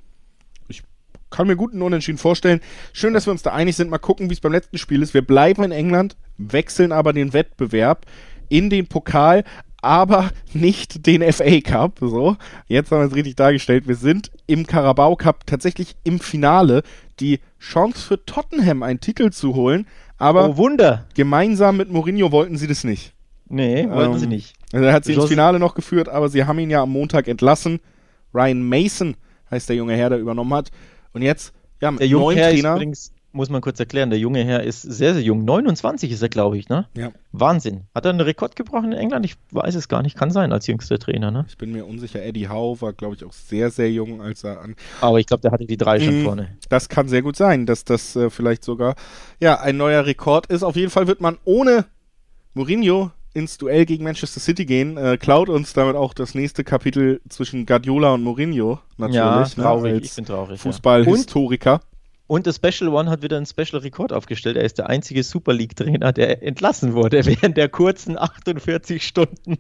ich 0.69 0.83
kann 1.31 1.47
mir 1.47 1.57
guten 1.57 1.83
Unentschieden 1.83 2.19
vorstellen. 2.19 2.61
Schön, 2.93 3.15
dass 3.15 3.27
wir 3.27 3.33
uns 3.33 3.43
da 3.43 3.53
einig 3.53 3.77
sind. 3.77 3.91
Mal 3.91 3.99
gucken, 3.99 4.29
wie 4.29 4.35
es 4.35 4.41
beim 4.41 4.53
letzten 4.53 4.79
Spiel 4.79 5.03
ist. 5.03 5.15
Wir 5.15 5.23
bleiben 5.23 5.63
in 5.65 5.73
England, 5.73 6.17
wechseln 6.37 6.93
aber 6.93 7.13
den 7.13 7.33
Wettbewerb 7.33 8.07
in 8.49 8.71
den 8.71 8.87
Pokal, 8.87 9.45
aber 9.81 10.31
nicht 10.53 11.07
den 11.07 11.33
FA 11.33 11.61
Cup. 11.61 11.99
So, 12.01 12.37
jetzt 12.69 12.91
haben 12.91 13.01
wir 13.01 13.07
es 13.07 13.15
richtig 13.15 13.37
dargestellt. 13.37 13.87
Wir 13.87 13.97
sind 13.97 14.31
im 14.47 14.67
Carabao 14.67 15.17
Cup 15.17 15.47
tatsächlich 15.47 15.97
im 16.05 16.21
Finale. 16.21 16.83
Die 17.21 17.41
Chance 17.61 18.01
für 18.01 18.25
Tottenham 18.25 18.83
einen 18.83 19.01
Titel 19.01 19.31
zu 19.31 19.55
holen, 19.55 19.87
aber 20.19 20.51
oh, 20.51 20.57
Wunder. 20.57 21.07
gemeinsam 21.15 21.77
mit 21.77 21.91
Mourinho 21.91 22.33
wollten 22.33 22.57
sie 22.57 22.67
das 22.67 22.85
nicht. 22.85 23.14
Nee, 23.49 23.89
wollten 23.89 24.15
ähm, 24.15 24.19
sie 24.19 24.27
nicht. 24.27 24.55
Also 24.73 24.87
er 24.87 24.93
hat 24.93 25.05
sie 25.05 25.13
ins 25.15 25.27
Finale 25.27 25.59
noch 25.59 25.75
geführt, 25.75 26.09
aber 26.09 26.29
sie 26.29 26.45
haben 26.45 26.59
ihn 26.59 26.71
ja 26.71 26.83
am 26.83 26.91
Montag 26.91 27.29
entlassen. 27.29 27.81
Ryan 28.33 28.67
Mason 28.67 29.17
heißt 29.51 29.69
der 29.69 29.77
junge 29.77 29.95
Herr, 29.95 30.11
der 30.11 30.19
übernommen 30.19 30.53
hat. 30.55 30.71
Und 31.13 31.23
jetzt, 31.23 31.53
ja, 31.81 31.91
mit 31.91 32.01
der 32.01 32.09
junge 32.09 32.25
neuen 32.25 32.39
Herr 32.39 32.51
Trainer. 32.51 32.71
Ist 32.71 32.77
übrigens, 32.77 33.13
muss 33.35 33.51
man 33.51 33.61
kurz 33.61 33.81
erklären, 33.81 34.11
der 34.11 34.19
junge 34.19 34.45
Herr 34.45 34.63
ist 34.63 34.83
sehr, 34.83 35.13
sehr 35.13 35.23
jung. 35.23 35.45
29 35.45 36.11
ist 36.13 36.23
er, 36.23 36.29
glaube 36.29 36.57
ich, 36.57 36.69
ne? 36.69 36.87
Ja. 36.97 37.11
Wahnsinn. 37.33 37.83
Hat 37.95 38.05
er 38.05 38.11
einen 38.11 38.21
Rekord 38.21 38.55
gebrochen 38.55 38.93
in 38.93 38.99
England? 38.99 39.27
Ich 39.27 39.35
weiß 39.51 39.75
es 39.75 39.89
gar 39.89 40.03
nicht. 40.03 40.17
Kann 40.17 40.31
sein 40.31 40.53
als 40.53 40.69
jüngster 40.69 40.99
Trainer, 40.99 41.33
ne? 41.33 41.45
Ich 41.49 41.59
bin 41.59 41.73
mir 41.73 41.85
unsicher. 41.85 42.23
Eddie 42.23 42.49
Howe 42.49 42.81
war, 42.81 42.93
glaube 42.93 43.17
ich, 43.17 43.25
auch 43.25 43.33
sehr, 43.33 43.71
sehr 43.71 43.91
jung, 43.91 44.23
als 44.23 44.45
er 44.45 44.61
an. 44.61 44.77
Aber 45.01 45.19
ich 45.19 45.27
glaube, 45.27 45.41
der 45.41 45.51
hatte 45.51 45.67
die 45.67 45.77
drei 45.77 45.99
schon 45.99 46.23
mm, 46.23 46.25
vorne. 46.25 46.57
Das 46.69 46.89
kann 46.89 47.09
sehr 47.09 47.23
gut 47.23 47.35
sein, 47.35 47.67
dass 47.67 47.85
das 47.85 48.15
äh, 48.15 48.31
vielleicht 48.31 48.63
sogar, 48.63 48.95
ja, 49.41 49.61
ein 49.61 49.77
neuer 49.77 50.07
Rekord 50.07 50.47
ist. 50.47 50.63
Auf 50.63 50.77
jeden 50.77 50.91
Fall 50.91 51.09
wird 51.09 51.21
man 51.21 51.39
ohne 51.45 51.87
Mourinho 52.55 53.11
ins 53.35 53.59
Duell 53.59 53.85
gegen 53.85 54.05
Manchester 54.05 54.41
City 54.41 54.65
gehen, 54.65 54.97
äh, 54.97 55.19
klaut 55.19 55.49
uns 55.49 55.73
damit 55.73 55.97
auch 55.97 56.15
das 56.15 56.35
nächste 56.35 56.65
Kapitel 56.65 57.21
zwischen 57.29 57.67
Guardiola 57.67 58.15
und 58.15 58.23
Mourinho 58.23 58.79
natürlich. 58.97 59.17
Ja, 59.17 59.41
ne, 59.41 59.49
traurig. 59.55 60.05
Ich 60.05 60.15
bin 60.15 60.25
traurig. 60.25 60.61
Fußballhistoriker. 60.61 61.81
Und, 62.27 62.37
und 62.37 62.47
der 62.47 62.53
Special 62.53 62.89
One 62.95 63.11
hat 63.11 63.23
wieder 63.23 63.37
einen 63.37 63.47
Special 63.47 63.83
Rekord 63.83 64.13
aufgestellt. 64.13 64.57
Er 64.57 64.63
ist 64.63 64.79
der 64.79 64.89
einzige 64.89 65.25
Super 65.25 65.53
League 65.53 65.75
Trainer, 65.77 66.13
der 66.13 66.43
entlassen 66.43 66.95
wurde 66.95 67.27
während 67.27 67.57
der 67.57 67.69
kurzen 67.69 68.17
48 68.17 69.05
Stunden, 69.05 69.59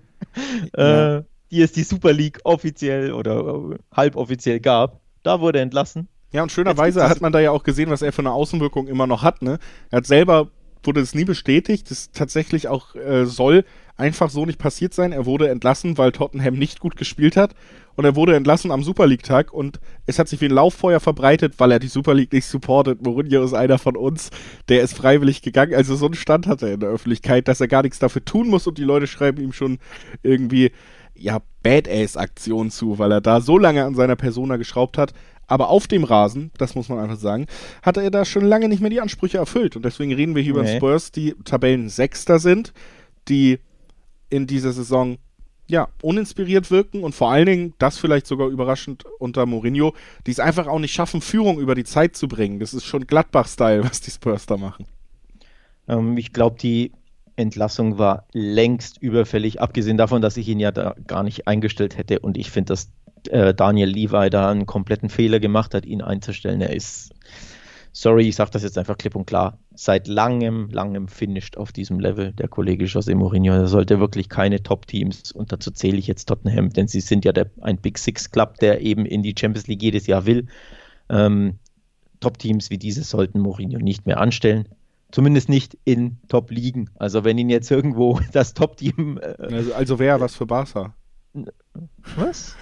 ja. 0.76 1.16
äh, 1.16 1.24
die 1.50 1.60
es 1.60 1.72
die 1.72 1.82
Super 1.82 2.12
League 2.12 2.40
offiziell 2.44 3.12
oder 3.12 3.72
äh, 3.72 3.76
halboffiziell 3.92 4.60
gab. 4.60 5.00
Da 5.24 5.40
wurde 5.40 5.58
er 5.58 5.62
entlassen. 5.64 6.08
Ja, 6.32 6.42
und 6.42 6.50
schönerweise 6.50 7.08
hat 7.08 7.20
man 7.20 7.32
da 7.32 7.40
ja 7.40 7.50
auch 7.50 7.62
gesehen, 7.62 7.90
was 7.90 8.02
er 8.02 8.12
für 8.12 8.22
eine 8.22 8.32
Außenwirkung 8.32 8.88
immer 8.88 9.06
noch 9.06 9.22
hat. 9.22 9.42
Ne? 9.42 9.58
Er 9.90 9.98
hat 9.98 10.06
selber 10.06 10.50
wurde 10.86 11.00
es 11.00 11.14
nie 11.14 11.24
bestätigt. 11.24 11.90
Das 11.90 12.10
tatsächlich 12.12 12.68
auch 12.68 12.94
äh, 12.94 13.26
soll 13.26 13.64
einfach 13.96 14.30
so 14.30 14.44
nicht 14.44 14.58
passiert 14.58 14.92
sein. 14.94 15.12
Er 15.12 15.26
wurde 15.26 15.48
entlassen, 15.48 15.98
weil 15.98 16.12
Tottenham 16.12 16.54
nicht 16.54 16.80
gut 16.80 16.96
gespielt 16.96 17.36
hat. 17.36 17.54
Und 17.96 18.04
er 18.04 18.16
wurde 18.16 18.34
entlassen 18.34 18.72
am 18.72 18.82
Super 18.82 19.06
League-Tag 19.06 19.52
und 19.52 19.78
es 20.06 20.18
hat 20.18 20.28
sich 20.28 20.40
wie 20.40 20.46
ein 20.46 20.50
Lauffeuer 20.50 20.98
verbreitet, 20.98 21.54
weil 21.58 21.70
er 21.70 21.78
die 21.78 21.86
Super 21.86 22.14
League 22.14 22.32
nicht 22.32 22.46
supportet. 22.46 23.02
Mourinho 23.02 23.44
ist 23.44 23.54
einer 23.54 23.78
von 23.78 23.96
uns, 23.96 24.30
der 24.68 24.82
ist 24.82 24.96
freiwillig 24.96 25.42
gegangen. 25.42 25.74
Also 25.74 25.94
so 25.94 26.06
einen 26.06 26.14
Stand 26.14 26.48
hat 26.48 26.62
er 26.62 26.74
in 26.74 26.80
der 26.80 26.88
Öffentlichkeit, 26.88 27.46
dass 27.46 27.60
er 27.60 27.68
gar 27.68 27.82
nichts 27.82 28.00
dafür 28.00 28.24
tun 28.24 28.48
muss 28.48 28.66
und 28.66 28.78
die 28.78 28.84
Leute 28.84 29.06
schreiben 29.06 29.40
ihm 29.40 29.52
schon 29.52 29.78
irgendwie, 30.24 30.72
ja, 31.14 31.40
Badass-Aktion 31.62 32.70
zu, 32.70 32.98
weil 32.98 33.12
er 33.12 33.20
da 33.20 33.40
so 33.40 33.58
lange 33.58 33.84
an 33.84 33.94
seiner 33.94 34.16
Persona 34.16 34.56
geschraubt 34.56 34.98
hat. 34.98 35.12
Aber 35.46 35.68
auf 35.68 35.86
dem 35.86 36.04
Rasen, 36.04 36.50
das 36.58 36.74
muss 36.74 36.88
man 36.88 36.98
einfach 36.98 37.18
sagen, 37.18 37.46
hat 37.82 37.96
er 37.96 38.10
da 38.10 38.24
schon 38.24 38.44
lange 38.44 38.68
nicht 38.68 38.80
mehr 38.80 38.90
die 38.90 39.00
Ansprüche 39.00 39.38
erfüllt. 39.38 39.76
Und 39.76 39.84
deswegen 39.84 40.12
reden 40.12 40.34
wir 40.34 40.42
hier 40.42 40.56
okay. 40.56 40.62
über 40.62 40.76
Spurs, 40.76 41.12
die 41.12 41.34
Tabellensechster 41.44 42.38
sind, 42.38 42.72
die 43.28 43.58
in 44.30 44.46
dieser 44.46 44.72
Saison 44.72 45.18
ja, 45.66 45.88
uninspiriert 46.02 46.70
wirken 46.70 47.02
und 47.02 47.14
vor 47.14 47.30
allen 47.30 47.46
Dingen, 47.46 47.74
das 47.78 47.98
vielleicht 47.98 48.26
sogar 48.26 48.48
überraschend 48.48 49.04
unter 49.18 49.46
Mourinho, 49.46 49.94
die 50.26 50.30
es 50.30 50.40
einfach 50.40 50.66
auch 50.66 50.78
nicht 50.78 50.92
schaffen, 50.92 51.20
Führung 51.20 51.58
über 51.58 51.74
die 51.74 51.84
Zeit 51.84 52.16
zu 52.16 52.28
bringen. 52.28 52.58
Das 52.58 52.74
ist 52.74 52.84
schon 52.84 53.06
Gladbach-Style, 53.06 53.84
was 53.84 54.00
die 54.00 54.10
Spurs 54.10 54.46
da 54.46 54.56
machen. 54.56 54.86
Ähm, 55.88 56.18
ich 56.18 56.32
glaube, 56.32 56.56
die 56.58 56.92
Entlassung 57.36 57.98
war 57.98 58.26
längst 58.32 58.98
überfällig, 59.00 59.60
abgesehen 59.60 59.96
davon, 59.96 60.22
dass 60.22 60.36
ich 60.36 60.48
ihn 60.48 60.60
ja 60.60 60.70
da 60.70 60.94
gar 61.06 61.22
nicht 61.22 61.48
eingestellt 61.48 61.96
hätte. 61.96 62.20
Und 62.20 62.36
ich 62.36 62.50
finde, 62.50 62.72
dass 62.72 62.90
äh, 63.28 63.54
Daniel 63.54 63.88
Levi 63.88 64.30
da 64.30 64.50
einen 64.50 64.66
kompletten 64.66 65.08
Fehler 65.08 65.40
gemacht 65.40 65.74
hat, 65.74 65.86
ihn 65.86 66.02
einzustellen. 66.02 66.60
Er 66.60 66.74
ist, 66.74 67.14
sorry, 67.92 68.28
ich 68.28 68.36
sage 68.36 68.50
das 68.50 68.62
jetzt 68.62 68.78
einfach 68.78 68.98
klipp 68.98 69.14
und 69.16 69.26
klar, 69.26 69.58
seit 69.74 70.08
langem, 70.08 70.68
langem 70.70 71.08
finished 71.08 71.56
auf 71.56 71.72
diesem 71.72 72.00
Level, 72.00 72.32
der 72.32 72.48
Kollege 72.48 72.84
José 72.86 73.14
Mourinho. 73.14 73.52
Er 73.54 73.66
sollte 73.66 74.00
wirklich 74.00 74.28
keine 74.28 74.62
Top-Teams, 74.62 75.32
und 75.32 75.52
dazu 75.52 75.70
zähle 75.70 75.98
ich 75.98 76.06
jetzt 76.06 76.26
Tottenham, 76.26 76.70
denn 76.70 76.88
sie 76.88 77.00
sind 77.00 77.24
ja 77.24 77.32
der, 77.32 77.50
ein 77.60 77.78
Big 77.78 77.98
Six-Club, 77.98 78.58
der 78.58 78.80
eben 78.80 79.06
in 79.06 79.22
die 79.22 79.34
Champions 79.38 79.66
League 79.66 79.82
jedes 79.82 80.06
Jahr 80.06 80.26
will. 80.26 80.46
Ähm, 81.08 81.58
Top-Teams 82.20 82.70
wie 82.70 82.78
diese 82.78 83.02
sollten 83.02 83.40
Mourinho 83.40 83.78
nicht 83.78 84.06
mehr 84.06 84.18
anstellen. 84.18 84.68
Zumindest 85.12 85.48
nicht 85.48 85.78
in 85.84 86.18
Top-Ligen. 86.28 86.90
Also 86.96 87.22
wenn 87.22 87.38
ihn 87.38 87.50
jetzt 87.50 87.70
irgendwo 87.70 88.18
das 88.32 88.54
Top-Team. 88.54 89.20
Äh, 89.22 89.54
also, 89.54 89.74
also 89.74 89.98
wäre 89.98 90.20
was 90.20 90.34
für 90.34 90.46
Barca. 90.46 90.94
Was? 92.16 92.56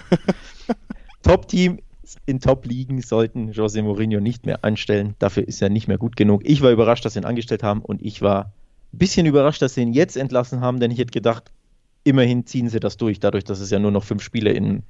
Top-Team 1.23 1.79
in 2.25 2.39
Top-Ligen 2.39 3.01
sollten 3.01 3.51
José 3.51 3.81
Mourinho 3.81 4.19
nicht 4.19 4.45
mehr 4.45 4.63
anstellen. 4.63 5.15
Dafür 5.19 5.47
ist 5.47 5.61
er 5.61 5.69
nicht 5.69 5.87
mehr 5.87 5.97
gut 5.97 6.15
genug. 6.15 6.41
Ich 6.45 6.61
war 6.61 6.71
überrascht, 6.71 7.05
dass 7.05 7.13
sie 7.13 7.19
ihn 7.19 7.25
angestellt 7.25 7.63
haben 7.63 7.81
und 7.81 8.01
ich 8.01 8.21
war 8.21 8.51
ein 8.93 8.97
bisschen 8.97 9.25
überrascht, 9.25 9.61
dass 9.61 9.75
sie 9.75 9.81
ihn 9.81 9.93
jetzt 9.93 10.17
entlassen 10.17 10.61
haben, 10.61 10.79
denn 10.79 10.91
ich 10.91 10.99
hätte 10.99 11.11
gedacht, 11.11 11.51
immerhin 12.03 12.45
ziehen 12.45 12.69
sie 12.69 12.79
das 12.79 12.97
durch, 12.97 13.19
dadurch, 13.19 13.43
dass 13.45 13.59
es 13.59 13.69
ja 13.69 13.79
nur 13.79 13.91
noch 13.91 14.03
fünf 14.03 14.21
Spiele 14.21 14.51
in 14.51 14.83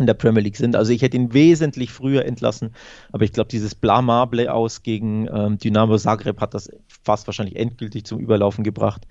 in 0.00 0.06
der 0.06 0.14
Premier 0.14 0.42
League 0.42 0.56
sind. 0.56 0.76
Also 0.76 0.92
ich 0.92 1.02
hätte 1.02 1.16
ihn 1.16 1.32
wesentlich 1.32 1.90
früher 1.90 2.24
entlassen, 2.24 2.74
aber 3.12 3.24
ich 3.24 3.32
glaube, 3.32 3.48
dieses 3.48 3.74
Blamable 3.74 4.52
aus 4.52 4.82
gegen 4.82 5.28
ähm, 5.32 5.58
Dynamo 5.58 5.96
Zagreb 5.96 6.40
hat 6.40 6.54
das 6.54 6.70
fast 7.02 7.26
wahrscheinlich 7.26 7.56
endgültig 7.56 8.04
zum 8.04 8.18
Überlaufen 8.18 8.64
gebracht, 8.64 9.06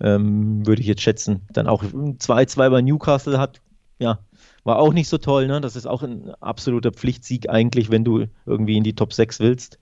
ähm, 0.00 0.66
würde 0.66 0.80
ich 0.80 0.86
jetzt 0.88 1.02
schätzen. 1.02 1.42
Dann 1.52 1.66
auch 1.66 1.82
2-2 1.82 2.70
bei 2.70 2.82
Newcastle 2.82 3.38
hat, 3.38 3.60
ja, 3.98 4.18
war 4.64 4.78
auch 4.78 4.92
nicht 4.92 5.08
so 5.08 5.18
toll, 5.18 5.46
ne? 5.46 5.60
Das 5.60 5.76
ist 5.76 5.86
auch 5.86 6.02
ein 6.02 6.30
absoluter 6.40 6.90
Pflichtsieg 6.90 7.50
eigentlich, 7.50 7.90
wenn 7.90 8.04
du 8.04 8.26
irgendwie 8.46 8.76
in 8.76 8.84
die 8.84 8.94
Top 8.94 9.12
6 9.12 9.40
willst. 9.40 9.78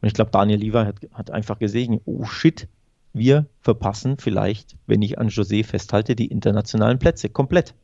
Und 0.00 0.08
ich 0.08 0.14
glaube, 0.14 0.30
Daniel 0.30 0.60
Lever 0.60 0.86
hat, 0.86 0.96
hat 1.12 1.30
einfach 1.30 1.58
gesehen, 1.58 2.00
oh 2.04 2.24
shit, 2.24 2.68
wir 3.12 3.46
verpassen 3.60 4.16
vielleicht, 4.18 4.76
wenn 4.86 5.02
ich 5.02 5.18
an 5.18 5.28
José 5.28 5.64
festhalte, 5.64 6.16
die 6.16 6.26
internationalen 6.26 6.98
Plätze 6.98 7.28
komplett. 7.28 7.74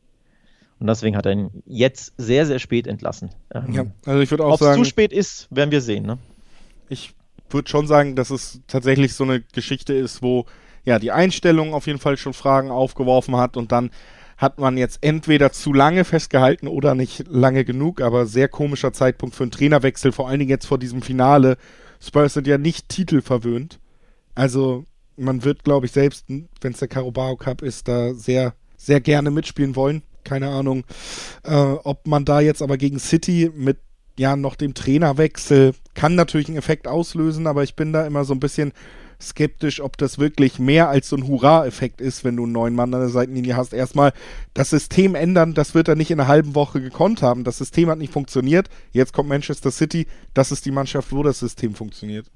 Und 0.79 0.87
deswegen 0.87 1.15
hat 1.15 1.25
er 1.25 1.33
ihn 1.33 1.63
jetzt 1.65 2.13
sehr, 2.17 2.45
sehr 2.45 2.59
spät 2.59 2.87
entlassen. 2.87 3.29
Ähm, 3.53 3.73
ja, 3.73 3.85
also 4.05 4.19
ich 4.19 4.29
würde 4.31 4.45
auch 4.45 4.57
sagen. 4.57 4.73
Ob 4.73 4.81
es 4.81 4.87
zu 4.87 4.89
spät 4.89 5.13
ist, 5.13 5.47
werden 5.49 5.71
wir 5.71 5.81
sehen. 5.81 6.05
Ne? 6.05 6.17
Ich 6.89 7.13
würde 7.49 7.69
schon 7.69 7.87
sagen, 7.87 8.15
dass 8.15 8.31
es 8.31 8.61
tatsächlich 8.67 9.13
so 9.13 9.23
eine 9.23 9.41
Geschichte 9.41 9.93
ist, 9.93 10.21
wo 10.21 10.45
ja 10.85 10.99
die 10.99 11.11
Einstellung 11.11 11.73
auf 11.73 11.87
jeden 11.87 11.99
Fall 11.99 12.17
schon 12.17 12.33
Fragen 12.33 12.71
aufgeworfen 12.71 13.35
hat 13.35 13.57
und 13.57 13.71
dann 13.71 13.91
hat 14.37 14.59
man 14.59 14.77
jetzt 14.77 14.99
entweder 15.01 15.51
zu 15.51 15.73
lange 15.73 16.03
festgehalten 16.03 16.67
oder 16.67 16.95
nicht 16.95 17.25
lange 17.29 17.65
genug, 17.65 18.01
aber 18.01 18.25
sehr 18.25 18.47
komischer 18.47 18.91
Zeitpunkt 18.91 19.35
für 19.35 19.43
einen 19.43 19.51
Trainerwechsel, 19.51 20.11
vor 20.11 20.27
allen 20.27 20.39
Dingen 20.39 20.49
jetzt 20.49 20.65
vor 20.65 20.79
diesem 20.79 21.01
Finale. 21.01 21.57
Spurs 22.01 22.33
sind 22.33 22.47
ja 22.47 22.57
nicht 22.57 22.89
titelverwöhnt. 22.89 23.79
Also 24.35 24.85
man 25.15 25.43
wird, 25.43 25.63
glaube 25.63 25.85
ich, 25.85 25.91
selbst, 25.91 26.25
wenn 26.27 26.71
es 26.73 26.79
der 26.79 26.87
Carabao 26.87 27.37
Cup 27.37 27.61
ist, 27.61 27.87
da 27.87 28.13
sehr, 28.13 28.53
sehr 28.75 28.99
gerne 28.99 29.31
mitspielen 29.31 29.75
wollen. 29.75 30.01
Keine 30.23 30.49
Ahnung, 30.49 30.83
äh, 31.43 31.53
ob 31.53 32.07
man 32.07 32.25
da 32.25 32.39
jetzt 32.39 32.61
aber 32.61 32.77
gegen 32.77 32.99
City 32.99 33.51
mit 33.53 33.77
ja 34.17 34.35
noch 34.35 34.55
dem 34.55 34.73
Trainerwechsel 34.73 35.73
kann 35.95 36.15
natürlich 36.15 36.47
einen 36.47 36.57
Effekt 36.57 36.87
auslösen, 36.87 37.47
aber 37.47 37.63
ich 37.63 37.75
bin 37.75 37.93
da 37.93 38.05
immer 38.05 38.25
so 38.25 38.33
ein 38.33 38.39
bisschen 38.39 38.73
skeptisch, 39.23 39.81
ob 39.81 39.97
das 39.97 40.19
wirklich 40.19 40.59
mehr 40.59 40.89
als 40.89 41.09
so 41.09 41.15
ein 41.15 41.27
Hurra-Effekt 41.27 42.01
ist, 42.01 42.23
wenn 42.23 42.35
du 42.35 42.43
einen 42.43 42.51
neuen 42.51 42.75
Mann 42.75 42.93
an 42.93 42.99
der 42.99 43.09
Seitenlinie 43.09 43.55
hast. 43.55 43.73
Erstmal 43.73 44.13
das 44.53 44.69
System 44.69 45.15
ändern, 45.15 45.53
das 45.53 45.73
wird 45.73 45.87
er 45.87 45.95
nicht 45.95 46.11
in 46.11 46.19
einer 46.19 46.29
halben 46.29 46.55
Woche 46.55 46.81
gekonnt 46.81 47.21
haben. 47.21 47.43
Das 47.43 47.57
System 47.57 47.89
hat 47.89 47.97
nicht 47.97 48.13
funktioniert. 48.13 48.69
Jetzt 48.91 49.13
kommt 49.13 49.29
Manchester 49.29 49.71
City. 49.71 50.07
Das 50.33 50.51
ist 50.51 50.65
die 50.65 50.71
Mannschaft, 50.71 51.11
wo 51.11 51.23
das 51.23 51.39
System 51.39 51.75
funktioniert. 51.75 52.27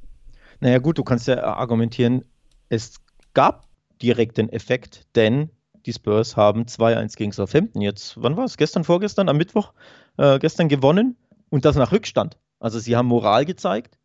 Naja, 0.59 0.79
gut, 0.79 0.97
du 0.97 1.03
kannst 1.03 1.27
ja 1.27 1.43
argumentieren, 1.43 2.23
es 2.69 2.95
gab 3.33 3.67
direkt 4.01 4.38
den 4.38 4.49
Effekt, 4.49 5.05
denn 5.15 5.49
die 5.85 5.93
Spurs 5.93 6.35
haben 6.35 6.63
2-1 6.63 7.15
gegen 7.15 7.31
Southampton 7.31 7.81
jetzt, 7.81 8.21
wann 8.21 8.35
war 8.35 8.45
es? 8.45 8.57
Gestern, 8.57 8.83
vorgestern, 8.83 9.29
am 9.29 9.38
Mittwoch, 9.38 9.73
äh, 10.17 10.39
gestern 10.39 10.67
gewonnen 10.67 11.15
und 11.49 11.65
das 11.65 11.75
nach 11.75 11.91
Rückstand. 11.91 12.38
Also 12.59 12.79
sie 12.79 12.95
haben 12.95 13.07
Moral 13.07 13.45
gezeigt, 13.45 13.97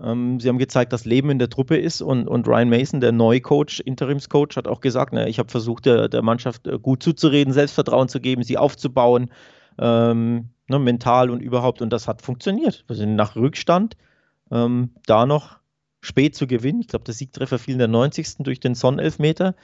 ähm, 0.00 0.40
sie 0.40 0.48
haben 0.48 0.58
gezeigt, 0.58 0.92
dass 0.92 1.04
Leben 1.04 1.30
in 1.30 1.38
der 1.38 1.50
Truppe 1.50 1.76
ist 1.76 2.00
und, 2.00 2.26
und 2.28 2.48
Ryan 2.48 2.70
Mason, 2.70 3.00
der 3.00 3.12
neue 3.12 3.40
Coach, 3.40 3.80
Interimscoach, 3.80 4.56
hat 4.56 4.68
auch 4.68 4.80
gesagt, 4.80 5.12
na, 5.12 5.26
ich 5.26 5.38
habe 5.38 5.50
versucht, 5.50 5.86
der, 5.86 6.08
der, 6.08 6.22
Mannschaft 6.22 6.66
äh, 6.66 6.78
gut 6.78 7.02
zuzureden, 7.02 7.52
Selbstvertrauen 7.52 8.08
zu 8.08 8.20
geben, 8.20 8.42
sie 8.42 8.58
aufzubauen, 8.58 9.30
ähm, 9.78 10.50
ne, 10.68 10.78
mental 10.78 11.30
und 11.30 11.40
überhaupt 11.40 11.82
und 11.82 11.90
das 11.92 12.08
hat 12.08 12.22
funktioniert. 12.22 12.84
Wir 12.86 12.96
sind 12.96 13.16
nach 13.16 13.36
Rückstand 13.36 13.96
ähm, 14.50 14.90
da 15.06 15.26
noch 15.26 15.58
spät 16.00 16.34
zu 16.34 16.46
gewinnen. 16.46 16.80
Ich 16.80 16.88
glaube, 16.88 17.04
der 17.04 17.14
Siegtreffer 17.14 17.58
fiel 17.58 17.74
in 17.74 17.78
der 17.78 17.88
90. 17.88 18.38
durch 18.38 18.60
den 18.60 18.74
Sonnenelfmeter. 18.74 19.54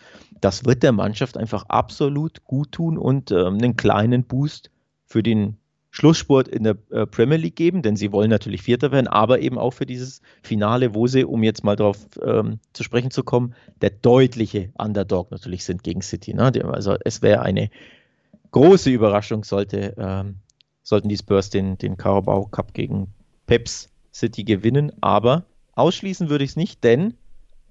Das 0.41 0.65
wird 0.65 0.83
der 0.83 0.93
Mannschaft 0.93 1.37
einfach 1.37 1.65
absolut 1.69 2.45
gut 2.45 2.73
tun 2.73 2.97
und 2.97 3.31
ähm, 3.33 3.55
einen 3.55 3.77
kleinen 3.77 4.25
Boost 4.25 4.71
für 5.05 5.23
den 5.23 5.57
Schlusssport 5.99 6.47
in 6.47 6.63
der 6.63 6.77
äh, 6.91 7.07
Premier 7.07 7.39
League 7.39 7.57
geben, 7.57 7.83
denn 7.83 7.97
sie 7.97 8.13
wollen 8.13 8.31
natürlich 8.31 8.63
Vierter 8.63 8.93
werden, 8.93 9.09
aber 9.09 9.41
eben 9.41 9.59
auch 9.59 9.73
für 9.73 9.85
dieses 9.85 10.23
Finale, 10.43 10.95
wo 10.95 11.09
sie, 11.09 11.25
um 11.25 11.43
jetzt 11.43 11.65
mal 11.65 11.75
darauf 11.75 11.99
ähm, 12.23 12.61
zu 12.73 12.85
sprechen 12.85 13.11
zu 13.11 13.25
kommen, 13.25 13.53
der 13.81 13.91
deutliche 13.91 14.71
Underdog 14.79 15.33
natürlich 15.33 15.65
sind 15.65 15.83
gegen 15.83 16.01
City. 16.01 16.35
Ne? 16.35 16.53
Also 16.71 16.95
es 17.05 17.21
wäre 17.21 17.43
eine 17.43 17.69
große 18.53 18.91
Überraschung, 18.91 19.43
sollte, 19.43 19.97
ähm, 19.99 20.37
sollten 20.85 21.09
die 21.09 21.17
Spurs 21.17 21.51
den, 21.51 21.79
den 21.79 21.97
Carabao 21.97 22.47
Cup 22.47 22.75
gegen 22.75 23.09
Peps 23.49 23.89
City 24.13 24.45
gewinnen, 24.45 24.93
aber 25.01 25.47
Ausschließen 25.75 26.29
würde 26.29 26.45
ich 26.45 26.51
es 26.51 26.57
nicht, 26.57 26.85
denn 26.85 27.15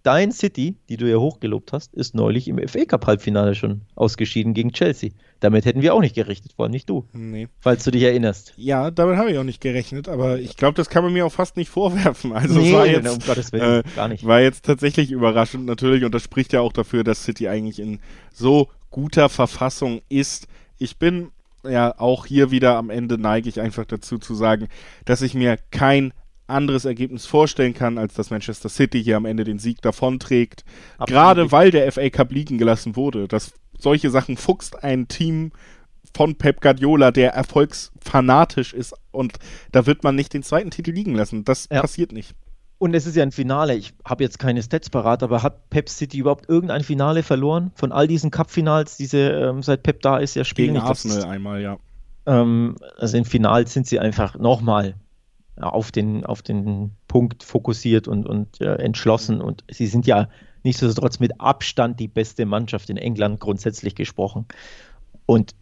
dein 0.03 0.31
City, 0.31 0.75
die 0.89 0.97
du 0.97 1.09
ja 1.09 1.17
hochgelobt 1.17 1.73
hast, 1.73 1.93
ist 1.93 2.15
neulich 2.15 2.47
im 2.47 2.65
FA 2.67 2.85
Cup 2.85 3.07
Halbfinale 3.07 3.55
schon 3.55 3.81
ausgeschieden 3.95 4.53
gegen 4.53 4.71
Chelsea. 4.71 5.11
Damit 5.39 5.65
hätten 5.65 5.81
wir 5.81 5.93
auch 5.93 5.99
nicht 5.99 6.15
gerechnet, 6.15 6.53
vor 6.53 6.65
allem 6.65 6.71
nicht 6.71 6.89
du. 6.89 7.05
Nee. 7.13 7.47
Falls 7.59 7.83
du 7.83 7.91
dich 7.91 8.03
erinnerst. 8.03 8.53
Ja, 8.57 8.89
damit 8.89 9.17
habe 9.17 9.31
ich 9.31 9.37
auch 9.37 9.43
nicht 9.43 9.61
gerechnet, 9.61 10.07
aber 10.07 10.39
ich 10.39 10.57
glaube, 10.57 10.75
das 10.75 10.89
kann 10.89 11.03
man 11.03 11.13
mir 11.13 11.25
auch 11.25 11.31
fast 11.31 11.57
nicht 11.57 11.69
vorwerfen. 11.69 12.33
Also 12.33 12.59
nee, 12.59 12.73
war 12.73 12.87
jetzt, 12.87 13.09
um 13.09 13.19
Gottes 13.19 13.51
Willen, 13.51 13.81
äh, 13.81 13.95
gar 13.95 14.07
nicht. 14.07 14.25
War 14.25 14.41
jetzt 14.41 14.65
tatsächlich 14.65 15.11
überraschend 15.11 15.65
natürlich 15.65 16.03
und 16.03 16.13
das 16.13 16.23
spricht 16.23 16.53
ja 16.53 16.61
auch 16.61 16.73
dafür, 16.73 17.03
dass 17.03 17.23
City 17.23 17.47
eigentlich 17.47 17.79
in 17.79 17.99
so 18.33 18.69
guter 18.89 19.29
Verfassung 19.29 20.01
ist. 20.09 20.47
Ich 20.77 20.97
bin 20.97 21.31
ja 21.63 21.93
auch 21.99 22.25
hier 22.25 22.51
wieder 22.51 22.77
am 22.77 22.89
Ende 22.89 23.17
neige 23.17 23.49
ich 23.49 23.59
einfach 23.59 23.85
dazu 23.85 24.17
zu 24.17 24.35
sagen, 24.35 24.67
dass 25.05 25.21
ich 25.21 25.33
mir 25.33 25.57
kein 25.71 26.13
anderes 26.47 26.85
Ergebnis 26.85 27.25
vorstellen 27.25 27.73
kann, 27.73 27.97
als 27.97 28.13
dass 28.13 28.29
Manchester 28.29 28.69
City 28.69 29.03
hier 29.03 29.17
am 29.17 29.25
Ende 29.25 29.43
den 29.43 29.59
Sieg 29.59 29.81
davonträgt. 29.81 30.63
Absolut. 30.97 31.07
Gerade 31.09 31.51
weil 31.51 31.71
der 31.71 31.91
FA 31.91 32.09
Cup 32.09 32.31
liegen 32.31 32.57
gelassen 32.57 32.95
wurde. 32.95 33.27
Dass 33.27 33.53
solche 33.77 34.09
Sachen 34.09 34.37
fuchst 34.37 34.83
ein 34.83 35.07
Team 35.07 35.51
von 36.15 36.35
Pep 36.35 36.61
Guardiola, 36.61 37.11
der 37.11 37.33
erfolgsfanatisch 37.33 38.73
ist 38.73 38.95
und 39.11 39.33
da 39.71 39.85
wird 39.85 40.03
man 40.03 40.15
nicht 40.15 40.33
den 40.33 40.41
zweiten 40.41 40.71
Titel 40.71 40.91
liegen 40.91 41.13
lassen. 41.13 41.43
Das 41.43 41.67
ja. 41.71 41.81
passiert 41.81 42.11
nicht. 42.11 42.33
Und 42.79 42.93
es 42.93 43.07
ist 43.07 43.15
ja 43.15 43.23
ein 43.23 43.31
Finale. 43.31 43.75
Ich 43.75 43.93
habe 44.05 44.23
jetzt 44.23 44.37
keine 44.37 44.61
Stats 44.61 44.89
parat, 44.89 45.23
aber 45.23 45.41
hat 45.41 45.69
Pep 45.69 45.89
City 45.89 46.19
überhaupt 46.19 46.47
irgendein 46.47 46.83
Finale 46.83 47.23
verloren? 47.23 47.71
Von 47.75 47.91
all 47.91 48.07
diesen 48.07 48.29
Cup-Finals, 48.29 48.97
diese 48.97 49.29
ähm, 49.29 49.63
seit 49.63 49.81
Pep 49.83 50.01
da 50.01 50.17
ist, 50.17 50.35
ja 50.35 50.43
spielen. 50.43 50.75
Gegen 50.75 50.85
Arsenal 50.85 51.23
einmal, 51.25 51.61
ja. 51.61 51.77
Ähm, 52.27 52.75
also 52.97 53.17
in 53.17 53.25
Finals 53.25 53.73
sind 53.73 53.87
sie 53.87 53.99
einfach 53.99 54.37
nochmal 54.37 54.95
auf 55.59 55.91
den, 55.91 56.25
auf 56.25 56.41
den 56.41 56.91
Punkt 57.07 57.43
fokussiert 57.43 58.07
und, 58.07 58.25
und 58.25 58.61
äh, 58.61 58.75
entschlossen. 58.75 59.41
Und 59.41 59.63
sie 59.69 59.87
sind 59.87 60.05
ja 60.07 60.29
nichtsdestotrotz 60.63 61.19
mit 61.19 61.39
Abstand 61.39 61.99
die 61.99 62.07
beste 62.07 62.45
Mannschaft 62.45 62.89
in 62.89 62.97
England 62.97 63.39
grundsätzlich 63.39 63.95
gesprochen. 63.95 64.45
Und 65.25 65.55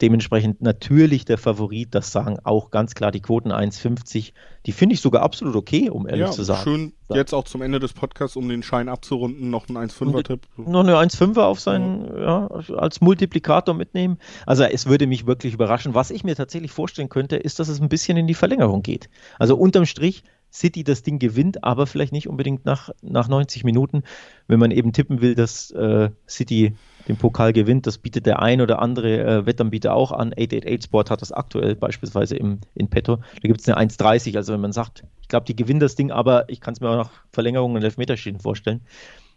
dementsprechend 0.00 0.62
natürlich 0.62 1.24
der 1.24 1.38
Favorit, 1.38 1.94
das 1.94 2.12
sagen 2.12 2.38
auch 2.44 2.70
ganz 2.70 2.94
klar 2.94 3.10
die 3.10 3.20
Quoten 3.20 3.52
1,50. 3.52 4.32
Die 4.66 4.72
finde 4.72 4.94
ich 4.94 5.00
sogar 5.00 5.22
absolut 5.22 5.56
okay, 5.56 5.90
um 5.90 6.06
ehrlich 6.06 6.26
ja, 6.26 6.30
zu 6.30 6.42
sagen. 6.42 6.62
Schön, 6.62 6.92
jetzt 7.10 7.32
auch 7.32 7.44
zum 7.44 7.62
Ende 7.62 7.78
des 7.78 7.92
Podcasts, 7.92 8.36
um 8.36 8.48
den 8.48 8.62
Schein 8.62 8.88
abzurunden, 8.88 9.50
noch 9.50 9.68
ein 9.68 9.76
1,5er-Tipp. 9.76 10.40
Noch 10.56 10.80
eine 10.80 10.96
1,5er 10.96 11.42
auf 11.42 11.60
seinen, 11.60 12.04
ja. 12.16 12.48
ja. 12.48 12.74
als 12.76 13.00
Multiplikator 13.00 13.74
mitnehmen. 13.74 14.18
Also 14.46 14.64
es 14.64 14.86
würde 14.86 15.06
mich 15.06 15.26
wirklich 15.26 15.54
überraschen. 15.54 15.94
Was 15.94 16.10
ich 16.10 16.24
mir 16.24 16.36
tatsächlich 16.36 16.72
vorstellen 16.72 17.08
könnte, 17.08 17.36
ist, 17.36 17.58
dass 17.58 17.68
es 17.68 17.80
ein 17.80 17.88
bisschen 17.88 18.16
in 18.16 18.26
die 18.26 18.34
Verlängerung 18.34 18.82
geht. 18.82 19.08
Also 19.38 19.56
unterm 19.56 19.86
Strich 19.86 20.24
City 20.52 20.84
das 20.84 21.02
Ding 21.02 21.18
gewinnt, 21.18 21.64
aber 21.64 21.86
vielleicht 21.86 22.12
nicht 22.12 22.28
unbedingt 22.28 22.64
nach, 22.64 22.90
nach 23.02 23.28
90 23.28 23.64
Minuten. 23.64 24.02
Wenn 24.48 24.58
man 24.58 24.70
eben 24.70 24.92
tippen 24.92 25.20
will, 25.20 25.34
dass 25.34 25.70
äh, 25.70 26.10
City 26.28 26.74
den 27.08 27.16
Pokal 27.16 27.52
gewinnt, 27.52 27.86
das 27.86 27.98
bietet 27.98 28.26
der 28.26 28.40
ein 28.40 28.60
oder 28.60 28.80
andere 28.80 29.20
äh, 29.20 29.46
Wettanbieter 29.46 29.94
auch 29.94 30.12
an. 30.12 30.32
888 30.32 30.84
Sport 30.84 31.10
hat 31.10 31.22
das 31.22 31.32
aktuell 31.32 31.74
beispielsweise 31.74 32.36
im, 32.36 32.60
in 32.74 32.88
petto. 32.88 33.16
Da 33.16 33.48
gibt 33.48 33.60
es 33.60 33.68
eine 33.68 33.78
1,30. 33.78 34.36
Also 34.36 34.52
wenn 34.52 34.60
man 34.60 34.72
sagt, 34.72 35.04
ich 35.20 35.28
glaube, 35.28 35.46
die 35.46 35.56
gewinnen 35.56 35.80
das 35.80 35.94
Ding, 35.94 36.10
aber 36.10 36.48
ich 36.48 36.60
kann 36.60 36.74
es 36.74 36.80
mir 36.80 36.90
auch 36.90 36.96
nach 36.96 37.10
Verlängerung 37.32 37.74
und 37.74 37.82
Elfmeterschießen 37.82 38.40
vorstellen. 38.40 38.80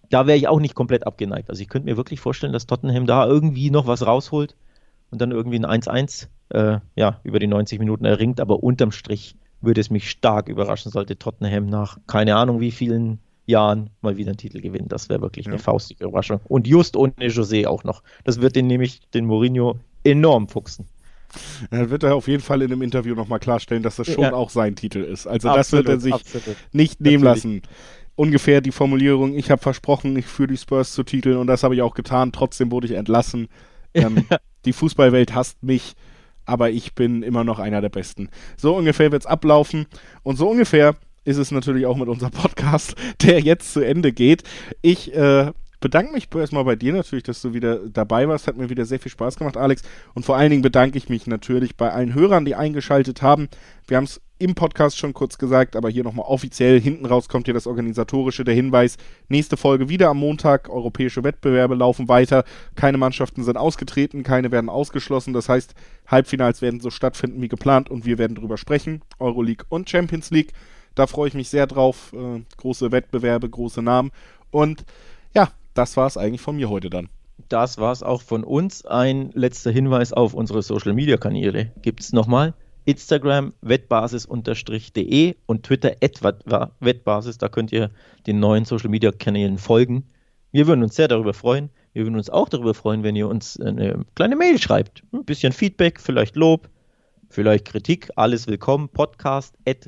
Da 0.10 0.28
wäre 0.28 0.38
ich 0.38 0.48
auch 0.48 0.60
nicht 0.60 0.76
komplett 0.76 1.08
abgeneigt. 1.08 1.50
Also 1.50 1.62
ich 1.62 1.70
könnte 1.70 1.90
mir 1.90 1.98
wirklich 1.98 2.20
vorstellen, 2.20 2.54
dass 2.54 2.68
Tottenham 2.68 3.08
da 3.08 3.26
irgendwie 3.26 3.72
noch 3.72 3.88
was 3.88 4.06
rausholt 4.06 4.56
und 5.12 5.22
dann 5.22 5.32
irgendwie 5.32 5.60
ein 5.64 5.82
1-1 5.82 6.28
äh, 6.50 6.80
ja, 6.96 7.20
über 7.24 7.40
die 7.40 7.48
90 7.48 7.80
Minuten 7.80 8.06
erringt, 8.06 8.40
aber 8.40 8.64
unterm 8.64 8.92
Strich 8.92 9.36
würde 9.62 9.82
es 9.82 9.90
mich 9.90 10.10
stark 10.10 10.50
überraschen, 10.50 10.92
sollte 10.92 11.18
Tottenham 11.18 11.66
nach 11.68 11.98
keine 12.06 12.36
Ahnung 12.36 12.60
wie 12.60 12.72
vielen 12.72 13.20
Jahren 13.46 13.90
mal 14.02 14.18
wieder 14.18 14.30
einen 14.30 14.38
Titel 14.38 14.62
gewinnen. 14.62 14.88
Das 14.88 15.10
wäre 15.10 15.22
wirklich 15.22 15.46
ja. 15.46 15.52
eine 15.52 15.60
faustige 15.60 16.06
Überraschung. 16.06 16.40
Und 16.46 16.68
just 16.68 16.96
ohne 16.96 17.14
José 17.20 17.68
auch 17.68 17.84
noch. 17.84 18.04
Das 18.24 18.42
wird 18.42 18.56
den 18.56 18.68
nämlich, 18.68 19.02
den 19.14 19.26
Mourinho, 19.26 19.80
enorm 20.04 20.48
fuchsen. 20.48 20.88
Dann 21.72 21.90
wird 21.90 22.04
er 22.04 22.16
auf 22.16 22.28
jeden 22.28 22.44
Fall 22.44 22.62
in 22.62 22.72
einem 22.72 22.82
Interview 22.82 23.16
nochmal 23.16 23.40
klarstellen, 23.40 23.84
dass 23.84 23.96
das 23.96 24.08
schon 24.08 24.24
ja. 24.24 24.34
auch 24.34 24.50
sein 24.50 24.76
Titel 24.76 25.00
ist. 25.00 25.26
Also 25.28 25.50
absolut, 25.50 25.88
das 25.88 25.92
wird 25.92 25.98
er 25.98 26.00
sich 26.00 26.14
absolut. 26.14 26.58
nicht 26.72 27.02
nehmen 27.02 27.24
Natürlich. 27.24 27.44
lassen. 27.44 27.62
Ungefähr 28.16 28.62
die 28.62 28.72
Formulierung, 28.72 29.36
ich 29.36 29.50
habe 29.50 29.62
versprochen, 29.62 30.16
ich 30.16 30.28
führe 30.28 30.50
die 30.50 30.58
Spurs 30.58 30.94
zu 30.94 31.02
Titeln 31.02 31.38
und 31.38 31.48
das 31.48 31.64
habe 31.64 31.74
ich 31.74 31.82
auch 31.82 31.96
getan. 31.96 32.32
Trotzdem 32.32 32.72
wurde 32.72 32.86
ich 32.86 32.94
entlassen. 32.94 33.48
Ähm, 33.96 34.26
die 34.66 34.74
Fußballwelt 34.74 35.34
hasst 35.34 35.64
mich 35.64 35.96
aber 36.46 36.70
ich 36.72 36.94
bin 36.94 37.24
immer 37.24 37.44
noch 37.44 37.60
einer 37.60 37.82
der 37.82 37.90
Besten. 37.90 38.30
So 38.58 38.76
ungefähr 38.76 39.12
wird 39.12 39.24
es 39.24 39.28
ablaufen 39.28 39.86
und 40.24 40.36
so 40.38 40.50
ungefähr 40.50 40.96
ist 41.26 41.38
es 41.38 41.52
natürlich 41.52 41.86
auch 41.86 41.98
mit 41.98 42.10
unserem 42.10 42.32
Podcast, 42.32 42.96
der 43.22 43.40
jetzt 43.40 43.74
zu 43.74 43.82
Ende 43.82 44.12
geht. 44.12 44.44
Ich 44.82 45.14
äh, 45.16 45.52
bedanke 45.80 46.14
mich 46.14 46.30
erstmal 46.34 46.64
bei 46.64 46.76
dir 46.76 46.94
natürlich, 46.94 47.24
dass 47.24 47.42
du 47.42 47.54
wieder 47.54 47.80
dabei 47.90 48.28
warst. 48.28 48.48
Hat 48.48 48.58
mir 48.58 48.70
wieder 48.70 48.86
sehr 48.86 49.00
viel 49.00 49.12
Spaß 49.12 49.38
gemacht, 49.38 49.58
Alex. 49.58 49.84
Und 50.14 50.26
vor 50.26 50.38
allen 50.38 50.50
Dingen 50.50 50.62
bedanke 50.62 50.98
ich 50.98 51.10
mich 51.10 51.28
natürlich 51.28 51.76
bei 51.76 51.92
allen 51.92 52.14
Hörern, 52.14 52.46
die 52.46 52.56
eingeschaltet 52.56 53.22
haben. 53.22 53.50
Wir 53.88 53.98
haben 53.98 54.06
es 54.06 54.22
im 54.40 54.56
Podcast 54.56 54.98
schon 54.98 55.14
kurz 55.14 55.38
gesagt, 55.38 55.76
aber 55.76 55.90
hier 55.90 56.04
nochmal 56.04 56.26
offiziell. 56.28 56.80
Hinten 56.80 57.06
raus 57.06 57.30
kommt 57.30 57.48
hier 57.48 57.54
das 57.54 57.68
Organisatorische, 57.68 58.44
der 58.44 58.56
Hinweis. 58.56 58.98
Nächste 59.30 59.58
Folge 59.58 59.90
wieder 59.90 60.10
am 60.10 60.18
Montag. 60.18 60.70
Europäische 60.70 61.24
Wettbewerbe 61.24 61.76
laufen 61.76 62.10
weiter. 62.10 62.44
Keine 62.76 62.98
Mannschaften 62.98 63.44
sind 63.44 63.58
ausgetreten, 63.58 64.24
keine 64.24 64.52
werden 64.52 64.70
ausgeschlossen. 64.70 65.34
Das 65.34 65.50
heißt, 65.50 65.76
Halbfinals 66.08 66.62
werden 66.62 66.80
so 66.80 66.90
stattfinden 66.90 67.42
wie 67.42 67.48
geplant 67.48 67.90
und 67.90 68.06
wir 68.06 68.18
werden 68.18 68.36
drüber 68.36 68.58
sprechen. 68.58 69.02
Euroleague 69.20 69.66
und 69.70 69.90
Champions 69.90 70.32
League. 70.32 70.54
Da 70.96 71.08
freue 71.08 71.28
ich 71.28 71.34
mich 71.34 71.50
sehr 71.50 71.68
drauf. 71.68 72.14
Äh, 72.14 72.42
große 72.58 72.92
Wettbewerbe, 72.92 73.50
große 73.50 73.82
Namen. 73.82 74.12
Und 74.52 74.86
ja, 75.36 75.50
das 75.74 75.98
war 75.98 76.08
es 76.08 76.18
eigentlich 76.18 76.42
von 76.42 76.56
mir 76.56 76.70
heute 76.70 76.90
dann. 76.90 77.10
Das 77.50 77.78
war 77.78 77.92
es 77.92 78.04
auch 78.04 78.22
von 78.22 78.44
uns. 78.44 78.86
Ein 78.86 79.32
letzter 79.34 79.72
Hinweis 79.72 80.14
auf 80.14 80.34
unsere 80.34 80.62
Social 80.62 80.94
Media 80.94 81.18
Kanäle. 81.18 81.72
Gibt 81.82 82.02
es 82.02 82.14
nochmal? 82.14 82.54
Instagram 82.86 83.54
wettbasis-de 83.62 85.36
und 85.46 85.64
Twitter 85.64 85.96
wettbasis. 86.80 87.38
Da 87.38 87.50
könnt 87.50 87.72
ihr 87.72 87.90
den 88.28 88.40
neuen 88.40 88.66
Social 88.66 88.90
Media 88.90 89.12
Kanälen 89.12 89.58
folgen. 89.58 90.04
Wir 90.52 90.68
würden 90.68 90.84
uns 90.84 90.96
sehr 90.96 91.08
darüber 91.08 91.34
freuen. 91.34 91.70
Wir 91.94 92.04
würden 92.04 92.18
uns 92.18 92.30
auch 92.30 92.50
darüber 92.50 92.74
freuen, 92.74 93.04
wenn 93.04 93.16
ihr 93.16 93.28
uns 93.28 93.60
eine 93.60 94.06
kleine 94.16 94.36
Mail 94.36 94.60
schreibt. 94.60 95.04
Ein 95.12 95.26
bisschen 95.26 95.54
Feedback, 95.54 96.00
vielleicht 96.00 96.36
Lob, 96.36 96.70
vielleicht 97.30 97.66
Kritik. 97.66 98.10
Alles 98.16 98.48
willkommen. 98.48 98.90
Podcast 98.90 99.56
at 99.68 99.86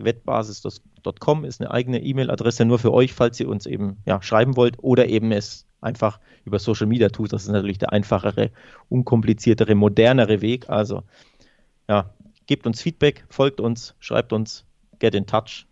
wettbasis.com 1.06 1.45
ist 1.45 1.62
eine 1.62 1.72
eigene 1.72 2.01
E-Mail-Adresse 2.01 2.66
nur 2.66 2.80
für 2.80 2.93
euch, 2.93 3.14
falls 3.14 3.39
ihr 3.39 3.49
uns 3.49 3.66
eben 3.66 3.97
ja, 4.06 4.22
schreiben 4.22 4.56
wollt 4.56 4.78
oder 4.80 5.08
eben 5.08 5.32
es 5.32 5.66
einfach 5.82 6.20
über 6.45 6.60
Social 6.60 6.88
Media 6.88 7.10
tut. 7.10 7.34
Das 7.34 7.43
ist 7.43 7.49
natürlich 7.49 7.78
der 7.78 7.93
einfachere, 7.93 8.51
unkompliziertere, 8.89 9.76
modernere 9.76 10.41
Weg. 10.41 10.70
Also 10.70 11.03
ja, 11.88 12.10
gebt 12.47 12.66
uns 12.66 12.82
Feedback, 12.82 13.26
folgt 13.30 13.60
uns, 13.60 13.95
schreibt 13.99 14.34
uns, 14.34 14.66
get 14.99 15.16
in 15.16 15.26
touch. 15.26 15.68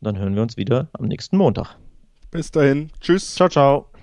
Dann 0.00 0.18
hören 0.18 0.34
wir 0.34 0.42
uns 0.42 0.56
wieder 0.56 0.88
am 0.92 1.06
nächsten 1.06 1.36
Montag. 1.36 1.76
Bis 2.30 2.50
dahin. 2.50 2.90
Tschüss. 3.00 3.34
Ciao, 3.34 3.48
ciao. 3.48 3.95